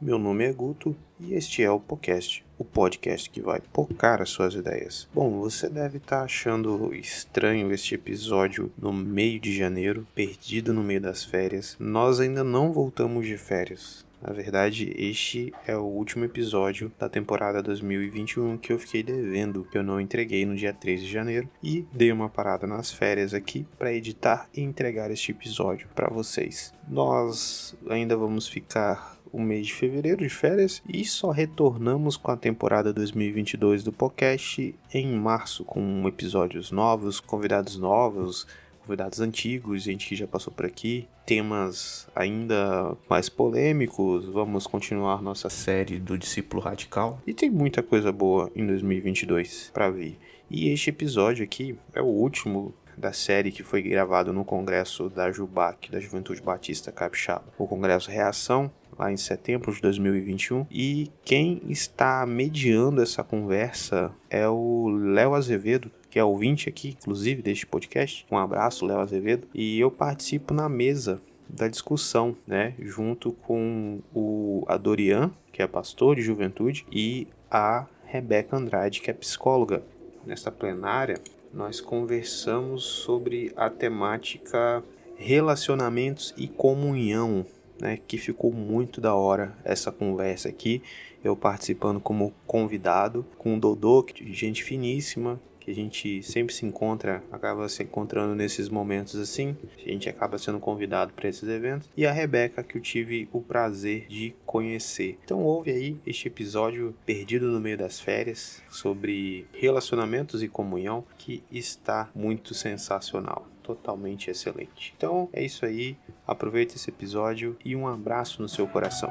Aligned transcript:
Meu 0.00 0.18
nome 0.18 0.44
é 0.44 0.52
Guto 0.52 0.94
e 1.20 1.34
este 1.34 1.62
é 1.62 1.70
o 1.70 1.78
podcast, 1.78 2.44
o 2.58 2.64
podcast 2.64 3.30
que 3.30 3.40
vai 3.40 3.60
pocar 3.72 4.20
as 4.20 4.28
suas 4.28 4.52
ideias. 4.54 5.08
Bom, 5.14 5.38
você 5.38 5.68
deve 5.68 5.98
estar 5.98 6.18
tá 6.18 6.24
achando 6.24 6.92
estranho 6.94 7.72
este 7.72 7.94
episódio 7.94 8.72
no 8.76 8.92
meio 8.92 9.38
de 9.38 9.56
janeiro, 9.56 10.06
perdido 10.12 10.74
no 10.74 10.82
meio 10.82 11.00
das 11.00 11.24
férias. 11.24 11.76
Nós 11.78 12.18
ainda 12.18 12.42
não 12.42 12.72
voltamos 12.72 13.24
de 13.24 13.38
férias. 13.38 14.04
Na 14.20 14.32
verdade, 14.32 14.92
este 14.96 15.52
é 15.66 15.76
o 15.76 15.82
último 15.82 16.24
episódio 16.24 16.90
da 16.98 17.08
temporada 17.08 17.62
2021 17.62 18.56
que 18.56 18.72
eu 18.72 18.78
fiquei 18.78 19.02
devendo, 19.02 19.66
que 19.70 19.78
eu 19.78 19.82
não 19.82 20.00
entreguei 20.00 20.44
no 20.44 20.56
dia 20.56 20.72
3 20.72 21.02
de 21.02 21.12
janeiro 21.12 21.48
e 21.62 21.86
dei 21.92 22.10
uma 22.10 22.28
parada 22.28 22.66
nas 22.66 22.90
férias 22.90 23.32
aqui 23.32 23.66
para 23.78 23.92
editar 23.92 24.48
e 24.54 24.62
entregar 24.62 25.10
este 25.10 25.30
episódio 25.30 25.88
para 25.94 26.08
vocês. 26.08 26.72
Nós 26.88 27.76
ainda 27.88 28.16
vamos 28.16 28.48
ficar 28.48 29.13
o 29.34 29.40
mês 29.40 29.66
de 29.66 29.74
fevereiro 29.74 30.22
de 30.22 30.28
férias 30.28 30.80
e 30.88 31.04
só 31.04 31.32
retornamos 31.32 32.16
com 32.16 32.30
a 32.30 32.36
temporada 32.36 32.92
2022 32.92 33.82
do 33.82 33.92
podcast 33.92 34.72
em 34.92 35.08
março 35.08 35.64
com 35.64 36.06
episódios 36.06 36.70
novos, 36.70 37.18
convidados 37.18 37.76
novos, 37.76 38.46
convidados 38.80 39.20
antigos, 39.20 39.82
gente 39.82 40.06
que 40.06 40.14
já 40.14 40.28
passou 40.28 40.52
por 40.52 40.64
aqui, 40.64 41.08
temas 41.26 42.06
ainda 42.14 42.96
mais 43.10 43.28
polêmicos. 43.28 44.26
Vamos 44.26 44.68
continuar 44.68 45.20
nossa 45.20 45.50
série 45.50 45.98
do 45.98 46.16
discípulo 46.16 46.62
radical 46.62 47.20
e 47.26 47.34
tem 47.34 47.50
muita 47.50 47.82
coisa 47.82 48.12
boa 48.12 48.52
em 48.54 48.64
2022 48.64 49.70
para 49.74 49.90
vir. 49.90 50.16
E 50.48 50.68
este 50.68 50.90
episódio 50.90 51.42
aqui 51.42 51.76
é 51.92 52.00
o 52.00 52.06
último 52.06 52.72
da 52.96 53.12
série 53.12 53.50
que 53.50 53.62
foi 53.62 53.82
gravado 53.82 54.32
no 54.32 54.44
congresso 54.44 55.08
da 55.08 55.30
Jubac, 55.30 55.90
da 55.90 56.00
Juventude 56.00 56.40
Batista 56.40 56.92
Capixaba. 56.92 57.44
O 57.58 57.66
congresso 57.66 58.10
Reação, 58.10 58.70
lá 58.98 59.12
em 59.12 59.16
setembro 59.16 59.72
de 59.72 59.80
2021. 59.80 60.66
E 60.70 61.10
quem 61.24 61.62
está 61.68 62.24
mediando 62.26 63.02
essa 63.02 63.22
conversa 63.22 64.12
é 64.30 64.48
o 64.48 64.88
Léo 64.88 65.34
Azevedo, 65.34 65.90
que 66.10 66.18
é 66.18 66.24
ouvinte 66.24 66.68
aqui, 66.68 66.96
inclusive, 67.00 67.42
deste 67.42 67.66
podcast. 67.66 68.26
Um 68.30 68.38
abraço, 68.38 68.86
Léo 68.86 69.00
Azevedo. 69.00 69.48
E 69.52 69.80
eu 69.80 69.90
participo 69.90 70.54
na 70.54 70.68
mesa 70.68 71.20
da 71.48 71.68
discussão, 71.68 72.36
né, 72.46 72.74
junto 72.78 73.32
com 73.32 74.00
o 74.14 74.64
Adorian, 74.66 75.30
que 75.52 75.62
é 75.62 75.66
pastor 75.66 76.16
de 76.16 76.22
juventude, 76.22 76.86
e 76.90 77.28
a 77.50 77.86
Rebeca 78.04 78.56
Andrade, 78.56 79.00
que 79.00 79.10
é 79.10 79.14
psicóloga. 79.14 79.82
Nesta 80.24 80.50
plenária, 80.50 81.16
nós 81.52 81.80
conversamos 81.80 82.84
sobre 82.84 83.52
a 83.56 83.68
temática 83.68 84.82
relacionamentos 85.16 86.34
e 86.36 86.48
comunhão, 86.48 87.46
né, 87.80 87.98
que 88.06 88.18
ficou 88.18 88.52
muito 88.52 89.00
da 89.00 89.14
hora 89.14 89.56
essa 89.64 89.90
conversa 89.90 90.48
aqui. 90.48 90.82
Eu 91.22 91.34
participando 91.36 92.00
como 92.00 92.34
convidado 92.46 93.24
com 93.38 93.56
o 93.56 93.60
Dodô, 93.60 94.02
que 94.02 94.22
é 94.22 94.32
gente 94.32 94.62
finíssima, 94.62 95.40
que 95.64 95.70
a 95.70 95.74
gente 95.74 96.22
sempre 96.22 96.54
se 96.54 96.66
encontra, 96.66 97.24
acaba 97.32 97.66
se 97.70 97.82
encontrando 97.82 98.34
nesses 98.34 98.68
momentos 98.68 99.18
assim. 99.18 99.56
A 99.78 99.88
gente 99.88 100.08
acaba 100.08 100.36
sendo 100.36 100.60
convidado 100.60 101.14
para 101.14 101.28
esses 101.28 101.48
eventos. 101.48 101.88
E 101.96 102.06
a 102.06 102.12
Rebeca, 102.12 102.62
que 102.62 102.76
eu 102.76 102.82
tive 102.82 103.26
o 103.32 103.40
prazer 103.40 104.06
de 104.06 104.34
conhecer. 104.44 105.18
Então, 105.24 105.42
houve 105.42 105.70
aí 105.70 105.96
este 106.06 106.28
episódio 106.28 106.94
perdido 107.06 107.46
no 107.50 107.60
meio 107.60 107.78
das 107.78 107.98
férias 107.98 108.62
sobre 108.68 109.46
relacionamentos 109.54 110.42
e 110.42 110.48
comunhão 110.48 111.04
que 111.16 111.42
está 111.50 112.10
muito 112.14 112.52
sensacional 112.52 113.53
totalmente 113.64 114.30
excelente. 114.30 114.94
Então 114.96 115.28
é 115.32 115.42
isso 115.42 115.64
aí, 115.64 115.96
aproveita 116.26 116.76
esse 116.76 116.90
episódio 116.90 117.56
e 117.64 117.74
um 117.74 117.88
abraço 117.88 118.40
no 118.40 118.48
seu 118.48 118.68
coração. 118.68 119.10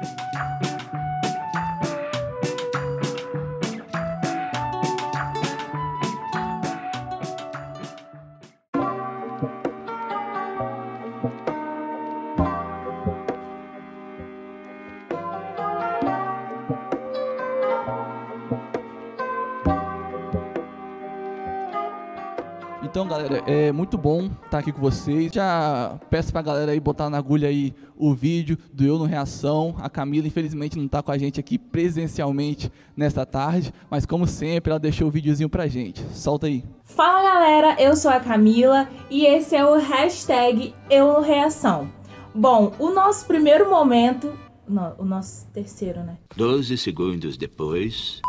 Muito 23.84 23.98
bom 23.98 24.30
estar 24.46 24.60
aqui 24.60 24.72
com 24.72 24.80
vocês. 24.80 25.30
Já 25.30 26.00
peço 26.08 26.32
pra 26.32 26.40
galera 26.40 26.72
aí 26.72 26.80
botar 26.80 27.10
na 27.10 27.18
agulha 27.18 27.48
aí 27.48 27.74
o 27.94 28.14
vídeo 28.14 28.56
do 28.72 28.82
Eu 28.82 28.98
no 28.98 29.04
Reação. 29.04 29.74
A 29.78 29.90
Camila, 29.90 30.26
infelizmente, 30.26 30.78
não 30.78 30.86
está 30.86 31.02
com 31.02 31.12
a 31.12 31.18
gente 31.18 31.38
aqui 31.38 31.58
presencialmente 31.58 32.72
nesta 32.96 33.26
tarde, 33.26 33.74
mas 33.90 34.06
como 34.06 34.26
sempre, 34.26 34.70
ela 34.70 34.80
deixou 34.80 35.08
o 35.08 35.10
videozinho 35.10 35.50
pra 35.50 35.66
gente. 35.66 36.02
Solta 36.14 36.46
aí. 36.46 36.64
Fala, 36.82 37.22
galera, 37.22 37.76
eu 37.78 37.94
sou 37.94 38.10
a 38.10 38.20
Camila 38.20 38.88
e 39.10 39.26
esse 39.26 39.54
é 39.54 39.66
o 39.66 39.78
hashtag 39.78 40.74
Eu 40.88 41.12
no 41.12 41.20
Reação. 41.20 41.90
Bom, 42.34 42.72
o 42.78 42.88
nosso 42.88 43.26
primeiro 43.26 43.68
momento... 43.68 44.32
Não, 44.66 44.94
o 44.96 45.04
nosso 45.04 45.46
terceiro, 45.48 46.02
né? 46.02 46.16
12 46.34 46.78
segundos 46.78 47.36
depois... 47.36 48.22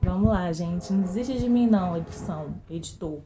Vamos 0.00 0.28
lá, 0.28 0.52
gente. 0.52 0.92
Não 0.92 1.00
desiste 1.00 1.38
de 1.38 1.48
mim 1.48 1.66
não, 1.66 1.96
edição, 1.96 2.54
editor. 2.68 3.22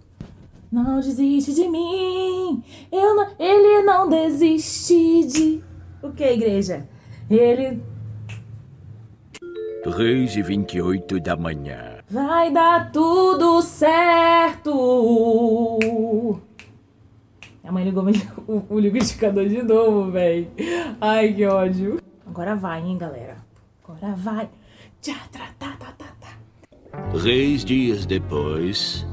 Não 0.71 1.01
desiste 1.01 1.55
de 1.55 1.67
mim. 1.67 2.63
Eu 2.93 3.15
não, 3.17 3.29
ele 3.39 3.83
não 3.83 4.09
desiste 4.09 5.25
de. 5.25 5.65
O 6.03 6.11
que, 6.13 6.25
igreja? 6.25 6.87
Ele. 7.31 7.83
3 9.83 10.37
e 10.37 10.43
28 10.43 11.21
da 11.21 11.37
manhã. 11.37 11.99
Vai 12.11 12.53
dar 12.53 12.93
tudo 12.93 13.63
certo. 13.63 14.71
A 17.65 17.73
mãe 17.73 17.85
ligou 17.85 18.05
o, 18.47 18.65
o 18.69 18.79
liquidificador 18.79 19.49
de 19.49 19.63
novo, 19.63 20.11
velho. 20.11 20.49
Ai, 21.01 21.33
que 21.33 21.47
ódio. 21.47 21.99
Agora 22.27 22.55
vai, 22.55 22.83
hein, 22.83 22.99
galera. 22.99 23.39
Agora 23.83 24.15
vai. 24.15 24.51
Tchá, 25.01 25.17
tá, 25.33 25.49
tá, 25.59 25.77
tá, 25.79 25.93
tá, 25.97 26.07
tá. 26.21 26.39
Três 27.13 27.65
dias 27.65 28.05
depois. 28.05 29.07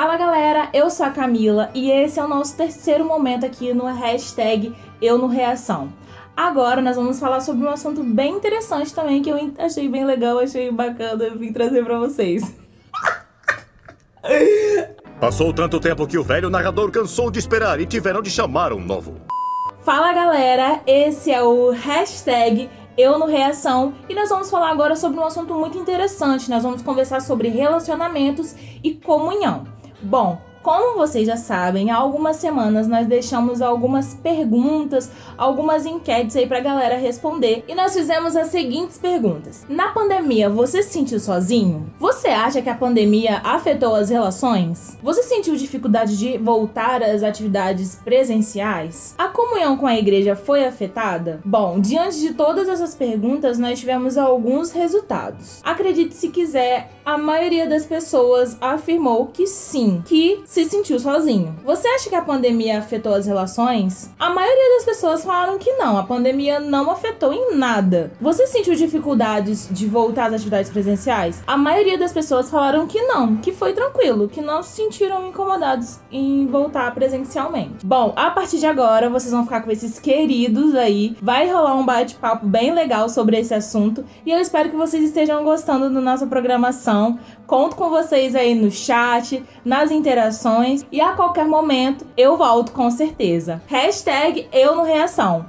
Fala 0.00 0.16
galera, 0.16 0.70
eu 0.72 0.88
sou 0.88 1.04
a 1.04 1.10
Camila 1.10 1.68
e 1.74 1.90
esse 1.90 2.18
é 2.18 2.24
o 2.24 2.26
nosso 2.26 2.56
terceiro 2.56 3.04
momento 3.04 3.44
aqui 3.44 3.74
no 3.74 3.84
hashtag 3.84 4.74
Eu 4.98 5.18
no 5.18 5.26
Reação. 5.26 5.92
Agora 6.34 6.80
nós 6.80 6.96
vamos 6.96 7.20
falar 7.20 7.40
sobre 7.40 7.66
um 7.66 7.68
assunto 7.68 8.02
bem 8.02 8.32
interessante 8.32 8.94
também 8.94 9.20
que 9.20 9.28
eu 9.28 9.52
achei 9.58 9.90
bem 9.90 10.06
legal, 10.06 10.38
achei 10.38 10.72
bacana 10.72 11.24
eu 11.24 11.36
vim 11.36 11.52
trazer 11.52 11.84
para 11.84 11.98
vocês. 11.98 12.56
Passou 15.20 15.52
tanto 15.52 15.78
tempo 15.78 16.06
que 16.06 16.16
o 16.16 16.24
velho 16.24 16.48
narrador 16.48 16.90
cansou 16.90 17.30
de 17.30 17.38
esperar 17.38 17.78
e 17.78 17.84
tiveram 17.84 18.22
de 18.22 18.30
chamar 18.30 18.72
um 18.72 18.80
novo. 18.80 19.16
Fala 19.82 20.14
galera, 20.14 20.80
esse 20.86 21.30
é 21.30 21.42
o 21.42 21.72
hashtag 21.72 22.70
eu 22.96 23.18
no 23.18 23.26
Reação 23.26 23.92
e 24.08 24.14
nós 24.14 24.30
vamos 24.30 24.48
falar 24.48 24.70
agora 24.70 24.96
sobre 24.96 25.20
um 25.20 25.24
assunto 25.26 25.52
muito 25.52 25.76
interessante. 25.76 26.48
Nós 26.48 26.62
vamos 26.62 26.80
conversar 26.80 27.20
sobre 27.20 27.48
relacionamentos 27.48 28.54
e 28.82 28.94
comunhão. 28.94 29.78
Bom, 30.02 30.40
como 30.62 30.98
vocês 30.98 31.26
já 31.26 31.36
sabem, 31.36 31.90
há 31.90 31.96
algumas 31.96 32.36
semanas 32.36 32.86
nós 32.86 33.06
deixamos 33.06 33.62
algumas 33.62 34.14
perguntas, 34.14 35.10
algumas 35.36 35.86
enquetes 35.86 36.36
aí 36.36 36.46
pra 36.46 36.60
galera 36.60 36.98
responder 36.98 37.64
e 37.66 37.74
nós 37.74 37.94
fizemos 37.94 38.36
as 38.36 38.48
seguintes 38.48 38.98
perguntas. 38.98 39.64
Na 39.68 39.88
pandemia, 39.88 40.50
você 40.50 40.82
se 40.82 40.90
sentiu 40.90 41.18
sozinho? 41.18 41.90
Você 41.98 42.28
acha 42.28 42.60
que 42.60 42.68
a 42.68 42.74
pandemia 42.74 43.40
afetou 43.42 43.94
as 43.94 44.10
relações? 44.10 44.98
Você 45.02 45.22
sentiu 45.22 45.56
dificuldade 45.56 46.18
de 46.18 46.36
voltar 46.36 47.02
às 47.02 47.22
atividades 47.22 47.98
presenciais? 48.04 49.14
A 49.16 49.28
comunhão 49.28 49.78
com 49.78 49.86
a 49.86 49.96
igreja 49.96 50.36
foi 50.36 50.64
afetada? 50.64 51.40
Bom, 51.44 51.80
diante 51.80 52.20
de 52.20 52.34
todas 52.34 52.68
essas 52.68 52.94
perguntas, 52.94 53.58
nós 53.58 53.80
tivemos 53.80 54.18
alguns 54.18 54.72
resultados. 54.72 55.60
Acredite 55.64 56.14
se 56.14 56.28
quiser, 56.28 56.90
a 57.04 57.16
maioria 57.16 57.66
das 57.66 57.86
pessoas 57.86 58.56
afirmou 58.60 59.26
que 59.26 59.46
sim, 59.46 60.02
que 60.04 60.42
se 60.50 60.64
sentiu 60.64 60.98
sozinho. 60.98 61.54
Você 61.64 61.86
acha 61.86 62.10
que 62.10 62.14
a 62.16 62.22
pandemia 62.22 62.80
afetou 62.80 63.14
as 63.14 63.24
relações? 63.24 64.10
A 64.18 64.30
maioria 64.30 64.74
das 64.74 64.84
pessoas 64.84 65.22
falaram 65.22 65.56
que 65.58 65.74
não, 65.74 65.96
a 65.96 66.02
pandemia 66.02 66.58
não 66.58 66.90
afetou 66.90 67.32
em 67.32 67.54
nada. 67.54 68.10
Você 68.20 68.48
sentiu 68.48 68.74
dificuldades 68.74 69.68
de 69.70 69.86
voltar 69.86 70.26
às 70.26 70.34
atividades 70.34 70.68
presenciais? 70.68 71.40
A 71.46 71.56
maioria 71.56 71.96
das 71.96 72.12
pessoas 72.12 72.50
falaram 72.50 72.88
que 72.88 73.00
não, 73.00 73.36
que 73.36 73.52
foi 73.52 73.74
tranquilo, 73.74 74.28
que 74.28 74.40
não 74.40 74.60
se 74.60 74.72
sentiram 74.72 75.28
incomodados 75.28 76.00
em 76.10 76.48
voltar 76.48 76.92
presencialmente. 76.94 77.86
Bom, 77.86 78.12
a 78.16 78.28
partir 78.32 78.58
de 78.58 78.66
agora 78.66 79.08
vocês 79.08 79.32
vão 79.32 79.44
ficar 79.44 79.60
com 79.60 79.70
esses 79.70 80.00
queridos 80.00 80.74
aí, 80.74 81.16
vai 81.22 81.48
rolar 81.48 81.76
um 81.76 81.86
bate-papo 81.86 82.44
bem 82.44 82.74
legal 82.74 83.08
sobre 83.08 83.38
esse 83.38 83.54
assunto 83.54 84.04
e 84.26 84.32
eu 84.32 84.40
espero 84.40 84.68
que 84.68 84.76
vocês 84.76 85.04
estejam 85.04 85.44
gostando 85.44 85.88
da 85.88 86.00
nossa 86.00 86.26
programação. 86.26 87.20
Conto 87.46 87.76
com 87.76 87.88
vocês 87.88 88.34
aí 88.34 88.54
no 88.54 88.70
chat, 88.70 89.44
nas 89.64 89.92
interações 89.92 90.39
e 90.90 91.00
a 91.00 91.12
qualquer 91.12 91.44
momento 91.44 92.06
eu 92.16 92.36
volto 92.36 92.72
com 92.72 92.90
certeza. 92.90 93.60
Hashtag 93.66 94.48
eu 94.52 94.74
no 94.74 94.84
reação. 94.84 95.44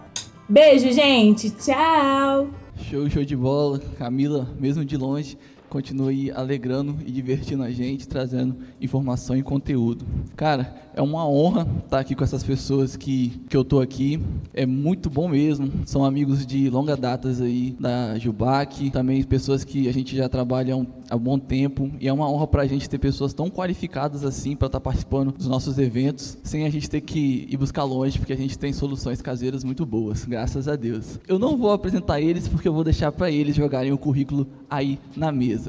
Beijo, 0.50 0.92
gente. 0.92 1.50
Tchau. 1.52 2.50
Show, 2.76 3.10
show 3.10 3.24
de 3.24 3.36
bola. 3.38 3.80
Camila, 3.98 4.50
mesmo 4.60 4.84
de 4.84 4.98
longe, 4.98 5.38
continue 5.72 6.30
alegrando 6.32 6.98
e 7.06 7.12
divertindo 7.12 7.64
a 7.64 7.72
gente, 7.72 8.06
trazendo 8.06 8.58
informação 8.82 9.38
e 9.38 9.42
conteúdo. 9.42 10.06
Cara, 10.36 10.76
é 10.94 11.02
uma 11.02 11.26
honra 11.26 11.66
estar 11.86 12.00
aqui 12.00 12.14
com 12.14 12.26
essas 12.26 12.44
pessoas 12.44 12.98
que, 12.98 13.30
que 13.48 13.56
eu 13.56 13.64
tô 13.64 13.80
aqui. 13.80 14.22
É 14.54 14.66
muito 14.66 15.10
bom 15.10 15.30
mesmo. 15.30 15.72
São 15.86 16.04
amigos 16.04 16.46
de 16.46 16.70
longa 16.70 16.98
datas 16.98 17.40
aí 17.40 17.74
da 17.80 18.20
Jubac, 18.20 18.90
também 18.92 19.24
pessoas 19.24 19.64
que 19.64 19.88
a 19.88 19.94
gente 19.94 20.14
já 20.14 20.28
trabalha 20.28 20.74
há 20.74 20.78
um, 20.78 20.86
há 21.10 21.18
bom 21.18 21.40
tempo. 21.40 21.90
E 22.02 22.08
é 22.08 22.12
uma 22.12 22.30
honra 22.30 22.48
para 22.48 22.64
a 22.64 22.68
gente 22.68 22.90
ter 22.90 22.98
pessoas 22.98 23.34
tão 23.34 23.50
qualificadas 23.50 24.26
assim 24.26 24.58
para 24.58 24.66
estar 24.66 24.82
participando 24.82 25.32
dos 25.32 25.48
nossos 25.48 25.78
eventos, 25.78 26.38
sem 26.44 26.66
a 26.66 26.70
gente 26.70 26.90
ter 26.90 27.00
que 27.00 27.48
ir 27.50 27.56
buscar 27.56 27.86
longe, 27.86 28.20
porque 28.20 28.34
a 28.34 28.38
gente 28.38 28.60
tem 28.60 28.74
soluções 28.74 29.22
caseiras 29.22 29.64
muito 29.64 29.86
boas, 29.86 30.26
graças 30.26 30.68
a 30.68 30.76
Deus. 30.76 31.18
Eu 31.28 31.40
não 31.40 31.56
vou 31.56 31.72
apresentar 31.72 32.20
eles 32.20 32.50
porque 32.50 32.68
eu 32.68 32.74
vou 32.74 32.84
deixar 32.84 33.12
para 33.14 33.32
eles 33.32 33.56
jogarem 33.56 33.94
o 33.94 33.98
currículo 33.98 34.46
aí 34.70 35.00
na 35.16 35.32
mesa. 35.32 35.61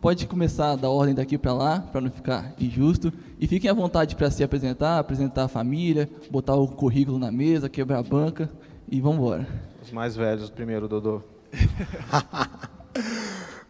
Pode 0.00 0.26
começar 0.26 0.76
da 0.76 0.90
ordem 0.90 1.14
daqui 1.14 1.38
para 1.38 1.52
lá, 1.52 1.80
para 1.80 2.00
não 2.00 2.10
ficar 2.10 2.54
injusto. 2.58 3.12
E 3.40 3.46
fiquem 3.46 3.70
à 3.70 3.72
vontade 3.72 4.16
para 4.16 4.30
se 4.30 4.44
apresentar, 4.44 4.98
apresentar 4.98 5.44
a 5.44 5.48
família, 5.48 6.08
botar 6.30 6.54
o 6.54 6.68
currículo 6.68 7.18
na 7.18 7.30
mesa, 7.30 7.68
quebrar 7.68 7.98
a 7.98 8.02
banca 8.02 8.50
e 8.90 9.00
vamos 9.00 9.18
embora. 9.18 9.46
Os 9.82 9.90
mais 9.90 10.14
velhos 10.14 10.50
primeiro, 10.50 10.88
Dodô. 10.88 11.22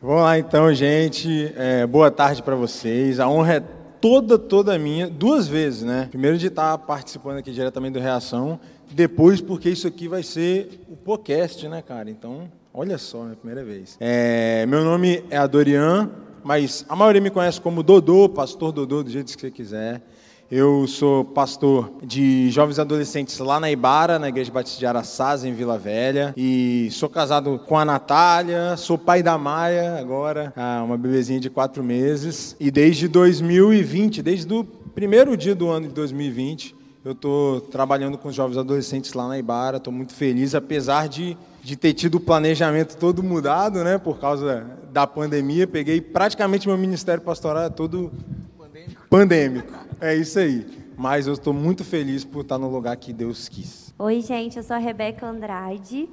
vamos 0.01 0.23
lá 0.23 0.39
então, 0.39 0.73
gente. 0.75 1.53
É, 1.57 1.87
boa 1.87 2.11
tarde 2.11 2.43
para 2.43 2.57
vocês. 2.57 3.21
A 3.21 3.29
honra 3.29 3.55
é 3.55 3.61
toda, 4.01 4.39
toda 4.39 4.79
minha, 4.79 5.09
duas 5.09 5.49
vezes, 5.49 5.83
né? 5.83 6.09
Primeiro 6.11 6.37
de 6.37 6.49
estar 6.49 6.77
participando 6.79 7.39
aqui 7.39 7.53
diretamente 7.53 7.95
do 7.95 8.01
Reação, 8.01 8.61
depois 8.91 9.41
porque 9.41 9.71
isso 9.71 9.87
aqui 9.87 10.09
vai 10.09 10.23
ser 10.23 10.85
o 10.91 10.97
podcast, 10.97 11.67
né, 11.69 11.81
cara? 11.81 12.11
Então, 12.11 12.51
olha 12.75 12.99
só, 12.99 13.29
é 13.29 13.33
a 13.33 13.37
primeira 13.37 13.65
vez. 13.65 13.97
É, 14.01 14.67
meu 14.67 14.85
nome 14.85 15.23
é 15.31 15.37
Adorian, 15.37 16.11
mas 16.43 16.85
a 16.89 16.97
maioria 16.97 17.21
me 17.21 17.31
conhece 17.31 17.61
como 17.61 17.85
Dodô, 17.85 18.29
pastor 18.29 18.73
Dodô, 18.73 19.05
do 19.05 19.11
jeito 19.11 19.33
que 19.33 19.41
você 19.41 19.51
quiser. 19.51 20.03
Eu 20.51 20.87
sou 20.87 21.25
pastor 21.25 21.93
de 22.03 22.51
jovens 22.51 22.79
adolescentes 22.79 23.39
lá 23.39 23.59
na 23.59 23.71
Ibara, 23.71 24.19
na 24.19 24.29
Igreja 24.29 24.53
Batista 24.53 24.79
de 24.79 24.87
Araçás, 24.87 25.45
em 25.45 25.55
Vila 25.55 25.79
Velha. 25.79 26.35
E 26.37 26.89
sou 26.91 27.09
casado 27.09 27.61
com 27.65 27.79
a 27.79 27.85
Natália, 27.85 28.77
sou 28.77 28.99
pai 28.99 29.23
da 29.23 29.39
Maia 29.39 29.97
agora, 29.99 30.53
uma 30.85 30.99
bebezinha 30.99 31.41
de 31.41 31.49
quatro 31.49 31.83
meses. 31.83 32.57
E 32.59 32.71
desde 32.71 33.09
2020, 33.09 34.21
desde 34.21 34.53
o 34.53 34.65
primeiro 34.65 35.37
dia 35.37 35.55
do 35.55 35.71
ano 35.71 35.89
de 35.89 35.95
2020, 35.95 36.77
eu 37.05 37.13
estou 37.13 37.61
trabalhando 37.61 38.19
com 38.19 38.29
os 38.29 38.35
jovens 38.35 38.59
adolescentes 38.59 39.13
lá 39.13 39.29
na 39.29 39.39
Ibara. 39.39 39.79
Estou 39.79 39.93
muito 39.93 40.13
feliz, 40.13 40.55
apesar 40.55 41.09
de 41.09 41.37
de 41.65 41.77
ter 41.77 41.95
tido 41.95 42.17
o 42.17 42.21
planejamento 42.21 42.95
todo 42.95 43.23
mudado, 43.23 43.83
né, 43.83 43.97
por 43.97 44.19
causa 44.19 44.67
da 44.93 45.07
pandemia. 45.07 45.67
Peguei 45.67 45.99
praticamente 45.99 46.69
meu 46.69 46.77
ministério 46.77 47.23
pastoral 47.23 47.71
todo 47.71 48.13
pandêmico. 48.59 49.09
pandêmico. 49.09 49.73
É 49.99 50.15
isso 50.15 50.39
aí. 50.39 50.67
Mas 50.95 51.27
eu 51.27 51.33
estou 51.33 51.55
muito 51.55 51.83
feliz 51.83 52.23
por 52.23 52.43
estar 52.43 52.59
no 52.59 52.69
lugar 52.69 52.95
que 52.99 53.15
Deus 53.15 53.49
quis. 53.49 53.95
Oi, 53.99 54.21
gente, 54.21 54.59
eu 54.59 54.63
sou 54.63 54.77
a 54.77 54.79
Rebeca 54.79 55.27
Andrade. 55.27 56.07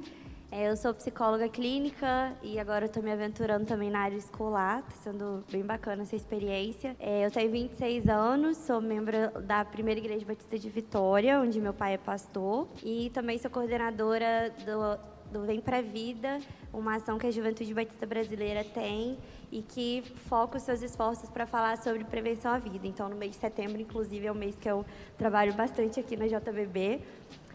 É, 0.50 0.70
eu 0.70 0.76
sou 0.76 0.92
psicóloga 0.94 1.48
clínica 1.48 2.32
e 2.42 2.58
agora 2.58 2.86
estou 2.86 3.02
me 3.02 3.12
aventurando 3.12 3.66
também 3.66 3.90
na 3.90 4.00
área 4.00 4.16
escolar. 4.16 4.82
Está 4.88 5.10
sendo 5.10 5.44
bem 5.52 5.62
bacana 5.62 6.02
essa 6.02 6.16
experiência. 6.16 6.96
É, 6.98 7.26
eu 7.26 7.30
tenho 7.30 7.50
26 7.50 8.08
anos, 8.08 8.56
sou 8.56 8.80
membro 8.80 9.16
da 9.42 9.64
Primeira 9.66 10.00
Igreja 10.00 10.24
Batista 10.24 10.58
de 10.58 10.70
Vitória, 10.70 11.40
onde 11.40 11.60
meu 11.60 11.74
pai 11.74 11.94
é 11.94 11.98
pastor. 11.98 12.68
E 12.82 13.10
também 13.14 13.38
sou 13.38 13.50
coordenadora 13.50 14.52
do, 14.64 15.12
do 15.32 15.42
Vem 15.42 15.60
Pra 15.60 15.80
Vida, 15.80 16.38
uma 16.72 16.96
ação 16.96 17.18
que 17.18 17.26
a 17.26 17.30
Juventude 17.30 17.72
Batista 17.72 18.06
Brasileira 18.06 18.62
tem 18.62 19.18
e 19.50 19.62
que 19.62 20.02
foca 20.28 20.58
os 20.58 20.62
seus 20.62 20.82
esforços 20.82 21.30
para 21.30 21.46
falar 21.46 21.78
sobre 21.78 22.04
prevenção 22.04 22.52
à 22.52 22.58
vida. 22.58 22.86
Então, 22.86 23.08
no 23.08 23.16
mês 23.16 23.32
de 23.32 23.38
setembro, 23.38 23.80
inclusive, 23.80 24.26
é 24.26 24.30
o 24.30 24.34
mês 24.34 24.54
que 24.56 24.68
eu 24.68 24.84
trabalho 25.16 25.54
bastante 25.54 25.98
aqui 25.98 26.16
na 26.16 26.26
JBB. 26.26 27.00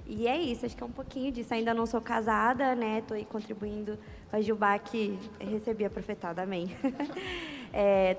E 0.08 0.28
é 0.28 0.40
isso, 0.42 0.66
acho 0.66 0.76
que 0.76 0.84
é 0.84 0.86
um 0.86 0.92
pouquinho 0.92 1.32
disso. 1.32 1.54
Ainda 1.54 1.74
não 1.74 1.86
sou 1.86 2.02
casada, 2.02 2.74
né? 2.76 3.00
Estou 3.00 3.16
aí 3.16 3.26
contribuindo 3.26 3.98
com 4.30 4.38
a 4.38 4.42
Gilbar 4.42 4.80
que 4.82 5.18
recebi 5.40 5.86
a 5.86 5.90
profetada, 5.90 6.42
amém. 6.42 6.68
É, 7.74 8.16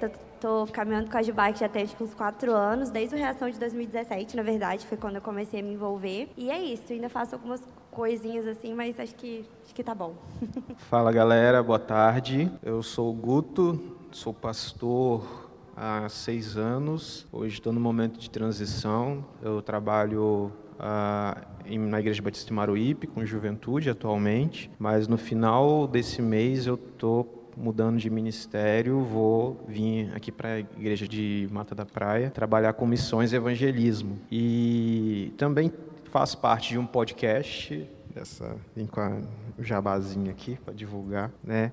caminhando 0.72 1.10
com 1.10 1.18
a 1.18 1.22
Gilbar 1.22 1.54
já 1.56 1.68
tem 1.68 1.82
acho, 1.82 2.02
uns 2.02 2.14
quatro 2.14 2.52
anos, 2.52 2.90
desde 2.90 3.14
o 3.14 3.18
Reação 3.18 3.50
de 3.50 3.58
2017, 3.58 4.36
na 4.36 4.42
verdade, 4.42 4.86
foi 4.86 4.96
quando 4.96 5.16
eu 5.16 5.22
comecei 5.22 5.60
a 5.60 5.62
me 5.62 5.72
envolver. 5.72 6.28
E 6.36 6.50
é 6.50 6.58
isso, 6.60 6.92
ainda 6.92 7.08
faço 7.08 7.34
algumas 7.34 7.62
coisinhas 7.90 8.46
assim, 8.46 8.74
mas 8.74 8.98
acho 9.00 9.14
que, 9.14 9.44
acho 9.64 9.74
que 9.74 9.82
tá 9.82 9.94
bom. 9.94 10.14
Fala 10.88 11.10
galera, 11.10 11.62
boa 11.62 11.78
tarde. 11.78 12.50
Eu 12.62 12.82
sou 12.82 13.10
o 13.10 13.12
Guto, 13.12 13.96
sou 14.12 14.32
pastor 14.32 15.48
há 15.76 16.08
seis 16.08 16.56
anos. 16.56 17.26
Hoje 17.32 17.54
estou 17.54 17.72
no 17.72 17.80
momento 17.80 18.18
de 18.18 18.30
transição. 18.30 19.24
Eu 19.42 19.62
trabalho 19.62 20.52
uh, 20.78 21.78
na 21.78 22.00
Igreja 22.00 22.22
Batista 22.22 22.46
de 22.46 22.52
Maruípe 22.52 23.06
com 23.06 23.24
juventude 23.24 23.90
atualmente, 23.90 24.70
mas 24.78 25.08
no 25.08 25.18
final 25.18 25.86
desse 25.86 26.22
mês 26.22 26.66
eu 26.66 26.74
estou 26.74 27.37
mudando 27.58 27.98
de 27.98 28.08
ministério, 28.08 29.00
vou 29.00 29.64
vir 29.66 30.10
aqui 30.14 30.30
para 30.30 30.54
a 30.54 30.58
igreja 30.60 31.08
de 31.08 31.48
Mata 31.50 31.74
da 31.74 31.84
Praia 31.84 32.30
trabalhar 32.30 32.72
com 32.74 32.86
missões 32.86 33.32
e 33.32 33.36
evangelismo. 33.36 34.18
E 34.30 35.32
também 35.36 35.72
faz 36.10 36.34
parte 36.34 36.70
de 36.70 36.78
um 36.78 36.86
podcast, 36.86 37.88
dessa, 38.14 38.56
vem 38.74 38.86
com 38.86 39.22
o 39.58 39.62
jabazinho 39.62 40.30
aqui 40.30 40.56
para 40.64 40.72
divulgar, 40.72 41.30
né? 41.42 41.72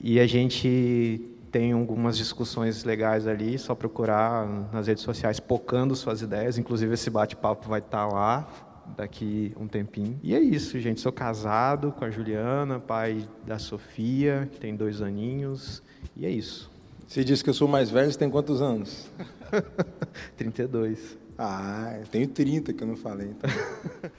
E 0.00 0.18
a 0.18 0.26
gente 0.26 1.30
tem 1.50 1.72
algumas 1.72 2.16
discussões 2.16 2.84
legais 2.84 3.26
ali, 3.26 3.58
só 3.58 3.74
procurar 3.74 4.46
nas 4.72 4.86
redes 4.86 5.02
sociais 5.02 5.40
pocando 5.40 5.94
suas 5.94 6.20
ideias, 6.20 6.58
inclusive 6.58 6.92
esse 6.94 7.08
bate-papo 7.08 7.68
vai 7.68 7.80
estar 7.80 8.06
tá 8.06 8.12
lá 8.12 8.65
daqui 8.96 9.52
um 9.58 9.66
tempinho. 9.66 10.18
E 10.22 10.34
é 10.34 10.40
isso, 10.40 10.78
gente, 10.78 11.00
sou 11.00 11.12
casado 11.12 11.92
com 11.92 12.04
a 12.04 12.10
Juliana, 12.10 12.78
pai 12.78 13.28
da 13.46 13.58
Sofia, 13.58 14.48
que 14.52 14.58
tem 14.58 14.76
dois 14.76 15.00
aninhos, 15.00 15.82
e 16.16 16.26
é 16.26 16.30
isso. 16.30 16.70
Você 17.06 17.22
disse 17.22 17.42
que 17.42 17.50
eu 17.50 17.54
sou 17.54 17.68
mais 17.68 17.90
velho, 17.90 18.10
você 18.10 18.18
tem 18.18 18.28
quantos 18.28 18.60
anos? 18.60 19.10
32. 20.36 21.16
Ah, 21.38 21.96
eu 22.00 22.06
tenho 22.06 22.26
30 22.26 22.72
que 22.72 22.82
eu 22.82 22.88
não 22.88 22.96
falei, 22.96 23.28
então, 23.28 23.50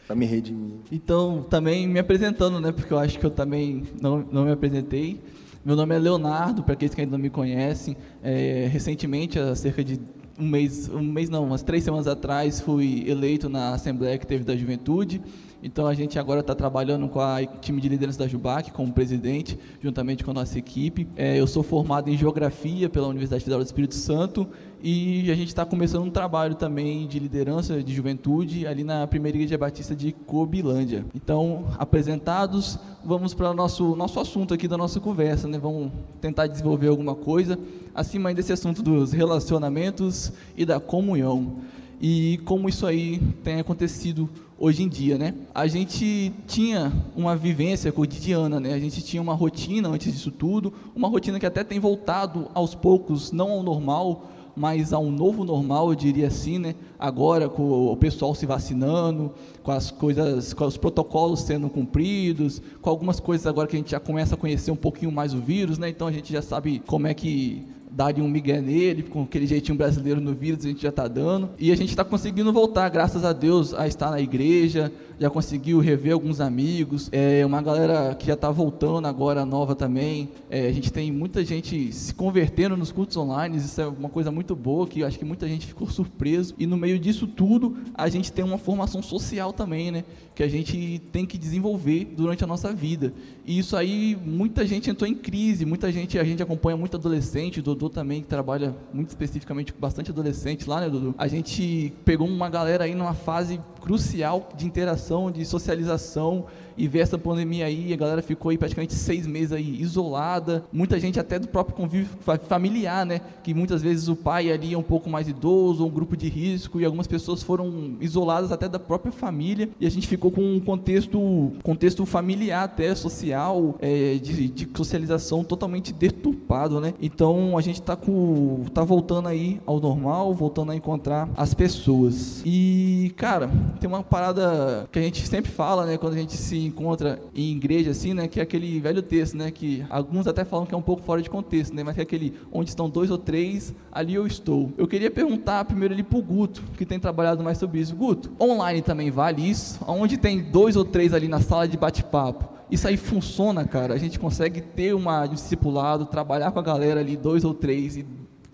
para 0.05 0.15
me 0.15 0.25
redimir. 0.25 0.75
Então, 0.91 1.43
também 1.49 1.87
me 1.87 1.99
apresentando, 1.99 2.59
né, 2.59 2.71
porque 2.71 2.93
eu 2.93 2.99
acho 2.99 3.17
que 3.17 3.25
eu 3.25 3.31
também 3.31 3.83
não, 3.99 4.19
não 4.31 4.45
me 4.45 4.51
apresentei. 4.51 5.19
Meu 5.65 5.75
nome 5.75 5.95
é 5.95 5.99
Leonardo, 5.99 6.63
para 6.63 6.73
aqueles 6.73 6.93
que 6.93 7.01
ainda 7.01 7.11
não 7.11 7.21
me 7.21 7.29
conhecem. 7.29 7.97
É, 8.23 8.69
recentemente, 8.71 9.37
há 9.39 9.53
cerca 9.55 9.83
de 9.83 9.99
um 10.39 10.47
mês, 10.47 10.89
um 10.89 11.01
mês 11.01 11.29
não, 11.29 11.43
umas 11.43 11.63
três 11.63 11.83
semanas 11.83 12.07
atrás, 12.07 12.61
fui 12.61 13.03
eleito 13.07 13.49
na 13.49 13.73
Assembleia 13.73 14.17
que 14.17 14.27
teve 14.27 14.43
da 14.43 14.55
Juventude. 14.55 15.21
Então 15.61 15.87
a 15.87 15.93
gente 15.93 16.19
agora 16.19 16.41
está 16.41 16.53
trabalhando 16.53 17.07
com 17.09 17.19
a 17.19 17.43
time 17.45 17.81
de 17.81 17.89
liderança 17.89 18.19
da 18.19 18.27
Jubac, 18.27 18.71
como 18.71 18.93
presidente, 18.93 19.57
juntamente 19.81 20.23
com 20.23 20.31
a 20.31 20.33
nossa 20.33 20.57
equipe. 20.59 21.07
É, 21.15 21.39
eu 21.39 21.47
sou 21.47 21.63
formado 21.63 22.09
em 22.09 22.17
Geografia 22.17 22.87
pela 22.87 23.07
Universidade 23.07 23.43
Federal 23.43 23.63
do 23.63 23.65
Espírito 23.65 23.95
Santo 23.95 24.47
e 24.81 25.31
a 25.31 25.35
gente 25.35 25.47
está 25.47 25.65
começando 25.65 26.03
um 26.03 26.09
trabalho 26.09 26.55
também 26.55 27.07
de 27.07 27.17
liderança 27.17 27.81
de 27.81 27.93
juventude 27.93 28.67
ali 28.67 28.83
na 28.83 29.07
Primeira 29.07 29.37
Igreja 29.37 29.57
Batista 29.57 29.95
de 29.95 30.11
Cobilândia. 30.11 31.05
Então, 31.15 31.65
apresentados, 31.77 32.77
vamos 33.03 33.33
para 33.33 33.49
o 33.49 33.53
nosso, 33.53 33.95
nosso 33.95 34.19
assunto 34.19 34.53
aqui 34.53 34.67
da 34.67 34.77
nossa 34.77 34.99
conversa, 34.99 35.47
né? 35.47 35.57
Vamos 35.57 35.91
tentar 36.21 36.47
desenvolver 36.47 36.89
alguma 36.89 37.15
coisa 37.15 37.57
acima 37.93 38.33
desse 38.33 38.53
assunto 38.53 38.83
dos 38.83 39.11
relacionamentos 39.11 40.31
e 40.55 40.63
da 40.63 40.79
comunhão. 40.79 41.55
E 41.99 42.39
como 42.45 42.69
isso 42.69 42.85
aí 42.85 43.19
tem 43.43 43.59
acontecido 43.59 44.29
hoje 44.59 44.83
em 44.83 44.87
dia, 44.87 45.17
né? 45.17 45.33
A 45.53 45.65
gente 45.65 46.31
tinha 46.45 46.91
uma 47.15 47.35
vivência 47.35 47.91
cotidiana, 47.91 48.59
né? 48.59 48.73
A 48.73 48.79
gente 48.79 49.01
tinha 49.01 49.21
uma 49.21 49.33
rotina 49.33 49.89
antes 49.89 50.13
disso 50.13 50.29
tudo, 50.29 50.71
uma 50.95 51.07
rotina 51.07 51.39
que 51.39 51.45
até 51.45 51.63
tem 51.63 51.79
voltado 51.79 52.49
aos 52.53 52.75
poucos, 52.75 53.31
não 53.31 53.51
ao 53.51 53.63
normal, 53.63 54.29
mas 54.57 54.91
a 54.91 54.97
um 54.97 55.11
novo 55.11 55.45
normal, 55.45 55.89
eu 55.89 55.95
diria 55.95 56.27
assim, 56.27 56.57
né? 56.57 56.73
Agora 56.97 57.47
com 57.47 57.91
o 57.91 57.95
pessoal 57.95 58.33
se 58.33 58.45
vacinando, 58.45 59.31
com 59.61 59.71
as 59.71 59.91
coisas, 59.91 60.51
com 60.51 60.65
os 60.65 60.77
protocolos 60.77 61.41
sendo 61.41 61.69
cumpridos, 61.69 62.59
com 62.81 62.89
algumas 62.89 63.19
coisas 63.19 63.45
agora 63.45 63.67
que 63.67 63.75
a 63.75 63.79
gente 63.79 63.91
já 63.91 63.99
começa 63.99 64.33
a 64.33 64.37
conhecer 64.37 64.71
um 64.71 64.75
pouquinho 64.75 65.11
mais 65.11 65.33
o 65.33 65.39
vírus, 65.39 65.77
né? 65.77 65.89
Então 65.89 66.07
a 66.07 66.11
gente 66.11 66.33
já 66.33 66.41
sabe 66.41 66.81
como 66.87 67.05
é 67.05 67.13
que 67.13 67.67
daria 67.97 68.23
um 68.23 68.27
migué 68.29 68.61
nele, 68.61 69.01
com 69.01 69.23
aquele 69.23 69.47
jeitinho 69.47 69.75
brasileiro 69.75 70.21
no 70.21 70.31
vírus, 70.31 70.63
a 70.63 70.67
gente 70.67 70.83
já 70.83 70.89
está 70.89 71.07
dando. 71.07 71.49
E 71.57 71.71
a 71.71 71.75
gente 71.75 71.89
está 71.89 72.03
conseguindo 72.03 72.53
voltar, 72.53 72.87
graças 72.89 73.25
a 73.25 73.33
Deus, 73.33 73.73
a 73.73 73.87
estar 73.87 74.11
na 74.11 74.21
igreja, 74.21 74.91
já 75.19 75.31
conseguiu 75.31 75.79
rever 75.79 76.13
alguns 76.13 76.39
amigos, 76.39 77.09
é 77.11 77.43
uma 77.43 77.59
galera 77.59 78.13
que 78.13 78.27
já 78.27 78.35
está 78.35 78.51
voltando 78.51 79.07
agora 79.07 79.43
nova 79.45 79.73
também. 79.73 80.29
É, 80.47 80.67
a 80.67 80.71
gente 80.71 80.93
tem 80.93 81.11
muita 81.11 81.43
gente 81.43 81.91
se 81.91 82.13
convertendo 82.13 82.77
nos 82.77 82.91
cultos 82.91 83.17
online, 83.17 83.57
isso 83.57 83.81
é 83.81 83.87
uma 83.87 84.09
coisa 84.09 84.29
muito 84.29 84.55
boa, 84.55 84.85
que 84.85 84.99
eu 84.99 85.07
acho 85.07 85.17
que 85.17 85.25
muita 85.25 85.47
gente 85.47 85.65
ficou 85.65 85.89
surpreso. 85.89 86.53
E 86.59 86.67
no 86.67 86.77
meio 86.77 86.99
disso 86.99 87.25
tudo, 87.25 87.77
a 87.95 88.07
gente 88.09 88.31
tem 88.31 88.45
uma 88.45 88.59
formação 88.59 89.01
social 89.01 89.51
também, 89.51 89.89
né? 89.89 90.03
Que 90.35 90.43
a 90.43 90.47
gente 90.47 91.01
tem 91.11 91.25
que 91.25 91.35
desenvolver 91.35 92.13
durante 92.15 92.43
a 92.43 92.47
nossa 92.47 92.71
vida. 92.71 93.11
E 93.43 93.57
isso 93.57 93.75
aí, 93.75 94.15
muita 94.23 94.67
gente 94.67 94.87
entrou 94.87 95.09
em 95.09 95.15
crise, 95.15 95.65
muita 95.65 95.91
gente, 95.91 96.19
a 96.19 96.23
gente 96.23 96.43
acompanha 96.43 96.77
muito 96.77 96.95
adolescente, 96.95 97.59
o 97.59 97.63
Dodô 97.87 97.89
também, 97.89 98.21
que 98.21 98.27
trabalha 98.27 98.75
muito 98.93 99.09
especificamente 99.09 99.73
com 99.73 99.79
bastante 99.79 100.11
adolescente 100.11 100.69
lá, 100.69 100.81
né, 100.81 100.89
Dodô? 100.89 101.15
A 101.17 101.27
gente 101.27 101.93
pegou 102.05 102.27
uma 102.27 102.49
galera 102.49 102.83
aí 102.83 102.93
numa 102.93 103.13
fase 103.13 103.59
crucial 103.81 104.49
de 104.55 104.65
interação, 104.65 105.31
de 105.31 105.45
socialização 105.45 106.45
e 106.77 106.87
ver 106.87 106.99
essa 106.99 107.17
pandemia 107.17 107.65
aí, 107.65 107.91
a 107.91 107.97
galera 107.97 108.21
ficou 108.21 108.51
aí 108.51 108.57
praticamente 108.57 108.93
seis 108.93 109.25
meses 109.25 109.51
aí 109.51 109.81
isolada, 109.81 110.63
muita 110.71 110.99
gente 110.99 111.19
até 111.19 111.39
do 111.39 111.47
próprio 111.47 111.75
convívio 111.75 112.09
familiar, 112.47 113.05
né, 113.05 113.21
que 113.43 113.53
muitas 113.53 113.81
vezes 113.81 114.07
o 114.07 114.15
pai 114.15 114.51
ali 114.51 114.73
é 114.73 114.77
um 114.77 114.83
pouco 114.83 115.09
mais 115.09 115.27
idoso, 115.27 115.85
um 115.85 115.89
grupo 115.89 116.15
de 116.15 116.29
risco, 116.29 116.79
e 116.79 116.85
algumas 116.85 117.07
pessoas 117.07 117.41
foram 117.41 117.95
isoladas 117.99 118.51
até 118.51 118.69
da 118.69 118.79
própria 118.79 119.11
família, 119.11 119.69
e 119.79 119.87
a 119.87 119.91
gente 119.91 120.07
ficou 120.07 120.31
com 120.31 120.41
um 120.41 120.59
contexto, 120.59 121.51
contexto 121.63 122.05
familiar 122.05 122.63
até, 122.65 122.93
social, 122.93 123.75
é, 123.79 124.15
de, 124.15 124.47
de 124.49 124.69
socialização 124.75 125.43
totalmente 125.43 125.91
deturpado, 125.91 126.79
né, 126.79 126.93
então 127.01 127.57
a 127.57 127.61
gente 127.61 127.81
tá 127.81 127.95
com, 127.95 128.65
tá 128.73 128.83
voltando 128.83 129.27
aí 129.27 129.59
ao 129.65 129.79
normal, 129.79 130.33
voltando 130.33 130.71
a 130.71 130.75
encontrar 130.75 131.29
as 131.35 131.53
pessoas, 131.53 132.41
e 132.45 133.13
cara, 133.15 133.49
tem 133.79 133.87
uma 133.87 134.03
parada 134.03 134.87
que 134.91 134.99
a 134.99 135.01
gente 135.01 135.25
sempre 135.27 135.49
fala, 135.49 135.85
né, 135.85 135.97
quando 135.97 136.13
a 136.13 136.17
gente 136.17 136.35
se 136.35 136.66
encontra 136.67 137.19
em 137.35 137.51
igreja 137.51 137.91
assim, 137.91 138.13
né, 138.13 138.27
que 138.27 138.39
é 138.39 138.43
aquele 138.43 138.79
velho 138.79 139.01
texto, 139.01 139.35
né, 139.35 139.49
que 139.51 139.85
alguns 139.89 140.27
até 140.27 140.45
falam 140.45 140.65
que 140.65 140.73
é 140.73 140.77
um 140.77 140.81
pouco 140.81 141.01
fora 141.01 141.21
de 141.21 141.29
contexto, 141.29 141.73
né, 141.73 141.83
mas 141.83 141.95
que 141.95 142.01
é 142.01 142.03
aquele 142.03 142.33
onde 142.51 142.69
estão 142.69 142.89
dois 142.89 143.09
ou 143.09 143.17
três, 143.17 143.73
ali 143.91 144.13
eu 144.13 144.27
estou. 144.27 144.71
Eu 144.77 144.87
queria 144.87 145.09
perguntar 145.09 145.65
primeiro 145.65 145.93
ali 145.93 146.03
pro 146.03 146.21
Guto, 146.21 146.63
que 146.77 146.85
tem 146.85 146.99
trabalhado 146.99 147.43
mais 147.43 147.57
sobre 147.57 147.79
isso. 147.79 147.95
Guto, 147.95 148.31
online 148.39 148.81
também 148.81 149.09
vale 149.09 149.49
isso? 149.49 149.79
Onde 149.87 150.17
tem 150.17 150.41
dois 150.41 150.75
ou 150.75 150.85
três 150.85 151.13
ali 151.13 151.27
na 151.27 151.39
sala 151.39 151.67
de 151.67 151.77
bate-papo? 151.77 152.57
Isso 152.69 152.87
aí 152.87 152.97
funciona, 152.97 153.65
cara. 153.65 153.93
A 153.93 153.97
gente 153.97 154.19
consegue 154.19 154.59
ter 154.61 154.93
uma, 154.93 155.23
um 155.23 155.29
discipulado, 155.29 156.05
trabalhar 156.05 156.51
com 156.51 156.59
a 156.59 156.63
galera 156.63 156.99
ali, 156.99 157.15
dois 157.15 157.45
ou 157.45 157.53
três, 157.53 157.95
e 157.95 158.05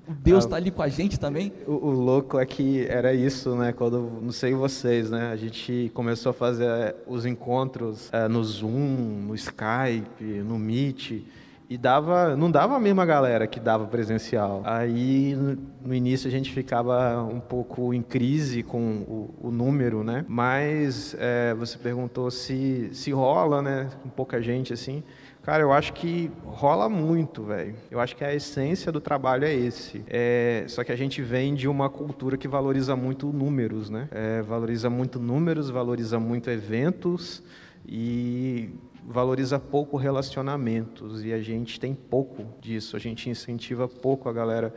Deus 0.07 0.43
está 0.43 0.57
ah, 0.57 0.59
ali 0.59 0.69
com 0.69 0.81
a 0.81 0.89
gente 0.89 1.19
também? 1.19 1.53
O, 1.65 1.71
o, 1.71 1.91
louco 1.91 2.37
é 2.37 2.45
que 2.45 2.85
era 2.87 3.13
isso, 3.13 3.55
né? 3.55 3.71
Quando, 3.71 4.19
não 4.21 4.31
sei 4.31 4.53
vocês, 4.53 5.09
né? 5.09 5.31
A 5.31 5.35
gente 5.35 5.91
começou 5.93 6.31
a 6.31 6.33
fazer 6.33 6.65
eh, 6.65 6.95
os 7.07 7.25
encontros 7.25 8.09
é, 8.11 8.27
no 8.27 8.43
Zoom, 8.43 9.23
no 9.27 9.35
Skype, 9.35 10.23
no 10.45 10.59
Meet, 10.59 11.23
e 11.69 11.77
dava, 11.77 12.35
não 12.35 12.51
dava 12.51 12.75
a 12.75 12.79
mesma 12.79 13.05
galera 13.05 13.47
que 13.47 13.59
dava 13.59 13.87
presencial. 13.87 14.61
Aí, 14.65 15.35
no, 15.35 15.57
no 15.85 15.95
início, 15.95 16.27
a 16.27 16.31
gente 16.31 16.51
ficava 16.51 17.23
um 17.23 17.39
pouco 17.39 17.93
em 17.93 18.01
crise 18.01 18.61
com 18.61 18.79
o, 19.07 19.33
o 19.47 19.51
número, 19.51 20.03
né? 20.03 20.25
Mas 20.27 21.15
é, 21.17 21.53
você 21.53 21.77
perguntou 21.77 22.29
se, 22.29 22.89
se 22.91 23.11
rola, 23.11 23.61
né? 23.61 23.89
Com 24.03 24.09
pouca 24.09 24.41
gente, 24.41 24.73
assim. 24.73 25.01
Cara, 25.43 25.61
eu 25.61 25.73
acho 25.73 25.91
que 25.91 26.31
rola 26.45 26.87
muito, 26.87 27.43
velho. 27.43 27.75
Eu 27.91 27.99
acho 27.99 28.15
que 28.15 28.23
a 28.23 28.33
essência 28.33 28.93
do 28.93 29.01
trabalho 29.01 29.43
é 29.43 29.53
esse. 29.53 30.01
É, 30.07 30.63
só 30.69 30.85
que 30.85 30.91
a 30.93 30.95
gente 30.95 31.21
vem 31.21 31.53
de 31.53 31.67
uma 31.67 31.89
cultura 31.89 32.37
que 32.37 32.47
valoriza 32.47 32.95
muito 32.95 33.27
números, 33.27 33.89
né? 33.89 34.07
É, 34.09 34.41
valoriza 34.41 34.89
muito 34.89 35.19
números, 35.19 35.69
valoriza 35.69 36.17
muito 36.17 36.49
eventos 36.49 37.43
e 37.85 38.69
valoriza 39.05 39.59
pouco 39.59 39.97
relacionamentos. 39.97 41.25
E 41.25 41.33
a 41.33 41.41
gente 41.41 41.77
tem 41.77 41.93
pouco 41.93 42.45
disso. 42.61 42.95
A 42.95 42.99
gente 42.99 43.29
incentiva 43.29 43.85
pouco 43.85 44.29
a 44.29 44.33
galera 44.33 44.73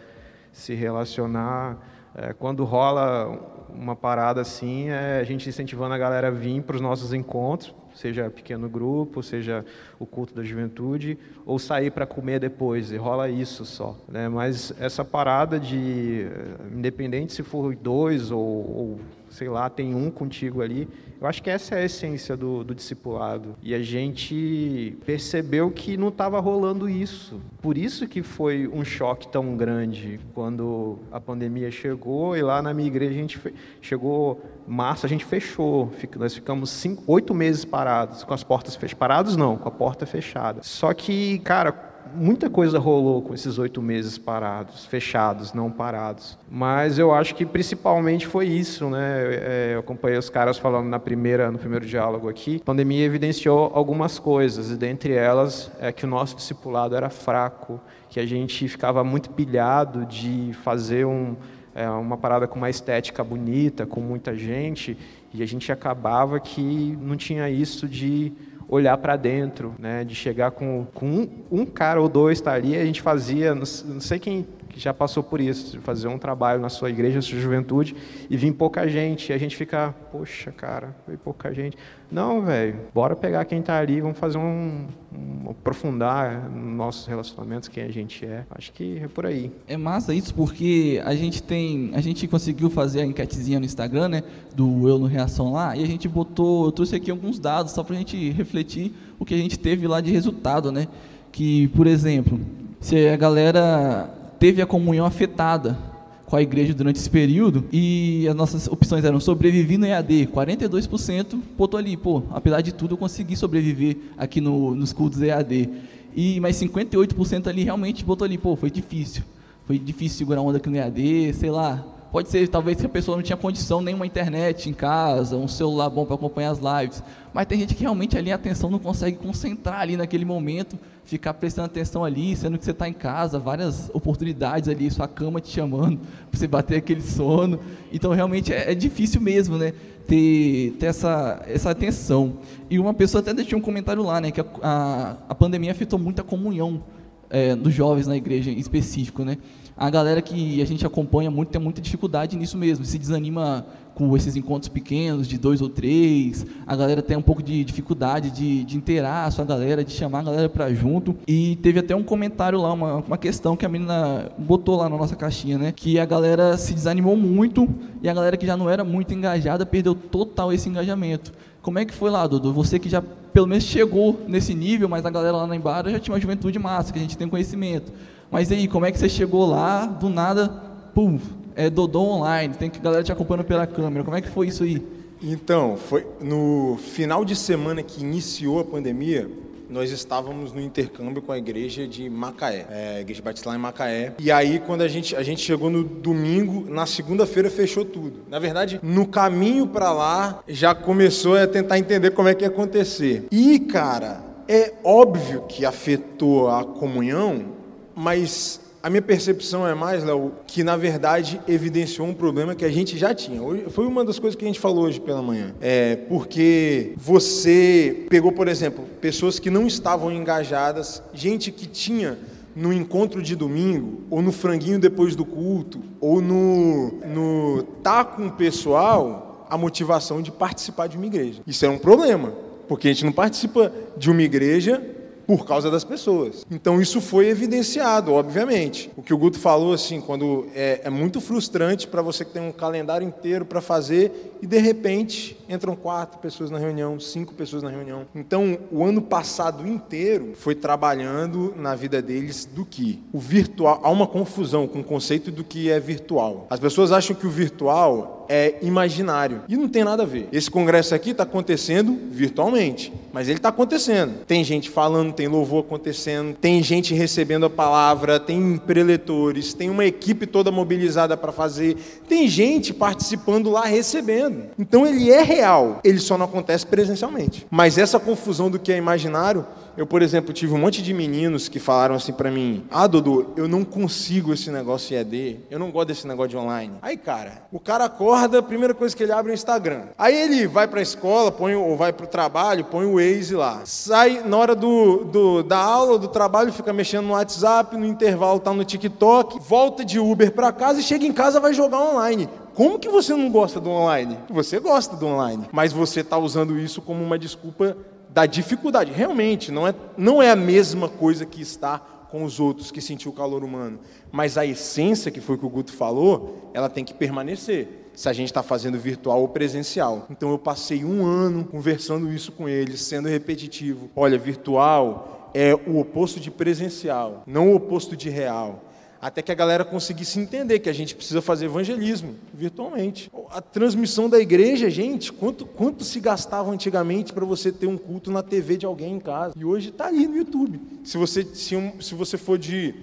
se 0.50 0.74
relacionar. 0.74 1.78
É, 2.12 2.32
quando 2.32 2.64
rola 2.64 3.66
uma 3.68 3.94
parada 3.94 4.40
assim, 4.40 4.88
é 4.88 5.20
a 5.20 5.24
gente 5.24 5.48
incentivando 5.48 5.94
a 5.94 5.98
galera 5.98 6.26
a 6.26 6.30
vir 6.32 6.60
para 6.62 6.74
os 6.74 6.82
nossos 6.82 7.12
encontros, 7.12 7.72
seja 7.96 8.30
pequeno 8.30 8.68
grupo, 8.68 9.22
seja 9.22 9.64
o 9.98 10.06
culto 10.06 10.34
da 10.34 10.44
juventude, 10.44 11.18
ou 11.44 11.58
sair 11.58 11.90
para 11.90 12.06
comer 12.06 12.38
depois, 12.38 12.92
e 12.92 12.96
rola 12.96 13.28
isso 13.28 13.64
só. 13.64 13.96
Né? 14.06 14.28
Mas 14.28 14.72
essa 14.78 15.04
parada 15.04 15.58
de, 15.58 16.26
independente 16.72 17.32
se 17.32 17.42
for 17.42 17.74
dois 17.74 18.30
ou, 18.30 18.38
ou 18.40 19.00
sei 19.36 19.50
lá, 19.50 19.68
tem 19.68 19.94
um 19.94 20.10
contigo 20.10 20.62
ali. 20.62 20.88
Eu 21.20 21.26
acho 21.26 21.42
que 21.42 21.50
essa 21.50 21.74
é 21.74 21.82
a 21.82 21.84
essência 21.84 22.36
do, 22.36 22.64
do 22.64 22.74
discipulado. 22.74 23.54
E 23.62 23.74
a 23.74 23.82
gente 23.82 24.96
percebeu 25.04 25.70
que 25.70 25.96
não 25.96 26.08
estava 26.08 26.40
rolando 26.40 26.88
isso. 26.88 27.40
Por 27.60 27.76
isso 27.76 28.08
que 28.08 28.22
foi 28.22 28.66
um 28.66 28.84
choque 28.84 29.28
tão 29.28 29.56
grande 29.56 30.18
quando 30.34 30.98
a 31.12 31.20
pandemia 31.20 31.70
chegou 31.70 32.36
e 32.36 32.42
lá 32.42 32.62
na 32.62 32.72
minha 32.72 32.88
igreja 32.88 33.12
a 33.12 33.16
gente 33.16 33.40
chegou 33.80 34.42
março, 34.66 35.04
a 35.04 35.08
gente 35.08 35.24
fechou. 35.24 35.90
Nós 36.18 36.34
ficamos 36.34 36.70
cinco, 36.70 37.02
oito 37.06 37.34
meses 37.34 37.64
parados, 37.64 38.24
com 38.24 38.32
as 38.32 38.42
portas 38.42 38.74
fechadas. 38.74 38.98
Parados 38.98 39.36
não, 39.36 39.56
com 39.56 39.68
a 39.68 39.72
porta 39.72 40.06
fechada. 40.06 40.62
Só 40.62 40.94
que, 40.94 41.38
cara, 41.40 41.72
muita 42.14 42.48
coisa 42.48 42.78
rolou 42.78 43.22
com 43.22 43.34
esses 43.34 43.58
oito 43.58 43.82
meses 43.82 44.18
parados, 44.18 44.84
fechados, 44.84 45.52
não 45.52 45.70
parados. 45.70 46.38
Mas 46.50 46.98
eu 46.98 47.12
acho 47.12 47.34
que 47.34 47.44
principalmente 47.44 48.26
foi 48.26 48.46
isso, 48.46 48.88
né? 48.88 49.20
É, 49.34 49.70
eu 49.74 49.80
acompanhei 49.80 50.18
os 50.18 50.30
caras 50.30 50.58
falando 50.58 50.86
na 50.88 50.98
primeira, 50.98 51.50
no 51.50 51.58
primeiro 51.58 51.86
diálogo 51.86 52.28
aqui. 52.28 52.60
A 52.62 52.64
pandemia 52.64 53.04
evidenciou 53.04 53.70
algumas 53.74 54.18
coisas, 54.18 54.70
e 54.70 54.76
dentre 54.76 55.12
elas 55.12 55.70
é 55.80 55.92
que 55.92 56.04
o 56.04 56.08
nosso 56.08 56.36
discipulado 56.36 56.94
era 56.94 57.10
fraco, 57.10 57.80
que 58.08 58.20
a 58.20 58.26
gente 58.26 58.68
ficava 58.68 59.02
muito 59.02 59.30
pilhado 59.30 60.06
de 60.06 60.52
fazer 60.62 61.04
um, 61.04 61.36
é, 61.74 61.88
uma 61.90 62.16
parada 62.16 62.46
com 62.46 62.56
uma 62.56 62.70
estética 62.70 63.22
bonita, 63.22 63.84
com 63.84 64.00
muita 64.00 64.34
gente, 64.34 64.96
e 65.34 65.42
a 65.42 65.46
gente 65.46 65.70
acabava 65.70 66.40
que 66.40 66.96
não 67.00 67.16
tinha 67.16 67.50
isso 67.50 67.86
de 67.86 68.32
olhar 68.68 68.96
para 68.98 69.16
dentro, 69.16 69.74
né? 69.78 70.04
De 70.04 70.14
chegar 70.14 70.50
com, 70.50 70.86
com 70.94 71.06
um, 71.06 71.28
um, 71.50 71.66
cara 71.66 72.00
ou 72.00 72.08
dois 72.08 72.40
tá 72.40 72.52
ali, 72.52 72.76
a 72.76 72.84
gente 72.84 73.02
fazia, 73.02 73.54
não, 73.54 73.62
não 73.86 74.00
sei 74.00 74.18
quem 74.18 74.46
já 74.76 74.92
passou 74.92 75.22
por 75.22 75.40
isso, 75.40 75.80
fazer 75.80 76.06
um 76.06 76.18
trabalho 76.18 76.60
na 76.60 76.68
sua 76.68 76.90
igreja, 76.90 77.16
na 77.16 77.22
sua 77.22 77.38
juventude, 77.38 77.96
e 78.28 78.36
vir 78.36 78.52
pouca 78.52 78.86
gente, 78.86 79.30
e 79.30 79.32
a 79.32 79.38
gente 79.38 79.56
fica, 79.56 79.94
poxa, 80.12 80.52
cara, 80.52 80.94
foi 81.06 81.16
pouca 81.16 81.52
gente. 81.52 81.78
Não, 82.10 82.42
velho, 82.42 82.76
bora 82.94 83.16
pegar 83.16 83.44
quem 83.44 83.58
está 83.58 83.78
ali, 83.78 84.00
vamos 84.00 84.18
fazer 84.18 84.38
um, 84.38 84.86
um 85.12 85.50
aprofundar 85.50 86.48
nossos 86.50 87.06
relacionamentos, 87.06 87.68
quem 87.68 87.82
a 87.82 87.90
gente 87.90 88.24
é. 88.24 88.44
Acho 88.50 88.72
que 88.72 89.00
é 89.02 89.08
por 89.08 89.26
aí. 89.26 89.50
É 89.66 89.76
massa 89.76 90.14
isso 90.14 90.32
porque 90.32 91.02
a 91.04 91.14
gente 91.14 91.42
tem, 91.42 91.90
a 91.94 92.00
gente 92.00 92.28
conseguiu 92.28 92.70
fazer 92.70 93.00
a 93.00 93.04
enquetezinha 93.06 93.58
no 93.58 93.66
Instagram, 93.66 94.08
né, 94.08 94.22
do 94.54 94.88
Eu 94.88 94.98
no 94.98 95.06
Reação 95.06 95.52
lá, 95.52 95.76
e 95.76 95.82
a 95.82 95.86
gente 95.86 96.08
botou, 96.08 96.66
eu 96.66 96.72
trouxe 96.72 96.94
aqui 96.94 97.10
alguns 97.10 97.38
dados 97.38 97.72
só 97.72 97.82
para 97.82 97.96
a 97.96 97.98
gente 97.98 98.30
refletir 98.30 98.92
o 99.18 99.24
que 99.24 99.34
a 99.34 99.38
gente 99.38 99.58
teve 99.58 99.88
lá 99.88 100.00
de 100.00 100.12
resultado, 100.12 100.70
né? 100.70 100.86
Que, 101.32 101.68
por 101.68 101.86
exemplo, 101.86 102.40
se 102.80 103.08
a 103.08 103.16
galera 103.16 104.08
teve 104.38 104.62
a 104.62 104.66
comunhão 104.66 105.04
afetada 105.04 105.76
com 106.26 106.34
a 106.36 106.42
igreja 106.42 106.74
durante 106.74 106.96
esse 106.96 107.08
período 107.08 107.64
e 107.72 108.26
as 108.28 108.34
nossas 108.34 108.66
opções 108.66 109.04
eram 109.04 109.20
sobreviver 109.20 109.78
no 109.78 109.86
EAD, 109.86 110.28
42% 110.34 111.40
botou 111.56 111.78
ali, 111.78 111.96
pô, 111.96 112.24
apesar 112.30 112.60
de 112.60 112.72
tudo 112.72 112.94
eu 112.94 112.98
consegui 112.98 113.36
sobreviver 113.36 113.96
aqui 114.18 114.40
no, 114.40 114.74
nos 114.74 114.92
cultos 114.92 115.22
EAD. 115.22 115.70
E 116.14 116.40
mais 116.40 116.56
58% 116.56 117.46
ali 117.46 117.62
realmente 117.62 118.04
botou 118.04 118.24
ali, 118.24 118.36
pô, 118.36 118.56
foi 118.56 118.70
difícil. 118.70 119.22
Foi 119.66 119.78
difícil 119.78 120.18
segurar 120.18 120.40
onda 120.40 120.58
aqui 120.58 120.68
no 120.68 120.76
EAD, 120.76 121.34
sei 121.34 121.50
lá. 121.50 121.84
Pode 122.10 122.28
ser 122.30 122.48
talvez 122.48 122.78
que 122.78 122.86
a 122.86 122.88
pessoa 122.88 123.16
não 123.16 123.22
tinha 123.22 123.36
condição 123.36 123.80
nenhuma 123.80 124.06
internet 124.06 124.68
em 124.70 124.72
casa, 124.72 125.36
um 125.36 125.46
celular 125.46 125.90
bom 125.90 126.06
para 126.06 126.14
acompanhar 126.14 126.50
as 126.50 126.58
lives. 126.58 127.02
Mas 127.34 127.46
tem 127.46 127.60
gente 127.60 127.74
que 127.74 127.82
realmente 127.82 128.16
ali 128.16 128.32
a 128.32 128.36
atenção 128.36 128.70
não 128.70 128.78
consegue 128.78 129.18
concentrar 129.18 129.80
ali 129.80 129.96
naquele 129.96 130.24
momento 130.24 130.78
ficar 131.06 131.34
prestando 131.34 131.66
atenção 131.66 132.04
ali, 132.04 132.34
sendo 132.34 132.58
que 132.58 132.64
você 132.64 132.72
está 132.72 132.88
em 132.88 132.92
casa, 132.92 133.38
várias 133.38 133.88
oportunidades 133.94 134.68
ali, 134.68 134.90
sua 134.90 135.06
cama 135.06 135.40
te 135.40 135.48
chamando 135.48 136.00
para 136.28 136.38
você 136.38 136.46
bater 136.48 136.76
aquele 136.78 137.00
sono. 137.00 137.60
Então, 137.92 138.12
realmente 138.12 138.52
é, 138.52 138.72
é 138.72 138.74
difícil 138.74 139.20
mesmo, 139.20 139.56
né? 139.56 139.72
Ter, 140.06 140.76
ter 140.78 140.86
essa, 140.86 141.42
essa 141.46 141.70
atenção. 141.70 142.38
E 142.68 142.78
uma 142.78 142.92
pessoa 142.92 143.20
até 143.20 143.32
deixou 143.32 143.58
um 143.58 143.62
comentário 143.62 144.02
lá, 144.02 144.20
né? 144.20 144.32
Que 144.32 144.40
a, 144.40 144.46
a, 144.62 145.16
a 145.28 145.34
pandemia 145.34 145.70
afetou 145.70 145.98
muito 145.98 146.20
a 146.20 146.24
comunhão 146.24 146.82
é, 147.30 147.54
dos 147.54 147.72
jovens 147.72 148.06
na 148.06 148.16
igreja 148.16 148.50
em 148.50 148.58
específico, 148.58 149.24
né? 149.24 149.38
A 149.76 149.90
galera 149.90 150.22
que 150.22 150.62
a 150.62 150.64
gente 150.64 150.86
acompanha 150.86 151.30
muito 151.30 151.50
tem 151.50 151.60
muita 151.60 151.82
dificuldade 151.82 152.34
nisso 152.34 152.56
mesmo, 152.56 152.82
se 152.84 152.98
desanima 152.98 153.66
com 153.94 154.14
esses 154.16 154.34
encontros 154.36 154.68
pequenos, 154.68 155.28
de 155.28 155.36
dois 155.36 155.60
ou 155.60 155.68
três, 155.68 156.46
a 156.66 156.74
galera 156.76 157.02
tem 157.02 157.16
um 157.16 157.22
pouco 157.22 157.42
de 157.42 157.64
dificuldade 157.64 158.30
de, 158.30 158.64
de 158.64 158.76
inteirar 158.76 159.24
a 159.26 159.30
sua 159.30 159.44
galera, 159.44 159.82
de 159.84 159.92
chamar 159.92 160.20
a 160.20 160.22
galera 160.22 160.48
para 160.48 160.72
junto, 160.72 161.14
e 161.26 161.56
teve 161.56 161.78
até 161.78 161.94
um 161.94 162.02
comentário 162.02 162.60
lá, 162.60 162.72
uma, 162.72 162.96
uma 162.96 163.18
questão 163.18 163.56
que 163.56 163.64
a 163.64 163.68
menina 163.68 164.30
botou 164.38 164.76
lá 164.76 164.88
na 164.88 164.96
nossa 164.96 165.16
caixinha, 165.16 165.58
né, 165.58 165.72
que 165.72 165.98
a 165.98 166.04
galera 166.04 166.56
se 166.56 166.74
desanimou 166.74 167.16
muito, 167.16 167.68
e 168.02 168.08
a 168.08 168.14
galera 168.14 168.36
que 168.36 168.46
já 168.46 168.56
não 168.56 168.68
era 168.68 168.84
muito 168.84 169.12
engajada 169.12 169.64
perdeu 169.64 169.94
total 169.94 170.52
esse 170.52 170.68
engajamento. 170.68 171.32
Como 171.62 171.78
é 171.78 171.84
que 171.84 171.92
foi 171.92 172.10
lá, 172.10 172.26
Dudu? 172.26 172.52
Você 172.52 172.78
que 172.78 172.88
já 172.88 173.02
pelo 173.36 173.46
menos 173.46 173.64
chegou 173.64 174.24
nesse 174.28 174.54
nível, 174.54 174.88
mas 174.88 175.04
a 175.04 175.10
galera 175.10 175.36
lá 175.36 175.46
na 175.46 175.56
Embara 175.56 175.90
já 175.90 175.98
tinha 175.98 176.14
uma 176.14 176.20
juventude 176.20 176.58
massa, 176.58 176.92
que 176.92 176.98
a 176.98 177.02
gente 177.02 177.18
tem 177.18 177.28
conhecimento. 177.28 177.92
Mas 178.30 178.50
aí, 178.50 178.68
como 178.68 178.86
é 178.86 178.92
que 178.92 178.98
você 178.98 179.08
chegou 179.08 179.46
lá, 179.46 179.86
do 179.86 180.08
nada, 180.08 180.48
pum, 180.94 181.18
é 181.54 181.70
Dodô 181.70 182.02
online, 182.02 182.54
tem 182.54 182.68
que 182.68 182.78
a 182.78 182.82
galera 182.82 183.02
te 183.02 183.12
acompanhando 183.12 183.46
pela 183.46 183.66
câmera. 183.66 184.04
Como 184.04 184.16
é 184.16 184.20
que 184.20 184.28
foi 184.28 184.48
isso 184.48 184.62
aí? 184.62 184.86
Então, 185.22 185.76
foi 185.76 186.06
no 186.20 186.76
final 186.76 187.24
de 187.24 187.34
semana 187.34 187.82
que 187.82 188.02
iniciou 188.02 188.60
a 188.60 188.64
pandemia, 188.64 189.28
nós 189.68 189.90
estávamos 189.90 190.52
no 190.52 190.60
intercâmbio 190.60 191.20
com 191.20 191.32
a 191.32 191.38
igreja 191.38 191.86
de 191.88 192.08
Macaé, 192.08 192.66
é, 192.70 193.00
igreja 193.00 193.22
batista 193.22 193.54
em 193.54 193.58
Macaé. 193.58 194.14
E 194.18 194.30
aí, 194.30 194.60
quando 194.60 194.82
a 194.82 194.88
gente, 194.88 195.16
a 195.16 195.22
gente 195.22 195.40
chegou 195.40 195.70
no 195.70 195.82
domingo, 195.82 196.70
na 196.70 196.86
segunda-feira 196.86 197.50
fechou 197.50 197.84
tudo. 197.84 198.20
Na 198.28 198.38
verdade, 198.38 198.78
no 198.82 199.06
caminho 199.06 199.66
para 199.66 199.92
lá, 199.92 200.42
já 200.46 200.74
começou 200.74 201.36
a 201.36 201.46
tentar 201.46 201.78
entender 201.78 202.10
como 202.10 202.28
é 202.28 202.34
que 202.34 202.44
ia 202.44 202.48
acontecer. 202.48 203.26
E, 203.30 203.58
cara, 203.58 204.22
é 204.46 204.74
óbvio 204.84 205.42
que 205.48 205.64
afetou 205.64 206.48
a 206.48 206.64
comunhão, 206.64 207.55
mas 207.96 208.60
a 208.82 208.90
minha 208.90 209.02
percepção 209.02 209.66
é 209.66 209.74
mais, 209.74 210.04
Léo, 210.04 210.32
que 210.46 210.62
na 210.62 210.76
verdade 210.76 211.40
evidenciou 211.48 212.06
um 212.06 212.14
problema 212.14 212.54
que 212.54 212.64
a 212.64 212.70
gente 212.70 212.96
já 212.96 213.12
tinha. 213.12 213.40
Foi 213.70 213.84
uma 213.84 214.04
das 214.04 214.18
coisas 214.18 214.36
que 214.36 214.44
a 214.44 214.46
gente 214.46 214.60
falou 214.60 214.84
hoje 214.84 215.00
pela 215.00 215.20
manhã. 215.20 215.54
É 215.60 215.96
porque 216.08 216.92
você 216.96 218.06
pegou, 218.08 218.30
por 218.30 218.46
exemplo, 218.46 218.84
pessoas 219.00 219.40
que 219.40 219.50
não 219.50 219.66
estavam 219.66 220.12
engajadas, 220.12 221.02
gente 221.12 221.50
que 221.50 221.66
tinha 221.66 222.16
no 222.54 222.72
encontro 222.72 223.20
de 223.20 223.34
domingo, 223.34 224.02
ou 224.08 224.22
no 224.22 224.30
franguinho 224.30 224.78
depois 224.78 225.16
do 225.16 225.24
culto, 225.24 225.80
ou 226.00 226.20
no, 226.22 226.92
no 227.04 227.62
tá 227.82 228.04
com 228.04 228.28
o 228.28 228.32
pessoal, 228.32 229.46
a 229.50 229.58
motivação 229.58 230.22
de 230.22 230.30
participar 230.30 230.86
de 230.86 230.96
uma 230.96 231.06
igreja. 231.06 231.42
Isso 231.46 231.66
é 231.66 231.68
um 231.68 231.78
problema, 231.78 232.32
porque 232.68 232.88
a 232.88 232.92
gente 232.92 233.04
não 233.04 233.12
participa 233.12 233.72
de 233.96 234.10
uma 234.10 234.22
igreja 234.22 234.82
por 235.26 235.44
causa 235.46 235.70
das 235.70 235.84
pessoas. 235.84 236.46
Então 236.50 236.80
isso 236.80 237.00
foi 237.00 237.28
evidenciado, 237.28 238.12
obviamente. 238.12 238.90
O 238.96 239.02
que 239.02 239.12
o 239.12 239.18
Guto 239.18 239.38
falou, 239.38 239.72
assim, 239.72 240.00
quando 240.00 240.46
é, 240.54 240.82
é 240.84 240.90
muito 240.90 241.20
frustrante 241.20 241.86
para 241.86 242.02
você 242.02 242.24
que 242.24 242.32
tem 242.32 242.42
um 242.42 242.52
calendário 242.52 243.06
inteiro 243.06 243.44
para 243.44 243.60
fazer 243.60 244.36
e 244.40 244.46
de 244.46 244.58
repente 244.58 245.36
entram 245.48 245.74
quatro 245.74 246.18
pessoas 246.18 246.50
na 246.50 246.58
reunião, 246.58 246.98
cinco 247.00 247.34
pessoas 247.34 247.62
na 247.62 247.70
reunião. 247.70 248.06
Então 248.14 248.58
o 248.70 248.84
ano 248.84 249.02
passado 249.02 249.66
inteiro 249.66 250.32
foi 250.36 250.54
trabalhando 250.54 251.54
na 251.56 251.74
vida 251.74 252.00
deles 252.00 252.44
do 252.44 252.64
que 252.64 253.02
o 253.12 253.18
virtual. 253.18 253.80
Há 253.82 253.90
uma 253.90 254.06
confusão 254.06 254.66
com 254.66 254.80
o 254.80 254.84
conceito 254.84 255.30
do 255.30 255.42
que 255.42 255.70
é 255.70 255.80
virtual. 255.80 256.46
As 256.50 256.60
pessoas 256.60 256.92
acham 256.92 257.16
que 257.16 257.26
o 257.26 257.30
virtual 257.30 258.16
é 258.28 258.56
imaginário. 258.62 259.42
E 259.48 259.56
não 259.56 259.68
tem 259.68 259.84
nada 259.84 260.02
a 260.02 260.06
ver. 260.06 260.28
Esse 260.32 260.50
congresso 260.50 260.94
aqui 260.94 261.10
está 261.10 261.22
acontecendo 261.22 261.96
virtualmente, 262.10 262.92
mas 263.12 263.28
ele 263.28 263.38
está 263.38 263.48
acontecendo. 263.48 264.24
Tem 264.26 264.42
gente 264.42 264.70
falando, 264.70 265.12
tem 265.16 265.26
louvor 265.26 265.64
acontecendo, 265.64 266.36
tem 266.36 266.62
gente 266.62 266.94
recebendo 266.94 267.46
a 267.46 267.50
palavra, 267.50 268.20
tem 268.20 268.58
preletores, 268.58 269.54
tem 269.54 269.70
uma 269.70 269.84
equipe 269.84 270.26
toda 270.26 270.52
mobilizada 270.52 271.16
para 271.16 271.32
fazer, 271.32 271.76
tem 272.08 272.28
gente 272.28 272.74
participando 272.74 273.50
lá 273.50 273.64
recebendo. 273.64 274.44
Então 274.58 274.86
ele 274.86 275.10
é 275.10 275.22
real, 275.22 275.80
ele 275.82 275.98
só 275.98 276.18
não 276.18 276.26
acontece 276.26 276.66
presencialmente. 276.66 277.46
Mas 277.50 277.78
essa 277.78 277.98
confusão 277.98 278.50
do 278.50 278.58
que 278.58 278.72
é 278.72 278.76
imaginário 278.76 279.46
eu, 279.76 279.86
por 279.86 280.02
exemplo, 280.02 280.32
tive 280.32 280.54
um 280.54 280.58
monte 280.58 280.82
de 280.82 280.94
meninos 280.94 281.48
que 281.48 281.58
falaram 281.58 281.94
assim 281.94 282.12
para 282.12 282.30
mim: 282.30 282.64
Ah, 282.70 282.86
Dudu, 282.86 283.32
eu 283.36 283.46
não 283.46 283.64
consigo 283.64 284.32
esse 284.32 284.50
negócio 284.50 284.96
EAD, 284.96 285.40
eu 285.50 285.58
não 285.58 285.70
gosto 285.70 285.88
desse 285.88 286.06
negócio 286.06 286.30
de 286.30 286.36
online. 286.36 286.74
Aí, 286.80 286.96
cara, 286.96 287.42
o 287.52 287.60
cara 287.60 287.84
acorda, 287.84 288.38
a 288.38 288.42
primeira 288.42 288.74
coisa 288.74 288.96
que 288.96 289.02
ele 289.02 289.12
abre 289.12 289.30
é 289.30 289.34
o 289.34 289.36
Instagram. 289.36 289.82
Aí 289.98 290.14
ele 290.14 290.46
vai 290.46 290.66
para 290.66 290.80
a 290.80 290.82
escola, 290.82 291.30
põe, 291.30 291.54
ou 291.54 291.76
vai 291.76 291.92
para 291.92 292.04
o 292.04 292.08
trabalho, 292.08 292.64
põe 292.64 292.86
o 292.86 292.94
Waze 292.94 293.34
lá. 293.34 293.62
Sai 293.64 294.22
na 294.24 294.36
hora 294.36 294.54
do, 294.54 295.04
do, 295.04 295.42
da 295.42 295.58
aula, 295.58 295.98
do 295.98 296.08
trabalho, 296.08 296.52
fica 296.52 296.72
mexendo 296.72 297.06
no 297.06 297.12
WhatsApp, 297.12 297.76
no 297.76 297.84
intervalo 297.84 298.40
tá 298.40 298.52
no 298.52 298.64
TikTok, 298.64 299.38
volta 299.40 299.84
de 299.84 299.98
Uber 299.98 300.32
para 300.32 300.52
casa 300.52 300.80
e 300.80 300.82
chega 300.82 301.06
em 301.06 301.12
casa 301.12 301.40
vai 301.40 301.52
jogar 301.52 301.80
online. 301.80 302.28
Como 302.54 302.78
que 302.78 302.88
você 302.88 303.14
não 303.14 303.30
gosta 303.30 303.60
do 303.60 303.68
online? 303.68 304.18
Você 304.30 304.58
gosta 304.58 304.96
do 304.96 305.06
online, 305.06 305.46
mas 305.52 305.74
você 305.74 306.00
está 306.00 306.16
usando 306.16 306.58
isso 306.58 306.80
como 306.80 307.04
uma 307.04 307.18
desculpa 307.18 307.76
da 308.16 308.24
dificuldade. 308.24 308.92
Realmente, 308.92 309.52
não 309.52 309.68
é, 309.68 309.74
não 309.94 310.22
é 310.22 310.30
a 310.30 310.36
mesma 310.36 310.88
coisa 310.88 311.26
que 311.26 311.42
está 311.42 311.78
com 311.78 312.24
os 312.24 312.40
outros, 312.40 312.70
que 312.70 312.80
sentiu 312.80 313.10
o 313.10 313.14
calor 313.14 313.44
humano. 313.44 313.78
Mas 314.10 314.38
a 314.38 314.46
essência, 314.46 315.10
que 315.10 315.20
foi 315.20 315.34
o 315.34 315.38
que 315.38 315.44
o 315.44 315.50
Guto 315.50 315.70
falou, 315.70 316.50
ela 316.54 316.70
tem 316.70 316.82
que 316.82 316.94
permanecer. 316.94 317.90
Se 317.92 318.08
a 318.08 318.14
gente 318.14 318.28
está 318.28 318.42
fazendo 318.42 318.78
virtual 318.78 319.20
ou 319.20 319.28
presencial. 319.28 320.06
Então 320.08 320.30
eu 320.30 320.38
passei 320.38 320.82
um 320.82 321.04
ano 321.04 321.44
conversando 321.44 322.10
isso 322.10 322.32
com 322.32 322.48
eles, 322.48 322.80
sendo 322.80 323.06
repetitivo. 323.06 323.90
Olha, 323.94 324.16
virtual 324.16 325.30
é 325.34 325.54
o 325.54 325.78
oposto 325.78 326.18
de 326.18 326.30
presencial, 326.30 327.22
não 327.26 327.52
o 327.52 327.56
oposto 327.56 327.94
de 327.94 328.08
real 328.08 328.62
até 329.06 329.22
que 329.22 329.30
a 329.30 329.34
galera 329.36 329.64
conseguisse 329.64 330.18
entender 330.18 330.58
que 330.58 330.68
a 330.68 330.72
gente 330.72 330.96
precisa 330.96 331.22
fazer 331.22 331.44
evangelismo 331.44 332.16
virtualmente. 332.34 333.08
A 333.30 333.40
transmissão 333.40 334.10
da 334.10 334.18
igreja, 334.18 334.68
gente, 334.68 335.12
quanto, 335.12 335.46
quanto 335.46 335.84
se 335.84 336.00
gastava 336.00 336.50
antigamente 336.50 337.12
para 337.12 337.24
você 337.24 337.52
ter 337.52 337.68
um 337.68 337.78
culto 337.78 338.10
na 338.10 338.20
TV 338.20 338.56
de 338.56 338.66
alguém 338.66 338.94
em 338.94 338.98
casa? 338.98 339.32
E 339.38 339.44
hoje 339.44 339.68
está 339.68 339.86
ali 339.86 340.08
no 340.08 340.16
YouTube. 340.16 340.60
Se 340.82 340.98
você, 340.98 341.24
se, 341.24 341.54
um, 341.54 341.80
se 341.80 341.94
você 341.94 342.18
for 342.18 342.36
de 342.36 342.74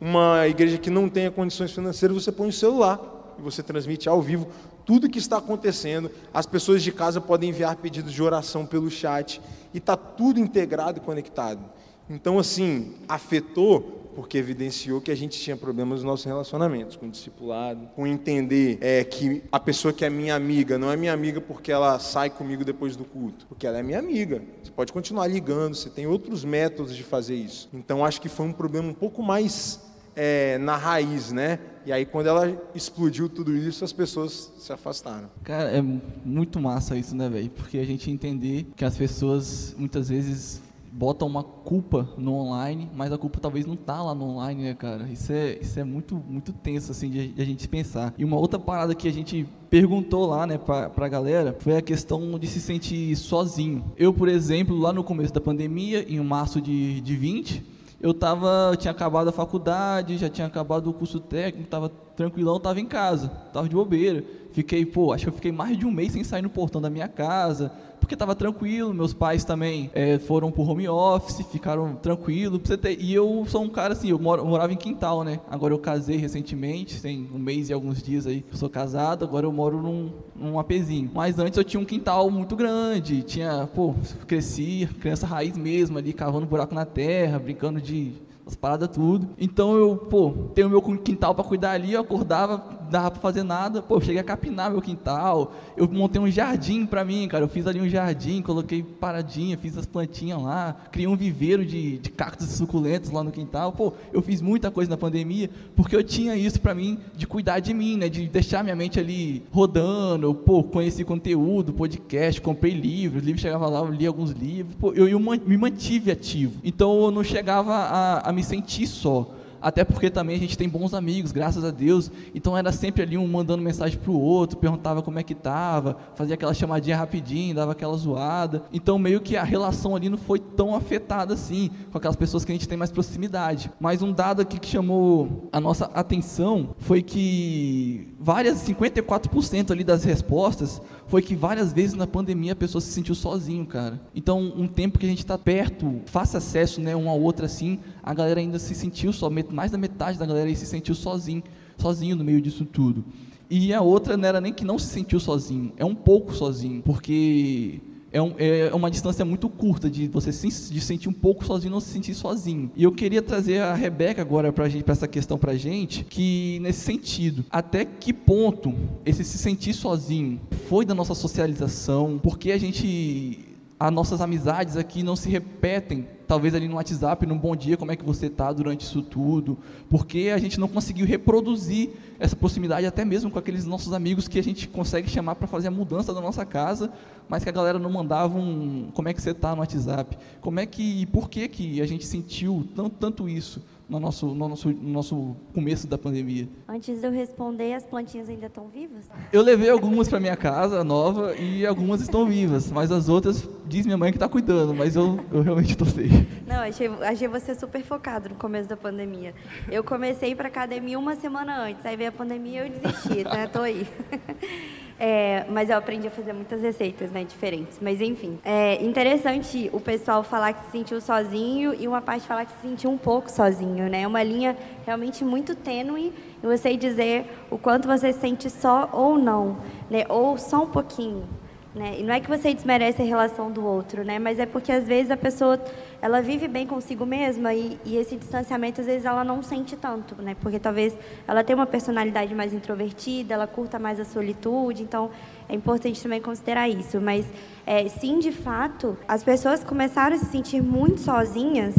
uma 0.00 0.46
igreja 0.46 0.78
que 0.78 0.88
não 0.88 1.08
tenha 1.08 1.32
condições 1.32 1.72
financeiras, 1.72 2.16
você 2.16 2.30
põe 2.30 2.48
o 2.48 2.52
celular 2.52 3.34
e 3.36 3.42
você 3.42 3.60
transmite 3.60 4.08
ao 4.08 4.22
vivo 4.22 4.46
tudo 4.86 5.10
que 5.10 5.18
está 5.18 5.38
acontecendo. 5.38 6.12
As 6.32 6.46
pessoas 6.46 6.80
de 6.84 6.92
casa 6.92 7.20
podem 7.20 7.50
enviar 7.50 7.74
pedidos 7.74 8.12
de 8.12 8.22
oração 8.22 8.64
pelo 8.64 8.88
chat 8.88 9.40
e 9.74 9.78
está 9.78 9.96
tudo 9.96 10.38
integrado 10.38 10.98
e 10.98 11.00
conectado. 11.00 11.60
Então, 12.08 12.38
assim, 12.38 12.94
afetou 13.08 14.01
porque 14.14 14.38
evidenciou 14.38 15.00
que 15.00 15.10
a 15.10 15.14
gente 15.14 15.38
tinha 15.38 15.56
problemas 15.56 16.00
nos 16.00 16.04
nossos 16.04 16.26
relacionamentos, 16.26 16.96
com 16.96 17.06
o 17.06 17.10
discipulado, 17.10 17.88
com 17.94 18.06
entender 18.06 18.78
é, 18.80 19.04
que 19.04 19.42
a 19.50 19.58
pessoa 19.58 19.92
que 19.92 20.04
é 20.04 20.10
minha 20.10 20.34
amiga 20.34 20.78
não 20.78 20.90
é 20.90 20.96
minha 20.96 21.12
amiga 21.12 21.40
porque 21.40 21.72
ela 21.72 21.98
sai 21.98 22.30
comigo 22.30 22.64
depois 22.64 22.96
do 22.96 23.04
culto, 23.04 23.46
porque 23.46 23.66
ela 23.66 23.78
é 23.78 23.82
minha 23.82 23.98
amiga. 23.98 24.42
Você 24.62 24.70
pode 24.70 24.92
continuar 24.92 25.26
ligando, 25.26 25.74
você 25.74 25.90
tem 25.90 26.06
outros 26.06 26.44
métodos 26.44 26.94
de 26.94 27.02
fazer 27.02 27.34
isso. 27.34 27.68
Então 27.72 28.04
acho 28.04 28.20
que 28.20 28.28
foi 28.28 28.46
um 28.46 28.52
problema 28.52 28.88
um 28.88 28.94
pouco 28.94 29.22
mais 29.22 29.80
é, 30.14 30.58
na 30.58 30.76
raiz, 30.76 31.32
né? 31.32 31.58
E 31.84 31.92
aí 31.92 32.06
quando 32.06 32.26
ela 32.26 32.60
explodiu 32.74 33.28
tudo 33.28 33.56
isso, 33.56 33.84
as 33.84 33.92
pessoas 33.92 34.52
se 34.58 34.72
afastaram. 34.72 35.30
Cara, 35.42 35.70
é 35.70 35.82
muito 36.24 36.60
massa 36.60 36.96
isso, 36.96 37.14
né, 37.16 37.28
velho? 37.28 37.50
Porque 37.50 37.78
a 37.78 37.84
gente 37.84 38.10
entender 38.10 38.66
que 38.76 38.84
as 38.84 38.96
pessoas 38.96 39.74
muitas 39.76 40.08
vezes 40.08 40.62
bota 40.92 41.24
uma 41.24 41.42
culpa 41.42 42.06
no 42.18 42.34
online, 42.34 42.90
mas 42.94 43.10
a 43.10 43.18
culpa 43.18 43.40
talvez 43.40 43.64
não 43.64 43.76
tá 43.76 44.02
lá 44.02 44.14
no 44.14 44.26
online, 44.26 44.62
né, 44.62 44.74
cara? 44.74 45.08
Isso 45.10 45.32
é, 45.32 45.58
isso 45.58 45.80
é 45.80 45.84
muito, 45.84 46.14
muito 46.14 46.52
tenso, 46.52 46.92
assim, 46.92 47.08
de, 47.08 47.28
de 47.28 47.40
a 47.40 47.44
gente 47.44 47.66
pensar. 47.66 48.12
E 48.18 48.24
uma 48.24 48.36
outra 48.36 48.58
parada 48.58 48.94
que 48.94 49.08
a 49.08 49.12
gente 49.12 49.48
perguntou 49.70 50.26
lá, 50.26 50.46
né, 50.46 50.58
pra, 50.58 50.90
pra 50.90 51.08
galera, 51.08 51.56
foi 51.58 51.78
a 51.78 51.82
questão 51.82 52.38
de 52.38 52.46
se 52.46 52.60
sentir 52.60 53.16
sozinho. 53.16 53.82
Eu, 53.96 54.12
por 54.12 54.28
exemplo, 54.28 54.78
lá 54.78 54.92
no 54.92 55.02
começo 55.02 55.32
da 55.32 55.40
pandemia, 55.40 56.04
em 56.06 56.20
março 56.20 56.60
de, 56.60 57.00
de 57.00 57.16
20, 57.16 57.64
eu 58.02 58.12
tava, 58.12 58.76
tinha 58.76 58.90
acabado 58.90 59.28
a 59.28 59.32
faculdade, 59.32 60.18
já 60.18 60.28
tinha 60.28 60.46
acabado 60.46 60.90
o 60.90 60.92
curso 60.92 61.20
técnico, 61.20 61.70
tava 61.70 61.88
tranquilão, 61.88 62.60
tava 62.60 62.80
em 62.80 62.86
casa, 62.86 63.28
tava 63.52 63.68
de 63.68 63.74
bobeira. 63.74 64.24
Fiquei, 64.52 64.84
pô, 64.84 65.12
acho 65.12 65.24
que 65.24 65.28
eu 65.30 65.34
fiquei 65.34 65.52
mais 65.52 65.78
de 65.78 65.86
um 65.86 65.90
mês 65.90 66.12
sem 66.12 66.22
sair 66.22 66.42
no 66.42 66.50
portão 66.50 66.80
da 66.80 66.90
minha 66.90 67.08
casa, 67.08 67.72
porque 68.02 68.14
estava 68.14 68.34
tranquilo. 68.34 68.92
Meus 68.92 69.14
pais 69.14 69.44
também 69.44 69.90
é, 69.94 70.18
foram 70.18 70.50
pro 70.50 70.62
home 70.62 70.88
office, 70.88 71.46
ficaram 71.50 71.94
tranquilos. 71.94 72.60
E 72.98 73.14
eu 73.14 73.44
sou 73.48 73.62
um 73.62 73.68
cara 73.68 73.94
assim, 73.94 74.10
eu, 74.10 74.18
moro, 74.18 74.42
eu 74.42 74.46
morava 74.46 74.72
em 74.72 74.76
quintal, 74.76 75.22
né? 75.22 75.40
Agora 75.48 75.72
eu 75.72 75.78
casei 75.78 76.16
recentemente, 76.16 77.00
tem 77.00 77.28
um 77.32 77.38
mês 77.38 77.70
e 77.70 77.72
alguns 77.72 78.02
dias 78.02 78.26
aí 78.26 78.44
eu 78.50 78.58
sou 78.58 78.68
casado. 78.68 79.24
Agora 79.24 79.46
eu 79.46 79.52
moro 79.52 79.80
num, 79.80 80.10
num 80.34 80.58
apezinho. 80.58 81.10
Mas 81.14 81.38
antes 81.38 81.56
eu 81.56 81.64
tinha 81.64 81.80
um 81.80 81.84
quintal 81.84 82.30
muito 82.30 82.56
grande, 82.56 83.22
tinha, 83.22 83.68
pô, 83.72 83.94
cresci, 84.26 84.88
criança 85.00 85.26
raiz 85.26 85.56
mesmo 85.56 85.96
ali, 85.96 86.12
cavando 86.12 86.46
buraco 86.46 86.74
na 86.74 86.84
terra, 86.84 87.38
brincando 87.38 87.80
de 87.80 88.12
as 88.46 88.54
paradas 88.54 88.88
tudo. 88.88 89.28
Então 89.38 89.74
eu, 89.74 89.96
pô, 89.96 90.32
tenho 90.54 90.68
meu 90.68 90.82
quintal 90.82 91.34
para 91.34 91.44
cuidar 91.44 91.72
ali, 91.72 91.92
eu 91.92 92.00
acordava, 92.00 92.62
dava 92.90 93.10
para 93.12 93.20
fazer 93.20 93.42
nada, 93.42 93.80
pô, 93.80 93.96
eu 93.96 94.00
cheguei 94.00 94.20
a 94.20 94.24
capinar 94.24 94.70
meu 94.70 94.82
quintal, 94.82 95.52
eu 95.76 95.88
montei 95.88 96.20
um 96.20 96.30
jardim 96.30 96.84
para 96.84 97.04
mim, 97.04 97.26
cara, 97.28 97.44
eu 97.44 97.48
fiz 97.48 97.66
ali 97.66 97.80
um 97.80 97.88
jardim, 97.88 98.42
coloquei 98.42 98.82
paradinha, 98.82 99.56
fiz 99.56 99.78
as 99.78 99.86
plantinhas 99.86 100.42
lá, 100.42 100.76
criei 100.90 101.06
um 101.06 101.16
viveiro 101.16 101.64
de, 101.64 101.98
de 101.98 102.10
cactos 102.10 102.48
suculentos 102.48 103.10
lá 103.10 103.24
no 103.24 103.30
quintal, 103.30 103.72
pô, 103.72 103.94
eu 104.12 104.20
fiz 104.20 104.40
muita 104.40 104.70
coisa 104.70 104.90
na 104.90 104.96
pandemia, 104.96 105.48
porque 105.74 105.96
eu 105.96 106.04
tinha 106.04 106.36
isso 106.36 106.60
para 106.60 106.74
mim, 106.74 106.98
de 107.16 107.26
cuidar 107.26 107.60
de 107.60 107.72
mim, 107.72 107.96
né, 107.96 108.08
de 108.08 108.26
deixar 108.26 108.62
minha 108.62 108.76
mente 108.76 109.00
ali 109.00 109.42
rodando, 109.50 110.34
pô, 110.34 110.62
conheci 110.62 111.04
conteúdo, 111.04 111.72
podcast, 111.72 112.40
comprei 112.40 112.74
livros, 112.74 113.24
livro 113.24 113.40
chegava 113.40 113.68
lá, 113.68 113.78
eu 113.78 113.90
li 113.90 114.06
alguns 114.06 114.32
livros, 114.32 114.74
pô, 114.74 114.92
eu, 114.92 115.08
eu 115.08 115.18
me 115.18 115.56
mantive 115.56 116.10
ativo, 116.10 116.60
então 116.62 117.04
eu 117.04 117.10
não 117.10 117.24
chegava 117.24 117.72
a, 117.72 118.28
a 118.28 118.31
me 118.32 118.42
sentir 118.42 118.86
só. 118.86 119.34
Até 119.62 119.84
porque 119.84 120.10
também 120.10 120.34
a 120.34 120.38
gente 120.38 120.58
tem 120.58 120.68
bons 120.68 120.92
amigos, 120.92 121.30
graças 121.30 121.64
a 121.64 121.70
Deus. 121.70 122.10
Então 122.34 122.58
era 122.58 122.72
sempre 122.72 123.02
ali 123.02 123.16
um 123.16 123.28
mandando 123.28 123.62
mensagem 123.62 123.96
pro 123.96 124.12
outro, 124.12 124.58
perguntava 124.58 125.00
como 125.00 125.20
é 125.20 125.22
que 125.22 125.36
tava, 125.36 125.96
fazia 126.16 126.34
aquela 126.34 126.52
chamadinha 126.52 126.96
rapidinho, 126.96 127.54
dava 127.54 127.70
aquela 127.70 127.96
zoada. 127.96 128.64
Então 128.72 128.98
meio 128.98 129.20
que 129.20 129.36
a 129.36 129.44
relação 129.44 129.94
ali 129.94 130.08
não 130.08 130.18
foi 130.18 130.40
tão 130.40 130.74
afetada 130.74 131.32
assim, 131.34 131.70
com 131.92 131.98
aquelas 131.98 132.16
pessoas 132.16 132.44
que 132.44 132.50
a 132.50 132.54
gente 132.54 132.68
tem 132.68 132.76
mais 132.76 132.90
proximidade. 132.90 133.70
Mas 133.78 134.02
um 134.02 134.12
dado 134.12 134.42
aqui 134.42 134.58
que 134.58 134.66
chamou 134.66 135.48
a 135.52 135.60
nossa 135.60 135.84
atenção 135.94 136.74
foi 136.78 137.00
que 137.00 138.08
várias, 138.18 138.66
54% 138.66 139.70
ali 139.70 139.84
das 139.84 140.02
respostas 140.02 140.82
foi 141.06 141.20
que 141.20 141.36
várias 141.36 141.72
vezes 141.72 141.94
na 141.94 142.06
pandemia 142.06 142.52
a 142.52 142.56
pessoa 142.56 142.80
se 142.80 142.90
sentiu 142.90 143.14
sozinho, 143.14 143.66
cara. 143.66 144.00
Então, 144.14 144.40
um 144.56 144.66
tempo 144.66 144.98
que 144.98 145.04
a 145.04 145.08
gente 145.08 145.18
está 145.18 145.36
perto, 145.36 146.00
fácil 146.06 146.38
acesso, 146.38 146.80
né, 146.80 146.96
um 146.96 147.06
ao 147.06 147.20
outro 147.20 147.44
assim, 147.44 147.78
a 148.02 148.14
galera 148.14 148.40
ainda 148.40 148.58
se 148.58 148.74
sentiu 148.74 149.12
só, 149.12 149.30
mais 149.30 149.70
da 149.70 149.78
metade 149.78 150.18
da 150.18 150.26
galera 150.26 150.54
se 150.54 150.66
sentiu 150.66 150.94
sozinho, 150.94 151.42
sozinho 151.78 152.16
no 152.16 152.24
meio 152.24 152.40
disso 152.40 152.64
tudo. 152.64 153.04
E 153.48 153.72
a 153.72 153.82
outra 153.82 154.16
não 154.16 154.28
era 154.28 154.40
nem 154.40 154.52
que 154.52 154.64
não 154.64 154.78
se 154.78 154.86
sentiu 154.86 155.20
sozinho, 155.20 155.72
é 155.76 155.84
um 155.84 155.94
pouco 155.94 156.34
sozinho, 156.34 156.82
porque 156.82 157.80
é, 158.12 158.20
um, 158.20 158.34
é, 158.36 158.70
uma 158.74 158.90
distância 158.90 159.24
muito 159.24 159.48
curta 159.48 159.88
de 159.90 160.06
você 160.06 160.32
se 160.32 160.72
de 160.72 160.80
sentir 160.80 161.08
um 161.08 161.12
pouco 161.12 161.44
sozinho, 161.44 161.72
não 161.72 161.80
se 161.80 161.90
sentir 161.90 162.14
sozinho. 162.14 162.70
E 162.76 162.84
eu 162.84 162.92
queria 162.92 163.22
trazer 163.22 163.60
a 163.60 163.74
Rebeca 163.74 164.20
agora 164.20 164.52
para 164.52 164.66
essa 164.86 165.08
questão 165.08 165.38
para 165.38 165.54
gente, 165.54 166.04
que 166.04 166.58
nesse 166.60 166.80
sentido, 166.80 167.44
até 167.50 167.84
que 167.84 168.12
ponto 168.12 168.74
esse 169.04 169.24
se 169.24 169.38
sentir 169.38 169.72
sozinho 169.72 170.40
foi 170.68 170.84
da 170.84 170.94
nossa 170.94 171.14
socialização, 171.14 172.20
porque 172.22 172.52
a 172.52 172.58
gente 172.58 173.51
as 173.86 173.92
nossas 173.92 174.20
amizades 174.20 174.76
aqui 174.76 175.02
não 175.02 175.16
se 175.16 175.28
repetem, 175.28 176.06
talvez 176.28 176.54
ali 176.54 176.68
no 176.68 176.76
WhatsApp, 176.76 177.26
num 177.26 177.36
bom 177.36 177.56
dia, 177.56 177.76
como 177.76 177.90
é 177.90 177.96
que 177.96 178.04
você 178.04 178.26
está 178.26 178.52
durante 178.52 178.82
isso 178.82 179.02
tudo, 179.02 179.58
porque 179.90 180.30
a 180.32 180.38
gente 180.38 180.60
não 180.60 180.68
conseguiu 180.68 181.04
reproduzir 181.04 181.90
essa 182.20 182.36
proximidade 182.36 182.86
até 182.86 183.04
mesmo 183.04 183.28
com 183.28 183.40
aqueles 183.40 183.64
nossos 183.64 183.92
amigos 183.92 184.28
que 184.28 184.38
a 184.38 184.42
gente 184.42 184.68
consegue 184.68 185.10
chamar 185.10 185.34
para 185.34 185.48
fazer 185.48 185.66
a 185.66 185.70
mudança 185.72 186.14
da 186.14 186.20
nossa 186.20 186.46
casa, 186.46 186.92
mas 187.28 187.42
que 187.42 187.48
a 187.48 187.52
galera 187.52 187.76
não 187.76 187.90
mandava 187.90 188.38
um 188.38 188.88
como 188.94 189.08
é 189.08 189.12
que 189.12 189.20
você 189.20 189.32
está 189.32 189.52
no 189.52 189.62
WhatsApp, 189.62 190.16
como 190.40 190.60
é 190.60 190.66
que 190.66 191.02
e 191.02 191.06
por 191.06 191.28
que 191.28 191.48
que 191.48 191.80
a 191.80 191.86
gente 191.86 192.06
sentiu 192.06 192.68
tanto, 192.76 192.90
tanto 193.00 193.28
isso 193.28 193.60
no 193.88 194.00
nosso, 194.00 194.26
no 194.26 194.48
nosso, 194.48 194.68
no 194.70 194.90
nosso 194.90 195.36
começo 195.54 195.86
da 195.86 195.98
pandemia. 195.98 196.48
Antes 196.68 197.00
de 197.00 197.06
eu 197.06 197.10
responder, 197.10 197.74
as 197.74 197.84
plantinhas 197.84 198.28
ainda 198.28 198.46
estão 198.46 198.68
vivas? 198.68 199.04
Eu 199.32 199.42
levei 199.42 199.68
algumas 199.70 200.08
para 200.08 200.18
minha 200.18 200.36
casa 200.36 200.82
nova 200.82 201.34
e 201.36 201.66
algumas 201.66 202.00
estão 202.00 202.26
vivas, 202.26 202.70
mas 202.70 202.90
as 202.90 203.08
outras 203.08 203.48
diz 203.66 203.84
minha 203.84 203.98
mãe 203.98 204.10
que 204.10 204.16
está 204.16 204.28
cuidando, 204.28 204.74
mas 204.74 204.96
eu, 204.96 205.20
eu 205.32 205.42
realmente 205.42 205.76
sem. 205.90 206.26
Não, 206.46 206.60
achei, 206.60 206.88
achei 207.02 207.28
você 207.28 207.54
super 207.54 207.82
focado 207.82 208.30
no 208.30 208.34
começo 208.34 208.68
da 208.68 208.76
pandemia. 208.76 209.34
Eu 209.70 209.82
comecei 209.82 210.34
para 210.34 210.48
academia 210.48 210.98
uma 210.98 211.16
semana 211.16 211.62
antes, 211.62 211.84
aí 211.84 211.96
veio 211.96 212.10
a 212.10 212.12
pandemia 212.12 212.66
e 212.66 212.68
eu 212.68 212.80
desisti, 212.80 213.24
né? 213.24 213.46
Tô 213.46 213.60
aí. 213.60 213.86
É, 215.04 215.44
mas 215.48 215.68
eu 215.68 215.76
aprendi 215.76 216.06
a 216.06 216.12
fazer 216.12 216.32
muitas 216.32 216.62
receitas, 216.62 217.10
né, 217.10 217.24
diferentes. 217.24 217.76
Mas 217.82 218.00
enfim, 218.00 218.38
é 218.44 218.80
interessante 218.84 219.68
o 219.72 219.80
pessoal 219.80 220.22
falar 220.22 220.52
que 220.52 220.64
se 220.66 220.70
sentiu 220.70 221.00
sozinho 221.00 221.74
e 221.74 221.88
uma 221.88 222.00
parte 222.00 222.24
falar 222.24 222.44
que 222.44 222.52
se 222.52 222.68
sentiu 222.68 222.88
um 222.88 222.96
pouco 222.96 223.28
sozinho, 223.28 223.90
né? 223.90 224.02
É 224.02 224.06
uma 224.06 224.22
linha 224.22 224.56
realmente 224.86 225.24
muito 225.24 225.56
tênue 225.56 226.12
e 226.40 226.46
você 226.46 226.76
dizer 226.76 227.26
o 227.50 227.58
quanto 227.58 227.88
você 227.88 228.12
se 228.12 228.20
sente 228.20 228.48
só 228.48 228.88
ou 228.92 229.18
não, 229.18 229.56
né? 229.90 230.04
Ou 230.08 230.38
só 230.38 230.62
um 230.62 230.68
pouquinho. 230.68 231.28
Né? 231.74 231.96
E 232.00 232.02
não 232.02 232.12
é 232.12 232.20
que 232.20 232.28
você 232.28 232.52
desmerece 232.52 233.00
a 233.00 233.04
relação 233.04 233.50
do 233.50 233.64
outro, 233.64 234.04
né? 234.04 234.18
mas 234.18 234.38
é 234.38 234.44
porque 234.44 234.70
às 234.70 234.86
vezes 234.86 235.10
a 235.10 235.16
pessoa 235.16 235.58
ela 236.02 236.20
vive 236.20 236.48
bem 236.48 236.66
consigo 236.66 237.06
mesma 237.06 237.54
e, 237.54 237.78
e, 237.84 237.96
esse 237.96 238.16
distanciamento 238.16 238.80
às 238.80 238.86
vezes 238.88 239.04
ela 239.04 239.22
não 239.22 239.40
sente 239.40 239.76
tanto, 239.76 240.20
né? 240.20 240.36
porque 240.40 240.58
talvez 240.58 240.94
ela 241.28 241.44
tenha 241.44 241.56
uma 241.56 241.66
personalidade 241.66 242.34
mais 242.34 242.52
introvertida, 242.52 243.34
ela 243.34 243.46
curta 243.46 243.78
mais 243.78 244.00
a 244.00 244.04
solitude, 244.04 244.82
então 244.82 245.10
é 245.48 245.54
importante 245.54 246.02
também 246.02 246.20
considerar 246.20 246.68
isso. 246.68 247.00
Mas 247.00 247.24
é, 247.64 247.88
sim, 247.88 248.18
de 248.18 248.32
fato, 248.32 248.98
as 249.06 249.22
pessoas 249.22 249.62
começaram 249.62 250.16
a 250.16 250.18
se 250.18 250.26
sentir 250.26 250.60
muito 250.60 251.00
sozinhas 251.00 251.76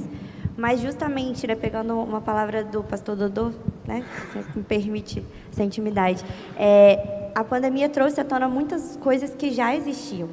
mas 0.56 0.82
justamente, 0.82 1.48
né, 1.48 1.56
pegando 1.56 2.00
uma 2.00 2.22
palavra 2.22 2.64
do 2.64 2.84
pastor 2.84 3.16
Dodô, 3.16 3.52
né, 3.88 4.06
se 4.32 4.58
me 4.58 4.64
permite 4.64 5.26
essa 5.52 5.64
intimidade, 5.64 6.24
é, 6.56 7.32
a 7.34 7.44
pandemia 7.44 7.90
trouxe 7.90 8.22
à 8.22 8.24
tona 8.24 8.48
muitas 8.48 8.96
coisas 8.98 9.34
que 9.34 9.52
já 9.52 9.76
existiam. 9.76 10.30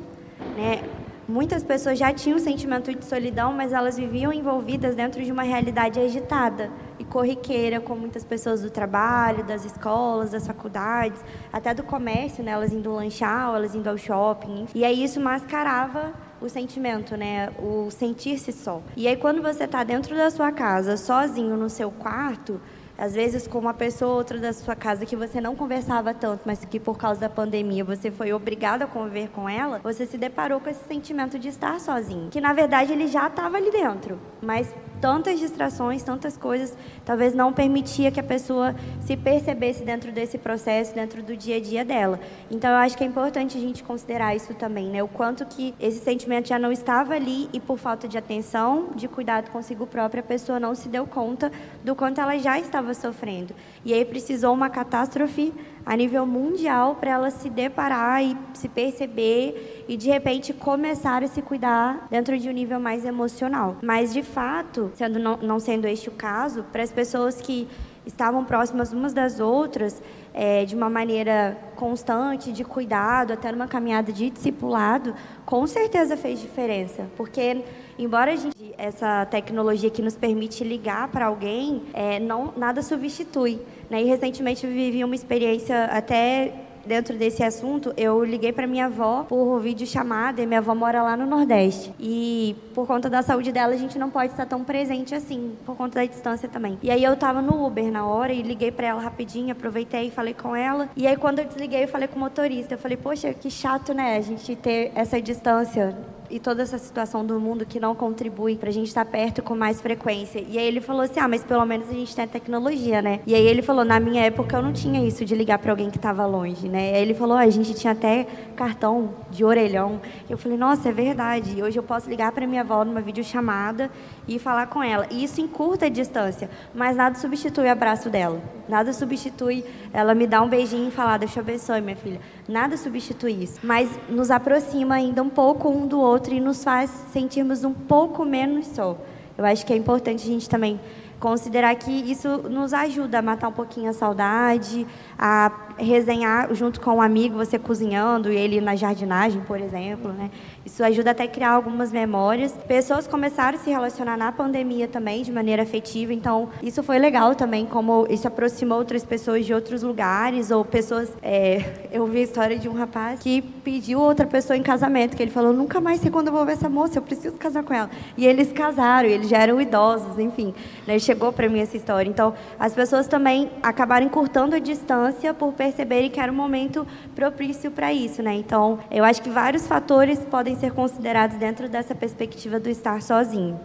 Né? 0.57 0.83
Muitas 1.31 1.63
pessoas 1.63 1.97
já 1.97 2.13
tinham 2.13 2.39
um 2.39 2.41
sentimento 2.41 2.93
de 2.93 3.05
solidão, 3.05 3.53
mas 3.53 3.73
elas 3.73 3.97
viviam 3.97 4.33
envolvidas 4.33 4.97
dentro 4.97 5.23
de 5.23 5.31
uma 5.31 5.45
realidade 5.45 6.01
agitada 6.01 6.73
e 6.99 7.05
corriqueira, 7.05 7.79
com 7.79 7.95
muitas 7.95 8.25
pessoas 8.25 8.63
do 8.63 8.69
trabalho, 8.69 9.45
das 9.45 9.65
escolas, 9.65 10.33
das 10.33 10.45
faculdades, 10.45 11.25
até 11.53 11.73
do 11.73 11.85
comércio, 11.85 12.43
né? 12.43 12.51
elas 12.51 12.73
indo 12.73 12.93
lanchar, 12.93 13.55
elas 13.55 13.77
indo 13.77 13.89
ao 13.89 13.97
shopping. 13.97 14.67
E 14.75 14.85
aí 14.85 15.05
isso 15.05 15.21
mascarava 15.21 16.13
o 16.41 16.49
sentimento, 16.49 17.17
né? 17.17 17.51
O 17.61 17.93
sentir-se 17.93 18.51
só. 18.51 18.83
E 18.97 19.07
aí 19.07 19.17
quando 19.17 19.41
você 19.41 19.65
está 19.65 19.85
dentro 19.85 20.17
da 20.17 20.33
sua 20.33 20.51
casa, 20.51 20.97
sozinho 20.97 21.57
no 21.57 21.71
seu 21.71 21.93
quarto, 21.93 22.61
às 23.01 23.15
vezes 23.15 23.49
com 23.49 23.59
uma 23.59 23.73
pessoa 23.73 24.11
ou 24.11 24.19
outra 24.19 24.39
da 24.39 24.53
sua 24.53 24.77
casa 24.77 25.07
que 25.07 25.17
você 25.17 25.41
não 25.41 25.57
conversava 25.57 26.13
tanto, 26.13 26.43
mas 26.45 26.65
que 26.67 26.79
por 26.79 26.99
causa 26.99 27.19
da 27.19 27.31
pandemia 27.31 27.83
você 27.83 28.11
foi 28.11 28.31
obrigado 28.33 28.83
a 28.83 28.87
conviver 28.87 29.31
com 29.31 29.49
ela, 29.49 29.81
você 29.83 30.05
se 30.05 30.19
deparou 30.19 30.61
com 30.61 30.69
esse 30.69 30.85
sentimento 30.85 31.39
de 31.39 31.49
estar 31.49 31.81
sozinho, 31.81 32.29
que 32.31 32.41
na 32.41 32.53
verdade 32.53 32.93
ele 32.93 33.07
já 33.07 33.27
estava 33.27 33.57
ali 33.57 33.71
dentro, 33.71 34.21
mas 34.43 34.73
tantas 35.01 35.41
distrações, 35.41 36.03
tantas 36.03 36.37
coisas, 36.37 36.77
talvez 37.05 37.35
não 37.35 37.53
permitia 37.53 38.11
que 38.11 38.21
a 38.21 38.23
pessoa 38.23 38.75
se 39.01 39.17
percebesse 39.17 39.83
dentro 39.83 40.13
desse 40.13 40.39
processo, 40.39 40.95
dentro 40.95 41.23
do 41.23 41.37
dia 41.37 41.57
a 41.57 41.61
dia 41.61 41.85
dela. 41.85 42.21
Então 42.51 42.71
eu 42.71 42.77
acho 42.77 42.97
que 42.97 43.05
é 43.05 43.07
importante 43.07 43.57
a 43.57 43.61
gente 43.61 43.83
considerar 43.83 44.37
isso 44.37 44.55
também, 44.55 44.89
né? 44.89 45.03
O 45.03 45.09
quanto 45.09 45.45
que 45.47 45.75
esse 45.81 45.99
sentimento 45.99 46.49
já 46.49 46.59
não 46.59 46.71
estava 46.71 47.15
ali 47.15 47.49
e 47.53 47.61
por 47.61 47.79
falta 47.79 48.07
de 48.07 48.19
atenção, 48.19 48.91
de 48.95 49.09
cuidado 49.09 49.51
consigo 49.51 49.87
própria, 49.87 50.21
a 50.21 50.25
pessoa 50.25 50.61
não 50.61 50.75
se 50.75 50.89
deu 50.89 51.07
conta 51.07 51.51
do 51.83 51.95
quanto 51.95 52.21
ela 52.21 52.39
já 52.39 52.59
estava 52.59 52.93
sofrendo. 52.95 53.55
E 53.85 53.95
aí 53.95 54.05
precisou 54.05 54.53
uma 54.53 54.69
catástrofe 54.69 55.53
a 55.85 55.97
nível 55.97 56.27
mundial 56.27 56.97
para 56.97 57.11
ela 57.11 57.31
se 57.31 57.49
deparar 57.49 58.23
e 58.23 58.37
se 58.55 58.69
perceber 58.69 59.85
e 59.89 59.97
de 59.97 60.09
repente 60.09 60.53
começar 60.53 61.23
a 61.23 61.27
se 61.27 61.43
cuidar 61.43 62.07
dentro 62.11 62.39
de 62.39 62.49
um 62.49 62.53
nível 62.53 62.79
mais 62.79 63.05
emocional. 63.05 63.77
Mas 63.83 64.13
de 64.13 64.23
fato, 64.23 64.91
sendo 64.95 65.19
não, 65.19 65.37
não 65.39 65.59
sendo 65.59 65.87
este 65.87 66.09
o 66.09 66.13
caso, 66.13 66.65
para 66.71 66.83
as 66.83 66.93
pessoas 66.93 67.41
que 67.41 67.69
estavam 68.07 68.45
próximas 68.45 68.93
umas 68.93 69.13
das 69.13 69.41
outras, 69.41 70.03
é, 70.33 70.65
de 70.65 70.75
uma 70.75 70.89
maneira 70.89 71.57
constante, 71.77 72.53
de 72.53 72.65
cuidado, 72.65 73.33
até 73.33 73.51
numa 73.53 73.67
caminhada 73.67 74.13
de 74.13 74.31
discipulado, 74.31 75.15
com 75.45 75.67
certeza 75.67 76.17
fez 76.17 76.41
diferença. 76.41 77.07
Porque, 77.17 77.63
embora 78.03 78.33
a 78.33 78.37
gente, 78.37 78.75
essa 78.79 79.27
tecnologia 79.27 79.91
que 79.91 80.03
nos 80.03 80.17
permite 80.17 80.65
ligar 80.65 81.09
para 81.09 81.27
alguém, 81.27 81.83
é, 81.93 82.19
não, 82.19 82.53
nada 82.57 82.83
substitui. 82.83 83.61
Né? 83.89 84.03
E 84.03 84.05
recentemente 84.07 84.67
eu 84.67 84.73
vivi 84.73 85.05
uma 85.05 85.15
experiência 85.15 85.85
até 85.87 86.53
dentro 86.85 87.17
desse 87.17 87.43
assunto, 87.43 87.93
eu 87.97 88.25
liguei 88.25 88.53
para 88.53 88.67
minha 88.67 88.87
avó 88.87 89.25
por 89.25 89.61
vídeo 89.61 89.87
chamada 89.87 90.41
e 90.43 90.47
minha 90.47 90.61
avó 90.61 90.75
mora 90.75 91.03
lá 91.03 91.17
no 91.17 91.27
Nordeste. 91.27 91.93
E 91.99 92.57
por 92.75 92.87
conta 92.87 93.09
da 93.11 93.23
saúde 93.23 93.53
dela, 93.53 93.75
a 93.75 93.77
gente 93.77 93.99
não 93.99 94.11
pode 94.11 94.33
estar 94.33 94.47
tão 94.47 94.65
presente 94.65 95.15
assim, 95.15 95.57
por 95.65 95.77
conta 95.77 96.01
da 96.01 96.07
distância 96.07 96.49
também. 96.49 96.79
E 96.83 96.91
aí 96.91 97.05
eu 97.05 97.17
tava 97.17 97.43
no 97.43 97.67
Uber 97.67 97.91
na 97.91 98.07
hora 98.07 98.33
e 98.33 98.43
liguei 98.43 98.71
para 98.71 98.87
ela 98.87 99.01
rapidinho, 99.01 99.53
aproveitei 99.53 100.09
e 100.09 100.11
falei 100.11 100.35
com 100.35 100.55
ela. 100.57 100.89
E 100.97 101.07
aí 101.07 101.17
quando 101.17 101.41
eu 101.41 101.45
desliguei, 101.45 101.85
eu 101.85 101.89
falei 101.89 102.09
com 102.09 102.17
o 102.17 102.21
motorista, 102.21 102.75
eu 102.75 102.79
falei: 102.79 102.97
"Poxa, 102.97 103.33
que 103.35 103.51
chato, 103.51 103.93
né, 103.93 104.17
a 104.17 104.21
gente 104.21 104.57
ter 104.57 104.91
essa 104.95 105.21
distância 105.21 105.97
e 106.31 106.39
toda 106.39 106.63
essa 106.63 106.79
situação 106.79 107.25
do 107.27 107.39
mundo 107.41 107.67
que 107.67 107.81
não 107.81 107.95
contribui 107.95 108.57
para 108.57 108.69
a 108.69 108.73
gente 108.73 108.87
estar 108.87 109.05
perto 109.05 109.43
com 109.43 109.55
mais 109.55 109.81
frequência. 109.81 110.45
E 110.49 110.57
aí 110.57 110.65
ele 110.65 110.81
falou 110.81 111.03
assim: 111.03 111.19
ah, 111.19 111.29
mas 111.29 111.43
pelo 111.43 111.65
menos 111.67 111.89
a 111.89 111.93
gente 111.93 112.15
tem 112.15 112.25
a 112.25 112.29
tecnologia, 112.29 113.03
né? 113.03 113.21
E 113.27 113.35
aí 113.35 113.47
ele 113.47 113.63
falou: 113.63 113.85
na 113.85 113.99
minha 113.99 114.23
época 114.23 114.57
eu 114.57 114.63
não 114.63 114.73
tinha 114.73 115.07
isso 115.07 115.25
de 115.25 115.35
ligar 115.35 115.59
para 115.59 115.73
alguém 115.73 115.91
que 115.91 115.97
estava 115.97 116.25
longe, 116.25 116.69
né? 116.69 116.93
E 116.93 116.95
aí 116.95 117.03
ele 117.03 117.15
falou: 117.15 117.37
ah, 117.37 117.41
a 117.41 117.51
gente 117.51 117.75
tinha 117.75 117.93
até 117.93 118.27
cartão 118.55 119.11
de 119.31 119.45
orelhão. 119.45 120.01
Eu 120.29 120.39
falei: 120.39 120.57
nossa, 120.57 120.89
é 120.89 120.93
verdade. 120.93 121.63
Hoje 121.63 121.79
eu 121.79 121.83
posso 121.83 122.09
ligar 122.09 122.31
para 122.33 122.47
minha 122.47 122.61
avó 122.61 122.85
numa 122.85 123.01
videochamada 123.01 123.91
e 124.31 124.39
falar 124.39 124.69
com 124.69 124.81
ela. 124.81 125.07
E 125.11 125.25
isso 125.25 125.41
encurta 125.41 125.87
a 125.87 125.89
distância, 125.89 126.49
mas 126.73 126.97
nada 126.97 127.19
substitui 127.19 127.65
o 127.65 127.71
abraço 127.71 128.09
dela. 128.09 128.41
Nada 128.69 128.93
substitui 128.93 129.65
ela 129.93 130.15
me 130.15 130.25
dar 130.25 130.41
um 130.41 130.49
beijinho 130.49 130.87
e 130.87 130.91
falar: 130.93 131.19
Deus 131.19 131.33
te 131.33 131.41
abençoe, 131.41 131.81
minha 131.81 131.97
filha. 131.97 132.21
Nada 132.49 132.77
substitui 132.77 133.33
isso. 133.43 133.59
Mas 133.63 133.91
nos 134.09 134.31
aproxima 134.31 134.95
ainda 134.95 135.21
um 135.21 135.29
pouco 135.29 135.69
um 135.69 135.85
do 135.85 135.99
outro 135.99 136.33
e 136.33 136.41
nos 136.41 136.63
faz 136.63 136.91
sentirmos 137.13 137.65
um 137.65 137.75
pouco 137.75 138.25
menos 138.25 138.69
só. 138.69 138.97
Eu 139.37 139.45
acho 139.45 139.67
que 139.67 139.73
é 139.73 139.77
importante 139.77 140.23
a 140.23 140.27
gente 140.27 140.49
também 140.49 140.79
considerar 141.19 141.75
que 141.75 141.91
isso 141.91 142.29
nos 142.49 142.73
ajuda 142.73 143.19
a 143.19 143.23
matar 143.23 143.49
um 143.49 143.53
pouquinho 143.53 143.91
a 143.91 143.93
saudade, 143.93 144.87
a 145.19 145.51
resenhar 145.81 146.55
junto 146.55 146.81
com 146.81 146.97
um 146.97 147.03
amigo, 147.03 147.37
você 147.37 147.59
cozinhando 147.59 148.33
e 148.33 148.37
ele 148.37 148.61
na 148.61 148.77
jardinagem, 148.77 149.41
por 149.43 149.61
exemplo, 149.61 150.13
né? 150.13 150.31
Isso 150.65 150.85
ajuda 150.85 151.11
até 151.11 151.25
a 151.25 151.29
criar 151.29 151.51
algumas 151.51 151.91
memórias. 151.91 152.53
Pessoas 152.69 153.07
começaram 153.07 153.59
a 153.59 153.61
se 153.61 153.71
relacionar 153.71 154.17
na 154.17 154.31
pandemia 154.31 154.87
também, 154.87 155.23
de 155.23 155.33
maneira 155.33 155.63
afetiva, 155.63 156.13
então 156.13 156.49
isso 156.63 156.83
foi 156.83 156.99
legal 156.99 157.35
também, 157.35 157.67
como 157.67 158.07
isso 158.11 158.29
aproximou 158.29 158.79
outras 158.79 159.05
pessoas 159.05 159.45
de 159.47 159.55
outros 159.55 159.83
lugares, 159.83 160.51
ou 160.51 160.65
pessoas... 160.65 161.11
É, 161.23 161.89
eu 161.91 162.07
vi 162.07 162.19
a 162.19 162.23
história 162.23 162.59
de 162.59 162.69
um 162.69 162.75
rapaz 162.75 163.21
que 163.21 163.43
pediu 163.43 164.01
outra 164.01 164.27
pessoa 164.27 164.57
em 164.57 164.63
casamento, 164.63 165.17
que 165.17 165.23
ele 165.23 165.31
falou, 165.31 165.53
nunca 165.53 165.81
mais 165.81 166.01
sei 166.01 166.11
quando 166.11 166.29
eu 166.29 166.33
vou 166.33 166.45
ver 166.45 166.53
essa 166.53 166.69
moça, 166.69 166.99
eu 166.99 167.03
preciso 167.03 167.37
casar 167.37 167.63
com 167.63 167.75
ela. 167.75 167.91
E 168.17 168.27
eles 168.27 168.53
casaram, 168.53 169.09
eles 169.09 169.29
já 169.29 169.39
eram 169.39 169.61
idosos, 169.61 170.19
enfim. 170.19 170.55
Né? 170.87 170.99
Chegou 170.99 171.33
para 171.33 171.49
mim 171.49 171.61
essa 171.61 171.77
história. 171.77 172.09
Então, 172.09 172.35
as 172.59 172.75
pessoas 172.75 173.07
também 173.07 173.51
acabaram 173.63 174.07
encurtando 174.07 174.55
a 174.55 174.59
distância 174.59 175.33
por 175.33 175.53
perceberem 175.71 176.11
que 176.11 176.19
era 176.19 176.31
um 176.31 176.35
momento 176.35 176.87
propício 177.15 177.71
para 177.71 177.93
isso, 177.93 178.23
né? 178.23 178.35
Então, 178.35 178.81
eu 178.91 179.05
acho 179.05 179.23
que 179.23 179.31
vários 179.31 179.67
fatores 179.67 180.19
podem 180.31 180.57
ser 180.57 180.73
considerados 180.73 181.39
dentro 181.39 181.69
dessa 181.69 181.95
perspectiva 181.95 182.59
do 182.59 182.69
estar 182.69 183.01
sozinho. 183.01 183.59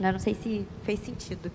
Eu 0.00 0.12
não 0.12 0.18
sei 0.18 0.34
se 0.34 0.66
fez 0.82 0.98
sentido. 0.98 1.50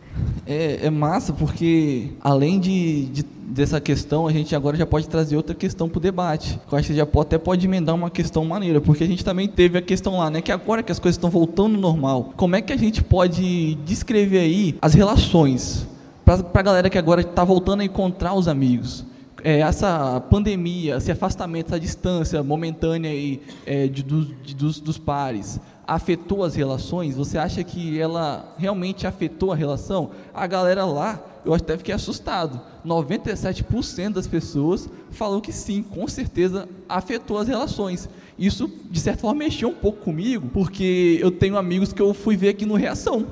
É, 0.46 0.86
é 0.86 0.90
massa 0.90 1.34
porque, 1.34 2.12
além 2.22 2.60
de, 2.60 3.06
de, 3.08 3.24
dessa 3.24 3.82
questão, 3.82 4.26
a 4.26 4.32
gente 4.32 4.56
agora 4.56 4.78
já 4.78 4.86
pode 4.86 5.10
trazer 5.10 5.36
outra 5.36 5.54
questão 5.54 5.90
para 5.90 5.98
o 5.98 6.00
debate. 6.00 6.58
Eu 6.72 6.78
acho 6.78 6.88
que 6.88 6.96
já 6.96 7.06
pode, 7.06 7.28
até 7.28 7.38
pode 7.38 7.66
emendar 7.66 7.94
uma 7.94 8.10
questão 8.10 8.46
maneira, 8.46 8.80
porque 8.80 9.04
a 9.04 9.08
gente 9.08 9.24
também 9.24 9.50
teve 9.50 9.78
a 9.78 9.82
questão 9.82 10.20
lá, 10.20 10.30
né? 10.30 10.42
Que 10.42 10.52
agora 10.52 10.82
que 10.82 10.92
as 10.92 11.00
coisas 11.00 11.18
estão 11.18 11.30
voltando 11.30 11.76
ao 11.76 11.82
normal, 11.82 12.34
como 12.38 12.56
é 12.56 12.62
que 12.62 12.72
a 12.72 12.78
gente 12.78 13.04
pode 13.04 13.76
descrever 13.86 14.40
aí 14.40 14.76
as 14.82 14.94
relações 14.94 15.86
para 16.24 16.42
a 16.54 16.62
galera 16.62 16.90
que 16.90 16.98
agora 16.98 17.22
está 17.22 17.44
voltando 17.44 17.82
a 17.82 17.86
encontrar 17.86 18.34
os 18.34 18.48
amigos? 18.48 19.06
É, 19.44 19.60
essa 19.60 20.20
pandemia, 20.30 20.98
esse 20.98 21.12
afastamento, 21.12 21.68
essa 21.68 21.80
distância 21.80 22.42
momentânea 22.44 23.12
aí, 23.12 23.42
é, 23.66 23.88
de, 23.88 24.04
de, 24.04 24.56
dos, 24.56 24.80
dos 24.80 24.98
pares, 24.98 25.60
afetou 25.86 26.44
as 26.44 26.56
relações? 26.56 27.16
Você 27.16 27.38
acha 27.38 27.64
que 27.64 28.00
ela 28.00 28.54
realmente 28.58 29.08
afetou 29.08 29.52
a 29.52 29.56
relação? 29.56 30.12
A 30.34 30.46
galera 30.46 30.86
lá, 30.86 31.24
eu 31.46 31.54
até 31.54 31.78
fiquei 31.78 31.94
assustado. 31.94 32.60
97% 32.86 34.14
das 34.14 34.28
pessoas 34.28 34.90
falou 35.12 35.40
que 35.40 35.54
sim, 35.54 35.82
com 35.82 36.08
certeza 36.08 36.68
afetou 36.90 37.38
as 37.38 37.48
relações. 37.48 38.10
Isso, 38.38 38.70
de 38.92 39.00
certa 39.00 39.22
forma, 39.22 39.46
mexeu 39.46 39.70
um 39.70 39.76
pouco 39.76 40.04
comigo, 40.04 40.50
porque 40.54 41.18
eu 41.22 41.32
tenho 41.32 41.58
amigos 41.58 41.94
que 41.94 42.02
eu 42.02 42.14
fui 42.14 42.36
ver 42.36 42.50
aqui 42.50 42.66
no 42.66 42.76
Reação. 42.76 43.26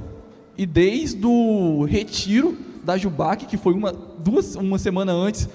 E 0.58 0.66
desde 0.66 1.26
o 1.26 1.84
retiro 1.84 2.58
da 2.84 2.98
Jubac, 2.98 3.46
que 3.46 3.58
foi 3.58 3.74
uma, 3.74 3.92
duas, 3.92 4.56
uma 4.56 4.78
semana 4.78 5.12
antes 5.12 5.50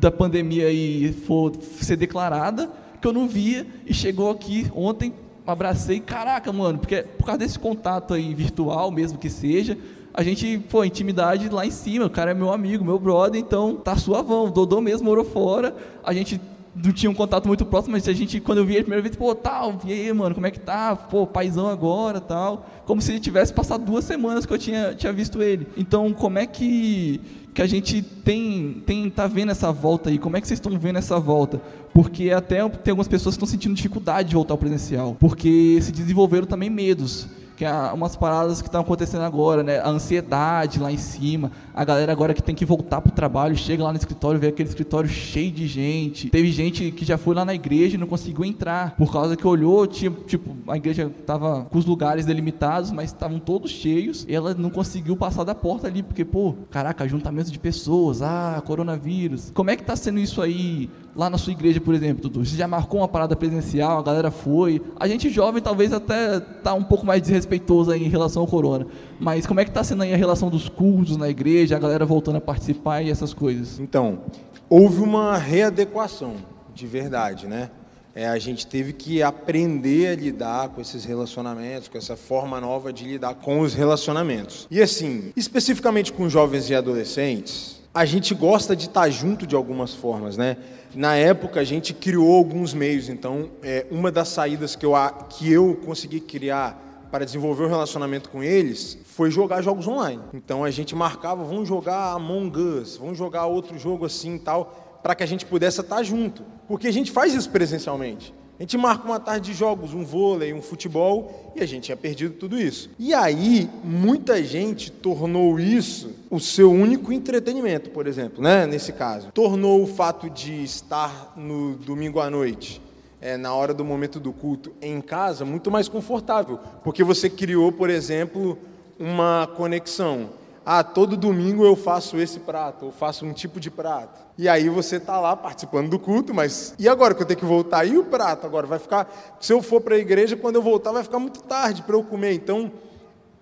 da 0.00 0.10
pandemia 0.10 0.66
aí 0.66 1.12
for 1.12 1.52
ser 1.62 1.96
declarada, 1.96 2.70
que 3.00 3.06
eu 3.06 3.12
não 3.12 3.28
via, 3.28 3.66
e 3.86 3.94
chegou 3.94 4.30
aqui 4.30 4.70
ontem, 4.74 5.12
abracei, 5.46 6.00
caraca, 6.00 6.52
mano, 6.52 6.78
porque 6.78 7.02
por 7.02 7.24
causa 7.24 7.38
desse 7.38 7.58
contato 7.58 8.14
aí 8.14 8.34
virtual, 8.34 8.90
mesmo 8.90 9.18
que 9.18 9.30
seja, 9.30 9.78
a 10.12 10.22
gente, 10.22 10.58
pô, 10.70 10.82
intimidade 10.82 11.48
lá 11.48 11.66
em 11.66 11.70
cima, 11.70 12.06
o 12.06 12.10
cara 12.10 12.30
é 12.30 12.34
meu 12.34 12.50
amigo, 12.52 12.84
meu 12.84 12.98
brother, 12.98 13.40
então 13.40 13.76
tá 13.76 13.96
suavão, 13.96 14.46
o 14.46 14.50
Dodô 14.50 14.80
mesmo 14.80 15.04
morou 15.04 15.24
fora, 15.24 15.76
a 16.02 16.12
gente 16.12 16.40
não 16.74 16.92
tinha 16.92 17.10
um 17.10 17.14
contato 17.14 17.46
muito 17.46 17.64
próximo, 17.64 17.92
mas 17.92 18.06
a 18.08 18.12
gente, 18.12 18.40
quando 18.40 18.58
eu 18.58 18.64
vi 18.64 18.74
ele 18.74 18.80
a 18.80 18.84
primeira 18.84 19.02
vez, 19.02 19.16
pô, 19.16 19.34
tal, 19.34 19.78
e 19.84 19.92
aí, 19.92 20.12
mano, 20.12 20.34
como 20.34 20.46
é 20.46 20.50
que 20.50 20.60
tá? 20.60 20.94
Pô, 20.94 21.26
paizão 21.26 21.68
agora, 21.68 22.20
tal. 22.20 22.66
Como 22.84 23.00
se 23.00 23.12
ele 23.12 23.20
tivesse 23.20 23.52
passado 23.52 23.84
duas 23.84 24.04
semanas 24.04 24.44
que 24.44 24.52
eu 24.52 24.58
tinha, 24.58 24.94
tinha 24.94 25.12
visto 25.12 25.42
ele. 25.42 25.66
Então, 25.76 26.12
como 26.12 26.38
é 26.38 26.46
que, 26.46 27.20
que 27.56 27.62
a 27.62 27.66
gente 27.66 28.02
tem, 28.02 28.82
tem 28.84 29.08
tá 29.08 29.26
vendo 29.26 29.50
essa 29.50 29.72
volta 29.72 30.10
aí? 30.10 30.18
Como 30.18 30.36
é 30.36 30.42
que 30.42 30.46
vocês 30.46 30.58
estão 30.58 30.78
vendo 30.78 30.98
essa 30.98 31.18
volta? 31.18 31.58
Porque 31.94 32.30
até 32.30 32.56
tem 32.68 32.90
algumas 32.90 33.08
pessoas 33.08 33.34
que 33.34 33.38
estão 33.38 33.48
sentindo 33.50 33.74
dificuldade 33.74 34.28
de 34.28 34.34
voltar 34.34 34.52
ao 34.52 34.58
presencial, 34.58 35.16
porque 35.18 35.78
se 35.80 35.90
desenvolveram 35.90 36.46
também 36.46 36.68
medos 36.68 37.26
que 37.56 37.64
é 37.64 37.72
umas 37.94 38.14
paradas 38.14 38.60
que 38.60 38.68
estão 38.68 38.82
acontecendo 38.82 39.22
agora, 39.22 39.62
né? 39.62 39.78
A 39.78 39.88
ansiedade 39.88 40.78
lá 40.78 40.92
em 40.92 40.98
cima, 40.98 41.50
a 41.76 41.84
galera 41.84 42.10
agora 42.10 42.32
que 42.32 42.42
tem 42.42 42.54
que 42.54 42.64
voltar 42.64 43.02
pro 43.02 43.12
trabalho, 43.12 43.54
chega 43.54 43.84
lá 43.84 43.92
no 43.92 43.98
escritório, 43.98 44.40
vê 44.40 44.46
aquele 44.46 44.66
escritório 44.66 45.10
cheio 45.10 45.52
de 45.52 45.66
gente. 45.66 46.30
Teve 46.30 46.50
gente 46.50 46.90
que 46.90 47.04
já 47.04 47.18
foi 47.18 47.34
lá 47.34 47.44
na 47.44 47.54
igreja 47.54 47.96
e 47.96 47.98
não 47.98 48.06
conseguiu 48.06 48.46
entrar, 48.46 48.96
por 48.96 49.12
causa 49.12 49.36
que 49.36 49.46
olhou, 49.46 49.86
tinha, 49.86 50.10
tipo, 50.26 50.56
a 50.66 50.78
igreja 50.78 51.12
tava 51.26 51.66
com 51.70 51.76
os 51.78 51.84
lugares 51.84 52.24
delimitados, 52.24 52.90
mas 52.90 53.12
estavam 53.12 53.38
todos 53.38 53.70
cheios, 53.70 54.24
e 54.26 54.34
ela 54.34 54.54
não 54.54 54.70
conseguiu 54.70 55.14
passar 55.18 55.44
da 55.44 55.54
porta 55.54 55.86
ali, 55.86 56.02
porque, 56.02 56.24
pô, 56.24 56.54
caraca, 56.70 57.06
juntamento 57.06 57.52
de 57.52 57.58
pessoas, 57.58 58.22
ah, 58.22 58.62
coronavírus. 58.64 59.50
Como 59.52 59.68
é 59.68 59.76
que 59.76 59.84
tá 59.84 59.94
sendo 59.94 60.18
isso 60.18 60.40
aí 60.40 60.88
lá 61.14 61.28
na 61.28 61.38
sua 61.38 61.52
igreja, 61.52 61.80
por 61.80 61.94
exemplo, 61.94 62.22
Dudu? 62.22 62.44
Você 62.44 62.56
já 62.56 62.68
marcou 62.68 63.00
uma 63.00 63.08
parada 63.08 63.34
presencial, 63.34 63.98
a 63.98 64.02
galera 64.02 64.30
foi. 64.30 64.80
A 64.98 65.08
gente 65.08 65.28
jovem 65.28 65.62
talvez 65.62 65.92
até 65.92 66.40
tá 66.40 66.74
um 66.74 66.84
pouco 66.84 67.04
mais 67.04 67.20
desrespeitoso 67.20 67.90
aí 67.90 68.04
em 68.04 68.08
relação 68.08 68.42
ao 68.42 68.48
corona. 68.48 68.86
Mas 69.18 69.46
como 69.46 69.60
é 69.60 69.64
que 69.64 69.70
está 69.70 69.82
sendo 69.82 70.02
aí 70.02 70.12
a 70.12 70.16
relação 70.16 70.50
dos 70.50 70.68
cultos 70.68 71.16
na 71.16 71.28
igreja, 71.28 71.65
a 71.74 71.78
galera 71.78 72.04
voltando 72.04 72.36
a 72.36 72.40
participar 72.40 73.02
e 73.02 73.10
essas 73.10 73.34
coisas? 73.34 73.78
Então, 73.80 74.20
houve 74.68 75.00
uma 75.00 75.36
readequação, 75.36 76.36
de 76.74 76.86
verdade, 76.86 77.46
né? 77.46 77.70
É, 78.14 78.26
a 78.26 78.38
gente 78.38 78.66
teve 78.66 78.94
que 78.94 79.22
aprender 79.22 80.08
a 80.08 80.16
lidar 80.16 80.68
com 80.70 80.80
esses 80.80 81.04
relacionamentos, 81.04 81.86
com 81.86 81.98
essa 81.98 82.16
forma 82.16 82.58
nova 82.58 82.90
de 82.90 83.04
lidar 83.04 83.34
com 83.34 83.60
os 83.60 83.74
relacionamentos. 83.74 84.66
E 84.70 84.80
assim, 84.80 85.32
especificamente 85.36 86.12
com 86.12 86.26
jovens 86.26 86.70
e 86.70 86.74
adolescentes, 86.74 87.82
a 87.92 88.06
gente 88.06 88.34
gosta 88.34 88.74
de 88.74 88.86
estar 88.86 89.08
junto 89.10 89.46
de 89.46 89.54
algumas 89.54 89.94
formas, 89.94 90.36
né? 90.36 90.56
Na 90.94 91.14
época 91.14 91.60
a 91.60 91.64
gente 91.64 91.92
criou 91.92 92.34
alguns 92.34 92.72
meios, 92.72 93.10
então 93.10 93.50
é, 93.62 93.86
uma 93.90 94.10
das 94.10 94.28
saídas 94.28 94.74
que 94.74 94.86
eu, 94.86 94.92
que 95.28 95.52
eu 95.52 95.78
consegui 95.84 96.20
criar 96.20 96.85
para 97.16 97.24
desenvolver 97.24 97.64
um 97.64 97.68
relacionamento 97.68 98.28
com 98.28 98.42
eles 98.42 98.98
foi 99.06 99.30
jogar 99.30 99.62
jogos 99.62 99.88
online. 99.88 100.20
Então 100.34 100.62
a 100.62 100.70
gente 100.70 100.94
marcava, 100.94 101.42
vamos 101.44 101.66
jogar 101.66 102.12
Among 102.12 102.54
Us, 102.58 102.98
vamos 102.98 103.16
jogar 103.16 103.46
outro 103.46 103.78
jogo 103.78 104.04
assim 104.04 104.34
e 104.34 104.38
tal, 104.38 105.00
para 105.02 105.14
que 105.14 105.22
a 105.22 105.26
gente 105.26 105.46
pudesse 105.46 105.80
estar 105.80 106.02
junto. 106.02 106.44
Porque 106.68 106.86
a 106.86 106.92
gente 106.92 107.10
faz 107.10 107.32
isso 107.32 107.48
presencialmente. 107.48 108.34
A 108.58 108.62
gente 108.62 108.76
marca 108.76 109.06
uma 109.06 109.18
tarde 109.18 109.50
de 109.50 109.56
jogos, 109.56 109.94
um 109.94 110.04
vôlei, 110.04 110.52
um 110.52 110.60
futebol, 110.60 111.52
e 111.56 111.62
a 111.62 111.66
gente 111.66 111.84
tinha 111.84 111.96
perdido 111.96 112.34
tudo 112.34 112.60
isso. 112.60 112.90
E 112.98 113.14
aí, 113.14 113.66
muita 113.82 114.44
gente 114.44 114.92
tornou 114.92 115.58
isso 115.58 116.10
o 116.30 116.38
seu 116.38 116.70
único 116.70 117.14
entretenimento, 117.14 117.88
por 117.88 118.06
exemplo, 118.06 118.42
né? 118.42 118.66
nesse 118.66 118.92
caso. 118.92 119.30
Tornou 119.32 119.82
o 119.82 119.86
fato 119.86 120.28
de 120.28 120.62
estar 120.62 121.32
no 121.34 121.76
domingo 121.76 122.20
à 122.20 122.28
noite, 122.28 122.80
é, 123.26 123.36
na 123.36 123.52
hora 123.54 123.74
do 123.74 123.84
momento 123.84 124.20
do 124.20 124.32
culto, 124.32 124.72
em 124.80 125.00
casa, 125.00 125.44
muito 125.44 125.70
mais 125.70 125.88
confortável. 125.88 126.60
Porque 126.84 127.02
você 127.02 127.28
criou, 127.28 127.72
por 127.72 127.90
exemplo, 127.90 128.56
uma 128.98 129.48
conexão 129.56 130.30
ah, 130.68 130.82
todo 130.82 131.16
domingo 131.16 131.64
eu 131.64 131.76
faço 131.76 132.18
esse 132.18 132.40
prato, 132.40 132.86
eu 132.86 132.90
faço 132.90 133.24
um 133.24 133.32
tipo 133.32 133.60
de 133.60 133.70
prato. 133.70 134.26
E 134.36 134.48
aí 134.48 134.68
você 134.68 134.96
está 134.96 135.20
lá 135.20 135.36
participando 135.36 135.88
do 135.88 135.96
culto, 135.96 136.34
mas 136.34 136.74
e 136.76 136.88
agora 136.88 137.14
que 137.14 137.22
eu 137.22 137.26
tenho 137.26 137.38
que 137.38 137.46
voltar? 137.46 137.84
E 137.84 137.96
o 137.96 138.04
prato 138.04 138.44
agora 138.44 138.66
vai 138.66 138.80
ficar. 138.80 139.36
Se 139.40 139.52
eu 139.52 139.62
for 139.62 139.80
para 139.80 139.94
a 139.94 139.98
igreja, 139.98 140.36
quando 140.36 140.56
eu 140.56 140.62
voltar, 140.62 140.90
vai 140.90 141.04
ficar 141.04 141.20
muito 141.20 141.40
tarde 141.44 141.82
para 141.82 141.94
eu 141.94 142.02
comer. 142.02 142.32
Então, 142.32 142.72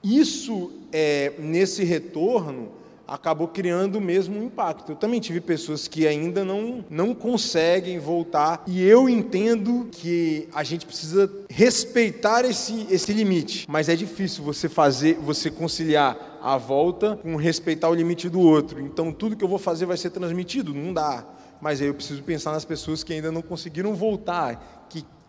isso 0.02 0.70
é, 0.92 1.32
nesse 1.38 1.82
retorno 1.82 2.72
acabou 3.06 3.48
criando 3.48 4.00
mesmo 4.00 4.42
impacto. 4.42 4.92
Eu 4.92 4.96
também 4.96 5.20
tive 5.20 5.40
pessoas 5.40 5.86
que 5.88 6.06
ainda 6.06 6.44
não, 6.44 6.84
não 6.88 7.14
conseguem 7.14 7.98
voltar, 7.98 8.62
e 8.66 8.82
eu 8.82 9.08
entendo 9.08 9.88
que 9.90 10.48
a 10.54 10.62
gente 10.62 10.86
precisa 10.86 11.30
respeitar 11.48 12.44
esse, 12.44 12.86
esse 12.90 13.12
limite, 13.12 13.66
mas 13.68 13.88
é 13.88 13.96
difícil 13.96 14.42
você 14.42 14.68
fazer, 14.68 15.14
você 15.16 15.50
conciliar 15.50 16.38
a 16.42 16.58
volta 16.58 17.16
com 17.22 17.36
respeitar 17.36 17.88
o 17.88 17.94
limite 17.94 18.28
do 18.28 18.40
outro. 18.40 18.80
Então 18.80 19.12
tudo 19.12 19.36
que 19.36 19.44
eu 19.44 19.48
vou 19.48 19.58
fazer 19.58 19.86
vai 19.86 19.96
ser 19.96 20.10
transmitido, 20.10 20.74
não 20.74 20.92
dá. 20.92 21.24
Mas 21.60 21.80
aí 21.80 21.86
eu 21.86 21.94
preciso 21.94 22.22
pensar 22.22 22.52
nas 22.52 22.64
pessoas 22.64 23.02
que 23.02 23.14
ainda 23.14 23.32
não 23.32 23.40
conseguiram 23.40 23.94
voltar, 23.94 24.83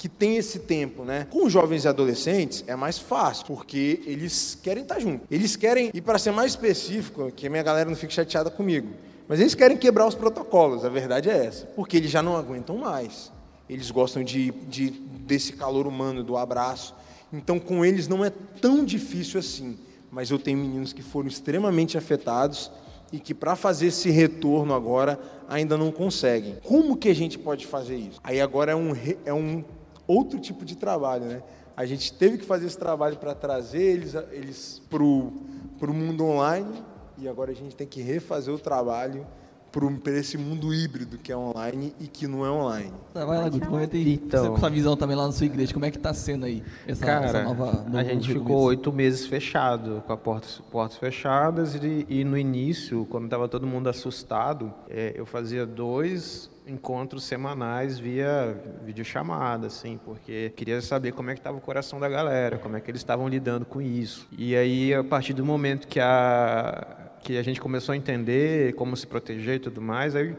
que 0.05 0.09
tem 0.09 0.37
esse 0.37 0.59
tempo, 0.59 1.03
né? 1.03 1.25
Com 1.31 1.49
jovens 1.49 1.83
e 1.83 1.87
adolescentes 1.87 2.63
é 2.67 2.75
mais 2.75 2.99
fácil, 2.99 3.43
porque 3.47 4.03
eles 4.05 4.55
querem 4.61 4.83
estar 4.83 4.99
juntos. 4.99 5.25
Eles 5.31 5.55
querem, 5.55 5.89
e 5.91 5.99
para 5.99 6.19
ser 6.19 6.29
mais 6.29 6.51
específico, 6.51 7.31
que 7.31 7.47
a 7.47 7.49
minha 7.49 7.63
galera 7.63 7.89
não 7.89 7.97
fique 7.97 8.13
chateada 8.13 8.51
comigo, 8.51 8.89
mas 9.27 9.39
eles 9.39 9.55
querem 9.55 9.75
quebrar 9.75 10.05
os 10.05 10.13
protocolos, 10.13 10.85
a 10.85 10.89
verdade 10.89 11.27
é 11.27 11.45
essa, 11.47 11.65
porque 11.75 11.97
eles 11.97 12.11
já 12.11 12.21
não 12.21 12.37
aguentam 12.37 12.77
mais. 12.77 13.31
Eles 13.67 13.89
gostam 13.89 14.23
de, 14.23 14.51
de 14.67 14.91
desse 14.91 15.53
calor 15.53 15.87
humano, 15.87 16.23
do 16.23 16.37
abraço. 16.37 16.93
Então, 17.33 17.57
com 17.57 17.83
eles 17.83 18.07
não 18.07 18.23
é 18.23 18.29
tão 18.61 18.85
difícil 18.85 19.39
assim. 19.39 19.75
Mas 20.11 20.29
eu 20.29 20.37
tenho 20.37 20.59
meninos 20.59 20.93
que 20.93 21.01
foram 21.01 21.27
extremamente 21.27 21.97
afetados 21.97 22.69
e 23.11 23.19
que 23.19 23.33
para 23.33 23.55
fazer 23.55 23.87
esse 23.87 24.11
retorno 24.11 24.71
agora 24.71 25.19
ainda 25.49 25.75
não 25.75 25.91
conseguem. 25.91 26.57
Como 26.63 26.95
que 26.95 27.09
a 27.09 27.15
gente 27.15 27.39
pode 27.39 27.65
fazer 27.65 27.95
isso? 27.95 28.19
Aí 28.23 28.39
agora 28.39 28.73
é 28.73 28.75
um, 28.75 28.93
é 29.25 29.33
um 29.33 29.63
outro 30.07 30.39
tipo 30.39 30.65
de 30.65 30.75
trabalho, 30.75 31.25
né? 31.25 31.43
A 31.75 31.85
gente 31.85 32.13
teve 32.13 32.37
que 32.37 32.45
fazer 32.45 32.67
esse 32.67 32.77
trabalho 32.77 33.17
para 33.17 33.35
trazer 33.35 33.81
eles, 33.81 34.15
eles 34.31 34.81
para 34.89 35.03
o 35.03 35.93
mundo 35.93 36.25
online 36.25 36.83
e 37.17 37.27
agora 37.27 37.51
a 37.51 37.55
gente 37.55 37.75
tem 37.75 37.87
que 37.87 38.01
refazer 38.01 38.53
o 38.53 38.59
trabalho 38.59 39.27
para 40.01 40.13
esse 40.13 40.37
mundo 40.37 40.73
híbrido 40.73 41.17
que 41.17 41.31
é 41.31 41.37
online 41.37 41.93
e 41.99 42.07
que 42.07 42.27
não 42.27 42.45
é 42.45 42.49
online. 42.49 42.93
Tá, 43.13 43.25
vai 43.25 43.37
lá, 43.37 43.49
Guto, 43.49 43.67
comenta 43.67 43.95
aí. 43.95 44.13
Então, 44.13 44.53
com 44.53 44.59
sua 44.59 44.69
visão 44.69 44.95
também 44.95 45.15
lá 45.15 45.25
na 45.25 45.31
sua 45.31 45.45
igreja, 45.45 45.73
como 45.73 45.85
é 45.85 45.91
que 45.91 45.97
está 45.97 46.13
sendo 46.13 46.45
aí 46.45 46.63
essa, 46.87 47.05
cara, 47.05 47.25
essa 47.25 47.43
nova... 47.43 47.85
a 47.93 48.03
gente 48.03 48.31
ficou 48.31 48.63
oito 48.63 48.91
meses 48.93 49.25
fechado, 49.25 50.01
com 50.07 50.13
as 50.13 50.19
portas, 50.19 50.61
portas 50.71 50.97
fechadas 50.97 51.75
e, 51.75 52.05
e 52.07 52.23
no 52.23 52.37
início, 52.37 53.05
quando 53.09 53.25
estava 53.25 53.47
todo 53.47 53.67
mundo 53.67 53.89
assustado, 53.89 54.73
é, 54.89 55.13
eu 55.15 55.25
fazia 55.25 55.65
dois 55.65 56.49
encontros 56.67 57.23
semanais 57.23 57.99
via 57.99 58.57
videochamada, 58.83 59.67
assim, 59.67 59.99
porque 60.03 60.51
queria 60.55 60.81
saber 60.81 61.11
como 61.11 61.29
é 61.29 61.33
que 61.33 61.39
estava 61.39 61.57
o 61.57 61.61
coração 61.61 61.99
da 61.99 62.09
galera, 62.09 62.57
como 62.57 62.75
é 62.75 62.81
que 62.81 62.89
eles 62.89 63.01
estavam 63.01 63.27
lidando 63.27 63.65
com 63.65 63.81
isso. 63.81 64.27
E 64.37 64.55
aí, 64.55 64.93
a 64.93 65.03
partir 65.03 65.33
do 65.33 65.45
momento 65.45 65.87
que 65.87 65.99
a 65.99 67.04
que 67.25 67.39
a 67.39 67.43
gente 67.43 67.59
começou 67.59 67.93
a 67.93 67.97
entender 67.97 68.73
como 68.75 68.95
se 68.95 69.07
proteger 69.07 69.55
e 69.55 69.59
tudo 69.59 69.81
mais, 69.81 70.15
aí 70.15 70.35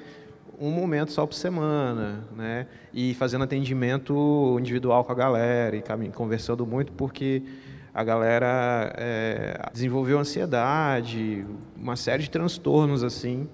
um 0.58 0.70
momento 0.70 1.10
só 1.10 1.26
por 1.26 1.34
semana, 1.34 2.24
né? 2.34 2.68
E 2.94 3.12
fazendo 3.14 3.42
atendimento 3.42 4.56
individual 4.60 5.04
com 5.04 5.10
a 5.10 5.14
galera 5.14 5.76
e 5.76 5.82
conversando 6.12 6.64
muito, 6.64 6.92
porque 6.92 7.42
a 7.92 8.04
galera 8.04 8.94
é, 8.96 9.68
desenvolveu 9.72 10.20
ansiedade, 10.20 11.44
uma 11.76 11.96
série 11.96 12.22
de 12.22 12.30
transtornos 12.30 13.02
assim. 13.02 13.48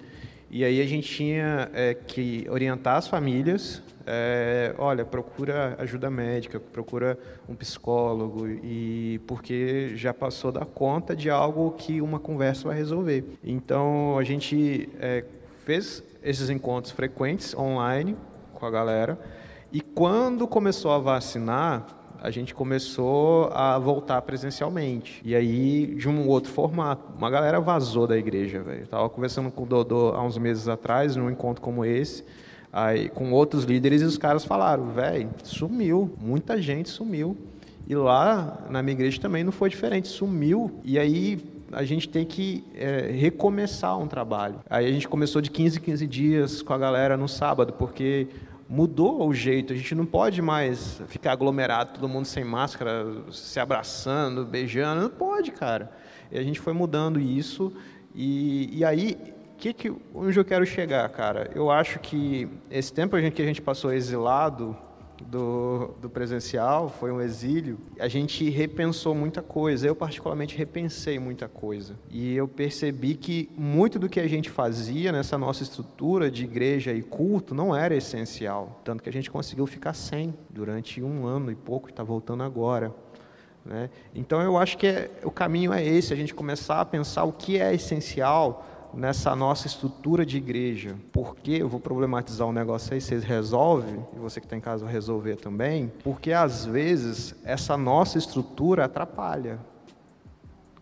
E 0.51 0.63
aí 0.63 0.79
a 0.79 0.85
gente 0.85 1.09
tinha 1.09 1.71
é, 1.73 1.95
que 1.95 2.45
orientar 2.49 2.97
as 2.97 3.07
famílias 3.07 3.81
é, 4.05 4.73
olha, 4.77 5.05
procura 5.05 5.75
ajuda 5.79 6.09
médica, 6.09 6.59
procura 6.59 7.17
um 7.47 7.55
psicólogo, 7.55 8.47
e 8.47 9.19
porque 9.27 9.93
já 9.95 10.13
passou 10.13 10.51
da 10.51 10.65
conta 10.65 11.15
de 11.15 11.29
algo 11.29 11.71
que 11.77 12.01
uma 12.01 12.19
conversa 12.19 12.67
vai 12.67 12.77
resolver. 12.77 13.23
Então 13.43 14.17
a 14.17 14.23
gente 14.23 14.89
é, 14.99 15.23
fez 15.65 16.03
esses 16.21 16.49
encontros 16.49 16.91
frequentes 16.91 17.55
online 17.55 18.15
com 18.53 18.65
a 18.65 18.71
galera, 18.71 19.17
e 19.71 19.81
quando 19.81 20.47
começou 20.47 20.91
a 20.91 20.99
vacinar, 20.99 21.87
a 22.21 22.29
gente 22.29 22.53
começou 22.53 23.49
a 23.51 23.77
voltar 23.77 24.21
presencialmente. 24.21 25.21
E 25.25 25.35
aí, 25.35 25.87
de 25.95 26.07
um 26.07 26.25
outro 26.29 26.49
formato. 26.53 27.11
Uma 27.17 27.29
galera 27.29 27.59
vazou 27.59 28.07
da 28.07 28.17
igreja, 28.17 28.63
velho. 28.63 28.83
Estava 28.83 29.09
conversando 29.09 29.51
com 29.51 29.63
o 29.63 29.65
Dodô 29.65 30.13
há 30.15 30.23
uns 30.23 30.37
meses 30.37 30.69
atrás, 30.69 31.17
num 31.17 31.29
encontro 31.29 31.61
como 31.61 31.83
esse 31.83 32.23
aí, 32.73 33.07
com 33.07 33.31
outros 33.31 33.63
líderes 33.65 34.01
e 34.01 34.05
os 34.05 34.17
caras 34.17 34.43
falaram, 34.43 34.87
velho, 34.87 35.29
sumiu, 35.43 36.11
muita 36.19 36.59
gente 36.59 36.89
sumiu. 36.89 37.37
E 37.87 37.95
lá 37.95 38.65
na 38.69 38.81
minha 38.81 38.93
igreja 38.93 39.21
também 39.21 39.43
não 39.43 39.51
foi 39.51 39.69
diferente, 39.69 40.07
sumiu. 40.07 40.81
E 40.83 40.97
aí 40.97 41.39
a 41.71 41.83
gente 41.83 42.09
tem 42.09 42.25
que 42.25 42.63
é, 42.73 43.11
recomeçar 43.11 43.99
um 43.99 44.07
trabalho. 44.07 44.55
Aí 44.69 44.87
a 44.87 44.91
gente 44.91 45.07
começou 45.07 45.41
de 45.41 45.51
15 45.51 45.77
em 45.77 45.81
15 45.81 46.07
dias 46.07 46.61
com 46.61 46.73
a 46.73 46.77
galera 46.77 47.15
no 47.15 47.27
sábado, 47.27 47.73
porque 47.73 48.27
mudou 48.67 49.27
o 49.27 49.33
jeito. 49.33 49.73
A 49.73 49.75
gente 49.75 49.93
não 49.93 50.05
pode 50.05 50.41
mais 50.41 51.01
ficar 51.07 51.33
aglomerado, 51.33 51.93
todo 51.93 52.09
mundo 52.09 52.25
sem 52.25 52.43
máscara, 52.43 53.05
se 53.31 53.59
abraçando, 53.59 54.45
beijando. 54.45 55.01
Não 55.01 55.09
pode, 55.09 55.51
cara. 55.51 55.91
E 56.31 56.39
a 56.39 56.43
gente 56.43 56.59
foi 56.59 56.73
mudando 56.73 57.19
isso. 57.19 57.71
E, 58.15 58.69
e 58.77 58.85
aí 58.85 59.17
que 59.63 59.71
que, 59.71 59.93
onde 60.13 60.37
eu 60.37 60.43
quero 60.43 60.65
chegar, 60.65 61.07
cara? 61.07 61.49
Eu 61.55 61.71
acho 61.71 61.97
que 61.99 62.49
esse 62.69 62.91
tempo 62.91 63.15
que 63.31 63.41
a 63.41 63.45
gente 63.45 63.61
passou 63.61 63.93
exilado 63.93 64.75
do, 65.25 65.95
do 66.01 66.09
presencial, 66.09 66.89
foi 66.89 67.13
um 67.13 67.21
exílio, 67.21 67.79
a 67.97 68.09
gente 68.09 68.49
repensou 68.49 69.15
muita 69.15 69.41
coisa. 69.41 69.87
Eu, 69.87 69.95
particularmente, 69.95 70.57
repensei 70.57 71.17
muita 71.17 71.47
coisa. 71.47 71.95
E 72.09 72.35
eu 72.35 72.45
percebi 72.45 73.15
que 73.15 73.49
muito 73.55 73.97
do 73.97 74.09
que 74.09 74.19
a 74.19 74.27
gente 74.27 74.49
fazia 74.49 75.13
nessa 75.13 75.37
nossa 75.37 75.63
estrutura 75.63 76.29
de 76.29 76.43
igreja 76.43 76.91
e 76.91 77.01
culto 77.01 77.55
não 77.55 77.73
era 77.73 77.95
essencial. 77.95 78.81
Tanto 78.83 79.01
que 79.01 79.07
a 79.07 79.13
gente 79.13 79.31
conseguiu 79.31 79.65
ficar 79.65 79.93
sem 79.93 80.33
durante 80.49 81.01
um 81.01 81.25
ano 81.25 81.49
e 81.49 81.55
pouco, 81.55 81.89
está 81.89 82.03
voltando 82.03 82.43
agora. 82.43 82.93
Né? 83.63 83.89
Então, 84.13 84.41
eu 84.41 84.57
acho 84.57 84.77
que 84.77 84.87
é, 84.87 85.09
o 85.23 85.31
caminho 85.31 85.71
é 85.71 85.81
esse: 85.81 86.11
a 86.11 86.17
gente 86.17 86.33
começar 86.33 86.81
a 86.81 86.85
pensar 86.85 87.23
o 87.23 87.31
que 87.31 87.57
é 87.57 87.73
essencial 87.73 88.72
nessa 88.93 89.35
nossa 89.35 89.67
estrutura 89.67 90.25
de 90.25 90.37
igreja. 90.37 90.95
Porque 91.11 91.51
eu 91.51 91.67
vou 91.67 91.79
problematizar 91.79 92.47
um 92.47 92.51
negócio 92.51 92.93
aí, 92.93 93.01
vocês 93.01 93.23
resolvem, 93.23 94.05
e 94.15 94.19
você 94.19 94.39
que 94.39 94.45
está 94.45 94.55
em 94.55 94.61
casa 94.61 94.85
vai 94.85 94.93
resolver 94.93 95.37
também, 95.37 95.91
porque 96.03 96.31
às 96.31 96.65
vezes 96.65 97.35
essa 97.43 97.75
nossa 97.75 98.17
estrutura 98.17 98.85
atrapalha. 98.85 99.59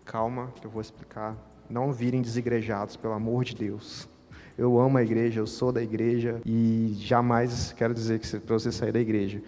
Calma, 0.06 0.52
que 0.60 0.65
eu 0.65 0.71
vou 0.71 0.82
explicar. 0.82 1.36
Não 1.69 1.93
virem 1.93 2.21
desigrejados, 2.21 2.97
pelo 2.97 3.13
amor 3.13 3.45
de 3.45 3.56
Deus. 3.56 4.10
Eu 4.58 4.80
amo 4.80 4.97
a 4.97 5.04
igreja, 5.04 5.39
eu 5.39 5.47
sou 5.47 5.71
da 5.71 5.82
igreja 5.82 6.41
e 6.45 6.93
jamais 7.00 7.71
quero 7.71 7.93
dizer 7.93 8.19
que 8.19 8.39
para 8.39 8.54
você 8.54 8.71
sair 8.71 8.91
da 8.91 9.00
igreja. 9.00 9.41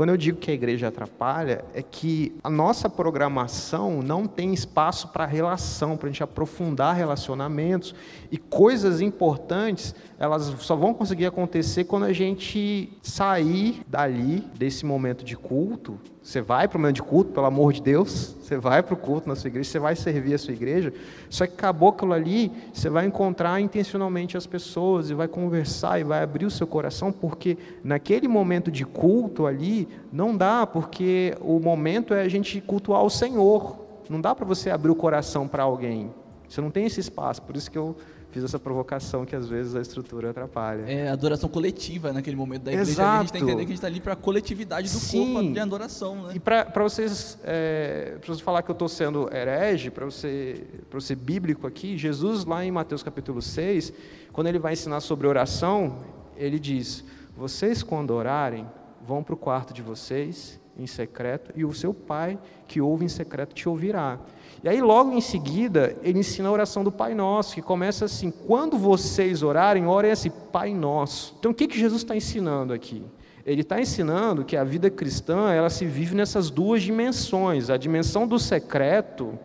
Quando 0.00 0.08
eu 0.08 0.16
digo 0.16 0.38
que 0.38 0.50
a 0.50 0.54
igreja 0.54 0.88
atrapalha, 0.88 1.62
é 1.74 1.82
que 1.82 2.34
a 2.42 2.48
nossa 2.48 2.88
programação 2.88 4.00
não 4.00 4.26
tem 4.26 4.54
espaço 4.54 5.08
para 5.08 5.26
relação, 5.26 5.94
para 5.94 6.08
a 6.08 6.10
gente 6.10 6.22
aprofundar 6.22 6.96
relacionamentos 6.96 7.94
e 8.32 8.38
coisas 8.38 9.02
importantes, 9.02 9.94
elas 10.20 10.54
só 10.58 10.76
vão 10.76 10.92
conseguir 10.92 11.24
acontecer 11.24 11.84
quando 11.84 12.04
a 12.04 12.12
gente 12.12 12.92
sair 13.02 13.80
dali, 13.88 14.44
desse 14.54 14.84
momento 14.84 15.24
de 15.24 15.34
culto, 15.34 15.98
você 16.22 16.42
vai 16.42 16.68
para 16.68 16.76
o 16.76 16.80
momento 16.80 16.96
de 16.96 17.02
culto, 17.02 17.32
pelo 17.32 17.46
amor 17.46 17.72
de 17.72 17.80
Deus, 17.80 18.36
você 18.38 18.58
vai 18.58 18.82
para 18.82 18.92
o 18.92 18.98
culto 18.98 19.26
na 19.26 19.34
sua 19.34 19.48
igreja, 19.48 19.70
você 19.70 19.78
vai 19.78 19.96
servir 19.96 20.34
a 20.34 20.38
sua 20.38 20.52
igreja, 20.52 20.92
só 21.30 21.46
que 21.46 21.54
acabou 21.54 21.88
aquilo 21.88 22.12
ali, 22.12 22.52
você 22.70 22.90
vai 22.90 23.06
encontrar 23.06 23.62
intencionalmente 23.62 24.36
as 24.36 24.46
pessoas 24.46 25.08
e 25.08 25.14
vai 25.14 25.26
conversar 25.26 25.98
e 25.98 26.04
vai 26.04 26.22
abrir 26.22 26.44
o 26.44 26.50
seu 26.50 26.66
coração, 26.66 27.10
porque 27.10 27.56
naquele 27.82 28.28
momento 28.28 28.70
de 28.70 28.84
culto 28.84 29.46
ali, 29.46 29.88
não 30.12 30.36
dá, 30.36 30.66
porque 30.66 31.34
o 31.40 31.58
momento 31.58 32.12
é 32.12 32.20
a 32.20 32.28
gente 32.28 32.60
cultuar 32.60 33.02
o 33.02 33.08
Senhor, 33.08 33.78
não 34.10 34.20
dá 34.20 34.34
para 34.34 34.44
você 34.44 34.68
abrir 34.68 34.90
o 34.90 34.94
coração 34.94 35.48
para 35.48 35.62
alguém, 35.62 36.10
você 36.46 36.60
não 36.60 36.70
tem 36.70 36.84
esse 36.84 37.00
espaço, 37.00 37.40
por 37.40 37.56
isso 37.56 37.70
que 37.70 37.78
eu 37.78 37.96
fiz 38.30 38.44
essa 38.44 38.58
provocação 38.58 39.24
que 39.24 39.34
às 39.34 39.48
vezes 39.48 39.74
a 39.74 39.80
estrutura 39.80 40.30
atrapalha. 40.30 40.82
É 40.82 41.08
a 41.08 41.12
adoração 41.12 41.48
coletiva 41.48 42.12
naquele 42.12 42.36
momento 42.36 42.62
da 42.62 42.72
igreja. 42.72 42.90
Exato. 42.90 43.08
A 43.08 43.20
gente 43.22 43.32
tem 43.32 43.40
que 43.40 43.46
entender 43.46 43.64
que 43.64 43.72
a 43.72 43.74
gente 43.74 43.78
está 43.78 43.86
ali 43.86 44.00
para 44.00 44.12
a 44.12 44.16
coletividade 44.16 44.88
do 44.88 44.98
Sim. 44.98 45.34
corpo 45.34 45.52
de 45.52 45.58
adoração. 45.58 46.22
Né? 46.22 46.32
E 46.36 46.40
para 46.40 46.82
vocês, 46.82 47.38
é, 47.44 48.16
para 48.20 48.34
você 48.34 48.42
falar 48.42 48.62
que 48.62 48.70
eu 48.70 48.74
estou 48.74 48.88
sendo 48.88 49.28
herege, 49.34 49.90
para 49.90 50.04
você, 50.04 50.64
para 50.88 51.00
ser 51.00 51.16
bíblico 51.16 51.66
aqui, 51.66 51.98
Jesus 51.98 52.44
lá 52.44 52.64
em 52.64 52.70
Mateus 52.70 53.02
capítulo 53.02 53.42
6, 53.42 53.92
quando 54.32 54.46
ele 54.46 54.58
vai 54.58 54.74
ensinar 54.74 55.00
sobre 55.00 55.26
oração, 55.26 55.98
ele 56.36 56.58
diz, 56.58 57.04
vocês 57.36 57.82
quando 57.82 58.12
orarem, 58.12 58.66
vão 59.06 59.22
para 59.22 59.34
o 59.34 59.36
quarto 59.36 59.74
de 59.74 59.82
vocês, 59.82 60.60
em 60.78 60.86
secreto, 60.86 61.52
e 61.56 61.64
o 61.64 61.72
seu 61.72 61.92
pai 61.92 62.38
que 62.66 62.80
ouve 62.80 63.04
em 63.04 63.08
secreto 63.08 63.54
te 63.54 63.68
ouvirá. 63.68 64.18
E 64.62 64.68
aí, 64.68 64.80
logo 64.82 65.12
em 65.12 65.20
seguida, 65.22 65.96
ele 66.02 66.18
ensina 66.18 66.48
a 66.48 66.52
oração 66.52 66.84
do 66.84 66.92
Pai 66.92 67.14
Nosso, 67.14 67.54
que 67.54 67.62
começa 67.62 68.04
assim: 68.04 68.30
quando 68.30 68.76
vocês 68.76 69.42
orarem, 69.42 69.86
orem 69.86 70.10
assim, 70.10 70.30
Pai 70.30 70.74
Nosso. 70.74 71.34
Então, 71.38 71.50
o 71.50 71.54
que, 71.54 71.66
que 71.66 71.78
Jesus 71.78 72.02
está 72.02 72.14
ensinando 72.14 72.72
aqui? 72.72 73.02
Ele 73.46 73.62
está 73.62 73.80
ensinando 73.80 74.44
que 74.44 74.56
a 74.56 74.64
vida 74.64 74.90
cristã 74.90 75.50
ela 75.50 75.70
se 75.70 75.86
vive 75.86 76.14
nessas 76.14 76.50
duas 76.50 76.82
dimensões: 76.82 77.70
a 77.70 77.78
dimensão 77.78 78.26
do 78.26 78.38
secreto, 78.38 79.38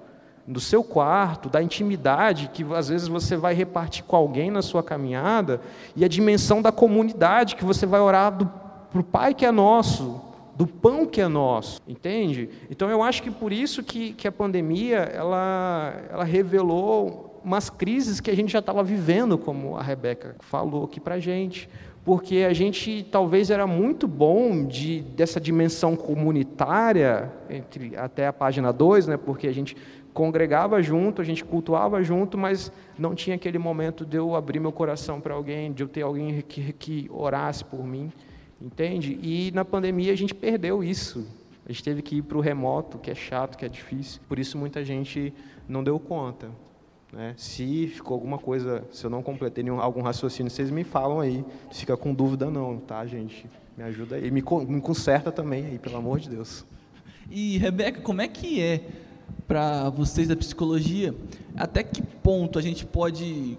do 0.46 0.60
seu 0.60 0.84
quarto, 0.84 1.50
da 1.50 1.64
intimidade 1.64 2.52
que 2.54 2.66
às 2.74 2.90
vezes 2.90 3.08
você 3.08 3.38
vai 3.38 3.54
repartir 3.54 4.04
com 4.04 4.18
alguém 4.18 4.52
na 4.52 4.62
sua 4.62 4.84
caminhada, 4.84 5.62
e 5.96 6.04
a 6.04 6.10
dimensão 6.10 6.62
da 6.62 6.74
comunidade 6.74 7.56
que 7.56 7.64
você 7.64 7.86
vai 7.86 8.02
orar 8.02 8.34
para 8.34 9.00
o 9.00 9.04
Pai 9.04 9.34
que 9.34 9.46
é 9.46 9.52
nosso, 9.52 10.22
do 10.56 10.66
pão 10.66 11.06
que 11.06 11.20
é 11.20 11.28
nosso, 11.28 11.82
entende? 11.88 12.50
Então 12.70 12.90
eu 12.90 13.04
acho 13.04 13.22
que 13.22 13.30
por 13.30 13.52
isso 13.52 13.84
que, 13.84 14.14
que 14.14 14.28
a 14.28 14.32
pandemia 14.32 14.98
ela, 14.98 15.94
ela 16.10 16.24
revelou 16.24 17.42
umas 17.44 17.70
crises 17.70 18.20
que 18.20 18.32
a 18.32 18.36
gente 18.36 18.52
já 18.52 18.60
estava 18.60 18.84
vivendo, 18.84 19.38
como 19.38 19.76
a 19.76 19.84
Rebeca 19.84 20.36
falou 20.40 20.86
aqui 20.86 21.00
para 21.00 21.20
gente, 21.20 21.70
porque 22.04 22.38
a 22.48 22.54
gente 22.54 23.06
talvez 23.12 23.50
era 23.50 23.68
muito 23.68 24.08
bom 24.08 24.66
de, 24.66 25.02
dessa 25.02 25.40
dimensão 25.40 25.96
comunitária, 25.96 27.32
entre 27.50 27.96
até 27.98 28.28
a 28.28 28.34
página 28.34 28.72
2, 28.72 29.08
né, 29.08 29.18
porque 29.18 29.48
a 29.48 29.54
gente 29.54 29.76
congregava 30.14 30.82
junto, 30.82 31.22
a 31.22 31.26
gente 31.26 31.44
cultuava 31.44 32.02
junto, 32.02 32.38
mas 32.38 32.72
não 32.98 33.14
tinha 33.14 33.36
aquele 33.36 33.58
momento 33.58 34.06
de 34.06 34.18
eu 34.18 34.34
abrir 34.34 34.62
meu 34.62 34.72
coração 34.72 35.20
para 35.20 35.34
alguém, 35.34 35.74
de 35.74 35.84
eu 35.84 35.90
ter 35.90 36.04
alguém 36.04 36.42
que, 36.48 36.72
que 36.74 37.10
orasse 37.12 37.66
por 37.66 37.86
mim, 37.86 38.12
entende? 38.62 39.20
E 39.22 39.52
na 39.54 39.66
pandemia 39.66 40.14
a 40.14 40.16
gente 40.16 40.34
perdeu 40.34 40.84
isso. 40.84 41.26
A 41.66 41.72
gente 41.72 41.84
teve 41.84 42.02
que 42.02 42.18
ir 42.18 42.22
para 42.22 42.38
o 42.38 42.42
remoto, 42.42 43.00
que 43.00 43.10
é 43.10 43.16
chato, 43.16 43.58
que 43.58 43.66
é 43.66 43.70
difícil. 43.70 44.22
Por 44.28 44.38
isso 44.38 44.58
muita 44.58 44.84
gente 44.86 45.34
não 45.68 45.84
deu 45.84 46.00
conta. 46.00 46.50
Né? 47.12 47.34
Se 47.38 47.88
ficou 47.88 48.14
alguma 48.14 48.38
coisa, 48.38 48.86
se 48.92 49.06
eu 49.06 49.10
não 49.10 49.24
completei 49.24 49.64
nenhum, 49.64 49.80
algum 49.80 50.02
raciocínio, 50.02 50.52
vocês 50.52 50.70
me 50.70 50.84
falam 50.84 51.20
aí. 51.20 51.38
Não 51.38 51.72
fica 51.72 51.98
com 51.98 52.14
dúvida 52.14 52.50
não, 52.50 52.78
tá, 52.78 53.06
gente? 53.06 53.50
Me 53.76 53.84
ajuda 53.84 54.18
aí. 54.18 54.30
Me, 54.30 54.44
me 54.68 54.82
conserta 54.82 55.32
também 55.32 55.66
aí, 55.66 55.80
pelo 55.80 55.98
amor 55.98 56.20
de 56.20 56.30
Deus. 56.30 56.66
E, 57.32 57.58
Rebeca, 57.58 58.02
como 58.02 58.22
é 58.22 58.28
que 58.28 58.62
é 58.62 58.82
para 59.48 59.90
vocês 59.90 60.28
da 60.28 60.36
psicologia, 60.36 61.16
até 61.56 61.84
que 61.84 62.02
ponto 62.02 62.58
a 62.58 62.62
gente 62.62 62.86
pode 62.86 63.58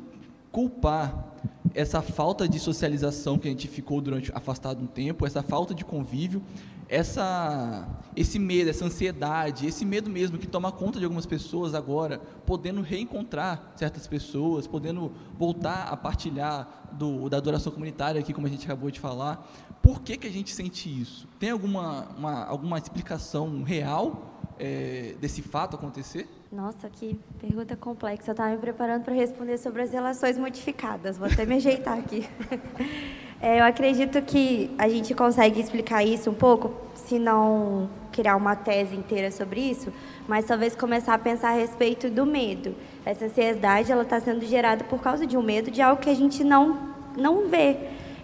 culpar 0.51 1.36
essa 1.75 2.01
falta 2.01 2.49
de 2.49 2.59
socialização 2.59 3.39
que 3.39 3.49
a 3.49 3.51
gente 3.51 3.69
ficou 3.69 4.01
durante 4.01 4.33
afastado 4.35 4.83
um 4.83 4.87
tempo, 4.87 5.27
essa 5.27 5.43
falta 5.43 5.75
de 5.75 5.85
convívio, 5.85 6.43
essa 6.89 7.87
esse 8.17 8.39
medo, 8.39 8.71
essa 8.71 8.85
ansiedade, 8.87 9.67
esse 9.67 9.85
medo 9.85 10.09
mesmo 10.09 10.39
que 10.39 10.47
toma 10.47 10.73
conta 10.73 10.99
de 10.99 11.05
algumas 11.05 11.27
pessoas 11.27 11.75
agora, 11.75 12.19
podendo 12.47 12.81
reencontrar 12.81 13.73
certas 13.77 14.07
pessoas, 14.07 14.67
podendo 14.67 15.13
voltar 15.39 15.89
a 15.89 15.97
partilhar 15.97 16.89
do, 16.93 17.29
da 17.29 17.37
adoração 17.37 17.71
comunitária 17.71 18.19
aqui, 18.19 18.33
como 18.33 18.47
a 18.47 18.51
gente 18.51 18.65
acabou 18.65 18.91
de 18.91 18.99
falar. 18.99 19.47
Por 19.83 20.01
que, 20.01 20.17
que 20.17 20.27
a 20.27 20.33
gente 20.33 20.55
sente 20.55 20.89
isso? 20.89 21.29
Tem 21.39 21.51
alguma, 21.51 22.07
uma, 22.17 22.45
alguma 22.45 22.79
explicação 22.79 23.63
real 23.63 24.41
é, 24.59 25.15
desse 25.21 25.43
fato 25.43 25.77
acontecer? 25.77 26.27
Nossa, 26.57 26.89
que 26.89 27.21
pergunta 27.39 27.77
complexa. 27.77 28.31
Eu 28.31 28.33
estava 28.33 28.51
me 28.53 28.57
preparando 28.57 29.05
para 29.05 29.13
responder 29.13 29.59
sobre 29.59 29.83
as 29.83 29.93
relações 29.93 30.39
modificadas. 30.39 31.19
Vou 31.19 31.29
até 31.29 31.45
me 31.45 31.57
ajeitar 31.57 31.99
aqui. 31.99 32.27
É, 33.39 33.61
eu 33.61 33.65
acredito 33.65 34.23
que 34.23 34.71
a 34.79 34.89
gente 34.89 35.15
consegue 35.15 35.61
explicar 35.61 36.03
isso 36.03 36.31
um 36.31 36.35
pouco, 36.35 36.73
se 36.95 37.19
não 37.19 37.87
criar 38.11 38.35
uma 38.35 38.57
tese 38.57 38.97
inteira 38.97 39.31
sobre 39.31 39.61
isso, 39.61 39.93
mas 40.27 40.47
talvez 40.47 40.75
começar 40.75 41.13
a 41.13 41.19
pensar 41.19 41.51
a 41.51 41.53
respeito 41.53 42.09
do 42.09 42.25
medo. 42.25 42.75
Essa 43.05 43.27
ansiedade 43.27 43.93
ela 43.93 44.05
está 44.05 44.19
sendo 44.19 44.43
gerada 44.47 44.85
por 44.85 45.03
causa 45.03 45.27
de 45.27 45.37
um 45.37 45.43
medo 45.43 45.71
de 45.71 45.83
algo 45.83 46.01
que 46.01 46.09
a 46.09 46.15
gente 46.15 46.43
não 46.43 46.95
não 47.15 47.47
vê. 47.47 47.77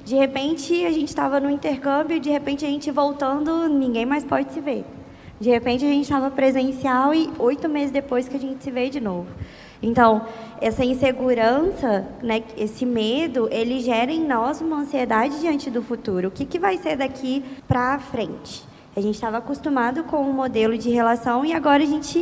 De 0.03 0.14
repente 0.16 0.83
a 0.83 0.91
gente 0.91 1.09
estava 1.09 1.39
no 1.39 1.51
intercâmbio, 1.51 2.18
de 2.18 2.30
repente 2.30 2.64
a 2.64 2.68
gente 2.68 2.91
voltando, 2.91 3.68
ninguém 3.68 4.07
mais 4.07 4.24
pode 4.24 4.51
se 4.51 4.62
ver. 4.62 4.83
De 5.43 5.51
repente 5.51 5.84
a 5.84 5.88
gente 5.88 6.05
estava 6.05 6.30
presencial 6.30 7.12
e 7.12 7.28
oito 7.36 7.68
meses 7.68 7.90
depois 7.90 8.28
que 8.28 8.36
a 8.36 8.38
gente 8.38 8.62
se 8.62 8.70
vê 8.70 8.88
de 8.88 9.01
novo. 9.01 9.26
Então, 9.82 10.24
essa 10.61 10.84
insegurança, 10.84 12.07
né, 12.22 12.45
esse 12.57 12.86
medo, 12.86 13.49
ele 13.51 13.80
gera 13.80 14.12
em 14.12 14.24
nós 14.24 14.61
uma 14.61 14.76
ansiedade 14.76 15.40
diante 15.40 15.68
do 15.68 15.82
futuro. 15.82 16.28
O 16.28 16.30
que, 16.30 16.45
que 16.45 16.61
vai 16.61 16.78
ser 16.78 16.97
daqui 16.97 17.45
para 17.66 17.99
frente? 17.99 18.62
A 18.95 19.01
gente 19.01 19.16
estava 19.16 19.38
acostumado 19.38 20.05
com 20.05 20.18
um 20.18 20.32
modelo 20.32 20.78
de 20.78 20.90
relação 20.90 21.45
e 21.45 21.53
agora 21.53 21.82
a 21.82 21.86
gente 21.86 22.20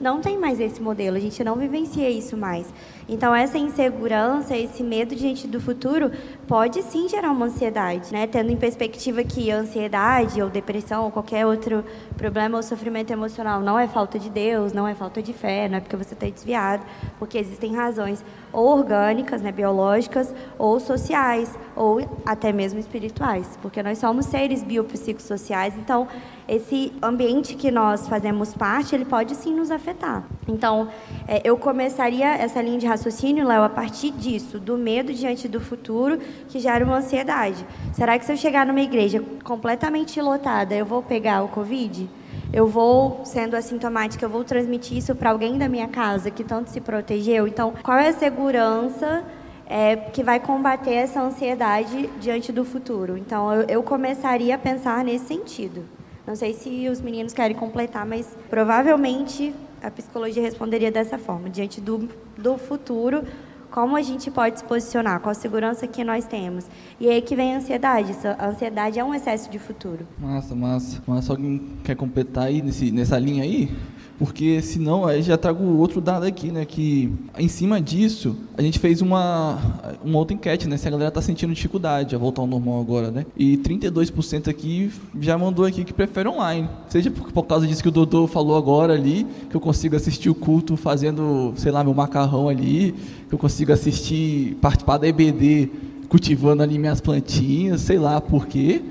não 0.00 0.20
tem 0.20 0.38
mais 0.38 0.60
esse 0.60 0.80
modelo, 0.80 1.16
a 1.16 1.20
gente 1.20 1.42
não 1.42 1.56
vivencia 1.56 2.08
isso 2.08 2.36
mais. 2.36 2.72
Então, 3.08 3.34
essa 3.34 3.58
insegurança, 3.58 4.56
esse 4.56 4.82
medo 4.82 5.14
diante 5.14 5.46
do 5.46 5.60
futuro, 5.60 6.10
pode 6.46 6.82
sim 6.82 7.08
gerar 7.08 7.30
uma 7.30 7.46
ansiedade, 7.46 8.12
né? 8.12 8.26
Tendo 8.26 8.50
em 8.50 8.56
perspectiva 8.56 9.24
que 9.24 9.50
ansiedade 9.50 10.40
ou 10.40 10.48
depressão 10.48 11.04
ou 11.04 11.10
qualquer 11.10 11.46
outro 11.46 11.84
problema 12.16 12.56
ou 12.56 12.62
sofrimento 12.62 13.12
emocional 13.12 13.60
não 13.60 13.78
é 13.78 13.86
falta 13.88 14.18
de 14.18 14.30
Deus, 14.30 14.72
não 14.72 14.86
é 14.86 14.94
falta 14.94 15.22
de 15.22 15.32
fé, 15.32 15.68
não 15.68 15.78
é 15.78 15.80
porque 15.80 15.96
você 15.96 16.14
está 16.14 16.26
desviado, 16.26 16.84
porque 17.18 17.38
existem 17.38 17.74
razões 17.74 18.24
ou 18.52 18.66
orgânicas, 18.66 19.42
né, 19.42 19.50
biológicas, 19.50 20.32
ou 20.58 20.78
sociais, 20.78 21.58
ou 21.74 22.00
até 22.24 22.52
mesmo 22.52 22.78
espirituais, 22.78 23.58
porque 23.62 23.82
nós 23.82 23.98
somos 23.98 24.26
seres 24.26 24.62
biopsicossociais, 24.62 25.74
então 25.76 26.06
esse 26.48 26.92
ambiente 27.02 27.54
que 27.54 27.70
nós 27.70 28.08
fazemos 28.08 28.54
parte, 28.54 28.94
ele 28.94 29.04
pode 29.04 29.34
sim 29.34 29.54
nos 29.54 29.70
afetar. 29.70 30.24
Então, 30.48 30.88
é, 31.26 31.40
eu 31.44 31.56
começaria 31.56 32.34
essa 32.34 32.60
linha 32.60 32.78
de 32.78 32.86
raciocínio, 32.86 33.46
Léo, 33.46 33.62
a 33.62 33.68
partir 33.68 34.10
disso, 34.10 34.58
do 34.58 34.76
medo 34.76 35.12
diante 35.12 35.48
do 35.48 35.60
futuro, 35.60 36.18
que 36.48 36.58
gera 36.58 36.84
uma 36.84 36.96
ansiedade. 36.96 37.64
Será 37.92 38.18
que 38.18 38.24
se 38.24 38.32
eu 38.32 38.36
chegar 38.36 38.66
numa 38.66 38.80
igreja 38.80 39.22
completamente 39.44 40.20
lotada, 40.20 40.74
eu 40.74 40.84
vou 40.84 41.02
pegar 41.02 41.42
o 41.42 41.48
Covid? 41.48 42.08
Eu 42.52 42.66
vou, 42.66 43.22
sendo 43.24 43.54
assintomática, 43.54 44.24
eu 44.24 44.28
vou 44.28 44.44
transmitir 44.44 44.98
isso 44.98 45.14
para 45.14 45.30
alguém 45.30 45.56
da 45.56 45.68
minha 45.68 45.88
casa 45.88 46.30
que 46.30 46.44
tanto 46.44 46.68
se 46.68 46.80
protegeu? 46.80 47.46
Então, 47.48 47.72
qual 47.82 47.96
é 47.96 48.08
a 48.08 48.12
segurança 48.12 49.24
é, 49.66 49.96
que 49.96 50.22
vai 50.22 50.38
combater 50.38 50.92
essa 50.92 51.22
ansiedade 51.22 52.10
diante 52.20 52.52
do 52.52 52.62
futuro? 52.62 53.16
Então, 53.16 53.50
eu, 53.54 53.62
eu 53.68 53.82
começaria 53.82 54.54
a 54.54 54.58
pensar 54.58 55.02
nesse 55.02 55.26
sentido. 55.26 55.82
Não 56.26 56.36
sei 56.36 56.54
se 56.54 56.88
os 56.88 57.00
meninos 57.00 57.32
querem 57.32 57.56
completar, 57.56 58.06
mas 58.06 58.36
provavelmente 58.48 59.52
a 59.82 59.90
psicologia 59.90 60.42
responderia 60.42 60.90
dessa 60.90 61.18
forma, 61.18 61.50
diante 61.50 61.80
do, 61.80 62.08
do 62.38 62.56
futuro, 62.56 63.24
como 63.70 63.96
a 63.96 64.02
gente 64.02 64.30
pode 64.30 64.58
se 64.60 64.64
posicionar, 64.64 65.18
qual 65.20 65.32
a 65.32 65.34
segurança 65.34 65.86
que 65.86 66.04
nós 66.04 66.26
temos. 66.26 66.66
E 67.00 67.08
aí 67.08 67.22
que 67.22 67.34
vem 67.34 67.54
a 67.54 67.56
ansiedade. 67.56 68.14
A 68.38 68.48
ansiedade 68.48 68.98
é 68.98 69.04
um 69.04 69.14
excesso 69.14 69.50
de 69.50 69.58
futuro. 69.58 70.06
Massa, 70.18 70.54
massa. 70.54 71.02
Mas 71.06 71.28
alguém 71.28 71.70
quer 71.82 71.96
completar 71.96 72.44
aí 72.44 72.62
nesse, 72.62 72.92
nessa 72.92 73.18
linha 73.18 73.42
aí? 73.42 73.74
Porque 74.18 74.62
senão 74.62 75.04
aí 75.04 75.22
já 75.22 75.36
trago 75.36 75.64
outro 75.78 76.00
dado 76.00 76.24
aqui, 76.24 76.50
né, 76.50 76.64
que 76.64 77.12
em 77.38 77.48
cima 77.48 77.80
disso 77.80 78.36
a 78.56 78.62
gente 78.62 78.78
fez 78.78 79.00
uma, 79.00 79.58
uma 80.04 80.18
outra 80.18 80.34
enquete, 80.34 80.68
né, 80.68 80.76
se 80.76 80.86
a 80.86 80.90
galera 80.90 81.10
tá 81.10 81.20
sentindo 81.20 81.52
dificuldade 81.52 82.14
a 82.14 82.18
voltar 82.18 82.42
ao 82.42 82.46
normal 82.46 82.80
agora, 82.80 83.10
né, 83.10 83.26
e 83.36 83.56
32% 83.58 84.48
aqui 84.48 84.90
já 85.20 85.36
mandou 85.36 85.64
aqui 85.64 85.84
que 85.84 85.92
prefere 85.92 86.28
online, 86.28 86.68
seja 86.88 87.10
por, 87.10 87.32
por 87.32 87.42
causa 87.44 87.66
disso 87.66 87.82
que 87.82 87.88
o 87.88 87.92
Dodô 87.92 88.26
falou 88.26 88.56
agora 88.56 88.94
ali, 88.94 89.26
que 89.50 89.56
eu 89.56 89.60
consigo 89.60 89.96
assistir 89.96 90.30
o 90.30 90.34
culto 90.34 90.76
fazendo, 90.76 91.52
sei 91.56 91.72
lá, 91.72 91.82
meu 91.82 91.94
macarrão 91.94 92.48
ali, 92.48 92.94
que 93.28 93.34
eu 93.34 93.38
consigo 93.38 93.72
assistir, 93.72 94.56
participar 94.60 94.98
da 94.98 95.08
EBD 95.08 95.70
cultivando 96.12 96.62
ali 96.62 96.78
minhas 96.78 97.00
plantinhas, 97.00 97.80
sei 97.80 97.98
lá 97.98 98.20
por 98.20 98.46
quê, 98.46 98.82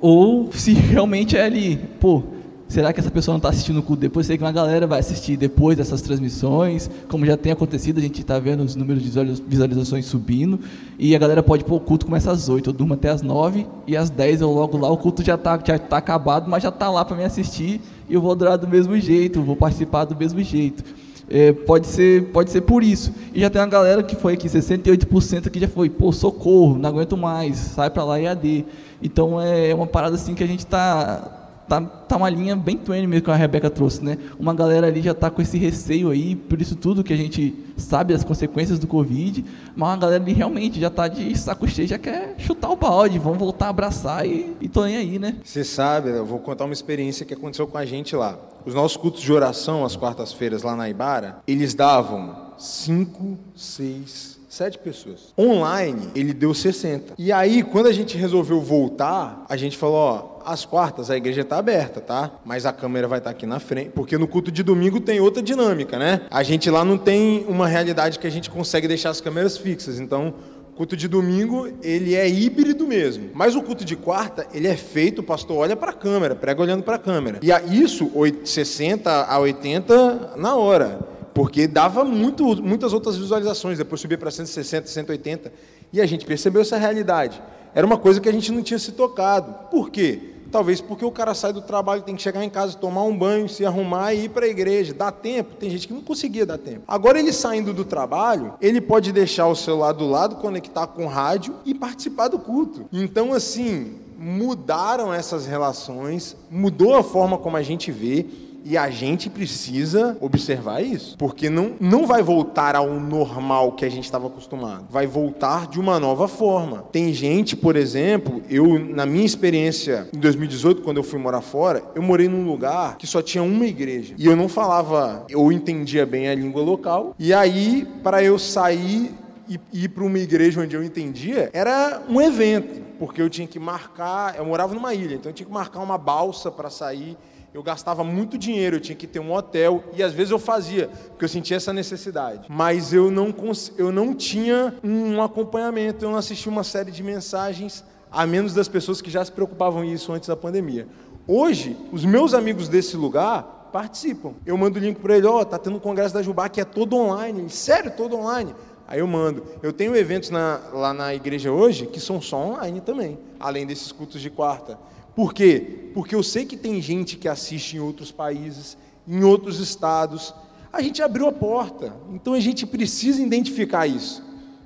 ou 0.00 0.52
se 0.52 0.72
realmente 0.78 1.36
é 1.36 1.42
ali, 1.42 1.76
pô, 1.98 2.22
Será 2.68 2.92
que 2.92 3.00
essa 3.00 3.10
pessoa 3.10 3.32
não 3.32 3.38
está 3.38 3.48
assistindo 3.48 3.78
o 3.78 3.82
culto 3.82 4.02
depois? 4.02 4.26
Sei 4.26 4.36
que 4.36 4.44
uma 4.44 4.52
galera 4.52 4.86
vai 4.86 5.00
assistir 5.00 5.38
depois 5.38 5.74
dessas 5.74 6.02
transmissões, 6.02 6.90
como 7.08 7.24
já 7.24 7.34
tem 7.34 7.50
acontecido, 7.50 7.96
a 7.96 8.02
gente 8.02 8.20
está 8.20 8.38
vendo 8.38 8.62
os 8.62 8.76
números 8.76 9.02
de 9.02 9.10
visualizações 9.46 10.04
subindo, 10.04 10.60
e 10.98 11.16
a 11.16 11.18
galera 11.18 11.42
pode 11.42 11.64
pôr 11.64 11.76
o 11.76 11.80
culto 11.80 12.04
começa 12.04 12.30
às 12.30 12.50
8, 12.50 12.68
eu 12.68 12.74
durmo 12.74 12.92
até 12.92 13.08
às 13.08 13.22
9, 13.22 13.66
e 13.86 13.96
às 13.96 14.10
10 14.10 14.42
eu 14.42 14.50
logo 14.52 14.76
lá, 14.76 14.90
o 14.90 14.98
culto 14.98 15.24
já 15.24 15.36
está 15.36 15.58
já 15.64 15.78
tá 15.78 15.96
acabado, 15.96 16.50
mas 16.50 16.62
já 16.62 16.68
está 16.68 16.90
lá 16.90 17.02
para 17.06 17.16
me 17.16 17.24
assistir, 17.24 17.80
e 18.06 18.12
eu 18.12 18.20
vou 18.20 18.32
adorar 18.32 18.58
do 18.58 18.68
mesmo 18.68 18.98
jeito, 19.00 19.42
vou 19.42 19.56
participar 19.56 20.04
do 20.04 20.14
mesmo 20.14 20.42
jeito. 20.42 20.84
É, 21.30 21.52
pode, 21.52 21.86
ser, 21.86 22.24
pode 22.32 22.50
ser 22.50 22.62
por 22.62 22.82
isso. 22.82 23.12
E 23.34 23.40
já 23.40 23.50
tem 23.50 23.60
uma 23.60 23.68
galera 23.68 24.02
que 24.02 24.16
foi 24.16 24.34
aqui, 24.34 24.46
68% 24.46 25.50
que 25.50 25.60
já 25.60 25.68
foi, 25.68 25.88
pô, 25.88 26.12
socorro, 26.12 26.78
não 26.78 26.88
aguento 26.88 27.16
mais, 27.16 27.56
sai 27.56 27.88
para 27.88 28.04
lá 28.04 28.20
e 28.20 28.26
AD. 28.26 28.64
Então 29.02 29.40
é 29.40 29.74
uma 29.74 29.86
parada 29.86 30.16
assim 30.16 30.34
que 30.34 30.44
a 30.44 30.46
gente 30.46 30.60
está 30.60 31.47
tá, 31.68 31.80
tá 31.80 32.16
uma 32.16 32.30
linha 32.30 32.56
bem 32.56 32.76
twin 32.76 33.06
mesmo 33.06 33.24
que 33.24 33.30
a 33.30 33.36
Rebeca 33.36 33.68
trouxe, 33.68 34.02
né? 34.02 34.16
Uma 34.38 34.54
galera 34.54 34.86
ali 34.86 35.02
já 35.02 35.14
tá 35.14 35.30
com 35.30 35.42
esse 35.42 35.58
receio 35.58 36.10
aí, 36.10 36.34
por 36.34 36.60
isso 36.60 36.74
tudo 36.74 37.04
que 37.04 37.12
a 37.12 37.16
gente 37.16 37.54
sabe 37.76 38.14
das 38.14 38.24
consequências 38.24 38.78
do 38.78 38.86
Covid, 38.86 39.44
mas 39.76 39.88
uma 39.90 39.96
galera 39.96 40.22
ali 40.22 40.32
realmente 40.32 40.80
já 40.80 40.88
tá 40.88 41.06
de 41.06 41.36
saco 41.38 41.68
cheio, 41.68 41.86
já 41.86 41.98
quer 41.98 42.34
chutar 42.38 42.70
o 42.70 42.76
balde, 42.76 43.18
vamos 43.18 43.38
voltar 43.38 43.66
a 43.66 43.70
abraçar 43.70 44.26
e, 44.26 44.56
e 44.60 44.68
tô 44.68 44.84
nem 44.84 44.96
aí, 44.96 45.18
né? 45.18 45.36
Você 45.44 45.62
sabe, 45.62 46.10
eu 46.10 46.24
vou 46.24 46.38
contar 46.38 46.64
uma 46.64 46.72
experiência 46.72 47.26
que 47.26 47.34
aconteceu 47.34 47.66
com 47.66 47.76
a 47.76 47.84
gente 47.84 48.16
lá. 48.16 48.38
Os 48.64 48.74
nossos 48.74 48.96
cultos 48.96 49.20
de 49.20 49.32
oração, 49.32 49.84
às 49.84 49.96
quartas-feiras 49.96 50.62
lá 50.62 50.74
na 50.74 50.88
Ibara, 50.88 51.38
eles 51.46 51.74
davam 51.74 52.48
cinco, 52.56 53.38
seis 53.54 54.37
Sete 54.58 54.76
pessoas. 54.76 55.32
Online, 55.38 56.08
ele 56.16 56.32
deu 56.32 56.52
60. 56.52 57.14
E 57.16 57.30
aí, 57.30 57.62
quando 57.62 57.86
a 57.86 57.92
gente 57.92 58.16
resolveu 58.16 58.60
voltar, 58.60 59.46
a 59.48 59.56
gente 59.56 59.78
falou, 59.78 59.94
ó, 59.96 60.40
às 60.44 60.64
quartas 60.64 61.12
a 61.12 61.16
igreja 61.16 61.42
está 61.42 61.58
aberta, 61.58 62.00
tá? 62.00 62.32
Mas 62.44 62.66
a 62.66 62.72
câmera 62.72 63.06
vai 63.06 63.18
estar 63.18 63.30
tá 63.30 63.36
aqui 63.36 63.46
na 63.46 63.60
frente, 63.60 63.90
porque 63.90 64.18
no 64.18 64.26
culto 64.26 64.50
de 64.50 64.64
domingo 64.64 64.98
tem 64.98 65.20
outra 65.20 65.40
dinâmica, 65.40 65.96
né? 65.96 66.22
A 66.28 66.42
gente 66.42 66.68
lá 66.68 66.84
não 66.84 66.98
tem 66.98 67.46
uma 67.46 67.68
realidade 67.68 68.18
que 68.18 68.26
a 68.26 68.30
gente 68.30 68.50
consegue 68.50 68.88
deixar 68.88 69.10
as 69.10 69.20
câmeras 69.20 69.56
fixas, 69.56 70.00
então 70.00 70.34
culto 70.74 70.96
de 70.96 71.06
domingo, 71.06 71.68
ele 71.80 72.16
é 72.16 72.28
híbrido 72.28 72.84
mesmo. 72.84 73.30
Mas 73.34 73.54
o 73.54 73.62
culto 73.62 73.84
de 73.84 73.94
quarta, 73.94 74.44
ele 74.52 74.66
é 74.66 74.76
feito, 74.76 75.20
o 75.20 75.24
pastor 75.24 75.58
olha 75.58 75.76
para 75.76 75.92
a 75.92 75.94
câmera, 75.94 76.34
prega 76.34 76.60
olhando 76.60 76.82
para 76.82 76.96
a 76.96 76.98
câmera. 76.98 77.38
E 77.40 77.80
isso, 77.80 78.10
60 78.44 79.24
a 79.24 79.38
80 79.38 80.32
na 80.36 80.56
hora 80.56 81.16
porque 81.38 81.68
dava 81.68 82.04
muito, 82.04 82.60
muitas 82.60 82.92
outras 82.92 83.16
visualizações, 83.16 83.78
depois 83.78 84.00
subia 84.00 84.18
para 84.18 84.28
160, 84.28 84.88
180, 84.88 85.52
e 85.92 86.00
a 86.00 86.04
gente 86.04 86.26
percebeu 86.26 86.62
essa 86.62 86.76
realidade. 86.76 87.40
era 87.72 87.86
uma 87.86 87.96
coisa 87.96 88.20
que 88.20 88.28
a 88.28 88.32
gente 88.32 88.50
não 88.50 88.60
tinha 88.60 88.76
se 88.76 88.90
tocado. 88.90 89.68
Por 89.70 89.88
quê? 89.88 90.32
Talvez 90.50 90.80
porque 90.80 91.04
o 91.04 91.12
cara 91.12 91.34
sai 91.34 91.52
do 91.52 91.62
trabalho, 91.62 92.02
tem 92.02 92.16
que 92.16 92.22
chegar 92.22 92.42
em 92.42 92.50
casa, 92.50 92.76
tomar 92.76 93.04
um 93.04 93.16
banho, 93.16 93.48
se 93.48 93.64
arrumar 93.64 94.14
e 94.14 94.24
ir 94.24 94.30
para 94.30 94.46
a 94.46 94.48
igreja. 94.48 94.92
Dá 94.92 95.12
tempo? 95.12 95.54
Tem 95.54 95.70
gente 95.70 95.86
que 95.86 95.94
não 95.94 96.00
conseguia 96.00 96.44
dar 96.44 96.58
tempo. 96.58 96.82
Agora, 96.88 97.20
ele 97.20 97.32
saindo 97.32 97.72
do 97.72 97.84
trabalho, 97.84 98.54
ele 98.60 98.80
pode 98.80 99.12
deixar 99.12 99.46
o 99.46 99.54
celular 99.54 99.92
do 99.92 100.08
lado, 100.08 100.36
conectar 100.36 100.88
com 100.88 101.04
o 101.04 101.08
rádio 101.08 101.54
e 101.64 101.72
participar 101.72 102.26
do 102.26 102.40
culto. 102.40 102.86
Então, 102.92 103.32
assim, 103.32 103.94
mudaram 104.18 105.14
essas 105.14 105.46
relações, 105.46 106.36
mudou 106.50 106.96
a 106.96 107.04
forma 107.04 107.38
como 107.38 107.56
a 107.56 107.62
gente 107.62 107.92
vê. 107.92 108.26
E 108.64 108.76
a 108.76 108.90
gente 108.90 109.30
precisa 109.30 110.16
observar 110.20 110.82
isso, 110.82 111.16
porque 111.16 111.48
não, 111.48 111.72
não 111.80 112.06
vai 112.06 112.22
voltar 112.22 112.76
ao 112.76 113.00
normal 113.00 113.72
que 113.72 113.84
a 113.84 113.88
gente 113.88 114.04
estava 114.04 114.26
acostumado, 114.26 114.86
vai 114.90 115.06
voltar 115.06 115.66
de 115.66 115.80
uma 115.80 115.98
nova 115.98 116.28
forma. 116.28 116.84
Tem 116.92 117.12
gente, 117.12 117.56
por 117.56 117.76
exemplo, 117.76 118.42
eu, 118.48 118.78
na 118.78 119.06
minha 119.06 119.24
experiência 119.24 120.08
em 120.12 120.18
2018, 120.18 120.82
quando 120.82 120.98
eu 120.98 121.02
fui 121.02 121.18
morar 121.18 121.40
fora, 121.40 121.82
eu 121.94 122.02
morei 122.02 122.28
num 122.28 122.46
lugar 122.46 122.98
que 122.98 123.06
só 123.06 123.22
tinha 123.22 123.42
uma 123.42 123.66
igreja. 123.66 124.14
E 124.18 124.26
eu 124.26 124.36
não 124.36 124.48
falava, 124.48 125.24
eu 125.28 125.50
entendia 125.50 126.04
bem 126.04 126.28
a 126.28 126.34
língua 126.34 126.62
local, 126.62 127.14
e 127.18 127.32
aí, 127.32 127.86
para 128.02 128.22
eu 128.22 128.38
sair 128.38 129.14
e 129.48 129.58
ir 129.72 129.88
para 129.88 130.04
uma 130.04 130.18
igreja 130.18 130.60
onde 130.60 130.76
eu 130.76 130.84
entendia, 130.84 131.48
era 131.52 132.02
um 132.08 132.20
evento, 132.20 132.82
porque 132.98 133.22
eu 133.22 133.30
tinha 133.30 133.46
que 133.46 133.58
marcar, 133.58 134.36
eu 134.36 134.44
morava 134.44 134.74
numa 134.74 134.92
ilha, 134.94 135.14
então 135.14 135.30
eu 135.30 135.34
tinha 135.34 135.46
que 135.46 135.52
marcar 135.52 135.80
uma 135.80 135.96
balsa 135.96 136.50
para 136.50 136.68
sair 136.68 137.16
eu 137.54 137.62
gastava 137.62 138.04
muito 138.04 138.36
dinheiro, 138.36 138.76
eu 138.76 138.80
tinha 138.80 138.96
que 138.96 139.06
ter 139.06 139.20
um 139.20 139.32
hotel, 139.32 139.82
e 139.94 140.02
às 140.02 140.12
vezes 140.12 140.30
eu 140.30 140.38
fazia, 140.38 140.88
porque 141.08 141.24
eu 141.24 141.28
sentia 141.28 141.56
essa 141.56 141.72
necessidade. 141.72 142.46
Mas 142.48 142.92
eu 142.92 143.10
não, 143.10 143.34
eu 143.76 143.90
não 143.90 144.14
tinha 144.14 144.74
um 144.84 145.22
acompanhamento, 145.22 146.04
eu 146.04 146.10
não 146.10 146.18
assistia 146.18 146.52
uma 146.52 146.64
série 146.64 146.90
de 146.90 147.02
mensagens, 147.02 147.84
a 148.10 148.26
menos 148.26 148.54
das 148.54 148.68
pessoas 148.68 149.00
que 149.00 149.10
já 149.10 149.24
se 149.24 149.32
preocupavam 149.32 149.84
isso 149.84 150.12
antes 150.12 150.28
da 150.28 150.36
pandemia. 150.36 150.86
Hoje, 151.26 151.76
os 151.92 152.04
meus 152.04 152.32
amigos 152.32 152.68
desse 152.68 152.96
lugar 152.96 153.70
participam. 153.72 154.32
Eu 154.46 154.56
mando 154.56 154.78
o 154.78 154.82
link 154.82 154.98
para 154.98 155.16
ele, 155.16 155.26
ó, 155.26 155.40
oh, 155.40 155.44
tá 155.44 155.58
tendo 155.58 155.76
um 155.76 155.80
congresso 155.80 156.14
da 156.14 156.22
Jubá 156.22 156.48
que 156.48 156.60
é 156.60 156.64
todo 156.64 156.96
online. 156.96 157.48
Sério, 157.50 157.90
todo 157.94 158.16
online? 158.16 158.54
Aí 158.86 159.00
eu 159.00 159.06
mando. 159.06 159.44
Eu 159.62 159.72
tenho 159.72 159.94
eventos 159.94 160.30
na, 160.30 160.60
lá 160.72 160.94
na 160.94 161.14
igreja 161.14 161.52
hoje 161.52 161.86
que 161.86 162.00
são 162.00 162.20
só 162.20 162.38
online 162.38 162.80
também, 162.80 163.18
além 163.38 163.66
desses 163.66 163.92
cultos 163.92 164.20
de 164.22 164.30
quarta. 164.30 164.78
Por 165.18 165.34
quê? 165.34 165.90
Porque 165.92 166.14
eu 166.14 166.22
sei 166.22 166.46
que 166.46 166.56
tem 166.56 166.80
gente 166.80 167.16
que 167.16 167.26
assiste 167.26 167.76
em 167.76 167.80
outros 167.80 168.12
países, 168.12 168.78
em 169.04 169.24
outros 169.24 169.58
estados. 169.58 170.32
A 170.72 170.80
gente 170.80 171.02
abriu 171.02 171.26
a 171.26 171.32
porta, 171.32 171.92
então 172.14 172.34
a 172.34 172.38
gente 172.38 172.64
precisa 172.64 173.20
identificar 173.20 173.84
isso. 173.88 174.22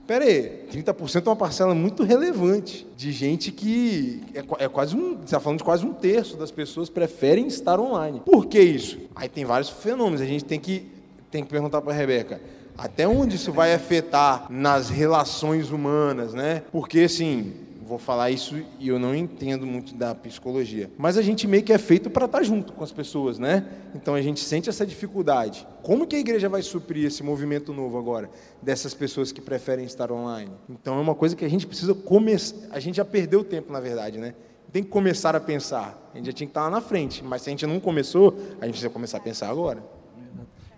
Pera 0.07 0.27
aí, 0.27 0.67
30% 0.71 1.27
é 1.27 1.31
uma 1.31 1.37
parcela 1.37 1.75
muito 1.75 2.03
relevante 2.03 2.87
de 2.99 3.13
gente 3.13 3.51
que 3.51 4.21
é, 4.35 4.65
é 4.65 4.69
quase 4.69 4.95
um, 4.95 5.23
está 5.25 5.41
falando 5.41 5.57
de 5.57 5.65
quase 5.65 5.87
um 5.87 5.95
terço 5.95 6.37
das 6.37 6.51
pessoas 6.51 6.91
preferem 6.91 7.47
estar 7.47 7.81
online. 7.81 8.21
Por 8.23 8.45
que 8.45 8.61
isso? 8.61 8.99
Aí 9.17 9.31
tem 9.31 9.47
vários 9.47 9.71
fenômenos, 9.71 10.21
a 10.21 10.27
gente 10.27 10.45
tem 10.45 10.61
que, 10.61 10.87
tem 11.31 11.43
que 11.43 11.49
perguntar 11.49 11.81
para 11.81 11.95
a 11.95 11.97
Rebeca, 11.97 12.43
até 12.77 13.09
onde 13.09 13.37
isso 13.37 13.53
vai 13.53 13.73
afetar 13.73 14.49
nas 14.51 14.91
relações 14.91 15.71
humanas, 15.71 16.35
né? 16.35 16.63
Porque 16.71 17.01
assim, 17.01 17.55
vou 17.87 17.99
falar 17.99 18.31
isso 18.31 18.63
e 18.79 18.89
eu 18.89 18.99
não 18.99 19.15
entendo 19.15 19.67
muito 19.67 19.95
da 19.95 20.15
psicologia. 20.15 20.91
Mas 20.97 21.17
a 21.17 21.23
gente 21.23 21.47
meio 21.47 21.63
que 21.63 21.73
é 21.73 21.79
feito 21.79 22.09
para 22.09 22.27
estar 22.27 22.39
tá 22.39 22.45
junto 22.45 22.73
com 22.73 22.83
as 22.83 22.93
pessoas, 22.93 23.39
né? 23.39 23.67
Então 23.95 24.15
a 24.15 24.23
gente 24.23 24.41
sente 24.41 24.69
essa 24.69 24.87
dificuldade. 24.87 25.67
Como 25.83 26.07
que 26.07 26.17
a 26.17 26.19
igreja 26.19 26.49
vai 26.49 26.63
suprir 26.63 27.07
esse 27.07 27.23
movimento 27.23 27.73
novo 27.73 27.99
agora 27.99 28.31
dessas 28.63 28.95
pessoas 28.95 29.33
que 29.33 29.41
preferem 29.41 29.85
estar 29.85 30.11
online? 30.11 30.53
Então 30.69 30.99
é 30.99 31.01
uma 31.01 31.15
coisa 31.15 31.35
que 31.37 31.45
a 31.45 31.51
gente 31.51 31.67
precisa 31.67 31.95
começar. 31.95 32.57
A 32.71 32.81
gente 32.81 32.97
já 32.97 33.05
perdeu 33.05 33.43
tempo, 33.45 33.73
na 33.73 33.81
verdade, 33.81 34.19
né? 34.19 34.35
Tem 34.73 34.83
que 34.83 34.89
começar 34.89 35.37
a 35.37 35.41
pensar. 35.41 36.11
A 36.15 36.17
gente 36.17 36.27
já 36.27 36.33
tinha 36.33 36.47
que 36.47 36.51
estar 36.51 36.63
lá 36.63 36.71
na 36.71 36.81
frente, 36.81 37.23
mas 37.23 37.43
se 37.43 37.51
a 37.51 37.53
gente 37.53 37.67
não 37.67 37.79
começou, 37.79 38.37
a 38.61 38.65
gente 38.65 38.73
precisa 38.73 38.91
começar 38.91 39.19
a 39.19 39.21
pensar 39.21 39.51
agora. 39.51 39.83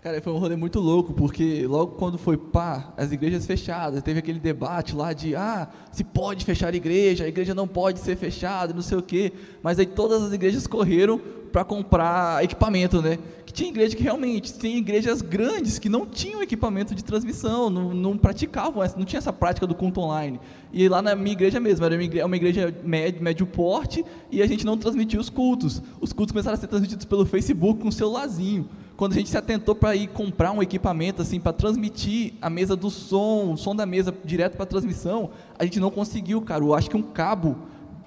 Cara, 0.05 0.21
foi 0.21 0.31
um 0.31 0.37
rolê 0.37 0.55
muito 0.55 0.79
louco, 0.79 1.15
porque 1.15 1.65
logo 1.65 1.93
quando 1.93 2.15
foi 2.15 2.37
pá, 2.37 2.93
as 2.95 3.11
igrejas 3.11 3.43
fechadas, 3.47 4.03
teve 4.03 4.19
aquele 4.19 4.39
debate 4.39 4.95
lá 4.95 5.13
de, 5.13 5.35
ah, 5.35 5.67
se 5.91 6.03
pode 6.03 6.45
fechar 6.45 6.71
a 6.71 6.77
igreja, 6.77 7.23
a 7.23 7.27
igreja 7.27 7.55
não 7.55 7.67
pode 7.67 7.99
ser 7.99 8.15
fechada, 8.15 8.71
não 8.71 8.83
sei 8.83 8.99
o 8.99 9.01
quê. 9.01 9.33
Mas 9.63 9.79
aí 9.79 9.85
todas 9.87 10.21
as 10.21 10.31
igrejas 10.31 10.67
correram 10.67 11.19
para 11.51 11.63
comprar 11.63 12.43
equipamento, 12.43 13.01
né? 13.01 13.17
Que 13.47 13.51
tinha 13.51 13.67
igreja 13.67 13.95
que 13.95 14.03
realmente, 14.03 14.53
tem 14.53 14.77
igrejas 14.77 15.23
grandes 15.23 15.79
que 15.79 15.89
não 15.89 16.05
tinham 16.05 16.43
equipamento 16.43 16.93
de 16.93 17.03
transmissão, 17.03 17.71
não, 17.71 17.91
não 17.91 18.15
praticavam, 18.15 18.83
não 18.95 19.05
tinha 19.05 19.17
essa 19.17 19.33
prática 19.33 19.65
do 19.65 19.73
culto 19.73 20.01
online. 20.01 20.39
E 20.71 20.87
lá 20.87 21.01
na 21.01 21.15
minha 21.15 21.33
igreja 21.33 21.59
mesmo, 21.59 21.83
era 21.83 21.95
uma 22.27 22.35
igreja 22.35 22.71
médio, 22.83 23.23
médio 23.23 23.47
porte, 23.47 24.05
e 24.29 24.43
a 24.43 24.45
gente 24.45 24.67
não 24.67 24.77
transmitia 24.77 25.19
os 25.19 25.31
cultos. 25.31 25.81
Os 25.99 26.13
cultos 26.13 26.31
começaram 26.31 26.53
a 26.53 26.59
ser 26.59 26.67
transmitidos 26.67 27.05
pelo 27.05 27.25
Facebook 27.25 27.81
com 27.81 27.87
um 27.87 27.91
celularzinho 27.91 28.69
quando 28.97 29.13
a 29.13 29.15
gente 29.15 29.29
se 29.29 29.37
atentou 29.37 29.75
para 29.75 29.95
ir 29.95 30.07
comprar 30.07 30.51
um 30.51 30.63
equipamento 30.63 31.21
assim 31.21 31.39
para 31.39 31.51
transmitir 31.51 32.33
a 32.41 32.49
mesa 32.49 32.75
do 32.75 32.89
som, 32.89 33.53
o 33.53 33.57
som 33.57 33.75
da 33.75 33.85
mesa 33.85 34.13
direto 34.23 34.55
para 34.55 34.65
transmissão, 34.65 35.31
a 35.59 35.65
gente 35.65 35.79
não 35.79 35.91
conseguiu, 35.91 36.41
cara. 36.41 36.63
Eu 36.63 36.73
acho 36.73 36.89
que 36.89 36.97
um 36.97 37.01
cabo 37.01 37.57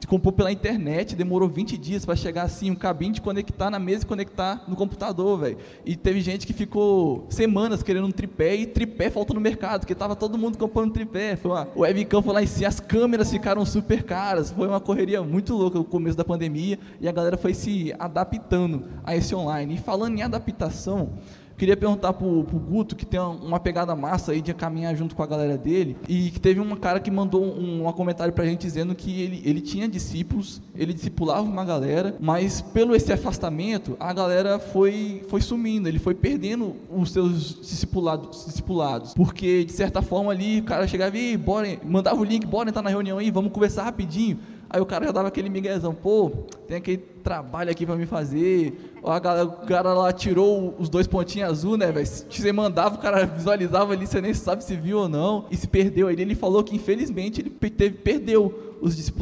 comprou 0.06 0.32
pela 0.32 0.52
internet, 0.52 1.16
demorou 1.16 1.48
20 1.48 1.76
dias 1.76 2.04
para 2.04 2.14
chegar 2.14 2.42
assim, 2.42 2.70
um 2.70 2.74
cabinho 2.74 3.12
de 3.12 3.20
conectar 3.20 3.70
na 3.70 3.78
mesa 3.78 4.04
e 4.04 4.06
conectar 4.06 4.64
no 4.68 4.76
computador, 4.76 5.38
velho. 5.38 5.58
E 5.84 5.96
teve 5.96 6.20
gente 6.20 6.46
que 6.46 6.52
ficou 6.52 7.26
semanas 7.28 7.82
querendo 7.82 8.06
um 8.06 8.10
tripé 8.10 8.54
e 8.54 8.66
tripé 8.66 9.10
faltou 9.10 9.34
no 9.34 9.40
mercado, 9.40 9.80
porque 9.80 9.94
tava 9.94 10.14
todo 10.14 10.38
mundo 10.38 10.56
comprando 10.56 10.92
tripé. 10.92 11.36
Foi 11.36 11.50
uma, 11.50 11.68
o 11.74 11.80
webcam 11.80 12.22
foi 12.22 12.34
lá 12.34 12.42
em 12.42 12.46
si, 12.46 12.64
as 12.64 12.80
câmeras 12.80 13.30
ficaram 13.30 13.64
super 13.66 14.02
caras. 14.02 14.50
Foi 14.50 14.68
uma 14.68 14.80
correria 14.80 15.22
muito 15.22 15.54
louca 15.54 15.78
no 15.78 15.84
começo 15.84 16.16
da 16.16 16.24
pandemia 16.24 16.78
e 17.00 17.08
a 17.08 17.12
galera 17.12 17.36
foi 17.36 17.54
se 17.54 17.94
adaptando 17.98 18.84
a 19.04 19.16
esse 19.16 19.34
online. 19.34 19.74
E 19.74 19.78
falando 19.78 20.16
em 20.18 20.22
adaptação, 20.22 21.14
Queria 21.58 21.76
perguntar 21.76 22.12
pro, 22.12 22.44
pro 22.44 22.56
Guto, 22.56 22.94
que 22.94 23.04
tem 23.04 23.18
uma 23.18 23.58
pegada 23.58 23.96
massa 23.96 24.30
aí 24.30 24.40
de 24.40 24.54
caminhar 24.54 24.94
junto 24.94 25.16
com 25.16 25.24
a 25.24 25.26
galera 25.26 25.58
dele, 25.58 25.96
e 26.08 26.30
que 26.30 26.38
teve 26.38 26.60
um 26.60 26.76
cara 26.76 27.00
que 27.00 27.10
mandou 27.10 27.42
um, 27.42 27.84
um 27.84 27.92
comentário 27.92 28.32
pra 28.32 28.44
gente 28.44 28.60
dizendo 28.60 28.94
que 28.94 29.20
ele, 29.20 29.42
ele 29.44 29.60
tinha 29.60 29.88
discípulos, 29.88 30.62
ele 30.72 30.94
discipulava 30.94 31.42
uma 31.42 31.64
galera, 31.64 32.14
mas 32.20 32.60
pelo 32.60 32.94
esse 32.94 33.12
afastamento, 33.12 33.96
a 33.98 34.12
galera 34.12 34.60
foi, 34.60 35.24
foi 35.28 35.40
sumindo, 35.40 35.88
ele 35.88 35.98
foi 35.98 36.14
perdendo 36.14 36.76
os 36.88 37.10
seus 37.10 37.58
discipulados, 37.60 38.44
discipulados. 38.46 39.14
Porque, 39.14 39.64
de 39.64 39.72
certa 39.72 40.00
forma, 40.00 40.30
ali 40.30 40.60
o 40.60 40.64
cara 40.64 40.86
chegava 40.86 41.18
e 41.18 41.36
bora, 41.36 41.76
mandava 41.84 42.20
o 42.20 42.24
link, 42.24 42.46
bora 42.46 42.68
entrar 42.68 42.82
na 42.82 42.90
reunião 42.90 43.18
aí, 43.18 43.32
vamos 43.32 43.50
conversar 43.50 43.82
rapidinho. 43.82 44.38
Aí 44.70 44.80
o 44.80 44.86
cara 44.86 45.06
já 45.06 45.12
dava 45.12 45.28
aquele 45.28 45.48
miguezão, 45.48 45.94
pô, 45.94 46.30
tem 46.66 46.76
aquele 46.76 46.98
trabalho 46.98 47.70
aqui 47.70 47.86
para 47.86 47.96
me 47.96 48.04
fazer. 48.04 48.92
O 49.02 49.66
cara 49.66 49.94
lá 49.94 50.12
tirou 50.12 50.74
os 50.78 50.88
dois 50.90 51.06
pontinhos 51.06 51.48
azul, 51.48 51.76
né, 51.76 51.90
velho? 51.90 52.06
Você 52.06 52.52
mandava, 52.52 52.96
o 52.96 52.98
cara 52.98 53.24
visualizava 53.24 53.94
ali, 53.94 54.06
você 54.06 54.20
nem 54.20 54.34
sabe 54.34 54.62
se 54.62 54.76
viu 54.76 54.98
ou 54.98 55.08
não, 55.08 55.46
e 55.50 55.56
se 55.56 55.66
perdeu. 55.66 56.08
Aí 56.08 56.20
ele 56.20 56.34
falou 56.34 56.62
que 56.62 56.76
infelizmente 56.76 57.40
ele 57.40 57.50
teve, 57.50 57.96
perdeu 57.96 58.76
os 58.80 59.12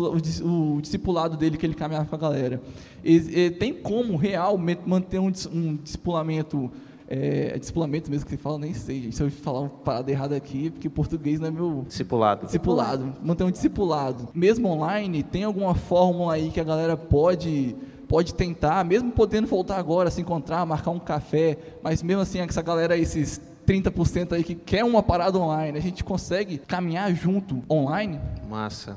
o 0.43 0.81
discipulado 0.81 1.37
dele 1.37 1.57
que 1.57 1.65
ele 1.65 1.75
caminhava 1.75 2.07
com 2.07 2.15
a 2.15 2.19
galera. 2.19 2.61
E, 3.05 3.17
e, 3.17 3.51
tem 3.51 3.73
como 3.73 4.17
real 4.17 4.59
manter 4.59 5.19
um, 5.19 5.33
um 5.53 5.77
discipulamento 5.77 6.71
é, 7.09 7.53
é 7.55 7.59
discipulamento 7.59 8.11
mesmo 8.11 8.25
que 8.25 8.33
você 8.33 8.37
fala, 8.37 8.59
nem 8.59 8.75
sei, 8.75 9.03
gente. 9.03 9.17
Se 9.17 9.23
eu 9.23 9.31
falar 9.31 9.61
uma 9.61 9.69
parada 9.69 10.11
errada 10.11 10.37
aqui, 10.37 10.71
porque 10.71 10.89
português 10.89 11.41
não 11.41 11.49
é 11.49 11.51
meu. 11.51 11.85
Discipulado. 11.87 12.47
Discipulado. 12.47 13.15
Manter 13.23 13.45
um 13.45 13.51
discipulado. 13.51 14.29
Mesmo 14.35 14.69
online, 14.69 15.23
tem 15.23 15.45
alguma 15.45 15.75
fórmula 15.75 16.35
aí 16.35 16.51
que 16.51 16.61
a 16.61 16.65
galera 16.65 16.97
pode 16.97 17.77
pode 18.09 18.35
tentar, 18.35 18.85
mesmo 18.85 19.11
podendo 19.11 19.49
voltar 19.49 19.79
agora, 19.79 20.13
se 20.13 20.21
encontrar, 20.21 20.65
marcar 20.65 20.93
um 20.93 20.99
café, 20.99 21.59
mas 21.83 22.05
mesmo 22.05 22.23
assim, 22.23 22.39
essa 22.39 22.63
galera, 22.63 22.97
esses 22.97 23.41
30% 23.67 24.33
aí 24.33 24.45
que 24.45 24.55
quer 24.55 24.85
uma 24.85 25.03
parada 25.03 25.37
online, 25.37 25.77
a 25.77 25.83
gente 25.83 26.05
consegue 26.05 26.57
caminhar 26.57 27.13
junto 27.13 27.63
online? 27.69 28.21
Massa. 28.49 28.97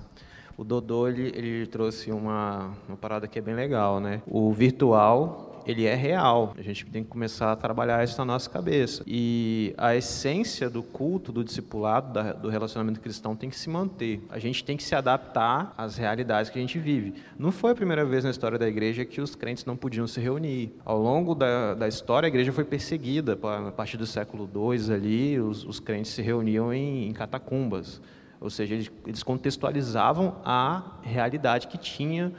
O 0.56 0.64
Dodô, 0.64 1.08
ele, 1.08 1.32
ele 1.36 1.66
trouxe 1.68 2.12
uma, 2.12 2.72
uma 2.88 2.98
parada 2.98 3.28
que 3.28 3.40
é 3.40 3.42
bem 3.42 3.56
legal, 3.56 4.00
né? 4.00 4.22
O 4.28 4.52
virtual 4.52 5.49
ele 5.70 5.86
é 5.86 5.94
real. 5.94 6.54
A 6.58 6.62
gente 6.62 6.86
tem 6.88 7.04
que 7.04 7.10
começar 7.10 7.52
a 7.52 7.56
trabalhar 7.56 8.04
isso 8.04 8.18
na 8.18 8.26
nossa 8.26 8.50
cabeça. 8.50 9.04
E 9.06 9.74
a 9.78 9.96
essência 9.96 10.70
do 10.70 10.82
culto, 10.82 11.32
do 11.32 11.44
discipulado, 11.44 12.12
da, 12.12 12.34
do 12.34 12.50
relacionamento 12.50 13.00
cristão 13.00 13.36
tem 13.36 13.50
que 13.50 13.56
se 13.56 13.70
manter. 13.70 14.22
A 14.30 14.40
gente 14.40 14.64
tem 14.64 14.76
que 14.76 14.84
se 14.84 14.96
adaptar 14.96 15.74
às 15.78 15.96
realidades 15.96 16.50
que 16.50 16.58
a 16.58 16.62
gente 16.62 16.80
vive. 16.80 17.14
Não 17.38 17.52
foi 17.52 17.72
a 17.72 17.76
primeira 17.76 18.04
vez 18.04 18.24
na 18.24 18.32
história 18.32 18.58
da 18.58 18.68
igreja 18.68 19.06
que 19.06 19.22
os 19.22 19.36
crentes 19.36 19.64
não 19.64 19.78
podiam 19.78 20.08
se 20.08 20.20
reunir. 20.20 20.74
Ao 20.84 21.00
longo 21.00 21.36
da, 21.36 21.76
da 21.76 21.88
história, 21.88 22.26
a 22.26 22.30
igreja 22.30 22.52
foi 22.52 22.64
perseguida. 22.64 23.38
A 23.68 23.72
partir 23.72 23.98
do 23.98 24.08
século 24.08 24.50
II 24.52 24.94
ali, 24.94 25.40
os, 25.40 25.64
os 25.64 25.80
crentes 25.80 26.12
se 26.12 26.22
reuniam 26.22 26.74
em, 26.74 27.08
em 27.08 27.14
catacumbas. 27.14 28.02
Ou 28.42 28.50
seja, 28.50 28.74
eles, 28.74 28.92
eles 29.06 29.22
contextualizavam 29.22 30.38
a 30.44 30.98
realidade 31.04 31.68
que 31.68 31.78
tinha 31.78 32.32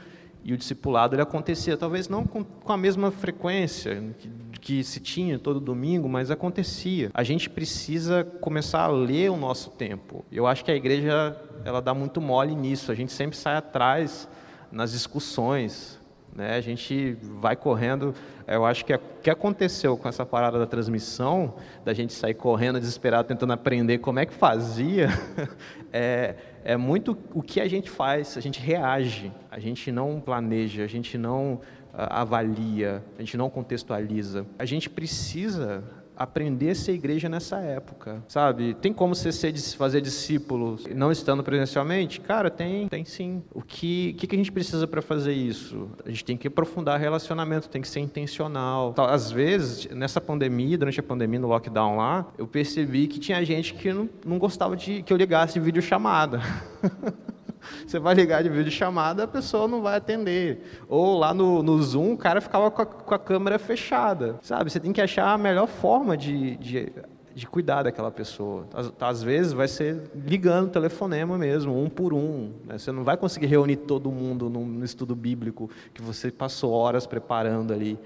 e 0.43 0.53
o 0.53 0.57
discipulado 0.57 1.15
ele 1.15 1.21
acontecia, 1.21 1.77
talvez 1.77 2.09
não 2.09 2.25
com, 2.25 2.43
com 2.43 2.73
a 2.73 2.77
mesma 2.77 3.11
frequência 3.11 4.15
que 4.59 4.83
se 4.83 4.99
tinha 4.99 5.39
todo 5.39 5.59
domingo, 5.59 6.07
mas 6.07 6.29
acontecia. 6.29 7.09
A 7.13 7.23
gente 7.23 7.49
precisa 7.49 8.23
começar 8.23 8.83
a 8.83 8.87
ler 8.87 9.31
o 9.31 9.37
nosso 9.37 9.71
tempo. 9.71 10.23
Eu 10.31 10.45
acho 10.45 10.63
que 10.63 10.71
a 10.71 10.75
igreja 10.75 11.35
ela 11.65 11.81
dá 11.81 11.93
muito 11.93 12.21
mole 12.21 12.55
nisso. 12.55 12.91
A 12.91 12.95
gente 12.95 13.11
sempre 13.11 13.35
sai 13.35 13.55
atrás 13.55 14.27
nas 14.71 14.91
discussões, 14.91 15.99
né? 16.35 16.55
A 16.55 16.61
gente 16.61 17.17
vai 17.21 17.55
correndo. 17.55 18.13
Eu 18.47 18.65
acho 18.65 18.83
que 18.85 18.93
o 18.93 18.99
que 19.21 19.29
aconteceu 19.29 19.97
com 19.97 20.07
essa 20.07 20.25
parada 20.25 20.57
da 20.57 20.65
transmissão, 20.65 21.55
da 21.83 21.93
gente 21.93 22.13
sair 22.13 22.33
correndo 22.33 22.79
desesperado 22.79 23.27
tentando 23.27 23.53
aprender 23.53 23.99
como 23.99 24.19
é 24.19 24.25
que 24.25 24.33
fazia, 24.33 25.09
é, 25.91 26.35
é 26.63 26.77
muito 26.77 27.17
o 27.33 27.41
que 27.41 27.59
a 27.59 27.67
gente 27.67 27.89
faz. 27.89 28.37
A 28.37 28.41
gente 28.41 28.59
reage, 28.59 29.31
a 29.49 29.59
gente 29.59 29.91
não 29.91 30.19
planeja, 30.19 30.83
a 30.83 30.87
gente 30.87 31.17
não 31.17 31.53
uh, 31.55 31.59
avalia, 31.93 33.03
a 33.17 33.21
gente 33.21 33.37
não 33.37 33.49
contextualiza. 33.49 34.45
A 34.57 34.65
gente 34.65 34.89
precisa 34.89 35.83
aprender 36.21 36.71
a 36.71 36.75
ser 36.75 36.93
igreja 36.93 37.27
nessa 37.27 37.57
época, 37.57 38.23
sabe? 38.27 38.73
Tem 38.75 38.93
como 38.93 39.15
você 39.15 39.31
ser, 39.31 39.57
fazer 39.77 40.01
discípulos 40.01 40.85
não 40.93 41.11
estando 41.11 41.43
presencialmente? 41.43 42.19
Cara, 42.21 42.49
tem, 42.49 42.87
tem 42.87 43.05
sim. 43.05 43.41
O 43.53 43.61
que, 43.61 44.13
que, 44.13 44.27
que 44.27 44.35
a 44.35 44.37
gente 44.37 44.51
precisa 44.51 44.87
para 44.87 45.01
fazer 45.01 45.33
isso? 45.33 45.89
A 46.05 46.09
gente 46.09 46.23
tem 46.23 46.37
que 46.37 46.47
aprofundar 46.47 46.99
relacionamento, 46.99 47.69
tem 47.69 47.81
que 47.81 47.87
ser 47.87 47.99
intencional. 47.99 48.93
Às 48.97 49.31
vezes, 49.31 49.87
nessa 49.91 50.21
pandemia, 50.21 50.77
durante 50.77 50.99
a 50.99 51.03
pandemia, 51.03 51.39
no 51.39 51.47
lockdown 51.47 51.97
lá, 51.97 52.27
eu 52.37 52.47
percebi 52.47 53.07
que 53.07 53.19
tinha 53.19 53.43
gente 53.43 53.73
que 53.73 53.91
não, 53.93 54.09
não 54.25 54.37
gostava 54.37 54.75
de 54.75 55.01
que 55.03 55.11
eu 55.11 55.17
ligasse 55.17 55.59
vídeo 55.59 55.81
chamada. 55.81 56.41
Você 57.85 57.99
vai 57.99 58.13
ligar 58.13 58.43
de 58.43 58.49
vídeo 58.49 58.71
chamada, 58.71 59.23
a 59.23 59.27
pessoa 59.27 59.67
não 59.67 59.81
vai 59.81 59.97
atender. 59.97 60.81
Ou 60.87 61.17
lá 61.17 61.33
no, 61.33 61.61
no 61.61 61.81
Zoom, 61.81 62.13
o 62.13 62.17
cara 62.17 62.41
ficava 62.41 62.69
com 62.69 62.81
a, 62.81 62.85
com 62.85 63.13
a 63.13 63.19
câmera 63.19 63.59
fechada. 63.59 64.37
Sabe? 64.41 64.71
Você 64.71 64.79
tem 64.79 64.91
que 64.91 65.01
achar 65.01 65.31
a 65.31 65.37
melhor 65.37 65.67
forma 65.67 66.17
de, 66.17 66.57
de 66.57 66.91
de 67.33 67.47
cuidar 67.47 67.83
daquela 67.83 68.11
pessoa. 68.11 68.67
Às, 68.73 68.91
às, 68.99 69.23
vezes 69.23 69.53
vai 69.53 69.67
ser 69.67 70.11
ligando 70.13 70.69
telefonema 70.69 71.37
mesmo, 71.37 71.81
um 71.81 71.89
por 71.89 72.13
um. 72.13 72.51
Né? 72.65 72.77
Você 72.77 72.91
não 72.91 73.03
vai 73.03 73.17
conseguir 73.17 73.47
reunir 73.47 73.77
todo 73.77 74.11
mundo 74.11 74.49
no, 74.49 74.83
estudo 74.83 75.15
bíblico 75.15 75.69
que 75.93 76.01
você 76.01 76.31
passou 76.31 76.71
horas 76.71 77.05
preparando 77.05 77.73
ali. 77.73 77.97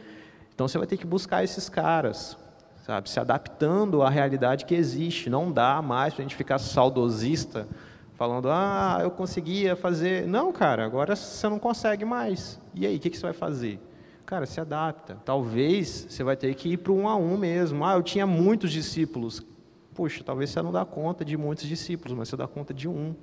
Então 0.54 0.68
você 0.68 0.78
vai 0.78 0.88
ter 0.88 0.98
que 0.98 1.06
buscar 1.06 1.44
esses 1.44 1.68
caras, 1.68 2.38
sabe, 2.86 3.10
se 3.10 3.20
adaptando 3.20 4.02
à 4.04 4.10
realidade 4.10 4.66
que 4.66 4.76
existe. 4.76 5.30
Não 5.30 5.52
dá 5.52 5.82
mais 5.82 6.14
para 6.14 6.22
a 6.22 6.26
gente 6.26 6.36
ficar 6.36 6.60
saudosista 6.60 7.68
falando, 8.16 8.50
ah, 8.50 9.00
eu 9.02 9.12
conseguia 9.12 9.76
fazer. 9.76 10.28
Não, 10.28 10.52
cara, 10.52 10.86
agora 10.86 11.16
você 11.16 11.48
não 11.48 11.60
consegue 11.60 12.04
mais. 12.04 12.60
E 12.74 12.86
aí, 12.86 12.98
o 12.98 13.00
que, 13.00 13.10
que 13.10 13.18
você 13.18 13.24
vai 13.24 13.34
fazer? 13.34 13.80
Cara, 14.26 14.46
se 14.46 14.60
adapta. 14.60 15.18
Talvez 15.24 16.08
você 16.10 16.24
vai 16.24 16.36
ter 16.36 16.54
que 16.56 16.70
ir 16.70 16.78
para 16.78 16.92
um 16.92 17.08
a 17.08 17.16
um 17.16 17.38
mesmo. 17.38 17.86
Ah, 17.86 17.94
eu 17.94 18.02
tinha 18.02 18.26
muitos 18.26 18.72
discípulos. 18.72 19.46
Puxa, 19.94 20.24
talvez 20.24 20.50
você 20.50 20.62
não 20.62 20.72
dá 20.72 20.84
conta 20.84 21.24
de 21.24 21.38
muitos 21.38 21.66
discípulos, 21.68 22.18
mas 22.18 22.28
você 22.28 22.36
dá 22.36 22.48
conta 22.48 22.74
de 22.74 22.88
um. 22.88 23.14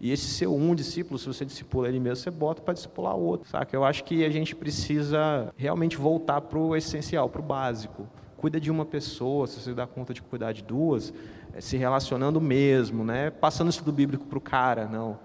E 0.00 0.12
esse 0.12 0.26
seu 0.26 0.54
um 0.54 0.74
discípulo, 0.74 1.18
se 1.18 1.26
você 1.26 1.44
discipula 1.44 1.88
ele 1.88 2.00
mesmo, 2.00 2.16
você 2.16 2.30
bota 2.30 2.62
para 2.62 2.74
discipular 2.74 3.16
outro. 3.16 3.48
Saca? 3.48 3.74
Eu 3.74 3.84
acho 3.84 4.04
que 4.04 4.24
a 4.24 4.30
gente 4.30 4.54
precisa 4.54 5.52
realmente 5.56 5.96
voltar 5.96 6.40
para 6.40 6.58
o 6.58 6.76
essencial, 6.76 7.28
para 7.28 7.40
o 7.40 7.44
básico. 7.44 8.08
Cuida 8.36 8.58
de 8.58 8.70
uma 8.70 8.86
pessoa, 8.86 9.46
se 9.46 9.60
você 9.60 9.74
dá 9.74 9.86
conta 9.86 10.14
de 10.14 10.22
cuidar 10.22 10.52
de 10.52 10.62
duas, 10.62 11.12
se 11.58 11.76
relacionando 11.76 12.40
mesmo, 12.40 13.04
né? 13.04 13.30
passando 13.30 13.70
isso 13.70 13.82
do 13.84 13.92
bíblico 13.92 14.26
para 14.26 14.38
o 14.38 14.40
cara, 14.40 14.86
não. 14.86 15.18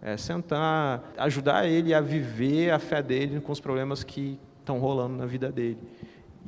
É 0.00 0.16
sentar, 0.16 1.12
ajudar 1.16 1.66
ele 1.66 1.94
a 1.94 2.00
viver 2.00 2.70
a 2.70 2.78
fé 2.78 3.02
dele 3.02 3.40
com 3.40 3.52
os 3.52 3.60
problemas 3.60 4.02
que 4.02 4.38
estão 4.60 4.78
rolando 4.78 5.16
na 5.16 5.26
vida 5.26 5.50
dele. 5.50 5.78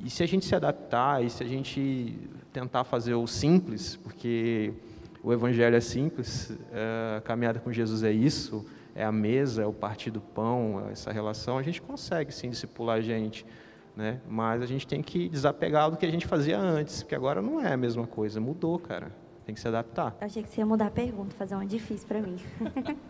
E 0.04 0.10
se 0.10 0.22
a 0.22 0.26
gente 0.26 0.44
se 0.44 0.54
adaptar, 0.54 1.22
e 1.24 1.30
se 1.30 1.42
a 1.42 1.46
gente 1.46 2.18
tentar 2.52 2.84
fazer 2.84 3.14
o 3.14 3.26
simples, 3.26 3.96
porque 3.96 4.72
o 5.22 5.32
evangelho 5.32 5.76
é 5.76 5.80
simples, 5.80 6.52
é, 6.72 7.16
a 7.18 7.20
caminhada 7.20 7.60
com 7.60 7.72
Jesus 7.72 8.02
é 8.02 8.12
isso, 8.12 8.64
é 8.94 9.04
a 9.04 9.12
mesa, 9.12 9.62
é 9.62 9.66
o 9.66 9.72
partir 9.72 10.10
do 10.10 10.20
pão, 10.20 10.84
é 10.88 10.92
essa 10.92 11.10
relação, 11.12 11.58
a 11.58 11.62
gente 11.62 11.80
consegue 11.80 12.32
sim 12.32 12.50
discipular 12.50 12.98
a 12.98 13.00
gente. 13.00 13.46
Né? 13.96 14.20
Mas 14.28 14.62
a 14.62 14.66
gente 14.66 14.86
tem 14.86 15.02
que 15.02 15.28
desapegar 15.28 15.90
do 15.90 15.96
que 15.96 16.04
a 16.04 16.10
gente 16.10 16.26
fazia 16.26 16.58
antes, 16.58 17.02
porque 17.02 17.14
agora 17.14 17.40
não 17.40 17.60
é 17.60 17.72
a 17.72 17.76
mesma 17.76 18.06
coisa, 18.06 18.40
mudou, 18.40 18.78
cara. 18.78 19.12
Tem 19.44 19.54
que 19.54 19.60
se 19.60 19.68
adaptar. 19.68 20.16
Eu 20.20 20.26
achei 20.26 20.42
que 20.42 20.48
você 20.48 20.60
ia 20.60 20.66
mudar 20.66 20.86
a 20.86 20.90
pergunta, 20.90 21.34
fazer 21.36 21.54
uma 21.54 21.66
difícil 21.66 22.08
para 22.08 22.20
mim. 22.20 22.36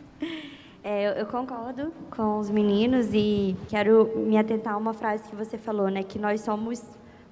é, 0.83 1.21
eu, 1.21 1.27
concordo 1.27 1.93
com 2.11 2.39
os 2.39 2.51
meninos 2.51 3.11
e 3.13 3.57
quero 3.69 4.11
me 4.17 4.37
atentar 4.37 4.75
a 4.75 4.77
uma 4.77 4.93
frase 4.93 5.29
que 5.29 5.37
você 5.37 5.57
falou, 5.57 5.89
né? 5.89 6.03
Que 6.03 6.19
nós 6.19 6.41
somos 6.41 6.83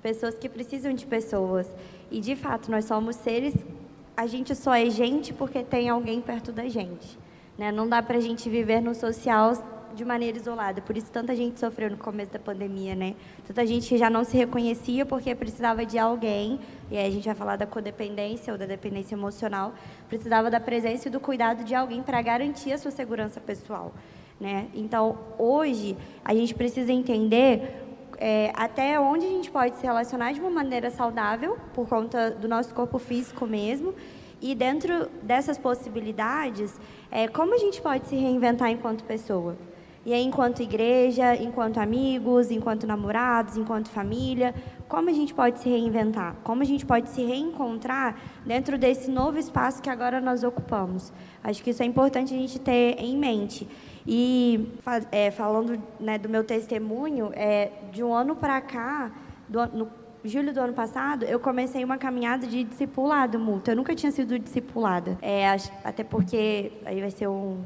pessoas 0.01 0.37
que 0.37 0.49
precisam 0.49 0.95
de 0.95 1.05
pessoas. 1.05 1.69
E, 2.11 2.21
de 2.21 2.37
fato, 2.37 2.71
nós 2.71 2.85
somos 2.85 3.17
seres... 3.17 3.55
A 4.15 4.27
gente 4.27 4.55
só 4.55 4.75
é 4.75 4.91
gente 4.91 5.33
porque 5.33 5.63
tem 5.63 5.89
alguém 5.89 6.21
perto 6.21 6.53
da 6.53 6.69
gente. 6.69 7.19
Né? 7.57 7.73
Não 7.73 7.89
dá 7.89 8.03
para 8.03 8.19
a 8.19 8.21
gente 8.21 8.49
viver 8.49 8.81
no 8.81 8.95
social 8.95 9.55
de 9.95 10.05
maneira 10.05 10.39
isolada. 10.39 10.81
Por 10.81 10.97
isso 10.97 11.11
tanta 11.11 11.35
gente 11.35 11.59
sofreu 11.59 11.91
no 11.91 11.97
começo 11.97 12.33
da 12.33 12.39
pandemia, 12.39 12.95
né? 12.95 13.15
Tanta 13.47 13.67
gente 13.67 13.89
que 13.89 13.99
já 13.99 14.09
não 14.09 14.25
se 14.25 14.37
reconhecia 14.37 15.05
porque 15.07 15.35
precisava 15.35 15.85
de 15.85 15.99
alguém, 15.99 16.61
e 16.91 16.97
aí 16.97 17.07
a 17.07 17.11
gente 17.11 17.25
vai 17.25 17.35
falar 17.35 17.57
da 17.57 17.67
codependência 17.67 18.53
ou 18.53 18.59
da 18.59 18.67
dependência 18.67 19.15
emocional, 19.15 19.75
precisava 20.09 20.51
da 20.51 20.61
presença 20.61 21.09
e 21.09 21.11
do 21.11 21.21
cuidado 21.21 21.65
de 21.65 21.75
alguém 21.75 22.03
para 22.03 22.21
garantir 22.23 22.73
a 22.73 22.79
sua 22.79 22.91
segurança 22.91 23.41
pessoal, 23.41 23.93
né? 24.41 24.69
Então, 24.75 25.19
hoje 25.39 25.97
a 26.25 26.35
gente 26.35 26.55
precisa 26.55 26.93
entender 26.93 27.83
é, 28.19 28.53
até 28.55 28.99
onde 29.01 29.27
a 29.27 29.31
gente 29.31 29.51
pode 29.51 29.77
se 29.77 29.83
relacionar 29.83 30.33
de 30.33 30.41
uma 30.41 30.51
maneira 30.51 30.91
saudável, 30.91 31.59
por 31.75 31.89
conta 31.89 32.31
do 32.31 32.49
nosso 32.49 32.75
corpo 32.75 32.99
físico 32.99 33.47
mesmo, 33.47 33.95
e 34.41 34.55
dentro 34.55 35.09
dessas 35.23 35.57
possibilidades, 35.57 36.79
é, 37.11 37.29
como 37.29 37.55
a 37.55 37.59
gente 37.59 37.81
pode 37.81 38.09
se 38.09 38.17
reinventar 38.17 38.71
enquanto 38.71 39.05
pessoa? 39.05 39.57
E 40.05 40.13
aí, 40.13 40.25
enquanto 40.25 40.61
igreja, 40.61 41.37
enquanto 41.37 41.79
amigos, 41.79 42.51
enquanto 42.51 42.87
namorados, 42.87 43.57
enquanto 43.57 43.89
família, 43.89 44.53
como 44.89 45.09
a 45.09 45.13
gente 45.13 45.33
pode 45.33 45.61
se 45.61 45.69
reinventar? 45.69 46.37
Como 46.43 46.61
a 46.61 46.65
gente 46.65 46.85
pode 46.85 47.09
se 47.09 47.23
reencontrar 47.25 48.17
dentro 48.45 48.77
desse 48.77 49.09
novo 49.09 49.39
espaço 49.39 49.81
que 49.81 49.89
agora 49.89 50.21
nós 50.21 50.43
ocupamos? 50.43 51.13
Acho 51.43 51.63
que 51.63 51.71
isso 51.71 51.83
é 51.83 51.87
importante 51.87 52.35
a 52.35 52.37
gente 52.37 52.59
ter 52.59 52.97
em 52.99 53.17
mente. 53.17 53.69
E 54.05 54.69
é, 55.13 55.31
falando 55.31 55.81
né, 56.01 56.19
do 56.19 56.29
meu 56.29 56.43
testemunho, 56.43 57.31
é, 57.35 57.71
de 57.93 58.03
um 58.03 58.13
ano 58.13 58.35
para 58.35 58.61
cá, 58.61 59.13
do, 59.49 59.67
no 59.67 59.89
julho 60.25 60.53
do 60.53 60.61
ano 60.61 60.73
passado, 60.73 61.25
eu 61.25 61.39
comecei 61.39 61.85
uma 61.85 61.99
caminhada 61.99 62.47
de 62.47 62.65
discipulado 62.65 63.39
mútuo. 63.39 63.73
Eu 63.73 63.77
nunca 63.77 63.95
tinha 63.95 64.11
sido 64.11 64.39
discipulada. 64.39 65.17
É, 65.23 65.47
até 65.85 66.05
porque 66.05 66.73
aí 66.85 67.01
vai 67.01 67.11
ser 67.11 67.29
um, 67.29 67.61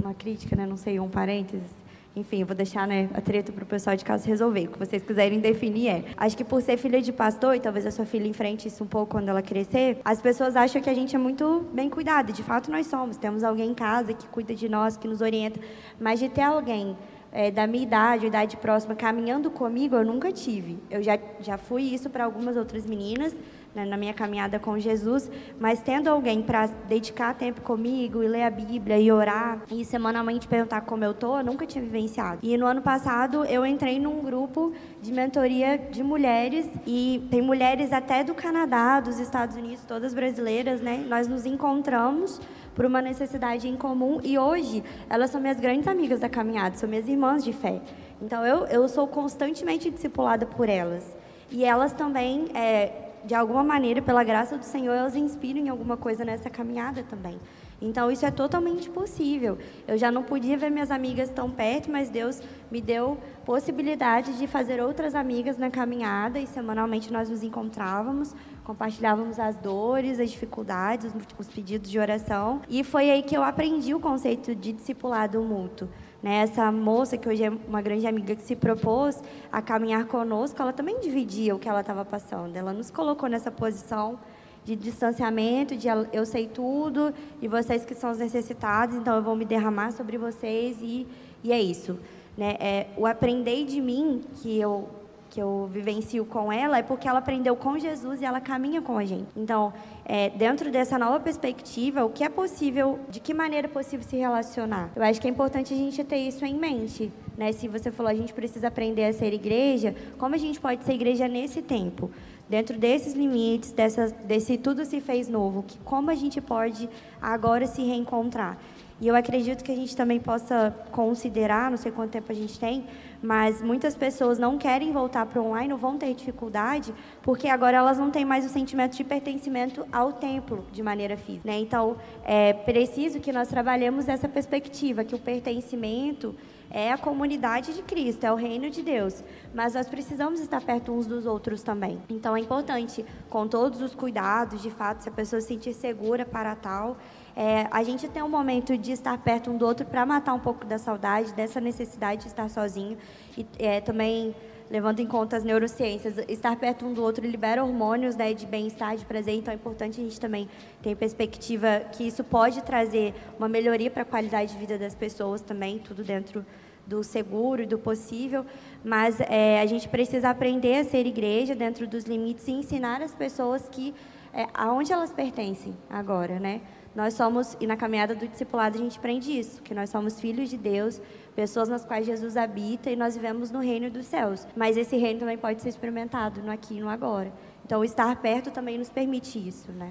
uma 0.00 0.14
crítica, 0.14 0.56
né? 0.56 0.66
Não 0.66 0.76
sei, 0.76 0.98
um 0.98 1.08
parênteses. 1.08 1.80
Enfim, 2.14 2.40
eu 2.40 2.46
vou 2.46 2.56
deixar 2.56 2.88
né, 2.88 3.08
a 3.14 3.20
treta 3.20 3.52
para 3.52 3.62
o 3.62 3.66
pessoal 3.66 3.94
de 3.94 4.04
casa 4.04 4.26
resolver. 4.26 4.66
O 4.66 4.72
que 4.72 4.78
vocês 4.78 5.02
quiserem 5.02 5.38
definir 5.38 5.88
é. 5.88 6.04
Acho 6.16 6.36
que 6.36 6.42
por 6.42 6.60
ser 6.60 6.76
filha 6.76 7.00
de 7.00 7.12
pastor, 7.12 7.54
e 7.54 7.60
talvez 7.60 7.86
a 7.86 7.90
sua 7.92 8.04
filha 8.04 8.26
enfrente 8.26 8.66
isso 8.66 8.82
um 8.82 8.86
pouco 8.86 9.12
quando 9.12 9.28
ela 9.28 9.40
crescer, 9.40 10.00
as 10.04 10.20
pessoas 10.20 10.56
acham 10.56 10.82
que 10.82 10.90
a 10.90 10.94
gente 10.94 11.14
é 11.14 11.18
muito 11.18 11.64
bem 11.72 11.88
cuidado. 11.88 12.32
De 12.32 12.42
fato, 12.42 12.70
nós 12.70 12.88
somos. 12.88 13.16
Temos 13.16 13.44
alguém 13.44 13.70
em 13.70 13.74
casa 13.74 14.12
que 14.12 14.26
cuida 14.26 14.54
de 14.54 14.68
nós, 14.68 14.96
que 14.96 15.06
nos 15.06 15.20
orienta. 15.20 15.60
Mas 16.00 16.18
de 16.18 16.28
ter 16.28 16.42
alguém 16.42 16.96
é, 17.30 17.50
da 17.50 17.64
minha 17.66 17.84
idade, 17.84 18.26
idade 18.26 18.56
próxima, 18.56 18.96
caminhando 18.96 19.48
comigo, 19.48 19.94
eu 19.94 20.04
nunca 20.04 20.32
tive. 20.32 20.78
Eu 20.90 21.02
já, 21.02 21.16
já 21.40 21.56
fui 21.56 21.82
isso 21.82 22.10
para 22.10 22.24
algumas 22.24 22.56
outras 22.56 22.84
meninas 22.84 23.34
né, 23.74 23.84
na 23.84 23.96
minha 23.96 24.12
caminhada 24.12 24.58
com 24.58 24.78
Jesus, 24.78 25.30
mas 25.58 25.80
tendo 25.80 26.08
alguém 26.08 26.42
para 26.42 26.66
dedicar 26.88 27.34
tempo 27.34 27.60
comigo 27.60 28.22
e 28.22 28.28
ler 28.28 28.42
a 28.42 28.50
Bíblia 28.50 28.98
e 28.98 29.10
orar 29.12 29.62
e 29.70 29.84
semanalmente 29.84 30.48
perguntar 30.48 30.82
como 30.82 31.04
eu 31.04 31.14
tô, 31.14 31.38
eu 31.38 31.44
nunca 31.44 31.66
tinha 31.66 31.82
vivenciado. 31.82 32.38
E 32.42 32.56
no 32.56 32.66
ano 32.66 32.82
passado 32.82 33.44
eu 33.44 33.64
entrei 33.64 33.98
num 33.98 34.20
grupo 34.22 34.72
de 35.00 35.12
mentoria 35.12 35.78
de 35.78 36.02
mulheres 36.02 36.68
e 36.86 37.26
tem 37.30 37.40
mulheres 37.42 37.92
até 37.92 38.24
do 38.24 38.34
Canadá, 38.34 39.00
dos 39.00 39.18
Estados 39.18 39.56
Unidos, 39.56 39.84
todas 39.86 40.12
brasileiras, 40.14 40.80
né? 40.80 41.04
Nós 41.08 41.28
nos 41.28 41.46
encontramos 41.46 42.40
por 42.74 42.84
uma 42.84 43.02
necessidade 43.02 43.68
em 43.68 43.76
comum 43.76 44.20
e 44.22 44.38
hoje 44.38 44.82
elas 45.08 45.30
são 45.30 45.40
minhas 45.40 45.60
grandes 45.60 45.86
amigas 45.86 46.20
da 46.20 46.28
caminhada, 46.28 46.76
são 46.76 46.88
minhas 46.88 47.08
irmãs 47.08 47.44
de 47.44 47.52
fé. 47.52 47.80
Então 48.22 48.44
eu, 48.44 48.66
eu 48.66 48.88
sou 48.88 49.06
constantemente 49.06 49.90
discipulada 49.90 50.46
por 50.46 50.68
elas. 50.68 51.16
E 51.50 51.64
elas 51.64 51.92
também 51.92 52.46
é, 52.54 53.09
de 53.24 53.34
alguma 53.34 53.62
maneira, 53.62 54.00
pela 54.00 54.24
graça 54.24 54.56
do 54.56 54.64
Senhor, 54.64 54.94
elas 54.94 55.16
inspiram 55.16 55.60
em 55.60 55.68
alguma 55.68 55.96
coisa 55.96 56.24
nessa 56.24 56.48
caminhada 56.48 57.02
também. 57.02 57.38
Então, 57.82 58.10
isso 58.10 58.26
é 58.26 58.30
totalmente 58.30 58.90
possível. 58.90 59.56
Eu 59.88 59.96
já 59.96 60.10
não 60.10 60.22
podia 60.22 60.56
ver 60.56 60.70
minhas 60.70 60.90
amigas 60.90 61.30
tão 61.30 61.50
perto, 61.50 61.90
mas 61.90 62.10
Deus 62.10 62.42
me 62.70 62.80
deu 62.80 63.16
possibilidade 63.44 64.36
de 64.36 64.46
fazer 64.46 64.82
outras 64.82 65.14
amigas 65.14 65.56
na 65.56 65.70
caminhada 65.70 66.38
e 66.38 66.46
semanalmente 66.46 67.10
nós 67.10 67.30
nos 67.30 67.42
encontrávamos, 67.42 68.34
compartilhávamos 68.64 69.38
as 69.38 69.56
dores, 69.56 70.20
as 70.20 70.30
dificuldades, 70.30 71.10
os 71.38 71.48
pedidos 71.48 71.90
de 71.90 71.98
oração. 71.98 72.60
E 72.68 72.84
foi 72.84 73.10
aí 73.10 73.22
que 73.22 73.36
eu 73.36 73.42
aprendi 73.42 73.94
o 73.94 74.00
conceito 74.00 74.54
de 74.54 74.72
discipulado 74.72 75.40
mútuo. 75.42 75.88
Né? 76.22 76.42
Essa 76.42 76.70
moça, 76.70 77.16
que 77.16 77.28
hoje 77.28 77.44
é 77.44 77.50
uma 77.50 77.80
grande 77.80 78.06
amiga 78.06 78.34
que 78.34 78.42
se 78.42 78.54
propôs 78.54 79.22
a 79.50 79.62
caminhar 79.62 80.04
conosco, 80.06 80.60
ela 80.60 80.72
também 80.72 81.00
dividia 81.00 81.54
o 81.54 81.58
que 81.58 81.68
ela 81.68 81.80
estava 81.80 82.04
passando. 82.04 82.56
Ela 82.56 82.72
nos 82.72 82.90
colocou 82.90 83.28
nessa 83.28 83.50
posição 83.50 84.18
de 84.64 84.76
distanciamento, 84.76 85.74
de 85.74 85.88
eu 86.12 86.26
sei 86.26 86.46
tudo 86.46 87.14
e 87.40 87.48
vocês 87.48 87.84
que 87.84 87.94
são 87.94 88.10
os 88.10 88.18
necessitados, 88.18 88.94
então 88.94 89.16
eu 89.16 89.22
vou 89.22 89.34
me 89.34 89.44
derramar 89.44 89.92
sobre 89.92 90.18
vocês 90.18 90.76
e, 90.82 91.06
e 91.42 91.52
é 91.52 91.60
isso. 91.60 91.98
Né? 92.36 92.56
É, 92.60 92.86
o 92.96 93.06
aprender 93.06 93.64
de 93.64 93.80
mim, 93.80 94.22
que 94.36 94.60
eu 94.60 94.88
que 95.30 95.40
eu 95.40 95.70
vivencio 95.72 96.24
com 96.24 96.52
ela 96.52 96.78
é 96.78 96.82
porque 96.82 97.08
ela 97.08 97.20
aprendeu 97.20 97.54
com 97.54 97.78
Jesus 97.78 98.20
e 98.20 98.24
ela 98.24 98.40
caminha 98.40 98.82
com 98.82 98.98
a 98.98 99.04
gente. 99.04 99.28
Então, 99.36 99.72
é, 100.04 100.28
dentro 100.30 100.70
dessa 100.72 100.98
nova 100.98 101.20
perspectiva, 101.20 102.04
o 102.04 102.10
que 102.10 102.24
é 102.24 102.28
possível, 102.28 102.98
de 103.08 103.20
que 103.20 103.32
maneira 103.32 103.68
é 103.68 103.70
possível 103.70 104.04
se 104.06 104.16
relacionar? 104.16 104.90
Eu 104.96 105.02
acho 105.04 105.20
que 105.20 105.28
é 105.28 105.30
importante 105.30 105.72
a 105.72 105.76
gente 105.76 106.02
ter 106.02 106.16
isso 106.16 106.44
em 106.44 106.58
mente. 106.58 107.12
Né? 107.38 107.52
Se 107.52 107.68
você 107.68 107.92
falou, 107.92 108.10
a 108.10 108.14
gente 108.14 108.34
precisa 108.34 108.66
aprender 108.66 109.04
a 109.04 109.12
ser 109.12 109.32
igreja, 109.32 109.94
como 110.18 110.34
a 110.34 110.38
gente 110.38 110.60
pode 110.60 110.84
ser 110.84 110.94
igreja 110.94 111.28
nesse 111.28 111.62
tempo? 111.62 112.10
Dentro 112.48 112.76
desses 112.76 113.14
limites, 113.14 113.70
dessa, 113.70 114.08
desse 114.24 114.58
tudo 114.58 114.84
se 114.84 115.00
fez 115.00 115.28
novo, 115.28 115.62
que 115.62 115.78
como 115.78 116.10
a 116.10 116.14
gente 116.16 116.40
pode 116.40 116.90
agora 117.22 117.64
se 117.68 117.82
reencontrar? 117.82 118.58
E 119.00 119.08
eu 119.08 119.16
acredito 119.16 119.64
que 119.64 119.72
a 119.72 119.76
gente 119.76 119.96
também 119.96 120.20
possa 120.20 120.76
considerar, 120.92 121.70
não 121.70 121.78
sei 121.78 121.90
quanto 121.90 122.10
tempo 122.10 122.30
a 122.30 122.34
gente 122.34 122.58
tem, 122.58 122.84
mas 123.22 123.60
muitas 123.60 123.94
pessoas 123.94 124.38
não 124.38 124.56
querem 124.56 124.92
voltar 124.92 125.26
para 125.26 125.40
o 125.40 125.46
online, 125.46 125.72
ou 125.72 125.78
vão 125.78 125.98
ter 125.98 126.14
dificuldade, 126.14 126.94
porque 127.22 127.48
agora 127.48 127.76
elas 127.76 127.98
não 127.98 128.10
têm 128.10 128.24
mais 128.24 128.44
o 128.44 128.48
sentimento 128.48 128.96
de 128.96 129.04
pertencimento 129.04 129.86
ao 129.92 130.12
templo 130.12 130.64
de 130.72 130.82
maneira 130.82 131.16
física. 131.16 131.48
Né? 131.50 131.58
Então, 131.58 131.96
é 132.24 132.52
preciso 132.52 133.20
que 133.20 133.32
nós 133.32 133.48
trabalhemos 133.48 134.08
essa 134.08 134.28
perspectiva, 134.28 135.04
que 135.04 135.14
o 135.14 135.18
pertencimento 135.18 136.34
é 136.70 136.92
a 136.92 136.98
comunidade 136.98 137.74
de 137.74 137.82
Cristo, 137.82 138.24
é 138.24 138.32
o 138.32 138.36
reino 138.36 138.70
de 138.70 138.82
Deus. 138.82 139.22
Mas 139.52 139.74
nós 139.74 139.88
precisamos 139.88 140.40
estar 140.40 140.62
perto 140.62 140.92
uns 140.92 141.06
dos 141.06 141.26
outros 141.26 141.62
também. 141.62 142.00
Então 142.08 142.36
é 142.36 142.40
importante, 142.40 143.04
com 143.28 143.48
todos 143.48 143.82
os 143.82 143.94
cuidados, 143.94 144.62
de 144.62 144.70
fato, 144.70 145.00
se 145.02 145.08
a 145.08 145.12
pessoa 145.12 145.40
se 145.40 145.48
sentir 145.48 145.74
segura 145.74 146.24
para 146.24 146.54
tal, 146.54 146.96
é, 147.36 147.66
a 147.70 147.82
gente 147.82 148.08
tem 148.08 148.22
um 148.22 148.28
momento 148.28 148.76
de 148.76 148.92
estar 148.92 149.16
perto 149.18 149.50
um 149.50 149.56
do 149.56 149.66
outro 149.66 149.86
para 149.86 150.04
matar 150.06 150.34
um 150.34 150.38
pouco 150.38 150.64
da 150.64 150.78
saudade, 150.78 151.32
dessa 151.32 151.60
necessidade 151.60 152.22
de 152.22 152.28
estar 152.28 152.48
sozinho. 152.48 152.96
E 153.36 153.46
é, 153.58 153.80
também, 153.80 154.34
levando 154.70 155.00
em 155.00 155.06
conta 155.06 155.36
as 155.36 155.42
neurociências, 155.42 156.14
estar 156.28 156.54
perto 156.56 156.86
um 156.86 156.92
do 156.92 157.02
outro 157.02 157.26
libera 157.26 157.64
hormônios 157.64 158.14
né, 158.14 158.32
de 158.32 158.46
bem-estar, 158.46 158.96
de 158.96 159.04
prazer. 159.04 159.34
Então, 159.34 159.52
é 159.52 159.56
importante 159.56 160.00
a 160.00 160.04
gente 160.04 160.20
também 160.20 160.48
ter 160.80 160.94
perspectiva 160.96 161.80
que 161.92 162.06
isso 162.06 162.22
pode 162.22 162.62
trazer 162.62 163.12
uma 163.36 163.48
melhoria 163.48 163.90
para 163.90 164.02
a 164.02 164.04
qualidade 164.04 164.52
de 164.52 164.58
vida 164.58 164.78
das 164.78 164.94
pessoas 164.94 165.40
também, 165.40 165.78
tudo 165.78 166.04
dentro 166.04 166.46
do 166.86 167.02
seguro 167.02 167.62
e 167.62 167.66
do 167.66 167.78
possível, 167.78 168.44
mas 168.84 169.20
é, 169.20 169.60
a 169.60 169.66
gente 169.66 169.88
precisa 169.88 170.30
aprender 170.30 170.78
a 170.78 170.84
ser 170.84 171.06
igreja 171.06 171.54
dentro 171.54 171.86
dos 171.86 172.04
limites 172.04 172.46
e 172.48 172.52
ensinar 172.52 173.02
as 173.02 173.14
pessoas 173.14 173.68
que 173.68 173.94
é, 174.32 174.46
aonde 174.54 174.92
elas 174.92 175.12
pertencem 175.12 175.76
agora, 175.88 176.38
né? 176.38 176.60
Nós 176.94 177.14
somos, 177.14 177.56
e 177.60 177.66
na 177.66 177.76
caminhada 177.76 178.14
do 178.14 178.26
discipulado 178.26 178.76
a 178.76 178.80
gente 178.80 178.98
aprende 178.98 179.38
isso, 179.38 179.62
que 179.62 179.72
nós 179.72 179.90
somos 179.90 180.20
filhos 180.20 180.50
de 180.50 180.56
Deus, 180.56 181.00
pessoas 181.40 181.70
nas 181.70 181.86
quais 181.86 182.04
Jesus 182.04 182.36
habita 182.36 182.90
e 182.90 182.96
nós 182.96 183.14
vivemos 183.14 183.50
no 183.50 183.60
reino 183.60 183.90
dos 183.90 184.04
céus. 184.04 184.46
Mas 184.54 184.76
esse 184.76 184.98
reino 184.98 185.20
também 185.20 185.38
pode 185.38 185.62
ser 185.62 185.70
experimentado 185.70 186.42
no 186.42 186.52
aqui 186.52 186.76
e 186.76 186.80
no 186.82 186.88
agora. 186.90 187.32
Então, 187.64 187.82
estar 187.82 188.14
perto 188.16 188.50
também 188.50 188.76
nos 188.76 188.90
permite 188.90 189.38
isso, 189.38 189.72
né? 189.72 189.90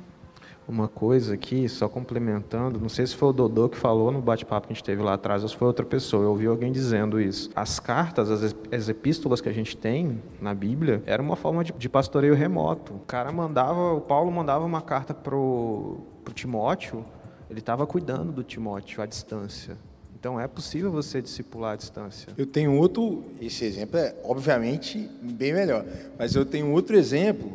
Uma 0.68 0.88
coisa 0.88 1.34
aqui, 1.34 1.68
só 1.68 1.90
complementando, 1.90 2.80
não 2.80 2.88
sei 2.88 3.08
se 3.08 3.16
foi 3.16 3.30
o 3.30 3.34
Dodô 3.34 3.68
que 3.68 3.78
falou 3.78 4.12
no 4.12 4.22
bate-papo 4.22 4.68
que 4.68 4.74
a 4.74 4.76
gente 4.76 4.84
teve 4.84 5.02
lá 5.02 5.16
atrás, 5.16 5.42
ou 5.42 5.50
se 5.50 5.56
foi 5.56 5.68
outra 5.68 5.84
pessoa, 5.84 6.22
eu 6.22 6.30
ouvi 6.30 6.46
alguém 6.46 6.72
dizendo 6.72 7.20
isso. 7.20 7.50
As 7.56 7.80
cartas, 7.80 8.30
as, 8.30 8.56
as 8.72 8.88
epístolas 8.88 9.42
que 9.42 9.50
a 9.50 9.54
gente 9.54 9.76
tem 9.76 10.22
na 10.40 10.54
Bíblia, 10.54 11.02
era 11.08 11.20
uma 11.20 11.36
forma 11.36 11.64
de, 11.64 11.74
de 11.74 11.90
pastoreio 11.90 12.36
remoto. 12.36 12.94
O 12.94 13.00
cara 13.00 13.32
mandava, 13.32 13.94
o 13.94 14.02
Paulo 14.02 14.32
mandava 14.32 14.64
uma 14.64 14.84
carta 14.84 15.16
pro 15.16 15.98
para 16.24 16.32
o 16.32 16.34
Timóteo, 16.36 17.04
ele 17.50 17.60
estava 17.60 17.88
cuidando 17.88 18.32
do 18.32 18.44
Timóteo 18.44 19.02
à 19.02 19.08
distância. 19.08 19.89
Então 20.20 20.38
é 20.38 20.48
possível 20.50 20.92
você 20.92 21.22
discipular 21.22 21.74
à 21.74 21.76
distância. 21.78 22.34
Eu 22.38 22.46
tenho 22.46 22.76
outro, 22.76 23.24
esse 23.40 23.64
exemplo 23.64 23.98
é 23.98 24.14
obviamente 24.26 25.10
bem 25.22 25.54
melhor, 25.54 25.86
mas 26.18 26.36
eu 26.36 26.46
tenho 26.46 26.72
outro 26.74 26.98
exemplo. 26.98 27.54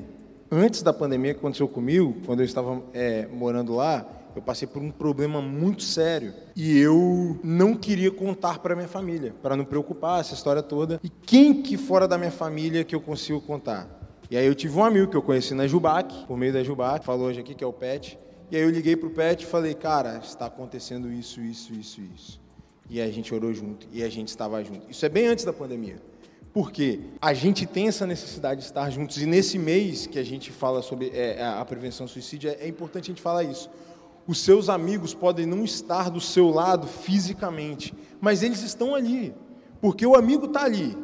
Antes 0.50 0.82
da 0.82 0.92
pandemia 0.92 1.34
que 1.34 1.40
aconteceu 1.40 1.68
comigo, 1.68 2.16
quando 2.24 2.40
eu 2.40 2.46
estava 2.46 2.82
é, 2.94 3.26
morando 3.26 3.74
lá, 3.74 4.06
eu 4.34 4.40
passei 4.40 4.66
por 4.66 4.80
um 4.80 4.90
problema 4.90 5.42
muito 5.42 5.82
sério 5.82 6.32
e 6.56 6.78
eu 6.78 7.38
não 7.44 7.74
queria 7.74 8.10
contar 8.10 8.58
para 8.58 8.74
minha 8.74 8.88
família, 8.88 9.34
para 9.42 9.56
não 9.56 9.64
preocupar 9.64 10.20
essa 10.20 10.32
história 10.32 10.62
toda. 10.62 10.98
E 11.04 11.10
quem 11.10 11.62
que 11.62 11.76
fora 11.76 12.08
da 12.08 12.16
minha 12.16 12.30
família 12.30 12.82
que 12.82 12.94
eu 12.94 13.00
consigo 13.00 13.42
contar? 13.42 13.86
E 14.30 14.38
aí 14.38 14.46
eu 14.46 14.54
tive 14.54 14.78
um 14.78 14.84
amigo 14.84 15.10
que 15.10 15.16
eu 15.16 15.22
conheci 15.22 15.52
na 15.54 15.66
Jubac, 15.66 16.24
por 16.26 16.38
meio 16.38 16.52
da 16.52 16.64
Jubac, 16.64 17.04
falou 17.04 17.26
hoje 17.26 17.40
aqui 17.40 17.54
que 17.54 17.62
é 17.62 17.66
o 17.66 17.72
Pet. 17.74 18.18
E 18.50 18.56
aí 18.56 18.62
eu 18.62 18.70
liguei 18.70 18.96
pro 18.96 19.10
Pet 19.10 19.42
e 19.42 19.46
falei, 19.46 19.74
cara, 19.74 20.18
está 20.24 20.46
acontecendo 20.46 21.12
isso, 21.12 21.42
isso, 21.42 21.74
isso, 21.74 22.00
isso. 22.14 22.43
E 22.94 23.00
a 23.00 23.10
gente 23.10 23.34
orou 23.34 23.52
junto, 23.52 23.88
e 23.92 24.04
a 24.04 24.08
gente 24.08 24.28
estava 24.28 24.62
junto. 24.62 24.88
Isso 24.88 25.04
é 25.04 25.08
bem 25.08 25.26
antes 25.26 25.44
da 25.44 25.52
pandemia. 25.52 26.00
Porque 26.52 27.00
a 27.20 27.34
gente 27.34 27.66
tem 27.66 27.88
essa 27.88 28.06
necessidade 28.06 28.60
de 28.60 28.66
estar 28.66 28.88
juntos, 28.88 29.20
e 29.20 29.26
nesse 29.26 29.58
mês 29.58 30.06
que 30.06 30.16
a 30.16 30.22
gente 30.22 30.52
fala 30.52 30.80
sobre 30.80 31.08
é, 31.08 31.44
a 31.44 31.64
prevenção 31.64 32.04
ao 32.04 32.08
suicídio, 32.08 32.50
é, 32.50 32.54
é 32.60 32.68
importante 32.68 33.06
a 33.06 33.12
gente 33.12 33.20
falar 33.20 33.42
isso. 33.42 33.68
Os 34.28 34.38
seus 34.38 34.68
amigos 34.68 35.12
podem 35.12 35.44
não 35.44 35.64
estar 35.64 36.08
do 36.08 36.20
seu 36.20 36.50
lado 36.50 36.86
fisicamente, 36.86 37.92
mas 38.20 38.44
eles 38.44 38.62
estão 38.62 38.94
ali, 38.94 39.34
porque 39.80 40.06
o 40.06 40.14
amigo 40.14 40.46
está 40.46 40.62
ali. 40.62 40.96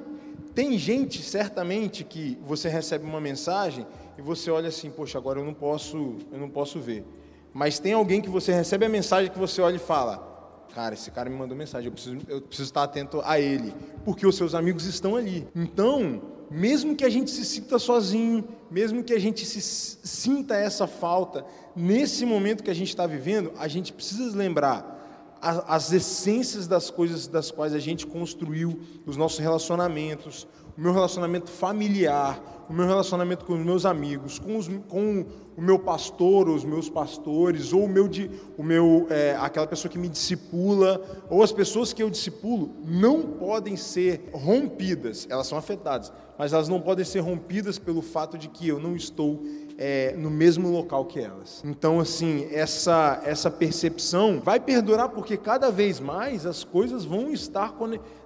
Tem 0.55 0.79
gente, 0.79 1.21
certamente, 1.25 2.05
que 2.05 2.39
você 2.47 2.69
recebe 2.69 3.05
uma 3.05 3.21
mensagem 3.21 3.85
e 4.17 4.23
você 4.23 4.49
olha 4.49 4.69
assim, 4.69 4.93
poxa, 4.93 5.19
agora 5.19 5.41
eu 5.41 5.45
não 5.45 5.55
posso, 5.55 6.19
eu 6.31 6.39
não 6.39 6.49
posso 6.49 6.79
ver. 6.79 7.05
Mas 7.53 7.81
tem 7.81 7.95
alguém 7.95 8.21
que 8.21 8.31
você 8.31 8.53
recebe 8.53 8.87
a 8.87 8.89
mensagem 8.89 9.29
que 9.29 9.39
você 9.41 9.61
olha 9.61 9.75
e 9.75 9.81
fala: 9.81 10.30
Cara, 10.75 10.95
esse 10.95 11.11
cara 11.11 11.29
me 11.29 11.37
mandou 11.37 11.57
mensagem, 11.57 11.87
eu 11.87 11.93
preciso, 11.93 12.19
eu 12.29 12.41
preciso 12.41 12.69
estar 12.69 12.85
atento 12.85 13.21
a 13.25 13.41
ele, 13.41 13.75
porque 14.05 14.27
os 14.27 14.37
seus 14.37 14.55
amigos 14.55 14.85
estão 14.87 15.17
ali. 15.17 15.49
Então, 15.55 16.23
mesmo 16.51 16.95
que 16.95 17.05
a 17.05 17.09
gente 17.09 17.31
se 17.31 17.45
sinta 17.45 17.79
sozinho, 17.79 18.45
mesmo 18.71 19.03
que 19.03 19.13
a 19.13 19.19
gente 19.19 19.45
se 19.45 19.61
sinta 19.61 20.55
essa 20.55 20.87
falta, 20.87 21.45
nesse 21.75 22.25
momento 22.25 22.63
que 22.63 22.71
a 22.71 22.75
gente 22.75 22.89
está 22.89 23.07
vivendo, 23.07 23.53
a 23.59 23.67
gente 23.69 23.93
precisa 23.93 24.37
lembrar 24.37 24.99
as 25.41 25.91
essências 25.93 26.67
das 26.67 26.91
coisas 26.91 27.27
das 27.27 27.51
quais 27.51 27.73
a 27.73 27.79
gente 27.79 28.07
construiu 28.07 28.79
os 29.07 29.17
nossos 29.17 29.39
relacionamentos, 29.39 30.47
o 30.81 30.83
meu 30.83 30.95
relacionamento 30.95 31.51
familiar, 31.51 32.65
o 32.67 32.73
meu 32.73 32.87
relacionamento 32.87 33.45
com 33.45 33.53
os 33.53 33.63
meus 33.63 33.85
amigos, 33.85 34.39
com, 34.39 34.57
os, 34.57 34.67
com 34.89 35.27
o 35.55 35.61
meu 35.61 35.79
pastor, 35.79 36.49
ou 36.49 36.55
os 36.55 36.65
meus 36.65 36.89
pastores, 36.89 37.75
ou 37.75 37.85
o 37.85 37.89
meu, 37.89 38.09
o 38.57 38.63
meu 38.63 39.07
é, 39.11 39.37
aquela 39.39 39.67
pessoa 39.67 39.93
que 39.93 39.99
me 39.99 40.09
discipula, 40.09 40.99
ou 41.29 41.43
as 41.43 41.53
pessoas 41.53 41.93
que 41.93 42.03
eu 42.03 42.09
discipulo, 42.09 42.71
não 42.83 43.21
podem 43.21 43.77
ser 43.77 44.31
rompidas, 44.33 45.27
elas 45.29 45.47
são 45.47 45.59
afetadas, 45.59 46.11
mas 46.39 46.55
elas 46.55 46.67
não 46.67 46.81
podem 46.81 47.05
ser 47.05 47.21
rompidas 47.21 47.79
pelo 47.79 48.01
fato 48.01 48.39
de 48.39 48.49
que 48.49 48.67
eu 48.67 48.81
não 48.81 48.97
estou 48.97 49.43
é, 49.77 50.15
no 50.17 50.31
mesmo 50.31 50.71
local 50.71 51.05
que 51.05 51.21
elas. 51.21 51.63
Então, 51.63 52.01
assim, 52.01 52.49
essa, 52.51 53.21
essa 53.23 53.51
percepção 53.51 54.41
vai 54.43 54.59
perdurar 54.59 55.11
porque 55.11 55.37
cada 55.37 55.71
vez 55.71 56.01
mais 56.01 56.47
as 56.47 56.65
coisas 56.65 57.05
vão 57.05 57.31
estar 57.31 57.75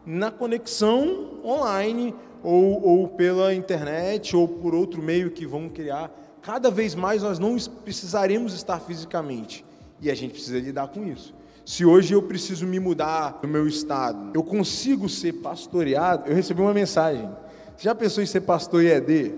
na 0.07 0.31
conexão 0.31 1.41
online, 1.45 2.15
ou, 2.45 2.87
ou 2.87 3.09
pela 3.09 3.55
internet, 3.55 4.37
ou 4.37 4.47
por 4.47 4.75
outro 4.75 5.03
meio 5.03 5.31
que 5.31 5.47
vão 5.47 5.69
criar, 5.69 6.11
cada 6.43 6.71
vez 6.71 6.95
mais 6.95 7.23
nós 7.23 7.39
não 7.39 7.57
precisaremos 7.83 8.53
estar 8.53 8.79
fisicamente. 8.79 9.65
E 10.01 10.11
a 10.11 10.15
gente 10.15 10.33
precisa 10.33 10.59
lidar 10.59 10.89
com 10.89 11.05
isso. 11.05 11.35
Se 11.65 11.85
hoje 11.85 12.13
eu 12.13 12.23
preciso 12.23 12.67
me 12.67 12.79
mudar 12.79 13.41
no 13.43 13.49
meu 13.49 13.67
estado, 13.67 14.33
eu 14.35 14.43
consigo 14.43 15.09
ser 15.09 15.33
pastoreado. 15.33 16.29
Eu 16.29 16.37
recebi 16.37 16.61
uma 16.61 16.75
mensagem. 16.75 17.27
Você 17.75 17.85
já 17.85 17.95
pensou 17.95 18.23
em 18.23 18.27
ser 18.27 18.43
pastor 18.43 18.85
ED? 18.85 19.33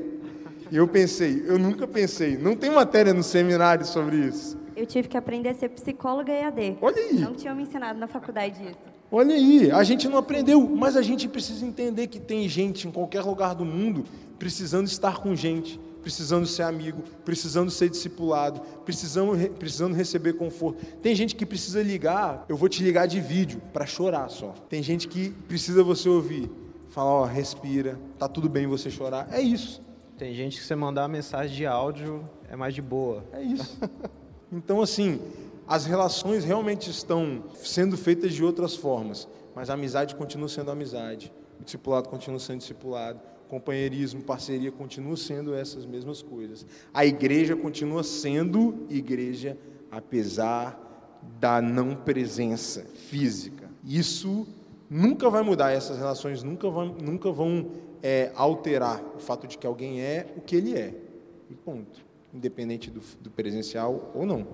E 0.70 0.76
eu 0.76 0.88
pensei, 0.88 1.44
eu 1.46 1.56
nunca 1.56 1.86
pensei. 1.86 2.36
Não 2.36 2.56
tem 2.56 2.70
matéria 2.70 3.14
no 3.14 3.22
seminário 3.22 3.86
sobre 3.86 4.16
isso. 4.16 4.58
Eu 4.74 4.84
tive 4.84 5.06
que 5.06 5.16
aprender 5.16 5.50
a 5.50 5.54
ser 5.54 5.68
psicóloga 5.68 6.32
EAD. 6.32 6.78
Olha 6.82 7.00
aí. 7.00 7.14
Não 7.14 7.32
tinham 7.32 7.54
me 7.54 7.62
ensinado 7.62 7.98
na 7.98 8.08
faculdade 8.08 8.60
isso. 8.62 8.95
Olha 9.10 9.34
aí, 9.34 9.70
a 9.70 9.84
gente 9.84 10.08
não 10.08 10.18
aprendeu, 10.18 10.60
mas 10.68 10.96
a 10.96 11.02
gente 11.02 11.28
precisa 11.28 11.64
entender 11.64 12.08
que 12.08 12.18
tem 12.18 12.48
gente 12.48 12.88
em 12.88 12.90
qualquer 12.90 13.22
lugar 13.22 13.54
do 13.54 13.64
mundo 13.64 14.04
precisando 14.38 14.86
estar 14.86 15.18
com 15.18 15.34
gente, 15.34 15.80
precisando 16.02 16.46
ser 16.46 16.62
amigo, 16.62 17.02
precisando 17.24 17.70
ser 17.70 17.88
discipulado, 17.88 18.60
precisando, 18.84 19.36
precisando 19.54 19.94
receber 19.94 20.34
conforto. 20.34 20.84
Tem 21.00 21.14
gente 21.14 21.34
que 21.36 21.46
precisa 21.46 21.82
ligar, 21.82 22.44
eu 22.48 22.56
vou 22.56 22.68
te 22.68 22.82
ligar 22.82 23.06
de 23.06 23.20
vídeo 23.20 23.62
para 23.72 23.86
chorar 23.86 24.28
só. 24.28 24.54
Tem 24.68 24.82
gente 24.82 25.06
que 25.08 25.30
precisa 25.30 25.82
você 25.82 26.08
ouvir, 26.08 26.50
falar, 26.90 27.10
ó, 27.10 27.24
respira, 27.24 27.98
tá 28.18 28.28
tudo 28.28 28.48
bem 28.48 28.66
você 28.66 28.90
chorar. 28.90 29.28
É 29.30 29.40
isso. 29.40 29.80
Tem 30.18 30.34
gente 30.34 30.58
que 30.58 30.64
você 30.64 30.74
mandar 30.74 31.06
mensagem 31.08 31.56
de 31.56 31.66
áudio 31.66 32.28
é 32.50 32.56
mais 32.56 32.74
de 32.74 32.82
boa. 32.82 33.24
É 33.32 33.42
isso. 33.42 33.78
Então 34.52 34.80
assim, 34.80 35.20
as 35.66 35.86
relações 35.86 36.44
realmente 36.44 36.90
estão 36.90 37.44
sendo 37.54 37.96
feitas 37.96 38.32
de 38.32 38.44
outras 38.44 38.76
formas, 38.76 39.28
mas 39.54 39.68
a 39.68 39.74
amizade 39.74 40.14
continua 40.14 40.48
sendo 40.48 40.70
amizade, 40.70 41.32
o 41.60 41.64
discipulado 41.64 42.08
continua 42.08 42.38
sendo 42.38 42.58
discipulado, 42.58 43.20
companheirismo, 43.48 44.22
parceria 44.22 44.70
continua 44.70 45.16
sendo 45.16 45.54
essas 45.54 45.86
mesmas 45.86 46.22
coisas. 46.22 46.66
A 46.92 47.06
igreja 47.06 47.56
continua 47.56 48.02
sendo 48.02 48.86
igreja 48.88 49.56
apesar 49.90 50.82
da 51.40 51.60
não 51.60 51.94
presença 51.94 52.82
física. 52.82 53.68
Isso 53.84 54.46
nunca 54.90 55.30
vai 55.30 55.42
mudar, 55.42 55.72
essas 55.72 55.98
relações 55.98 56.42
nunca 56.42 56.68
vão, 56.68 56.86
nunca 56.86 57.30
vão 57.30 57.70
é, 58.02 58.30
alterar 58.34 59.02
o 59.16 59.18
fato 59.18 59.46
de 59.46 59.58
que 59.58 59.66
alguém 59.66 60.00
é 60.00 60.26
o 60.36 60.40
que 60.40 60.56
ele 60.56 60.74
é. 60.76 60.94
E 61.50 61.54
ponto. 61.54 62.04
Independente 62.34 62.90
do, 62.90 63.00
do 63.20 63.30
presencial 63.30 64.12
ou 64.14 64.26
não. 64.26 64.46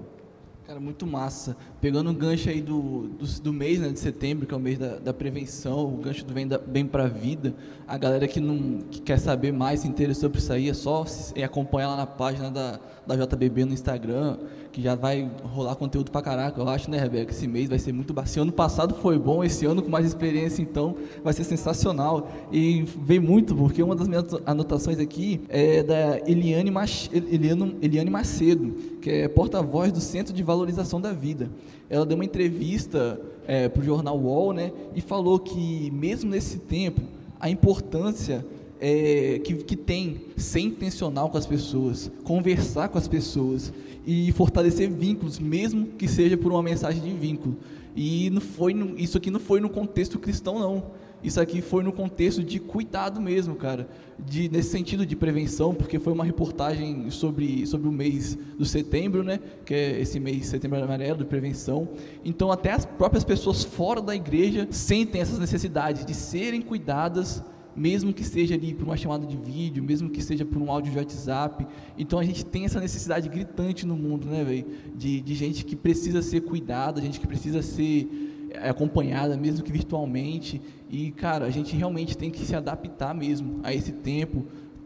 Cara, 0.72 0.80
muito 0.80 1.06
massa. 1.06 1.54
Pegando 1.82 2.08
o 2.08 2.14
gancho 2.14 2.48
aí 2.48 2.62
do, 2.62 3.06
do, 3.08 3.26
do, 3.42 3.52
mês 3.52 3.78
né, 3.78 3.90
de 3.90 3.98
setembro, 3.98 4.46
que 4.46 4.54
é 4.54 4.56
o 4.56 4.60
mês 4.60 4.78
da, 4.78 4.96
da 4.96 5.12
prevenção, 5.12 5.84
o 5.84 5.98
gancho 5.98 6.24
do 6.24 6.32
Vem, 6.32 6.48
da, 6.48 6.56
bem 6.56 6.86
Pra 6.86 7.08
Vida, 7.08 7.54
a 7.86 7.98
galera 7.98 8.26
que, 8.26 8.40
não, 8.40 8.78
que 8.90 9.02
quer 9.02 9.18
saber 9.18 9.52
mais, 9.52 9.80
se 9.80 9.88
interessou 9.88 10.30
por 10.30 10.38
isso 10.38 10.50
aí, 10.50 10.70
é 10.70 10.72
só 10.72 11.04
é 11.34 11.44
acompanhar 11.44 11.88
lá 11.88 11.96
na 11.98 12.06
página 12.06 12.50
da, 12.50 12.80
da 13.06 13.14
JBB 13.14 13.66
no 13.66 13.74
Instagram, 13.74 14.38
que 14.72 14.80
já 14.80 14.94
vai 14.94 15.30
rolar 15.42 15.74
conteúdo 15.74 16.10
pra 16.10 16.22
caraca, 16.22 16.58
eu 16.58 16.66
acho, 16.66 16.90
né, 16.90 16.98
Rebeca? 16.98 17.32
Esse 17.32 17.46
mês 17.46 17.68
vai 17.68 17.78
ser 17.78 17.92
muito 17.92 18.14
bom. 18.14 18.24
Se 18.24 18.40
ano 18.40 18.50
passado 18.50 18.94
foi 18.94 19.18
bom, 19.18 19.44
esse 19.44 19.66
ano 19.66 19.82
com 19.82 19.90
mais 19.90 20.06
experiência, 20.06 20.62
então, 20.62 20.96
vai 21.22 21.34
ser 21.34 21.44
sensacional. 21.44 22.30
E 22.50 22.82
vem 22.98 23.20
muito, 23.20 23.54
porque 23.54 23.82
uma 23.82 23.94
das 23.94 24.08
minhas 24.08 24.24
anotações 24.46 24.98
aqui 24.98 25.42
é 25.50 25.82
da 25.82 26.18
Eliane, 26.26 26.70
Mach... 26.70 27.10
Eliane, 27.12 27.76
Eliane 27.82 28.08
Macedo, 28.08 28.74
que 29.02 29.10
é 29.10 29.28
porta-voz 29.28 29.90
do 29.90 30.00
Centro 30.00 30.32
de 30.32 30.44
Valorização 30.44 31.00
da 31.00 31.12
Vida. 31.12 31.50
Ela 31.90 32.06
deu 32.06 32.14
uma 32.14 32.24
entrevista 32.24 33.20
é, 33.46 33.68
para 33.68 33.82
o 33.82 33.84
jornal 33.84 34.16
UOL, 34.16 34.52
né, 34.52 34.72
e 34.94 35.00
falou 35.00 35.40
que, 35.40 35.90
mesmo 35.90 36.30
nesse 36.30 36.58
tempo, 36.58 37.02
a 37.40 37.50
importância 37.50 38.46
é, 38.80 39.40
que, 39.44 39.54
que 39.56 39.76
tem 39.76 40.20
ser 40.36 40.60
intencional 40.60 41.28
com 41.28 41.36
as 41.36 41.46
pessoas, 41.46 42.10
conversar 42.22 42.88
com 42.88 42.96
as 42.96 43.08
pessoas 43.08 43.72
e 44.06 44.30
fortalecer 44.32 44.88
vínculos, 44.88 45.40
mesmo 45.40 45.86
que 45.86 46.06
seja 46.06 46.36
por 46.36 46.52
uma 46.52 46.62
mensagem 46.62 47.02
de 47.02 47.12
vínculo. 47.12 47.56
E 47.96 48.30
não 48.30 48.40
foi 48.40 48.72
isso 48.96 49.18
aqui 49.18 49.30
não 49.30 49.40
foi 49.40 49.60
no 49.60 49.68
contexto 49.68 50.18
cristão, 50.18 50.58
não. 50.58 50.82
Isso 51.22 51.40
aqui 51.40 51.60
foi 51.60 51.82
no 51.82 51.92
contexto 51.92 52.42
de 52.42 52.58
cuidado 52.58 53.20
mesmo, 53.20 53.54
cara. 53.54 53.88
De, 54.18 54.48
nesse 54.48 54.70
sentido 54.70 55.06
de 55.06 55.16
prevenção, 55.16 55.74
porque 55.74 55.98
foi 55.98 56.12
uma 56.12 56.24
reportagem 56.24 57.10
sobre, 57.10 57.66
sobre 57.66 57.88
o 57.88 57.92
mês 57.92 58.36
do 58.58 58.64
setembro, 58.64 59.22
né? 59.22 59.38
Que 59.64 59.74
é 59.74 60.00
esse 60.00 60.18
mês 60.18 60.46
setembro 60.46 60.82
amarelo 60.82 61.18
de 61.18 61.24
prevenção. 61.24 61.88
Então 62.24 62.50
até 62.50 62.72
as 62.72 62.84
próprias 62.84 63.24
pessoas 63.24 63.62
fora 63.64 64.00
da 64.00 64.14
igreja 64.14 64.66
sentem 64.70 65.20
essas 65.20 65.38
necessidades 65.38 66.04
de 66.04 66.14
serem 66.14 66.60
cuidadas 66.60 67.42
mesmo 67.74 68.12
que 68.12 68.24
seja 68.24 68.54
ali 68.54 68.74
por 68.74 68.84
uma 68.84 68.96
chamada 68.96 69.26
de 69.26 69.36
vídeo, 69.36 69.82
mesmo 69.82 70.10
que 70.10 70.22
seja 70.22 70.44
por 70.44 70.60
um 70.60 70.70
áudio 70.70 70.92
de 70.92 70.98
WhatsApp. 70.98 71.66
Então 71.96 72.18
a 72.18 72.24
gente 72.24 72.44
tem 72.44 72.64
essa 72.64 72.80
necessidade 72.80 73.28
gritante 73.28 73.86
no 73.86 73.96
mundo, 73.96 74.26
né, 74.28 74.44
velho? 74.44 74.66
De, 74.94 75.20
de 75.20 75.34
gente 75.34 75.64
que 75.64 75.74
precisa 75.74 76.22
ser 76.22 76.42
cuidada, 76.42 77.00
gente 77.00 77.18
que 77.18 77.26
precisa 77.26 77.62
ser 77.62 78.31
acompanhada, 78.68 79.36
mesmo 79.36 79.64
que 79.64 79.72
virtualmente. 79.72 80.60
E, 80.88 81.10
cara, 81.12 81.46
a 81.46 81.50
gente 81.50 81.74
realmente 81.76 82.16
tem 82.16 82.30
que 82.30 82.44
se 82.44 82.54
adaptar 82.54 83.14
mesmo 83.14 83.60
a 83.62 83.72
esse 83.72 83.92
tempo, 83.92 84.44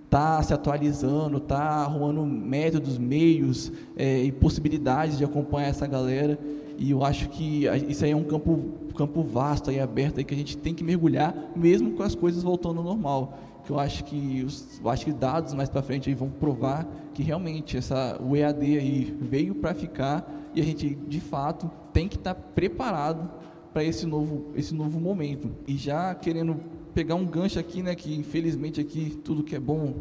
tá 0.08 0.42
se 0.42 0.54
atualizando, 0.54 1.40
tá 1.40 1.58
arrumando 1.58 2.24
métodos, 2.24 2.98
meios 2.98 3.72
é, 3.96 4.22
e 4.22 4.32
possibilidades 4.32 5.18
de 5.18 5.24
acompanhar 5.24 5.68
essa 5.68 5.86
galera. 5.86 6.38
E 6.78 6.90
eu 6.90 7.02
acho 7.02 7.28
que 7.30 7.64
isso 7.88 8.04
aí 8.04 8.10
é 8.10 8.16
um 8.16 8.24
campo, 8.24 8.60
campo 8.96 9.22
vasto 9.22 9.70
e 9.70 9.80
aberto 9.80 10.18
aí 10.18 10.24
que 10.24 10.34
a 10.34 10.36
gente 10.36 10.56
tem 10.56 10.74
que 10.74 10.84
mergulhar, 10.84 11.34
mesmo 11.56 11.92
com 11.92 12.02
as 12.02 12.14
coisas 12.14 12.42
voltando 12.42 12.78
ao 12.78 12.84
normal. 12.84 13.38
Que 13.64 13.72
eu 13.72 13.80
acho 13.80 14.04
que 14.04 14.44
os, 14.46 14.80
eu 14.82 14.88
acho 14.88 15.04
que 15.04 15.12
dados 15.12 15.52
mais 15.54 15.68
para 15.68 15.82
frente 15.82 16.08
aí 16.08 16.14
vão 16.14 16.28
provar 16.28 16.86
que 17.12 17.22
realmente 17.22 17.76
essa 17.76 18.20
o 18.22 18.36
EAD 18.36 18.78
aí 18.78 19.16
veio 19.20 19.54
para 19.54 19.74
ficar 19.74 20.30
e 20.54 20.60
a 20.60 20.64
gente 20.64 20.94
de 20.94 21.20
fato 21.20 21.70
tem 21.92 22.06
que 22.06 22.16
estar 22.16 22.34
tá 22.34 22.40
preparado 22.54 23.28
para 23.76 23.84
esse 23.84 24.06
novo 24.06 24.46
esse 24.56 24.74
novo 24.74 24.98
momento. 24.98 25.50
E 25.68 25.76
já 25.76 26.14
querendo 26.14 26.56
pegar 26.94 27.14
um 27.14 27.26
gancho 27.26 27.58
aqui, 27.58 27.82
né, 27.82 27.94
que 27.94 28.16
infelizmente 28.16 28.80
aqui 28.80 29.20
tudo 29.22 29.42
que 29.42 29.54
é 29.54 29.60
bom 29.60 29.92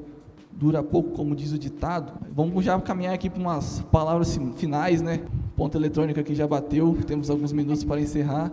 dura 0.50 0.82
pouco, 0.82 1.10
como 1.10 1.36
diz 1.36 1.52
o 1.52 1.60
ditado. 1.60 2.14
Vamos 2.34 2.64
já 2.64 2.80
caminhar 2.80 3.14
aqui 3.14 3.30
para 3.30 3.42
umas 3.42 3.82
palavras 3.92 4.40
finais, 4.56 5.02
né? 5.02 5.20
Ponta 5.58 5.78
eletrônica 5.78 6.22
aqui 6.22 6.34
já 6.34 6.48
bateu, 6.48 6.98
temos 7.06 7.30
alguns 7.30 7.52
minutos 7.52 7.84
para 7.84 8.00
encerrar. 8.00 8.50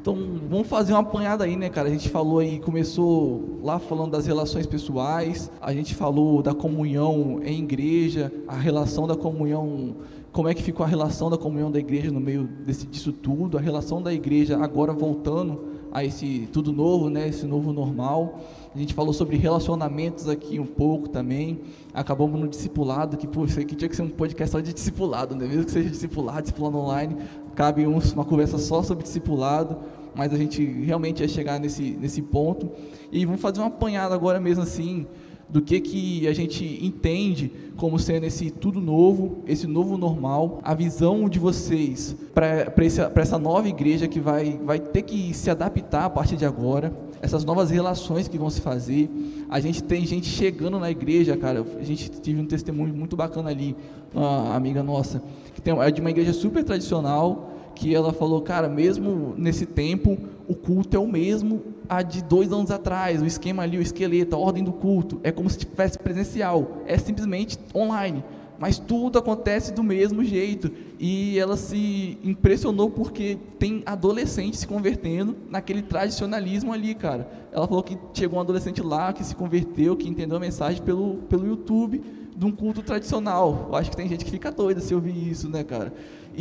Então, 0.00 0.16
vamos 0.48 0.68
fazer 0.68 0.92
uma 0.92 1.00
apanhada 1.00 1.44
aí, 1.44 1.56
né, 1.56 1.68
cara? 1.68 1.88
A 1.88 1.90
gente 1.90 2.08
falou 2.08 2.38
aí, 2.38 2.60
começou 2.60 3.58
lá 3.64 3.80
falando 3.80 4.12
das 4.12 4.24
relações 4.24 4.66
pessoais, 4.66 5.50
a 5.60 5.74
gente 5.74 5.96
falou 5.96 6.42
da 6.42 6.54
comunhão 6.54 7.40
em 7.42 7.58
igreja, 7.58 8.32
a 8.46 8.56
relação 8.56 9.06
da 9.06 9.16
comunhão, 9.16 9.96
como 10.32 10.48
é 10.48 10.54
que 10.54 10.62
ficou 10.62 10.86
a 10.86 10.88
relação 10.88 11.28
da 11.28 11.36
comunhão 11.36 11.70
da 11.70 11.78
igreja 11.78 12.10
no 12.10 12.20
meio 12.20 12.44
desse, 12.44 12.86
disso 12.86 13.12
tudo, 13.12 13.58
a 13.58 13.60
relação 13.60 14.00
da 14.00 14.12
igreja 14.12 14.58
agora 14.62 14.92
voltando 14.92 15.70
a 15.92 16.04
esse 16.04 16.48
tudo 16.52 16.72
novo, 16.72 17.10
né, 17.10 17.28
esse 17.28 17.46
novo 17.46 17.72
normal. 17.72 18.38
A 18.72 18.78
gente 18.78 18.94
falou 18.94 19.12
sobre 19.12 19.36
relacionamentos 19.36 20.28
aqui 20.28 20.60
um 20.60 20.66
pouco 20.66 21.08
também. 21.08 21.60
Acabamos 21.92 22.38
no 22.38 22.46
discipulado, 22.46 23.16
que 23.16 23.26
pô, 23.26 23.44
isso 23.44 23.58
aqui 23.58 23.74
tinha 23.74 23.88
que 23.88 23.96
ser 23.96 24.02
um 24.02 24.08
podcast 24.08 24.52
só 24.52 24.60
de 24.60 24.72
discipulado, 24.72 25.34
né? 25.34 25.46
mesmo 25.46 25.64
que 25.64 25.72
seja 25.72 25.90
discipulado, 25.90 26.42
discipulado 26.42 26.78
online, 26.78 27.16
cabe 27.56 27.86
uns, 27.86 28.12
uma 28.12 28.24
conversa 28.24 28.58
só 28.58 28.84
sobre 28.84 29.02
discipulado, 29.02 29.78
mas 30.14 30.32
a 30.32 30.36
gente 30.36 30.64
realmente 30.64 31.22
ia 31.22 31.28
chegar 31.28 31.58
nesse, 31.58 31.96
nesse 32.00 32.22
ponto. 32.22 32.70
E 33.10 33.24
vamos 33.24 33.40
fazer 33.40 33.58
uma 33.58 33.66
apanhada 33.66 34.14
agora 34.14 34.38
mesmo 34.38 34.62
assim, 34.62 35.06
do 35.50 35.60
que, 35.60 35.80
que 35.80 36.28
a 36.28 36.32
gente 36.32 36.78
entende 36.84 37.50
como 37.76 37.98
sendo 37.98 38.24
esse 38.24 38.50
tudo 38.50 38.80
novo, 38.80 39.42
esse 39.46 39.66
novo 39.66 39.96
normal, 39.96 40.60
a 40.62 40.74
visão 40.74 41.28
de 41.28 41.38
vocês 41.38 42.14
para 42.34 43.22
essa 43.22 43.38
nova 43.38 43.68
igreja 43.68 44.06
que 44.06 44.20
vai, 44.20 44.60
vai 44.62 44.78
ter 44.78 45.02
que 45.02 45.34
se 45.34 45.50
adaptar 45.50 46.04
a 46.04 46.10
partir 46.10 46.36
de 46.36 46.44
agora, 46.44 46.92
essas 47.22 47.44
novas 47.44 47.70
relações 47.70 48.28
que 48.28 48.38
vão 48.38 48.50
se 48.50 48.60
fazer. 48.60 49.10
A 49.48 49.58
gente 49.60 49.82
tem 49.82 50.04
gente 50.06 50.26
chegando 50.26 50.78
na 50.78 50.90
igreja, 50.90 51.36
cara. 51.36 51.64
A 51.78 51.84
gente 51.84 52.10
teve 52.10 52.40
um 52.40 52.46
testemunho 52.46 52.94
muito 52.94 53.16
bacana 53.16 53.50
ali, 53.50 53.74
uma 54.14 54.54
amiga 54.54 54.82
nossa, 54.82 55.22
que 55.54 55.60
tem, 55.60 55.76
é 55.80 55.90
de 55.90 56.00
uma 56.00 56.10
igreja 56.10 56.32
super 56.32 56.62
tradicional, 56.62 57.50
que 57.74 57.94
ela 57.94 58.12
falou, 58.12 58.42
cara, 58.42 58.68
mesmo 58.68 59.34
nesse 59.36 59.64
tempo, 59.64 60.18
o 60.46 60.54
culto 60.54 60.96
é 60.96 61.00
o 61.00 61.06
mesmo 61.06 61.62
a 61.90 62.02
de 62.02 62.22
dois 62.22 62.52
anos 62.52 62.70
atrás, 62.70 63.20
o 63.20 63.26
esquema 63.26 63.64
ali, 63.64 63.76
o 63.76 63.82
esqueleto, 63.82 64.36
a 64.36 64.38
ordem 64.38 64.62
do 64.62 64.72
culto, 64.72 65.18
é 65.24 65.32
como 65.32 65.50
se 65.50 65.58
tivesse 65.58 65.98
presencial, 65.98 66.84
é 66.86 66.96
simplesmente 66.96 67.58
online, 67.74 68.22
mas 68.60 68.78
tudo 68.78 69.18
acontece 69.18 69.72
do 69.72 69.82
mesmo 69.82 70.22
jeito, 70.22 70.70
e 71.00 71.36
ela 71.36 71.56
se 71.56 72.16
impressionou 72.22 72.90
porque 72.90 73.38
tem 73.58 73.82
adolescente 73.84 74.56
se 74.56 74.68
convertendo 74.68 75.36
naquele 75.48 75.82
tradicionalismo 75.82 76.72
ali, 76.72 76.94
cara. 76.94 77.28
Ela 77.50 77.66
falou 77.66 77.82
que 77.82 77.98
chegou 78.14 78.38
um 78.38 78.42
adolescente 78.42 78.80
lá 78.80 79.12
que 79.12 79.24
se 79.24 79.34
converteu, 79.34 79.96
que 79.96 80.08
entendeu 80.08 80.36
a 80.36 80.40
mensagem 80.40 80.80
pelo, 80.82 81.16
pelo 81.28 81.44
YouTube 81.44 82.00
de 82.36 82.46
um 82.46 82.52
culto 82.52 82.82
tradicional. 82.82 83.66
Eu 83.68 83.76
acho 83.76 83.90
que 83.90 83.96
tem 83.96 84.08
gente 84.08 84.24
que 84.24 84.30
fica 84.30 84.52
doida 84.52 84.80
se 84.80 84.94
ouvir 84.94 85.28
isso, 85.28 85.48
né, 85.48 85.64
cara? 85.64 85.92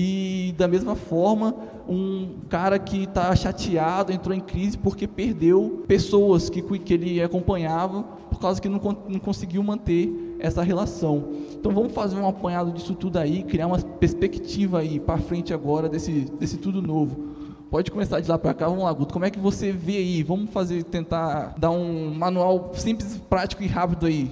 E 0.02 0.56
da 0.58 0.66
mesma 0.66 0.96
forma, 0.96 1.54
um 1.86 2.36
cara 2.48 2.80
que 2.80 3.04
está 3.04 3.36
chateado, 3.36 4.14
entrou 4.14 4.34
em 4.34 4.40
crise 4.40 4.78
porque 4.78 5.06
perdeu 5.06 5.84
pessoas 5.90 6.50
que, 6.50 6.62
que 6.62 6.94
ele 6.94 7.22
acompanhava 7.22 8.04
por 8.32 8.40
causa 8.40 8.62
que 8.62 8.70
não, 8.70 8.80
não 9.10 9.20
conseguiu 9.20 9.62
manter 9.62 10.38
essa 10.40 10.64
relação. 10.64 11.32
Então 11.52 11.74
vamos 11.74 11.92
fazer 11.92 12.16
um 12.16 12.26
apanhado 12.26 12.72
disso 12.72 12.96
tudo 12.96 13.20
aí, 13.20 13.44
criar 13.44 13.68
uma 13.68 13.78
perspectiva 13.78 14.80
aí 14.80 15.02
para 15.02 15.18
frente 15.18 15.54
agora 15.54 15.90
desse, 15.90 16.32
desse 16.40 16.56
tudo 16.56 16.82
novo. 16.82 17.36
Pode 17.70 17.92
começar 17.92 18.22
de 18.22 18.30
lá 18.30 18.40
para 18.40 18.54
cá, 18.54 18.70
vamos 18.70 18.86
lá, 18.86 18.94
Guto. 18.94 19.12
Como 19.12 19.26
é 19.26 19.30
que 19.30 19.38
você 19.38 19.70
vê 19.70 19.98
aí? 19.98 20.24
Vamos 20.24 20.50
fazer, 20.52 20.82
tentar 20.86 21.56
dar 21.58 21.72
um 21.72 22.14
manual 22.14 22.72
simples, 22.74 23.22
prático 23.30 23.64
e 23.64 23.68
rápido 23.68 24.06
aí 24.06 24.32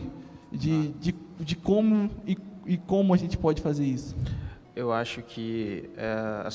de, 0.49 0.93
de, 0.93 1.13
de 1.41 1.55
como 1.57 2.09
e, 2.25 2.37
e 2.65 2.77
como 2.77 3.13
a 3.13 3.17
gente 3.17 3.37
pode 3.37 3.61
fazer 3.61 3.83
isso 3.83 4.15
eu 4.77 4.93
acho 4.93 5.23
que 5.23 5.89
é, 5.97 6.47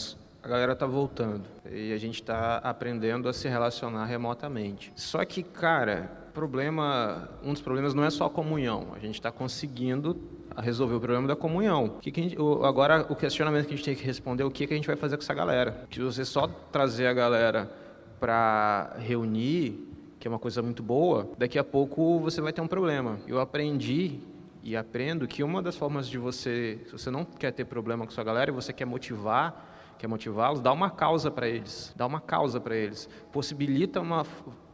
a 0.42 0.48
galera 0.48 0.74
está 0.74 0.86
voltando 0.86 1.42
e 1.68 1.92
a 1.92 1.98
gente 1.98 2.22
está 2.22 2.58
aprendendo 2.58 3.28
a 3.28 3.32
se 3.32 3.48
relacionar 3.48 4.04
remotamente. 4.04 4.92
Só 4.94 5.24
que, 5.24 5.42
cara, 5.42 6.08
problema, 6.32 7.28
um 7.42 7.52
dos 7.52 7.60
problemas 7.60 7.94
não 7.94 8.04
é 8.04 8.10
só 8.10 8.26
a 8.26 8.30
comunhão. 8.30 8.88
A 8.94 9.00
gente 9.00 9.16
está 9.16 9.32
conseguindo 9.32 10.16
resolver 10.56 10.94
o 10.94 11.00
problema 11.00 11.26
da 11.26 11.34
comunhão. 11.34 11.86
O 11.86 12.00
que 12.00 12.12
que 12.12 12.22
gente, 12.22 12.40
o, 12.40 12.64
agora, 12.64 13.04
o 13.10 13.16
questionamento 13.16 13.66
que 13.66 13.74
a 13.74 13.76
gente 13.76 13.84
tem 13.84 13.96
que 13.96 14.04
responder 14.04 14.44
é 14.44 14.46
o 14.46 14.50
que, 14.52 14.68
que 14.68 14.72
a 14.72 14.76
gente 14.76 14.86
vai 14.86 14.96
fazer 14.96 15.16
com 15.16 15.22
essa 15.24 15.34
galera. 15.34 15.84
Se 15.90 16.00
você 16.00 16.24
só 16.24 16.46
trazer 16.46 17.08
a 17.08 17.12
galera 17.12 17.68
para 18.20 18.94
reunir, 19.00 19.88
que 20.20 20.28
é 20.28 20.30
uma 20.30 20.38
coisa 20.38 20.62
muito 20.62 20.80
boa, 20.80 21.28
daqui 21.36 21.58
a 21.58 21.64
pouco 21.64 22.20
você 22.20 22.40
vai 22.40 22.52
ter 22.52 22.60
um 22.60 22.68
problema. 22.68 23.18
Eu 23.26 23.40
aprendi 23.40 24.20
e 24.62 24.76
aprendo 24.76 25.26
que 25.26 25.42
uma 25.42 25.60
das 25.60 25.76
formas 25.76 26.08
de 26.08 26.18
você, 26.18 26.80
se 26.86 26.92
você 26.92 27.10
não 27.10 27.24
quer 27.24 27.52
ter 27.52 27.64
problema 27.64 28.04
com 28.04 28.12
sua 28.12 28.24
galera 28.24 28.50
e 28.50 28.54
você 28.54 28.72
quer 28.72 28.84
motivar 28.84 29.70
quer 30.02 30.08
motivá-los, 30.08 30.60
dá 30.60 30.72
uma 30.72 30.90
causa 30.90 31.30
para 31.30 31.48
eles, 31.48 31.92
dá 31.94 32.04
uma 32.04 32.20
causa 32.20 32.60
para 32.60 32.74
eles, 32.74 33.08
possibilita 33.30 34.00
uma 34.00 34.24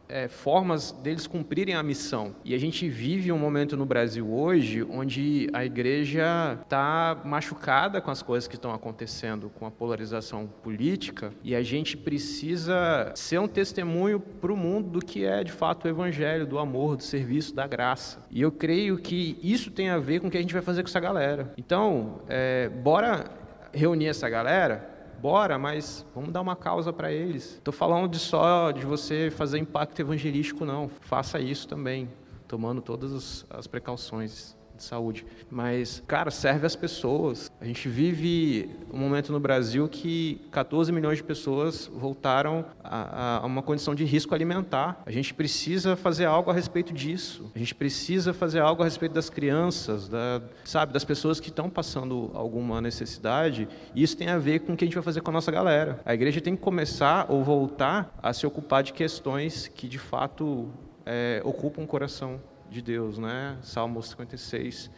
é, 0.09 0.27
formas 0.27 0.91
deles 0.91 1.27
cumprirem 1.27 1.75
a 1.75 1.83
missão. 1.83 2.35
E 2.43 2.55
a 2.55 2.57
gente 2.57 2.89
vive 2.89 3.31
um 3.31 3.37
momento 3.37 3.77
no 3.77 3.85
Brasil 3.85 4.27
hoje 4.33 4.83
onde 4.89 5.47
a 5.53 5.63
igreja 5.63 6.59
está 6.61 7.21
machucada 7.23 8.01
com 8.01 8.09
as 8.09 8.23
coisas 8.23 8.47
que 8.47 8.55
estão 8.55 8.73
acontecendo, 8.73 9.51
com 9.57 9.65
a 9.65 9.71
polarização 9.71 10.47
política, 10.63 11.31
e 11.43 11.55
a 11.55 11.61
gente 11.61 11.95
precisa 11.95 13.11
ser 13.15 13.39
um 13.39 13.47
testemunho 13.47 14.19
para 14.19 14.51
o 14.51 14.57
mundo 14.57 14.89
do 14.89 14.99
que 14.99 15.23
é 15.23 15.43
de 15.43 15.51
fato 15.51 15.85
o 15.85 15.87
evangelho, 15.87 16.45
do 16.45 16.57
amor, 16.57 16.97
do 16.97 17.03
serviço, 17.03 17.53
da 17.53 17.67
graça. 17.67 18.25
E 18.31 18.41
eu 18.41 18.51
creio 18.51 18.97
que 18.97 19.37
isso 19.43 19.69
tem 19.69 19.89
a 19.89 19.99
ver 19.99 20.19
com 20.19 20.27
o 20.27 20.31
que 20.31 20.37
a 20.37 20.41
gente 20.41 20.53
vai 20.53 20.61
fazer 20.61 20.81
com 20.81 20.89
essa 20.89 20.99
galera. 20.99 21.53
Então, 21.57 22.21
é, 22.27 22.69
bora 22.69 23.25
reunir 23.71 24.07
essa 24.07 24.27
galera 24.27 24.98
bora, 25.19 25.57
mas 25.57 26.05
vamos 26.15 26.31
dar 26.31 26.41
uma 26.41 26.55
causa 26.55 26.93
para 26.93 27.11
eles. 27.11 27.55
Estou 27.55 27.73
falando 27.73 28.09
de 28.09 28.19
só 28.19 28.71
de 28.71 28.85
você 28.85 29.29
fazer 29.29 29.59
impacto 29.59 29.99
evangelístico, 29.99 30.65
não. 30.65 30.89
Faça 31.01 31.39
isso 31.39 31.67
também, 31.67 32.09
tomando 32.47 32.81
todas 32.81 33.45
as 33.49 33.67
precauções 33.67 34.57
de 34.79 34.85
saúde. 34.85 35.25
Mas, 35.51 36.01
cara, 36.07 36.31
serve 36.31 36.65
as 36.65 36.75
pessoas. 36.75 37.51
A 37.61 37.65
gente 37.65 37.87
vive 37.87 38.69
um 38.91 38.97
momento 38.97 39.31
no 39.31 39.39
Brasil 39.39 39.87
que 39.87 40.41
14 40.51 40.91
milhões 40.91 41.17
de 41.17 41.23
pessoas 41.23 41.89
voltaram 41.93 42.65
a, 42.83 43.41
a, 43.41 43.45
uma 43.45 43.61
condição 43.61 43.93
de 43.93 44.03
risco 44.03 44.33
alimentar. 44.33 45.01
A 45.05 45.11
gente 45.11 45.33
precisa 45.33 45.95
fazer 45.95 46.25
algo 46.25 46.49
a 46.49 46.53
respeito 46.53 46.93
disso. 46.93 47.51
A 47.53 47.59
gente 47.59 47.75
precisa 47.75 48.33
fazer 48.33 48.59
algo 48.59 48.81
a 48.81 48.85
respeito 48.85 49.13
das 49.13 49.29
crianças, 49.29 50.07
da, 50.07 50.41
sabe, 50.63 50.93
das 50.93 51.03
pessoas 51.03 51.39
que 51.39 51.49
estão 51.49 51.69
passando 51.69 52.31
alguma 52.33 52.81
necessidade. 52.81 53.67
E 53.93 54.01
isso 54.01 54.17
tem 54.17 54.29
a 54.29 54.37
ver 54.37 54.59
com 54.59 54.73
o 54.73 54.77
que 54.77 54.85
a 54.85 54.87
gente 54.87 54.95
vai 54.95 55.03
fazer 55.03 55.21
com 55.21 55.29
a 55.29 55.33
nossa 55.33 55.51
galera. 55.51 55.99
A 56.05 56.13
igreja 56.13 56.41
tem 56.41 56.55
que 56.55 56.61
começar 56.61 57.25
ou 57.29 57.43
voltar 57.43 58.17
a 58.23 58.31
se 58.33 58.47
ocupar 58.47 58.81
de 58.81 58.93
questões 58.93 59.67
que 59.67 59.87
de 59.87 59.99
fato 59.99 60.69
é, 61.05 61.41
ocupam 61.43 61.81
o 61.81 61.87
coração 61.87 62.39
de 62.69 62.81
Deus, 62.81 63.17
né? 63.17 63.57
Salmo 63.61 64.01
56, 64.01 64.89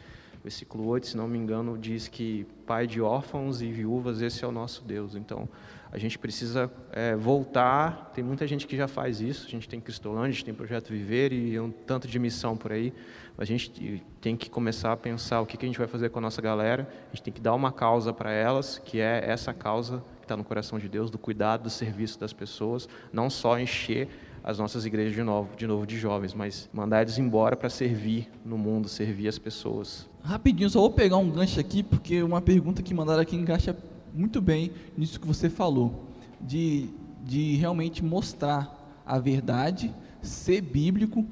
versículo 0.44 0.86
8, 0.88 1.08
se 1.08 1.18
não 1.18 1.28
me 1.28 1.38
engano, 1.38 1.78
diz 1.78 2.08
que 2.08 2.46
pai 2.66 2.86
de 2.88 3.02
órfãos 3.02 3.62
e 3.62 3.72
viúvas, 3.72 4.22
esse 4.22 4.44
é 4.44 4.48
o 4.48 4.52
nosso 4.52 4.84
Deus. 4.84 5.16
Então, 5.16 5.48
a 5.92 5.98
gente 5.98 6.18
precisa 6.18 6.72
é, 6.92 7.16
voltar. 7.16 8.12
Tem 8.14 8.24
muita 8.24 8.48
gente 8.48 8.66
que 8.66 8.78
já 8.78 8.88
faz 8.88 9.20
isso. 9.20 9.46
A 9.46 9.50
gente 9.50 9.68
tem 9.68 9.82
Cristolândia, 9.82 10.30
a 10.30 10.32
gente 10.32 10.46
tem 10.46 10.54
Projeto 10.54 10.90
Viver 10.90 11.34
e 11.34 11.60
um 11.60 11.70
tanto 11.70 12.08
de 12.08 12.18
missão 12.18 12.56
por 12.56 12.72
aí. 12.72 12.94
A 13.38 13.44
gente 13.44 14.02
tem 14.22 14.38
que 14.38 14.50
começar 14.50 14.94
a 14.94 14.98
pensar 14.98 15.42
o 15.42 15.46
que 15.46 15.58
a 15.62 15.66
gente 15.68 15.78
vai 15.78 15.88
fazer 15.88 16.10
com 16.10 16.20
a 16.20 16.22
nossa 16.22 16.42
galera. 16.42 16.88
A 17.08 17.16
gente 17.16 17.24
tem 17.24 17.34
que 17.34 17.42
dar 17.42 17.54
uma 17.54 17.74
causa 17.74 18.14
para 18.14 18.32
elas, 18.32 18.80
que 18.80 19.02
é 19.02 19.22
essa 19.26 19.54
causa 19.54 20.02
que 20.20 20.26
está 20.26 20.38
no 20.38 20.46
coração 20.46 20.80
de 20.80 20.88
Deus, 20.88 21.12
do 21.12 21.18
cuidado, 21.18 21.64
do 21.64 21.70
serviço 21.70 22.18
das 22.18 22.32
pessoas. 22.32 22.88
Não 23.12 23.30
só 23.30 23.60
encher 23.60 24.08
as 24.44 24.58
nossas 24.58 24.86
igrejas 24.86 25.14
de 25.14 25.24
novo, 25.24 25.56
de 25.56 25.68
novo 25.68 25.86
de 25.86 25.98
jovens, 25.98 26.34
mas 26.34 26.70
mandar 26.74 27.02
eles 27.02 27.18
embora 27.18 27.56
para 27.56 27.70
servir 27.70 28.30
no 28.44 28.58
mundo, 28.58 28.88
servir 28.88 29.28
as 29.28 29.38
pessoas. 29.38 30.10
Rapidinho, 30.24 30.70
só 30.70 30.80
vou 30.80 30.92
pegar 30.92 31.18
um 31.18 31.30
gancho 31.30 31.60
aqui, 31.60 31.84
porque 31.84 32.22
uma 32.24 32.42
pergunta 32.42 32.82
que 32.82 32.94
mandaram 32.94 33.22
aqui 33.22 33.36
encaixa 33.36 33.76
muito 34.14 34.42
bem 34.42 34.72
nisso 34.98 35.20
que 35.20 35.28
você 35.28 35.50
falou, 35.50 36.06
de, 36.40 36.90
de 37.24 37.56
realmente 37.56 38.04
mostrar 38.04 39.02
a 39.06 39.20
verdade, 39.20 39.94
ser 40.22 40.62
bíblico, 40.62 41.26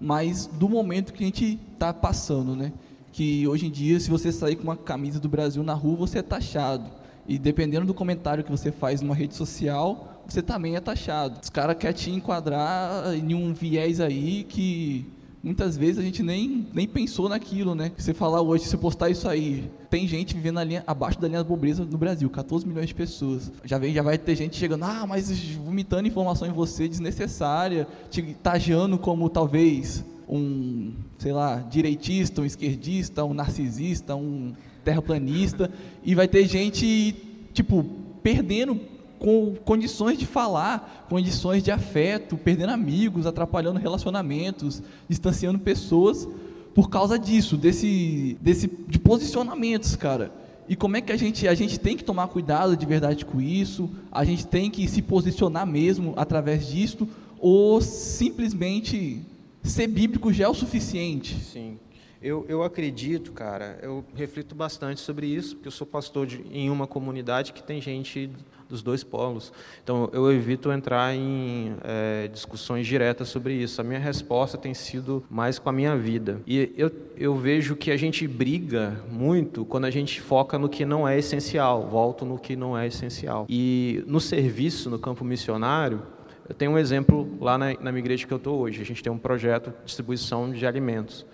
mas 0.00 0.46
do 0.46 0.68
momento 0.68 1.12
que 1.12 1.22
a 1.22 1.26
gente 1.26 1.58
está 1.72 1.92
passando, 1.92 2.56
né? 2.56 2.72
Que 3.12 3.46
hoje 3.46 3.66
em 3.66 3.70
dia, 3.70 4.00
se 4.00 4.10
você 4.10 4.32
sair 4.32 4.56
com 4.56 4.64
uma 4.64 4.76
camisa 4.76 5.20
do 5.20 5.28
Brasil 5.28 5.62
na 5.62 5.74
rua, 5.74 5.96
você 5.96 6.18
é 6.18 6.22
taxado. 6.22 6.90
E 7.26 7.38
dependendo 7.38 7.86
do 7.86 7.94
comentário 7.94 8.42
que 8.42 8.50
você 8.50 8.72
faz 8.72 9.00
numa 9.00 9.14
rede 9.14 9.34
social, 9.34 10.11
você 10.26 10.42
também 10.42 10.76
é 10.76 10.80
taxado. 10.80 11.38
Os 11.42 11.50
caras 11.50 11.76
querem 11.76 11.96
te 11.96 12.10
enquadrar 12.10 13.14
em 13.14 13.34
um 13.34 13.52
viés 13.52 14.00
aí 14.00 14.44
que 14.48 15.06
muitas 15.42 15.76
vezes 15.76 15.98
a 15.98 16.02
gente 16.02 16.22
nem, 16.22 16.66
nem 16.72 16.86
pensou 16.86 17.28
naquilo, 17.28 17.74
né? 17.74 17.90
Você 17.96 18.14
falar 18.14 18.40
hoje, 18.40 18.64
se 18.64 18.76
postar 18.76 19.10
isso 19.10 19.28
aí, 19.28 19.68
tem 19.90 20.06
gente 20.06 20.34
vivendo 20.34 20.58
a 20.58 20.64
linha, 20.64 20.84
abaixo 20.86 21.20
da 21.20 21.26
linha 21.26 21.40
da 21.40 21.44
pobreza 21.44 21.84
no 21.84 21.98
Brasil, 21.98 22.30
14 22.30 22.66
milhões 22.66 22.88
de 22.88 22.94
pessoas. 22.94 23.50
Já, 23.64 23.76
vem, 23.78 23.92
já 23.92 24.02
vai 24.02 24.16
ter 24.16 24.36
gente 24.36 24.56
chegando, 24.56 24.84
ah, 24.84 25.04
mas 25.06 25.30
vomitando 25.56 26.06
informação 26.06 26.46
em 26.46 26.52
você 26.52 26.88
desnecessária, 26.88 27.88
te 28.10 28.22
tageando 28.42 28.96
como 28.98 29.28
talvez 29.28 30.04
um, 30.28 30.92
sei 31.18 31.32
lá, 31.32 31.56
direitista, 31.56 32.40
um 32.40 32.44
esquerdista, 32.44 33.24
um 33.24 33.34
narcisista, 33.34 34.14
um 34.14 34.52
terraplanista, 34.84 35.70
e 36.04 36.14
vai 36.14 36.28
ter 36.28 36.46
gente, 36.46 37.14
tipo, 37.52 37.84
perdendo 38.22 38.80
com 39.22 39.54
condições 39.64 40.18
de 40.18 40.26
falar, 40.26 41.06
condições 41.08 41.62
de 41.62 41.70
afeto, 41.70 42.36
perdendo 42.36 42.70
amigos, 42.70 43.24
atrapalhando 43.24 43.78
relacionamentos, 43.78 44.82
distanciando 45.08 45.60
pessoas 45.60 46.26
por 46.74 46.90
causa 46.90 47.16
disso, 47.16 47.56
desse, 47.56 48.36
desse 48.40 48.66
de 48.66 48.98
posicionamentos, 48.98 49.94
cara. 49.94 50.32
E 50.68 50.74
como 50.74 50.96
é 50.96 51.00
que 51.00 51.12
a 51.12 51.16
gente 51.16 51.46
a 51.46 51.54
gente 51.54 51.78
tem 51.78 51.96
que 51.96 52.02
tomar 52.02 52.26
cuidado 52.26 52.76
de 52.76 52.84
verdade 52.84 53.24
com 53.24 53.40
isso? 53.40 53.88
A 54.10 54.24
gente 54.24 54.44
tem 54.44 54.68
que 54.68 54.88
se 54.88 55.00
posicionar 55.00 55.68
mesmo 55.68 56.14
através 56.16 56.66
disso 56.66 57.06
ou 57.38 57.80
simplesmente 57.80 59.22
ser 59.62 59.86
bíblico 59.86 60.32
já 60.32 60.46
é 60.46 60.48
o 60.48 60.54
suficiente? 60.54 61.36
Sim. 61.36 61.78
Eu, 62.20 62.44
eu 62.48 62.64
acredito, 62.64 63.30
cara, 63.32 63.78
eu 63.82 64.04
reflito 64.14 64.54
bastante 64.54 65.00
sobre 65.00 65.26
isso, 65.26 65.56
porque 65.56 65.68
eu 65.68 65.72
sou 65.72 65.86
pastor 65.86 66.26
de, 66.26 66.40
em 66.52 66.70
uma 66.70 66.86
comunidade 66.86 67.52
que 67.52 67.62
tem 67.62 67.80
gente 67.80 68.30
dos 68.72 68.82
dois 68.82 69.04
polos. 69.04 69.52
Então, 69.84 70.08
eu 70.14 70.32
evito 70.32 70.72
entrar 70.72 71.14
em 71.14 71.76
é, 71.84 72.26
discussões 72.28 72.86
diretas 72.86 73.28
sobre 73.28 73.52
isso. 73.52 73.82
A 73.82 73.84
minha 73.84 74.00
resposta 74.00 74.56
tem 74.56 74.72
sido 74.72 75.22
mais 75.30 75.58
com 75.58 75.68
a 75.68 75.72
minha 75.72 75.94
vida. 75.94 76.40
E 76.46 76.72
eu, 76.74 76.90
eu 77.18 77.36
vejo 77.36 77.76
que 77.76 77.90
a 77.90 77.96
gente 77.98 78.26
briga 78.26 79.04
muito 79.10 79.66
quando 79.66 79.84
a 79.84 79.90
gente 79.90 80.22
foca 80.22 80.58
no 80.58 80.70
que 80.70 80.86
não 80.86 81.06
é 81.06 81.18
essencial, 81.18 81.86
volto 81.86 82.24
no 82.24 82.38
que 82.38 82.56
não 82.56 82.76
é 82.76 82.86
essencial. 82.86 83.44
E 83.46 84.02
no 84.06 84.20
serviço, 84.20 84.88
no 84.88 84.98
campo 84.98 85.22
missionário, 85.22 86.02
eu 86.48 86.54
tenho 86.54 86.70
um 86.70 86.78
exemplo 86.78 87.28
lá 87.38 87.58
na, 87.58 87.74
na 87.74 87.92
minha 87.92 87.98
igreja 87.98 88.26
que 88.26 88.32
eu 88.32 88.38
estou 88.38 88.58
hoje. 88.58 88.80
A 88.80 88.84
gente 88.86 89.02
tem 89.02 89.12
um 89.12 89.18
projeto 89.18 89.68
de 89.68 89.84
distribuição 89.84 90.50
de 90.50 90.66
alimentos. 90.66 91.26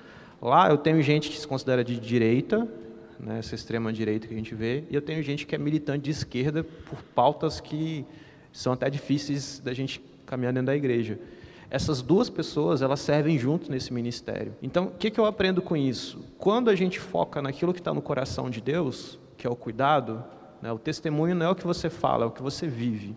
Lá 0.43 0.68
eu 0.68 0.76
tenho 0.76 1.01
gente 1.03 1.30
que 1.30 1.39
se 1.39 1.47
considera 1.47 1.84
de 1.84 1.99
direita, 2.01 2.66
né, 3.18 3.38
essa 3.38 3.54
extrema 3.54 3.92
direita 3.92 4.26
que 4.26 4.34
a 4.34 4.36
gente 4.36 4.54
vê, 4.54 4.84
e 4.90 4.94
eu 4.94 5.02
tenho 5.02 5.22
gente 5.22 5.46
que 5.46 5.54
é 5.54 5.58
militante 5.58 6.04
de 6.04 6.10
esquerda 6.10 6.62
por 6.62 7.02
pautas 7.14 7.60
que 7.60 8.04
são 8.52 8.72
até 8.72 8.88
difíceis 8.88 9.60
da 9.60 9.72
gente 9.72 10.00
caminhar 10.26 10.52
dentro 10.52 10.66
da 10.66 10.76
igreja. 10.76 11.18
Essas 11.70 12.00
duas 12.00 12.30
pessoas, 12.30 12.80
elas 12.80 13.00
servem 13.00 13.38
junto 13.38 13.70
nesse 13.70 13.92
ministério. 13.92 14.54
Então, 14.62 14.86
o 14.86 14.90
que, 14.90 15.10
que 15.10 15.20
eu 15.20 15.26
aprendo 15.26 15.60
com 15.60 15.76
isso? 15.76 16.24
Quando 16.38 16.70
a 16.70 16.74
gente 16.74 16.98
foca 16.98 17.42
naquilo 17.42 17.74
que 17.74 17.80
está 17.80 17.92
no 17.92 18.00
coração 18.00 18.48
de 18.48 18.60
Deus, 18.60 19.18
que 19.36 19.46
é 19.46 19.50
o 19.50 19.56
cuidado, 19.56 20.24
né, 20.62 20.72
o 20.72 20.78
testemunho 20.78 21.34
não 21.34 21.46
é 21.46 21.50
o 21.50 21.54
que 21.54 21.66
você 21.66 21.90
fala, 21.90 22.24
é 22.24 22.26
o 22.28 22.30
que 22.30 22.42
você 22.42 22.66
vive. 22.66 23.14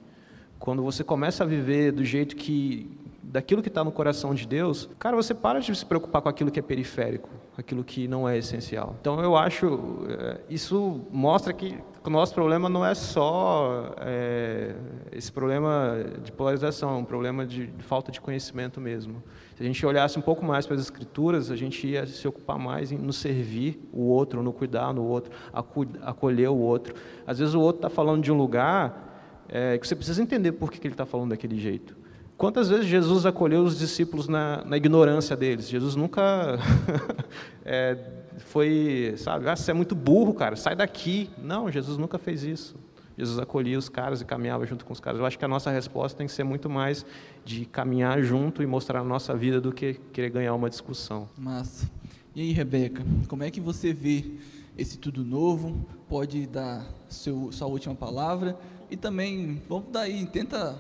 Quando 0.60 0.84
você 0.84 1.04
começa 1.04 1.43
a 1.43 1.47
viver 1.47 1.91
do 1.91 2.04
jeito 2.04 2.36
que 2.36 2.89
daquilo 3.24 3.62
que 3.62 3.70
está 3.70 3.84
no 3.84 3.91
coração 3.91 4.36
de 4.36 4.45
Deus, 4.45 4.89
cara, 4.99 5.16
você 5.16 5.34
para 5.34 5.60
de 5.60 5.74
se 5.74 5.86
preocupar 5.86 6.22
com 6.22 6.30
aquilo 6.30 6.52
que 6.52 6.60
é 6.60 6.62
periférico, 6.62 7.30
aquilo 7.58 7.84
que 7.84 8.08
não 8.08 8.28
é 8.28 8.38
essencial. 8.38 8.95
Então 9.02 9.20
eu 9.22 9.36
acho 9.36 10.06
eh, 10.10 10.39
isso 10.49 11.02
mostra 11.12 11.52
que 11.54 11.78
o 12.04 12.10
nosso 12.10 12.34
problema 12.34 12.68
não 12.68 12.84
é 12.84 12.95
só 12.95 13.93
é, 13.99 14.74
esse 15.12 15.32
problema 15.32 16.04
de 16.24 16.32
polarização, 16.32 16.89
é 16.89 16.93
um 16.95 17.06
problema 17.06 17.45
de, 17.45 17.68
de, 17.68 17.84
falta 17.84 18.12
de 18.12 18.20
conhecimento 18.20 18.82
mesmo. 18.82 19.22
Se 19.56 19.62
a 19.62 19.66
gente 19.66 19.86
olhasse 19.86 20.18
um 20.18 20.22
pouco 20.22 20.43
mais 20.43 20.66
para 20.66 20.76
as 20.76 20.82
escrituras, 20.82 21.52
a 21.52 21.56
gente 21.56 21.86
ia 21.86 22.06
se 22.08 22.28
ocupar 22.28 22.58
mais 22.58 22.91
em 22.91 22.97
nos 22.97 23.18
servir 23.18 23.80
o 23.93 24.02
outro, 24.06 24.41
no 24.41 24.52
cuidar 24.52 24.93
no 24.93 25.04
outro, 25.04 25.32
acolher 26.02 26.49
o 26.49 26.58
outro. 26.58 26.95
Às 27.28 27.38
vezes 27.38 27.54
o 27.54 27.60
outro 27.60 27.86
está 27.86 27.89
falando 27.89 28.24
de 28.24 28.32
um 28.32 28.38
lugar 28.38 29.43
é, 29.47 29.78
que 29.78 29.88
você 29.88 29.95
precisa 29.95 30.24
entender 30.24 30.54
por 30.54 30.72
que, 30.72 30.80
que 30.80 30.88
ele 30.88 30.95
está 30.95 31.06
falando 31.06 31.30
daquele 31.30 31.60
jeito. 31.60 32.01
Quantas 32.42 32.70
vezes 32.70 32.88
Jesus 32.88 33.24
acolheu 33.28 33.62
os 33.62 33.78
discípulos 33.78 34.28
na, 34.28 34.66
na 34.66 34.76
ignorância 34.76 35.38
deles? 35.38 35.70
Jesus 35.70 35.96
nunca 35.96 36.58
é, 37.64 37.96
foi, 38.48 39.14
sabe, 39.16 39.48
ah, 39.48 39.56
você 39.56 39.70
é 39.70 39.74
muito 39.76 39.94
burro, 39.94 40.34
cara, 40.34 40.56
sai 40.56 40.76
daqui. 40.76 41.30
Não, 41.38 41.72
Jesus 41.72 42.00
nunca 42.00 42.18
fez 42.18 42.42
isso. 42.42 42.76
Jesus 43.16 43.38
acolhia 43.38 43.78
os 43.78 43.89
caras 43.89 44.22
e 44.22 44.26
caminhava 44.26 44.66
junto 44.66 44.84
com 44.84 44.92
os 44.92 45.00
caras. 45.00 45.20
Eu 45.20 45.26
acho 45.28 45.38
que 45.38 45.46
a 45.46 45.48
nossa 45.48 45.70
resposta 45.70 46.18
tem 46.18 46.26
que 46.26 46.34
ser 46.34 46.44
muito 46.44 46.68
mais 46.68 47.06
de 47.46 47.64
caminhar 47.64 48.20
junto 48.24 48.64
e 48.64 48.66
mostrar 48.66 49.02
a 49.02 49.04
nossa 49.04 49.36
vida 49.36 49.62
do 49.62 49.72
que 49.72 49.94
querer 50.12 50.32
ganhar 50.32 50.56
uma 50.56 50.68
discussão. 50.68 51.30
Massa. 51.38 51.88
E 52.36 52.42
aí, 52.42 52.52
Rebeca, 52.54 53.04
como 53.28 53.44
é 53.44 53.52
que 53.52 53.62
você 53.62 53.94
vê 53.94 54.26
esse 54.76 54.98
tudo 54.98 55.24
novo? 55.24 55.86
Pode 56.10 56.48
dar 56.48 56.88
seu, 57.08 57.52
sua 57.52 57.68
última 57.68 57.94
palavra 57.94 58.58
e 58.89 58.98
também 58.98 59.62
vamos 59.70 59.92
daí, 59.92 60.26
tenta 60.26 60.76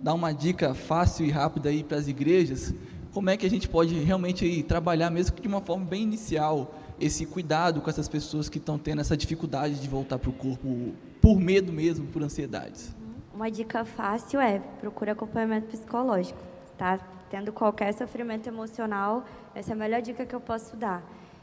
dar 0.00 0.14
uma 0.14 0.32
dica 0.32 0.74
fácil 0.74 1.26
e 1.26 1.30
rápida 1.30 1.68
aí 1.68 1.82
para 1.82 1.96
as 1.96 2.08
igrejas, 2.08 2.74
como 3.12 3.30
é 3.30 3.36
que 3.36 3.46
a 3.46 3.50
gente 3.50 3.68
pode 3.68 3.94
realmente 4.00 4.44
aí 4.44 4.62
trabalhar 4.62 5.10
mesmo 5.10 5.36
que 5.36 5.42
de 5.42 5.48
uma 5.48 5.60
forma 5.60 5.84
bem 5.84 6.02
inicial, 6.02 6.74
esse 7.00 7.24
cuidado 7.26 7.80
com 7.80 7.88
essas 7.88 8.08
pessoas 8.08 8.48
que 8.48 8.58
estão 8.58 8.78
tendo 8.78 9.00
essa 9.00 9.16
dificuldade 9.16 9.80
de 9.80 9.88
voltar 9.88 10.18
para 10.18 10.30
o 10.30 10.32
corpo 10.32 10.92
por 11.20 11.38
medo 11.38 11.72
mesmo, 11.72 12.06
por 12.08 12.22
ansiedades? 12.22 12.94
Uma 13.32 13.50
dica 13.50 13.84
fácil 13.84 14.40
é 14.40 14.58
procure 14.80 15.10
acompanhamento 15.10 15.68
psicológico, 15.68 16.38
tá? 16.76 16.98
Tendo 17.30 17.52
qualquer 17.52 17.92
sofrimento 17.94 18.48
emocional, 18.48 19.24
essa 19.54 19.70
é 19.70 19.74
a 19.74 19.76
melhor 19.76 20.02
dica 20.02 20.24
que 20.26 20.34
eu 20.34 20.40
posso 20.40 20.76
dar. 20.76 21.02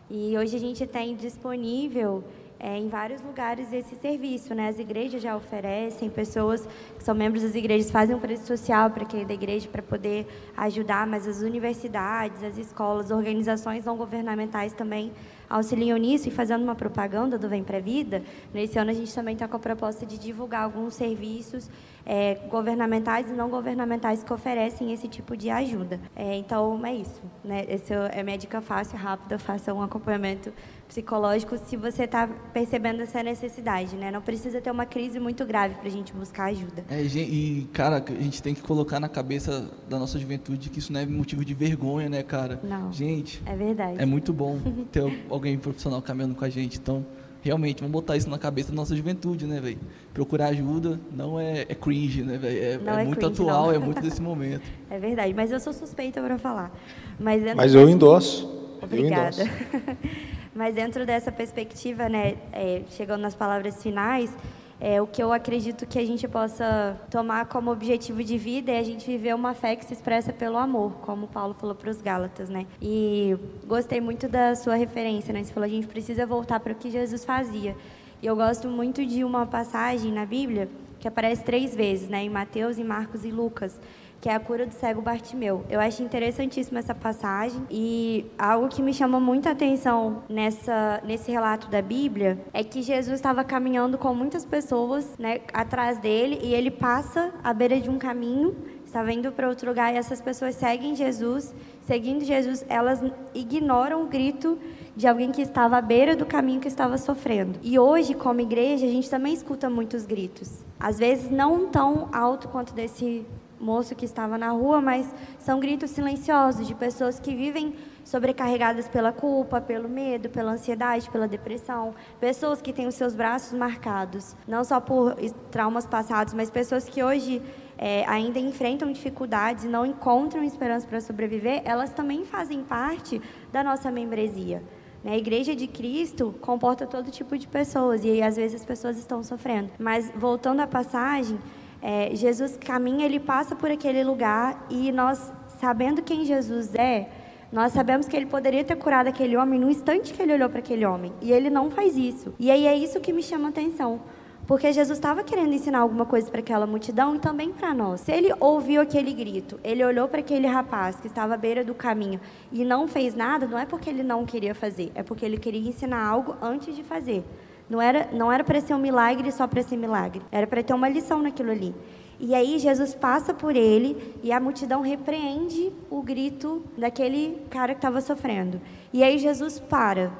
E 0.10 0.38
hoje 0.38 0.56
a 0.56 0.60
gente 0.60 0.86
tem 0.86 1.16
disponível 1.16 2.24
é, 2.64 2.78
em 2.78 2.88
vários 2.88 3.20
lugares 3.24 3.74
esse 3.74 3.95
serviço, 3.95 4.53
né? 4.53 4.70
As 4.70 4.78
igrejas 4.78 5.20
já 5.20 5.36
oferecem, 5.36 6.12
pessoas 6.12 6.68
que 6.95 7.03
são 7.03 7.16
membros 7.16 7.41
das 7.41 7.55
igrejas 7.55 7.89
fazem 7.89 8.16
um 8.16 8.20
preço 8.20 8.45
social 8.45 8.91
para 8.91 9.03
quem 9.03 9.24
é 9.24 9.26
da 9.26 9.34
igreja 9.34 9.68
para 9.68 9.82
poder 9.82 10.28
ajudar, 10.55 11.07
mas 11.07 11.28
as 11.28 11.41
universidades, 11.41 12.43
as 12.43 12.59
escolas, 12.59 13.09
organizações 13.09 13.84
não 13.84 13.97
governamentais 13.97 14.74
também 14.74 15.12
auxiliam 15.49 15.97
nisso 15.97 16.30
e 16.30 16.32
fazendo 16.32 16.64
uma 16.64 16.76
propaganda 16.76 17.38
do 17.38 17.49
Vem 17.49 17.64
Pra 17.64 17.80
Vida, 17.80 18.24
nesse 18.53 18.78
ano 18.78 18.91
a 18.91 18.93
gente 18.93 19.14
também 19.14 19.34
está 19.34 19.47
com 19.47 19.57
a 19.57 19.59
proposta 19.59 20.05
de 20.05 20.20
divulgar 20.20 20.64
alguns 20.64 20.93
serviços 20.93 21.68
é, 22.06 22.36
governamentais 22.49 23.30
e 23.30 23.34
não 23.34 23.49
governamentais 23.49 24.24
que 24.24 24.34
oferecem 24.34 24.91
esse 24.91 25.08
tipo 25.08 25.36
de 25.36 25.49
ajuda. 25.49 25.99
É, 26.16 26.36
então, 26.36 26.86
é 26.86 26.95
isso. 26.95 27.22
Né? 27.43 27.66
Essa 27.68 27.93
é 27.93 28.22
a 28.22 28.24
minha 28.24 28.38
dica 28.38 28.62
fácil, 28.62 28.97
rápida, 28.97 29.38
faça 29.38 29.74
um 29.74 29.82
acompanhamento 29.82 30.52
psicológico 30.88 31.58
se 31.58 31.78
você 31.78 32.04
está 32.04 32.28
percebendo 32.28 33.02
essa 33.02 33.24
necessidade, 33.24 33.95
né? 33.95 34.12
Não 34.12 34.22
precisa 34.22 34.60
ter 34.60 34.70
uma 34.70 34.86
crise 34.86 35.22
muito 35.22 35.45
grave 35.45 35.76
para 35.76 35.88
a 35.88 35.91
gente 35.91 36.12
buscar 36.12 36.45
ajuda. 36.45 36.84
É, 36.89 37.02
e, 37.02 37.70
cara, 37.72 38.04
a 38.06 38.22
gente 38.22 38.43
tem 38.43 38.54
que 38.54 38.62
colocar 38.62 38.99
na 38.99 39.08
cabeça 39.08 39.72
da 39.89 39.97
nossa 39.97 40.20
juventude 40.20 40.70
que 40.70 40.80
isso 40.80 40.91
não 40.91 40.99
é 40.99 41.06
motivo 41.06 41.45
de 41.45 41.54
vergonha, 41.54 42.10
né, 42.10 42.22
cara? 42.24 42.60
Não. 42.62 42.91
Gente. 42.91 43.41
É 43.45 43.56
verdade. 43.56 44.02
É 44.02 44.06
muito 44.06 44.34
bom 44.34 44.60
ter 44.91 45.02
alguém 45.30 45.58
profissional 45.58 46.02
caminhando 46.02 46.36
com 46.36 46.43
a 46.43 46.49
gente. 46.49 46.78
Então, 46.78 47.06
realmente, 47.41 47.79
vamos 47.79 47.91
botar 47.91 48.15
isso 48.17 48.29
na 48.29 48.37
cabeça 48.37 48.69
da 48.69 48.75
nossa 48.75 48.95
juventude, 48.95 49.45
né, 49.45 49.59
velho? 49.59 49.79
Procurar 50.13 50.47
ajuda 50.47 50.99
não 51.11 51.39
é, 51.39 51.61
é 51.61 51.75
cringe, 51.75 52.23
né, 52.23 52.37
velho? 52.37 52.57
É, 52.57 52.63
é, 52.63 52.73
é, 52.73 53.03
muito 53.03 53.19
cringe, 53.19 53.41
atual, 53.41 53.67
não. 53.67 53.73
é 53.73 53.79
muito 53.79 54.01
desse 54.03 54.21
momento. 54.21 54.63
É 54.89 54.99
verdade, 54.99 55.33
mas 55.33 55.51
eu 55.51 55.59
sou 55.59 55.73
suspeita 55.73 56.21
para 56.21 56.37
falar. 56.37 56.71
Mas, 57.19 57.45
eu, 57.45 57.55
mas 57.55 57.75
eu 57.75 57.89
endosso. 57.89 58.49
Obrigada. 58.81 59.41
Eu 59.41 59.45
endosso. 59.45 60.31
Mas 60.53 60.75
dentro 60.75 61.05
dessa 61.05 61.31
perspectiva, 61.31 62.09
né, 62.09 62.35
é, 62.51 62.81
chegando 62.89 63.21
nas 63.21 63.33
palavras 63.33 63.81
finais, 63.81 64.35
é, 64.82 64.99
o 64.99 65.05
que 65.05 65.21
eu 65.21 65.32
acredito 65.32 65.86
que 65.86 65.99
a 65.99 66.05
gente 66.05 66.27
possa 66.27 66.99
tomar 67.11 67.45
como 67.45 67.71
objetivo 67.71 68.23
de 68.23 68.36
vida 68.36 68.71
é 68.71 68.79
a 68.79 68.84
gente 68.84 69.05
viver 69.05 69.36
uma 69.36 69.53
fé 69.53 69.75
que 69.75 69.86
se 69.86 69.93
expressa 69.93 70.34
pelo 70.34 70.57
amor, 70.57 70.93
como 71.03 71.27
Paulo 71.27 71.53
falou 71.53 71.75
para 71.75 71.91
os 71.91 72.01
Gálatas, 72.01 72.49
né? 72.49 72.65
E 72.82 73.38
gostei 73.67 74.01
muito 74.01 74.27
da 74.27 74.55
sua 74.55 74.73
referência, 74.73 75.32
né? 75.32 75.43
Você 75.43 75.53
falou 75.53 75.67
a 75.67 75.71
gente 75.71 75.86
precisa 75.86 76.25
voltar 76.25 76.59
para 76.59 76.73
o 76.73 76.75
que 76.75 76.89
Jesus 76.89 77.23
fazia. 77.23 77.75
E 78.23 78.25
eu 78.25 78.36
gosto 78.36 78.67
muito 78.67 79.05
de 79.05 79.23
uma 79.23 79.45
passagem 79.45 80.11
na 80.11 80.25
Bíblia 80.25 80.67
que 80.99 81.07
aparece 81.07 81.43
três 81.43 81.75
vezes, 81.75 82.09
né? 82.09 82.23
Em 82.23 82.29
Mateus, 82.29 82.79
em 82.79 82.84
Marcos 82.84 83.23
e 83.23 83.29
Lucas, 83.29 83.79
que 84.22 84.30
é 84.30 84.36
a 84.36 84.39
cura 84.39 84.67
do 84.67 84.74
cego 84.74 85.01
Bartimeu. 85.01 85.65
Eu 85.67 85.80
acho 85.80 86.03
interessantíssima 86.03 86.80
essa 86.80 86.93
passagem 86.93 87.65
e 87.72 88.26
algo 88.38 88.67
que 88.67 88.82
me 88.82 88.93
chama 88.93 89.19
muita 89.19 89.49
atenção 89.49 90.24
nessa, 90.30 91.01
nesse 91.03 91.32
relato 91.32 91.67
da 91.69 91.82
Bíblia 91.82 92.39
é 92.53 92.63
que 92.63 92.84
Jesus 92.84 93.15
estava 93.15 93.43
caminhando 93.43 93.97
com 93.97 94.13
muitas 94.13 94.45
pessoas 94.45 95.17
né, 95.17 95.41
atrás 95.51 95.97
dele 95.97 96.39
e 96.43 96.53
ele 96.53 96.69
passa 96.69 97.34
à 97.43 97.51
beira 97.51 97.82
de 97.82 97.89
um 97.89 97.97
caminho 97.97 98.55
estava 98.91 99.11
indo 99.13 99.32
para 99.32 99.47
outro 99.47 99.69
lugar 99.69 99.93
e 99.93 99.97
essas 99.97 100.19
pessoas 100.19 100.53
seguem 100.55 100.93
Jesus, 100.95 101.55
seguindo 101.84 102.26
Jesus, 102.26 102.65
elas 102.67 103.01
ignoram 103.34 104.03
o 104.03 104.07
grito 104.07 104.59
de 104.97 105.07
alguém 105.07 105.32
que 105.32 105.41
estava 105.41 105.78
à 105.78 105.82
beira 105.82 106.13
do 106.13 106.26
caminho 106.26 106.59
que 106.59 106.67
estava 106.67 106.97
sofrendo. 106.97 107.57
E 107.63 107.80
hoje, 107.80 108.13
como 108.13 108.41
igreja, 108.41 108.86
a 108.86 108.89
gente 108.89 109.09
também 109.09 109.34
escuta 109.34 109.69
muitos 109.69 110.05
gritos. 110.05 110.65
Às 110.78 110.99
vezes 110.99 111.32
não 111.32 111.69
tão 111.69 112.09
alto 112.11 112.49
quanto 112.49 112.74
desse 112.74 113.26
moço 113.62 113.95
que 113.95 114.05
estava 114.05 114.38
na 114.38 114.49
rua, 114.51 114.82
mas 114.82 115.14
são 115.39 115.59
gritos 115.59 115.91
silenciosos 115.91 116.68
de 116.68 116.76
pessoas 116.76 117.20
que 117.20 117.36
vivem 117.36 117.76
sobrecarregadas 118.03 118.88
pela 118.88 119.12
culpa, 119.12 119.62
pelo 119.62 119.88
medo, 119.88 120.30
pela 120.30 120.51
ansiedade, 120.51 121.09
pela 121.09 121.28
depressão, 121.28 121.93
pessoas 122.20 122.62
que 122.62 122.74
têm 122.74 122.88
os 122.88 122.95
seus 122.95 123.14
braços 123.14 123.57
marcados, 123.57 124.36
não 124.47 124.64
só 124.64 124.80
por 124.80 125.16
traumas 125.51 125.86
passados, 125.86 126.34
mas 126.34 126.49
pessoas 126.49 126.89
que 126.89 127.03
hoje 127.03 127.41
é, 127.78 128.03
ainda 128.07 128.39
enfrentam 128.39 128.91
dificuldades 128.91 129.64
e 129.64 129.68
não 129.68 129.86
encontram 129.86 130.43
esperança 130.43 130.88
para 130.88 130.99
sobreviver, 130.99 131.62
elas 131.64 131.91
também 131.91 132.26
fazem 132.26 132.64
parte 132.64 133.22
da 133.51 133.64
nossa 133.64 133.91
membresia. 133.91 134.62
Né? 135.03 135.14
A 135.14 135.18
Igreja 135.18 135.55
de 135.55 135.68
Cristo 135.68 136.34
comporta 136.41 136.86
todo 136.86 137.09
tipo 137.09 137.38
de 137.38 137.47
pessoas 137.47 138.03
e 138.03 138.22
às 138.22 138.36
vezes 138.36 138.62
as 138.62 138.66
pessoas 138.66 138.97
estão 138.97 139.24
sofrendo. 139.24 139.72
Mas 139.80 140.12
voltando 140.16 140.59
à 140.59 140.68
passagem, 140.68 141.39
é, 141.82 142.15
Jesus 142.15 142.57
caminha, 142.57 143.05
ele 143.05 143.19
passa 143.19 143.55
por 143.55 143.71
aquele 143.71 144.03
lugar 144.03 144.65
e 144.69 144.91
nós, 144.91 145.32
sabendo 145.59 146.01
quem 146.01 146.23
Jesus 146.25 146.75
é, 146.75 147.09
nós 147.51 147.73
sabemos 147.73 148.07
que 148.07 148.15
ele 148.15 148.27
poderia 148.27 148.63
ter 148.63 148.75
curado 148.77 149.07
aquele 149.07 149.36
homem 149.36 149.59
no 149.59 149.69
instante 149.69 150.13
que 150.13 150.21
ele 150.21 150.34
olhou 150.34 150.49
para 150.49 150.59
aquele 150.59 150.86
homem. 150.86 151.11
E 151.21 151.34
ele 151.34 151.49
não 151.49 151.69
faz 151.69 151.97
isso. 151.97 152.34
E 152.39 152.49
aí 152.49 152.65
é 152.65 152.75
isso 152.75 153.01
que 153.01 153.11
me 153.11 153.21
chama 153.21 153.47
a 153.47 153.49
atenção. 153.49 153.99
Porque 154.47 154.71
Jesus 154.71 154.97
estava 154.97 155.23
querendo 155.23 155.53
ensinar 155.53 155.79
alguma 155.79 156.05
coisa 156.05 156.29
para 156.29 156.39
aquela 156.39 156.65
multidão 156.65 157.15
e 157.15 157.19
também 157.19 157.51
para 157.51 157.73
nós. 157.73 158.01
Se 158.01 158.11
ele 158.11 158.34
ouviu 158.39 158.82
aquele 158.82 159.13
grito, 159.13 159.59
ele 159.63 159.84
olhou 159.84 160.07
para 160.07 160.19
aquele 160.19 160.47
rapaz 160.47 160.95
que 160.97 161.07
estava 161.07 161.34
à 161.34 161.38
beira 161.38 161.63
do 161.63 161.73
caminho 161.73 162.19
e 162.51 162.63
não 162.63 162.88
fez 162.88 163.13
nada, 163.13 163.45
não 163.45 163.57
é 163.57 163.65
porque 163.65 163.89
ele 163.89 164.03
não 164.03 164.25
queria 164.25 164.55
fazer, 164.55 164.91
é 164.95 165.03
porque 165.03 165.25
ele 165.25 165.38
queria 165.38 165.69
ensinar 165.69 166.03
algo 166.05 166.36
antes 166.41 166.75
de 166.75 166.84
fazer. 166.84 167.23
Não 167.72 167.82
era, 167.82 168.09
não 168.11 168.30
era 168.30 168.43
para 168.43 168.59
ser 168.59 168.74
um 168.74 168.78
milagre 168.78 169.32
só 169.32 169.47
para 169.47 169.63
ser 169.63 169.78
milagre. 169.78 170.22
Era 170.30 170.45
para 170.45 170.61
ter 170.61 170.74
uma 170.74 170.89
lição 170.89 171.22
naquilo 171.22 171.51
ali. 171.51 171.74
E 172.19 172.36
aí 172.36 172.59
Jesus 172.59 172.93
passa 172.93 173.34
por 173.34 173.55
ele 173.55 174.19
e 174.22 174.30
a 174.30 174.41
multidão 174.41 174.82
repreende 174.82 175.72
o 175.89 176.01
grito 176.01 176.61
daquele 176.78 177.41
cara 177.49 177.74
que 177.74 177.78
estava 177.78 178.01
sofrendo. 178.01 178.59
E 178.91 179.01
aí 179.01 179.17
Jesus 179.17 179.57
para. 179.57 180.11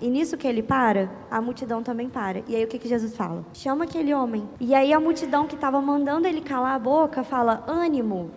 E 0.00 0.08
nisso 0.08 0.36
que 0.36 0.46
ele 0.46 0.62
para, 0.62 1.10
a 1.28 1.40
multidão 1.40 1.82
também 1.82 2.08
para. 2.08 2.44
E 2.46 2.54
aí 2.54 2.62
o 2.62 2.68
que, 2.68 2.78
que 2.78 2.88
Jesus 2.88 3.16
fala? 3.16 3.44
Chama 3.54 3.86
aquele 3.86 4.14
homem. 4.14 4.48
E 4.60 4.72
aí 4.72 4.92
a 4.92 5.00
multidão 5.00 5.48
que 5.48 5.56
estava 5.56 5.82
mandando 5.82 6.28
ele 6.28 6.40
calar 6.40 6.76
a 6.76 6.78
boca 6.78 7.24
fala: 7.24 7.64
ânimo, 7.66 8.30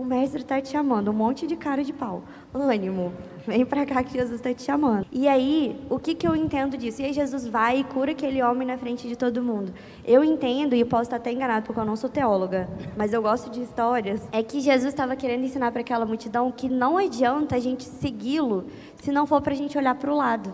o 0.00 0.04
mestre 0.04 0.40
está 0.40 0.58
te 0.62 0.70
chamando, 0.70 1.10
um 1.10 1.14
monte 1.14 1.46
de 1.46 1.56
cara 1.56 1.84
de 1.84 1.92
pau. 1.92 2.22
Ânimo, 2.54 3.12
vem 3.46 3.66
para 3.66 3.84
cá 3.84 4.02
que 4.02 4.14
Jesus 4.14 4.36
está 4.36 4.54
te 4.54 4.62
chamando. 4.62 5.06
E 5.12 5.28
aí, 5.28 5.78
o 5.90 5.98
que, 5.98 6.14
que 6.14 6.26
eu 6.26 6.34
entendo 6.34 6.78
disso? 6.78 7.02
E 7.02 7.04
aí 7.04 7.12
Jesus 7.12 7.46
vai 7.46 7.80
e 7.80 7.84
cura 7.84 8.12
aquele 8.12 8.42
homem 8.42 8.66
na 8.66 8.78
frente 8.78 9.06
de 9.06 9.14
todo 9.14 9.42
mundo. 9.42 9.74
Eu 10.02 10.24
entendo, 10.24 10.74
e 10.74 10.82
posso 10.86 11.02
estar 11.02 11.16
até 11.16 11.30
enganado 11.30 11.66
porque 11.66 11.78
eu 11.78 11.84
não 11.84 11.96
sou 11.96 12.08
teóloga, 12.08 12.66
mas 12.96 13.12
eu 13.12 13.20
gosto 13.20 13.50
de 13.50 13.60
histórias, 13.60 14.26
é 14.32 14.42
que 14.42 14.58
Jesus 14.60 14.88
estava 14.88 15.14
querendo 15.14 15.44
ensinar 15.44 15.70
para 15.70 15.82
aquela 15.82 16.06
multidão 16.06 16.50
que 16.50 16.66
não 16.66 16.96
adianta 16.96 17.56
a 17.56 17.60
gente 17.60 17.84
segui-lo 17.84 18.68
se 19.02 19.12
não 19.12 19.26
for 19.26 19.42
para 19.42 19.52
a 19.52 19.56
gente 19.56 19.76
olhar 19.76 19.94
para 19.96 20.10
o 20.10 20.16
lado 20.16 20.50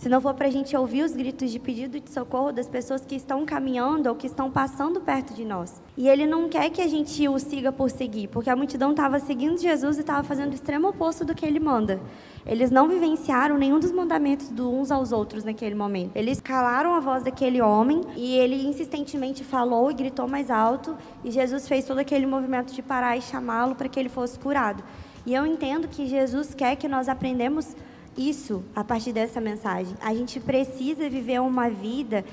se 0.00 0.08
não 0.08 0.18
for 0.18 0.32
para 0.32 0.46
a 0.46 0.50
gente 0.50 0.74
ouvir 0.74 1.02
os 1.02 1.12
gritos 1.12 1.50
de 1.50 1.58
pedido 1.58 2.00
de 2.00 2.10
socorro 2.10 2.52
das 2.52 2.66
pessoas 2.66 3.04
que 3.04 3.14
estão 3.14 3.44
caminhando 3.44 4.08
ou 4.08 4.14
que 4.14 4.26
estão 4.26 4.50
passando 4.50 4.98
perto 4.98 5.34
de 5.34 5.44
nós. 5.44 5.78
E 5.94 6.08
ele 6.08 6.26
não 6.26 6.48
quer 6.48 6.70
que 6.70 6.80
a 6.80 6.88
gente 6.88 7.28
o 7.28 7.38
siga 7.38 7.70
por 7.70 7.90
seguir, 7.90 8.26
porque 8.28 8.48
a 8.48 8.56
multidão 8.56 8.92
estava 8.92 9.18
seguindo 9.18 9.60
Jesus 9.60 9.98
e 9.98 10.00
estava 10.00 10.26
fazendo 10.26 10.52
o 10.52 10.54
extremo 10.54 10.88
oposto 10.88 11.22
do 11.22 11.34
que 11.34 11.44
ele 11.44 11.60
manda. 11.60 12.00
Eles 12.46 12.70
não 12.70 12.88
vivenciaram 12.88 13.58
nenhum 13.58 13.78
dos 13.78 13.92
mandamentos 13.92 14.48
de 14.48 14.62
uns 14.62 14.90
aos 14.90 15.12
outros 15.12 15.44
naquele 15.44 15.74
momento. 15.74 16.16
Eles 16.16 16.40
calaram 16.40 16.94
a 16.94 17.00
voz 17.00 17.22
daquele 17.22 17.60
homem 17.60 18.00
e 18.16 18.38
ele 18.38 18.66
insistentemente 18.66 19.44
falou 19.44 19.90
e 19.90 19.94
gritou 19.94 20.26
mais 20.26 20.50
alto, 20.50 20.96
e 21.22 21.30
Jesus 21.30 21.68
fez 21.68 21.84
todo 21.84 21.98
aquele 21.98 22.24
movimento 22.24 22.72
de 22.72 22.80
parar 22.80 23.18
e 23.18 23.20
chamá-lo 23.20 23.74
para 23.74 23.86
que 23.86 24.00
ele 24.00 24.08
fosse 24.08 24.38
curado. 24.38 24.82
E 25.26 25.34
eu 25.34 25.44
entendo 25.44 25.86
que 25.86 26.06
Jesus 26.06 26.54
quer 26.54 26.76
que 26.76 26.88
nós 26.88 27.06
aprendemos 27.06 27.76
isso 28.16 28.62
a 28.74 28.82
partir 28.84 29.12
dessa 29.12 29.40
mensagem. 29.40 29.94
A 30.00 30.14
gente 30.14 30.40
precisa 30.40 31.08
viver 31.08 31.40
uma 31.40 31.68
vida 31.68 32.24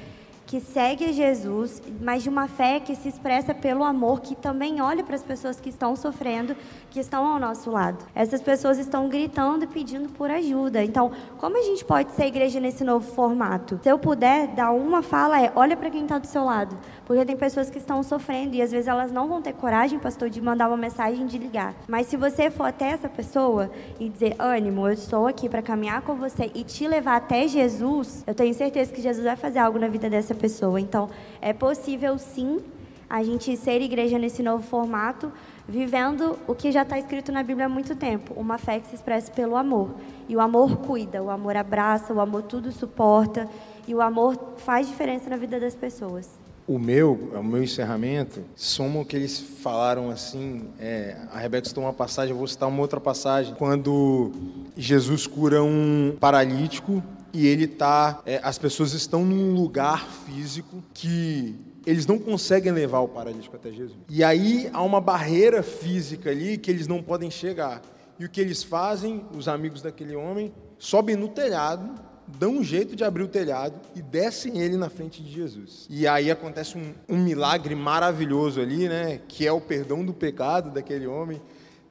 que 0.48 0.62
segue 0.62 1.12
Jesus, 1.12 1.82
mas 2.02 2.24
de 2.24 2.30
uma 2.30 2.48
fé 2.48 2.80
que 2.80 2.96
se 2.96 3.10
expressa 3.10 3.54
pelo 3.54 3.84
amor, 3.84 4.22
que 4.22 4.34
também 4.34 4.82
olha 4.82 5.04
para 5.04 5.16
as 5.16 5.22
pessoas 5.22 5.60
que 5.60 5.68
estão 5.68 5.94
sofrendo, 5.94 6.56
que 6.90 7.02
estão 7.02 7.26
ao 7.26 7.38
nosso 7.38 7.70
lado. 7.70 8.06
Essas 8.16 8.42
pessoas 8.42 8.80
estão 8.80 9.10
gritando 9.10 9.66
e 9.66 9.68
pedindo 9.68 10.08
por 10.08 10.32
ajuda. 10.32 10.82
Então, 10.82 11.12
como 11.38 11.60
a 11.60 11.64
gente 11.64 11.84
pode 11.84 12.14
ser 12.14 12.28
igreja 12.28 12.62
nesse 12.62 12.86
novo 12.86 13.12
formato? 13.12 13.78
Se 13.84 13.90
eu 13.90 14.00
puder 14.00 14.48
dar 14.48 14.72
uma 14.72 15.04
fala, 15.04 15.42
é 15.42 15.52
olha 15.54 15.76
para 15.76 15.90
quem 15.90 16.04
está 16.04 16.18
do 16.18 16.26
seu 16.26 16.46
lado. 16.46 16.78
Porque 17.06 17.26
tem 17.26 17.36
pessoas 17.36 17.70
que 17.70 17.78
estão 17.78 18.02
sofrendo 18.02 18.56
e 18.56 18.62
às 18.62 18.72
vezes 18.72 18.88
elas 18.88 19.12
não 19.12 19.28
vão 19.28 19.42
ter 19.42 19.52
coragem, 19.52 20.00
pastor, 20.00 20.30
de 20.30 20.42
mandar 20.42 20.70
uma 20.70 20.78
mensagem, 20.78 21.26
de 21.26 21.38
ligar. 21.38 21.76
Mas 21.90 22.08
se 22.08 22.16
você 22.16 22.50
for 22.50 22.64
até 22.64 22.92
essa 22.92 23.10
pessoa 23.10 23.70
e 24.00 24.08
dizer, 24.08 24.34
ânimo, 24.40 24.88
eu 24.88 24.94
estou 24.94 25.28
aqui 25.28 25.50
para 25.50 25.62
caminhar 25.62 26.02
com 26.04 26.16
você 26.16 26.50
e 26.56 26.64
te 26.64 26.88
levar 26.88 27.18
até 27.18 27.50
Jesus, 27.50 28.24
eu 28.26 28.34
tenho 28.34 28.54
certeza 28.54 28.94
que 28.94 29.02
Jesus 29.02 29.26
vai 29.26 29.36
fazer 29.36 29.60
algo 29.60 29.78
na 29.78 29.90
vida 29.90 30.10
dessa 30.10 30.37
pessoa. 30.38 30.80
Então, 30.80 31.10
é 31.42 31.52
possível 31.52 32.18
sim 32.18 32.62
a 33.10 33.24
gente 33.24 33.56
ser 33.56 33.82
igreja 33.82 34.20
nesse 34.20 34.44
novo 34.44 34.64
formato, 34.64 35.32
vivendo 35.68 36.38
o 36.48 36.54
que 36.54 36.72
já 36.72 36.84
está 36.84 36.98
escrito 37.00 37.32
na 37.32 37.42
Bíblia 37.42 37.66
há 37.66 37.70
muito 37.70 37.96
tempo, 37.96 38.34
uma 38.36 38.58
fé 38.58 38.80
que 38.80 38.88
se 38.88 38.96
expressa 38.96 39.32
pelo 39.32 39.56
amor. 39.56 39.92
E 40.28 40.36
o 40.36 40.42
amor 40.42 40.78
cuida, 40.78 41.24
o 41.24 41.30
amor 41.30 41.56
abraça, 41.56 42.14
o 42.14 42.20
amor 42.20 42.44
tudo 42.44 42.72
suporta, 42.72 43.48
e 43.88 43.96
o 43.96 44.02
amor 44.02 44.38
faz 44.58 44.88
diferença 44.88 45.30
na 45.30 45.38
vida 45.38 45.60
das 45.60 45.76
pessoas. 45.76 46.30
O 46.68 46.78
meu, 46.78 47.14
o 47.34 47.42
meu 47.42 47.64
encerramento, 47.64 48.42
soma 48.54 49.00
o 49.00 49.06
que 49.06 49.16
eles 49.16 49.40
falaram 49.40 50.10
assim. 50.10 50.66
É, 50.78 51.16
a 51.32 51.40
Rebeca 51.40 51.66
citou 51.66 51.86
uma 51.86 51.94
passagem, 51.94 52.32
eu 52.32 52.38
vou 52.38 52.46
citar 52.46 52.68
uma 52.68 52.82
outra 52.82 53.00
passagem. 53.00 53.56
Quando 53.56 54.34
Jesus 54.76 55.26
cura 55.26 55.64
um 55.64 56.18
paralítico 56.20 57.02
e 57.34 57.48
ele 57.48 57.68
tá, 57.68 58.22
é, 58.26 58.40
as 58.44 58.58
pessoas 58.58 58.94
estão 58.94 59.26
num 59.26 59.54
lugar 59.54 60.08
físico 60.26 60.84
que 60.94 61.56
eles 61.86 62.06
não 62.06 62.20
conseguem 62.20 62.72
levar 62.72 63.00
o 63.00 63.08
paralítico 63.08 63.56
até 63.56 63.72
Jesus. 63.72 63.98
E 64.10 64.24
aí 64.24 64.70
há 64.74 64.82
uma 64.82 65.00
barreira 65.00 65.64
física 65.64 66.30
ali 66.30 66.58
que 66.58 66.70
eles 66.70 66.88
não 66.88 67.02
podem 67.02 67.32
chegar. 67.32 67.82
E 68.20 68.26
o 68.26 68.30
que 68.30 68.42
eles 68.42 68.64
fazem, 68.64 69.24
os 69.36 69.48
amigos 69.48 69.82
daquele 69.82 70.16
homem, 70.16 70.54
sobem 70.78 71.16
no 71.16 71.28
telhado 71.28 72.08
dão 72.28 72.58
um 72.58 72.64
jeito 72.64 72.96
de 72.96 73.04
abrir 73.04 73.24
o 73.24 73.28
telhado 73.28 73.80
e 73.96 74.02
descem 74.02 74.60
ele 74.60 74.76
na 74.76 74.90
frente 74.90 75.24
de 75.24 75.32
Jesus. 75.32 75.88
E 75.90 76.06
aí 76.06 76.30
acontece 76.30 76.78
um, 76.78 76.94
um 77.08 77.18
milagre 77.18 77.74
maravilhoso 77.74 78.60
ali, 78.60 78.90
né? 78.90 79.22
Que 79.28 79.48
é 79.48 79.52
o 79.52 79.62
perdão 79.62 80.04
do 80.04 80.14
pecado 80.14 80.70
daquele 80.70 81.08
homem. 81.08 81.42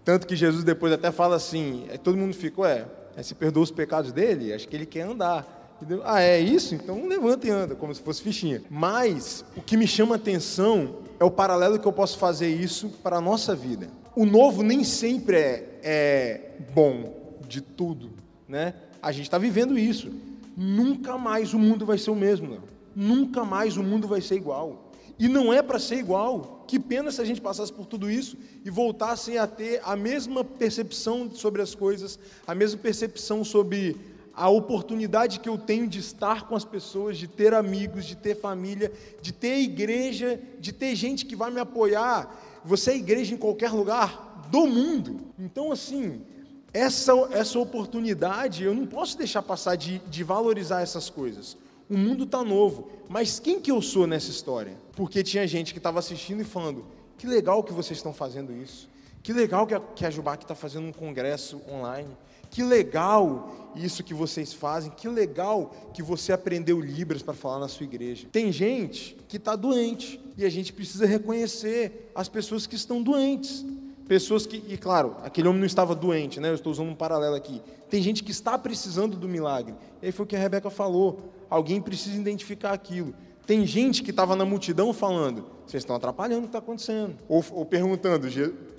Tanto 0.04 0.26
que 0.26 0.36
Jesus 0.36 0.62
depois 0.62 0.92
até 0.92 1.10
fala 1.10 1.36
assim, 1.36 1.86
é, 1.88 1.96
todo 1.96 2.18
mundo 2.18 2.34
ficou, 2.34 2.66
é, 2.66 2.86
é, 3.16 3.22
se 3.22 3.34
perdoa 3.34 3.62
os 3.62 3.70
pecados 3.70 4.12
dele, 4.12 4.52
acho 4.52 4.68
que 4.68 4.76
ele 4.76 4.86
quer 4.86 5.02
andar. 5.02 5.56
Ah, 6.04 6.20
é 6.20 6.38
isso? 6.38 6.74
Então 6.74 7.06
levanta 7.06 7.46
e 7.46 7.50
anda, 7.50 7.74
como 7.74 7.94
se 7.94 8.00
fosse 8.00 8.22
fichinha. 8.22 8.62
Mas 8.70 9.44
o 9.56 9.60
que 9.60 9.76
me 9.76 9.86
chama 9.86 10.16
atenção 10.16 10.96
é 11.18 11.24
o 11.24 11.30
paralelo 11.30 11.78
que 11.78 11.86
eu 11.86 11.92
posso 11.92 12.18
fazer 12.18 12.48
isso 12.48 12.88
para 13.02 13.16
a 13.16 13.20
nossa 13.20 13.54
vida. 13.54 13.88
O 14.14 14.24
novo 14.24 14.62
nem 14.62 14.84
sempre 14.84 15.36
é, 15.36 15.80
é 15.82 16.50
bom 16.74 17.36
de 17.46 17.60
tudo, 17.60 18.10
né? 18.48 18.74
A 19.02 19.12
gente 19.12 19.24
está 19.24 19.38
vivendo 19.38 19.78
isso. 19.78 20.10
Nunca 20.56 21.18
mais 21.18 21.52
o 21.52 21.58
mundo 21.58 21.84
vai 21.84 21.98
ser 21.98 22.10
o 22.10 22.14
mesmo, 22.14 22.48
não. 22.48 22.62
Nunca 22.94 23.44
mais 23.44 23.76
o 23.76 23.82
mundo 23.82 24.08
vai 24.08 24.22
ser 24.22 24.36
igual. 24.36 24.85
E 25.18 25.28
não 25.28 25.52
é 25.52 25.62
para 25.62 25.78
ser 25.78 25.96
igual. 25.96 26.64
Que 26.66 26.78
pena 26.78 27.10
se 27.10 27.20
a 27.20 27.24
gente 27.24 27.40
passasse 27.40 27.72
por 27.72 27.86
tudo 27.86 28.10
isso 28.10 28.36
e 28.64 28.70
voltasse 28.70 29.38
a 29.38 29.46
ter 29.46 29.80
a 29.84 29.96
mesma 29.96 30.44
percepção 30.44 31.30
sobre 31.30 31.62
as 31.62 31.74
coisas, 31.74 32.18
a 32.46 32.54
mesma 32.54 32.78
percepção 32.78 33.44
sobre 33.44 33.96
a 34.34 34.50
oportunidade 34.50 35.40
que 35.40 35.48
eu 35.48 35.56
tenho 35.56 35.86
de 35.86 35.98
estar 35.98 36.46
com 36.46 36.54
as 36.54 36.64
pessoas, 36.64 37.16
de 37.16 37.26
ter 37.26 37.54
amigos, 37.54 38.04
de 38.04 38.14
ter 38.14 38.34
família, 38.34 38.92
de 39.22 39.32
ter 39.32 39.60
igreja, 39.60 40.38
de 40.60 40.72
ter 40.72 40.94
gente 40.94 41.24
que 41.24 41.34
vai 41.34 41.50
me 41.50 41.60
apoiar. 41.60 42.60
Você 42.62 42.90
é 42.90 42.96
igreja 42.96 43.32
em 43.32 43.38
qualquer 43.38 43.70
lugar 43.70 44.46
do 44.50 44.66
mundo. 44.66 45.20
Então, 45.38 45.72
assim, 45.72 46.20
essa, 46.72 47.12
essa 47.30 47.58
oportunidade, 47.58 48.64
eu 48.64 48.74
não 48.74 48.86
posso 48.86 49.16
deixar 49.16 49.40
passar 49.40 49.76
de, 49.76 50.00
de 50.00 50.22
valorizar 50.22 50.82
essas 50.82 51.08
coisas. 51.08 51.56
O 51.88 51.96
mundo 51.96 52.24
está 52.24 52.42
novo, 52.42 52.88
mas 53.08 53.38
quem 53.38 53.60
que 53.60 53.70
eu 53.70 53.80
sou 53.80 54.06
nessa 54.06 54.30
história? 54.30 54.76
Porque 54.96 55.22
tinha 55.22 55.46
gente 55.46 55.72
que 55.72 55.78
estava 55.78 56.00
assistindo 56.00 56.40
e 56.40 56.44
falando: 56.44 56.84
que 57.16 57.26
legal 57.26 57.62
que 57.62 57.72
vocês 57.72 57.98
estão 57.98 58.12
fazendo 58.12 58.52
isso, 58.52 58.88
que 59.22 59.32
legal 59.32 59.66
que 59.66 59.74
a, 59.74 59.80
que 59.80 60.04
a 60.04 60.10
Jubac 60.10 60.42
está 60.42 60.54
fazendo 60.54 60.88
um 60.88 60.92
congresso 60.92 61.60
online, 61.70 62.16
que 62.50 62.62
legal 62.62 63.72
isso 63.76 64.02
que 64.02 64.14
vocês 64.14 64.52
fazem, 64.52 64.90
que 64.90 65.08
legal 65.08 65.72
que 65.94 66.02
você 66.02 66.32
aprendeu 66.32 66.80
Libras 66.80 67.22
para 67.22 67.34
falar 67.34 67.60
na 67.60 67.68
sua 67.68 67.84
igreja. 67.84 68.26
Tem 68.32 68.50
gente 68.50 69.16
que 69.28 69.36
está 69.36 69.54
doente 69.54 70.20
e 70.36 70.44
a 70.44 70.50
gente 70.50 70.72
precisa 70.72 71.06
reconhecer 71.06 72.10
as 72.14 72.28
pessoas 72.28 72.66
que 72.66 72.74
estão 72.74 73.02
doentes. 73.02 73.64
Pessoas 74.08 74.46
que, 74.46 74.62
e 74.68 74.76
claro, 74.76 75.16
aquele 75.24 75.48
homem 75.48 75.60
não 75.60 75.66
estava 75.66 75.94
doente, 75.94 76.38
né? 76.38 76.50
Eu 76.50 76.54
estou 76.54 76.70
usando 76.70 76.88
um 76.88 76.94
paralelo 76.94 77.34
aqui. 77.34 77.60
Tem 77.90 78.00
gente 78.00 78.22
que 78.22 78.30
está 78.30 78.56
precisando 78.56 79.16
do 79.16 79.28
milagre. 79.28 79.74
E 80.00 80.06
aí 80.06 80.12
foi 80.12 80.24
o 80.24 80.28
que 80.28 80.36
a 80.36 80.38
Rebeca 80.38 80.70
falou. 80.70 81.32
Alguém 81.50 81.80
precisa 81.80 82.16
identificar 82.16 82.72
aquilo. 82.72 83.14
Tem 83.46 83.66
gente 83.66 84.02
que 84.02 84.10
estava 84.10 84.36
na 84.36 84.44
multidão 84.44 84.92
falando: 84.92 85.44
vocês 85.66 85.82
estão 85.82 85.96
atrapalhando 85.96 86.40
o 86.40 86.42
que 86.42 86.48
está 86.48 86.58
acontecendo. 86.58 87.16
Ou, 87.28 87.44
ou 87.52 87.64
perguntando: 87.64 88.28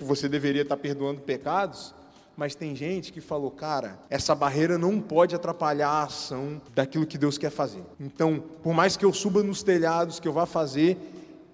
você 0.00 0.28
deveria 0.28 0.62
estar 0.62 0.76
perdoando 0.76 1.20
pecados? 1.20 1.94
Mas 2.36 2.54
tem 2.54 2.76
gente 2.76 3.12
que 3.12 3.20
falou, 3.20 3.50
cara, 3.50 3.98
essa 4.08 4.32
barreira 4.32 4.78
não 4.78 5.00
pode 5.00 5.34
atrapalhar 5.34 5.88
a 5.88 6.04
ação 6.04 6.62
daquilo 6.72 7.04
que 7.04 7.18
Deus 7.18 7.36
quer 7.36 7.50
fazer. 7.50 7.82
Então, 7.98 8.40
por 8.62 8.72
mais 8.72 8.96
que 8.96 9.04
eu 9.04 9.12
suba 9.12 9.42
nos 9.42 9.64
telhados, 9.64 10.20
que 10.20 10.28
eu 10.28 10.32
vá 10.32 10.46
fazer, 10.46 10.96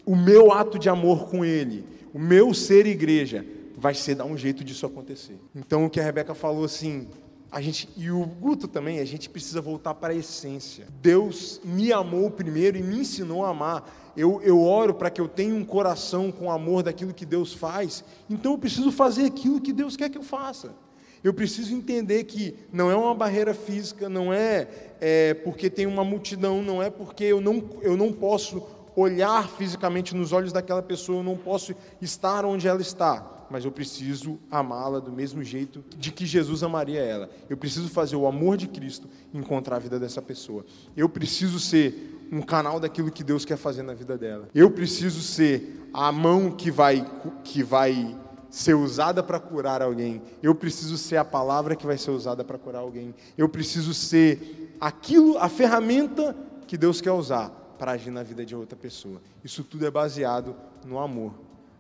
o 0.04 0.14
meu 0.14 0.52
ato 0.52 0.78
de 0.78 0.90
amor 0.90 1.30
com 1.30 1.42
Ele, 1.42 1.86
o 2.12 2.18
meu 2.18 2.52
ser 2.52 2.86
igreja, 2.86 3.46
vai 3.84 3.92
ser 3.92 4.14
dar 4.14 4.24
um 4.24 4.34
jeito 4.34 4.64
disso 4.64 4.86
acontecer. 4.86 5.38
Então 5.54 5.84
o 5.84 5.90
que 5.90 6.00
a 6.00 6.02
Rebeca 6.02 6.34
falou 6.34 6.64
assim, 6.64 7.06
a 7.52 7.60
gente 7.60 7.86
e 7.98 8.10
o 8.10 8.24
Guto 8.24 8.66
também, 8.66 8.98
a 8.98 9.04
gente 9.04 9.28
precisa 9.28 9.60
voltar 9.60 9.92
para 9.92 10.14
a 10.14 10.16
essência. 10.16 10.86
Deus 11.02 11.60
me 11.62 11.92
amou 11.92 12.30
primeiro 12.30 12.78
e 12.78 12.82
me 12.82 13.00
ensinou 13.00 13.44
a 13.44 13.50
amar. 13.50 14.12
Eu, 14.16 14.40
eu 14.40 14.58
oro 14.58 14.94
para 14.94 15.10
que 15.10 15.20
eu 15.20 15.28
tenha 15.28 15.54
um 15.54 15.66
coração 15.66 16.32
com 16.32 16.50
amor 16.50 16.82
daquilo 16.82 17.12
que 17.12 17.26
Deus 17.26 17.52
faz. 17.52 18.02
Então 18.30 18.52
eu 18.52 18.58
preciso 18.58 18.90
fazer 18.90 19.26
aquilo 19.26 19.60
que 19.60 19.70
Deus 19.70 19.98
quer 19.98 20.08
que 20.08 20.16
eu 20.16 20.22
faça. 20.22 20.74
Eu 21.22 21.34
preciso 21.34 21.74
entender 21.74 22.24
que 22.24 22.56
não 22.72 22.90
é 22.90 22.96
uma 22.96 23.14
barreira 23.14 23.52
física, 23.52 24.08
não 24.08 24.32
é, 24.32 24.66
é 24.98 25.34
porque 25.34 25.68
tem 25.68 25.84
uma 25.84 26.04
multidão, 26.04 26.62
não 26.62 26.82
é 26.82 26.88
porque 26.88 27.24
eu 27.24 27.38
não, 27.38 27.62
eu 27.82 27.98
não 27.98 28.10
posso 28.14 28.62
olhar 28.96 29.46
fisicamente 29.46 30.14
nos 30.14 30.32
olhos 30.32 30.54
daquela 30.54 30.82
pessoa, 30.82 31.18
eu 31.18 31.22
não 31.22 31.36
posso 31.36 31.74
estar 32.00 32.46
onde 32.46 32.66
ela 32.66 32.80
está 32.80 33.33
mas 33.50 33.64
eu 33.64 33.72
preciso 33.72 34.38
amá-la 34.50 34.98
do 34.98 35.12
mesmo 35.12 35.42
jeito 35.42 35.84
de 35.96 36.10
que 36.10 36.26
Jesus 36.26 36.62
amaria 36.62 37.00
ela. 37.00 37.30
Eu 37.48 37.56
preciso 37.56 37.88
fazer 37.88 38.16
o 38.16 38.26
amor 38.26 38.56
de 38.56 38.66
Cristo 38.66 39.08
encontrar 39.32 39.76
a 39.76 39.78
vida 39.78 39.98
dessa 39.98 40.22
pessoa. 40.22 40.64
Eu 40.96 41.08
preciso 41.08 41.58
ser 41.58 42.26
um 42.32 42.42
canal 42.42 42.80
daquilo 42.80 43.10
que 43.10 43.22
Deus 43.22 43.44
quer 43.44 43.56
fazer 43.56 43.82
na 43.82 43.94
vida 43.94 44.16
dela. 44.16 44.48
Eu 44.54 44.70
preciso 44.70 45.20
ser 45.20 45.88
a 45.92 46.10
mão 46.10 46.50
que 46.50 46.70
vai 46.70 47.04
que 47.42 47.62
vai 47.62 48.16
ser 48.50 48.74
usada 48.74 49.22
para 49.22 49.40
curar 49.40 49.82
alguém. 49.82 50.22
Eu 50.42 50.54
preciso 50.54 50.96
ser 50.96 51.16
a 51.16 51.24
palavra 51.24 51.74
que 51.74 51.86
vai 51.86 51.98
ser 51.98 52.12
usada 52.12 52.44
para 52.44 52.58
curar 52.58 52.80
alguém. 52.80 53.14
Eu 53.36 53.48
preciso 53.48 53.92
ser 53.92 54.76
aquilo, 54.80 55.38
a 55.38 55.48
ferramenta 55.48 56.36
que 56.66 56.76
Deus 56.76 57.00
quer 57.00 57.12
usar 57.12 57.50
para 57.78 57.92
agir 57.92 58.10
na 58.10 58.22
vida 58.22 58.44
de 58.44 58.54
outra 58.54 58.76
pessoa. 58.76 59.20
Isso 59.42 59.64
tudo 59.64 59.84
é 59.86 59.90
baseado 59.90 60.54
no 60.86 60.98
amor 60.98 61.34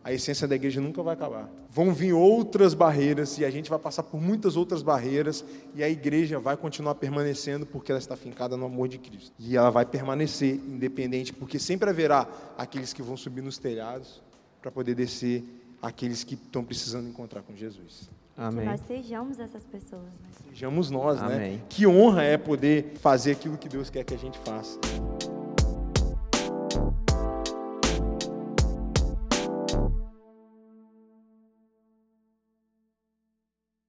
a 0.04 0.12
essência 0.12 0.46
da 0.46 0.54
igreja 0.54 0.82
nunca 0.82 1.02
vai 1.02 1.14
acabar. 1.14 1.48
Vão 1.70 1.94
vir 1.94 2.12
outras 2.12 2.74
barreiras 2.74 3.38
e 3.38 3.44
a 3.44 3.50
gente 3.50 3.70
vai 3.70 3.78
passar 3.78 4.02
por 4.02 4.20
muitas 4.20 4.54
outras 4.54 4.82
barreiras 4.82 5.42
e 5.74 5.82
a 5.82 5.88
igreja 5.88 6.38
vai 6.38 6.58
continuar 6.58 6.94
permanecendo 6.96 7.64
porque 7.64 7.90
ela 7.90 7.98
está 7.98 8.14
fincada 8.14 8.54
no 8.54 8.66
amor 8.66 8.86
de 8.86 8.98
Cristo. 8.98 9.32
E 9.38 9.56
ela 9.56 9.70
vai 9.70 9.86
permanecer 9.86 10.56
independente, 10.56 11.32
porque 11.32 11.58
sempre 11.58 11.88
haverá 11.88 12.28
aqueles 12.58 12.92
que 12.92 13.02
vão 13.02 13.16
subir 13.16 13.40
nos 13.40 13.56
telhados 13.56 14.22
para 14.60 14.70
poder 14.70 14.94
descer 14.94 15.42
aqueles 15.80 16.22
que 16.22 16.34
estão 16.34 16.62
precisando 16.62 17.08
encontrar 17.08 17.40
com 17.40 17.56
Jesus. 17.56 18.10
Amém. 18.36 18.60
Que 18.60 18.70
nós 18.70 18.80
sejamos 18.86 19.38
essas 19.38 19.64
pessoas. 19.64 20.02
Né? 20.02 20.50
Sejamos 20.50 20.90
nós, 20.90 21.18
né? 21.18 21.26
Amém. 21.26 21.52
né? 21.52 21.60
Que 21.68 21.86
honra 21.86 22.24
é 22.24 22.36
poder 22.36 22.92
fazer 23.00 23.32
aquilo 23.32 23.56
que 23.56 23.70
Deus 23.70 23.88
quer 23.88 24.04
que 24.04 24.12
a 24.12 24.18
gente 24.18 24.38
faça. 24.40 24.78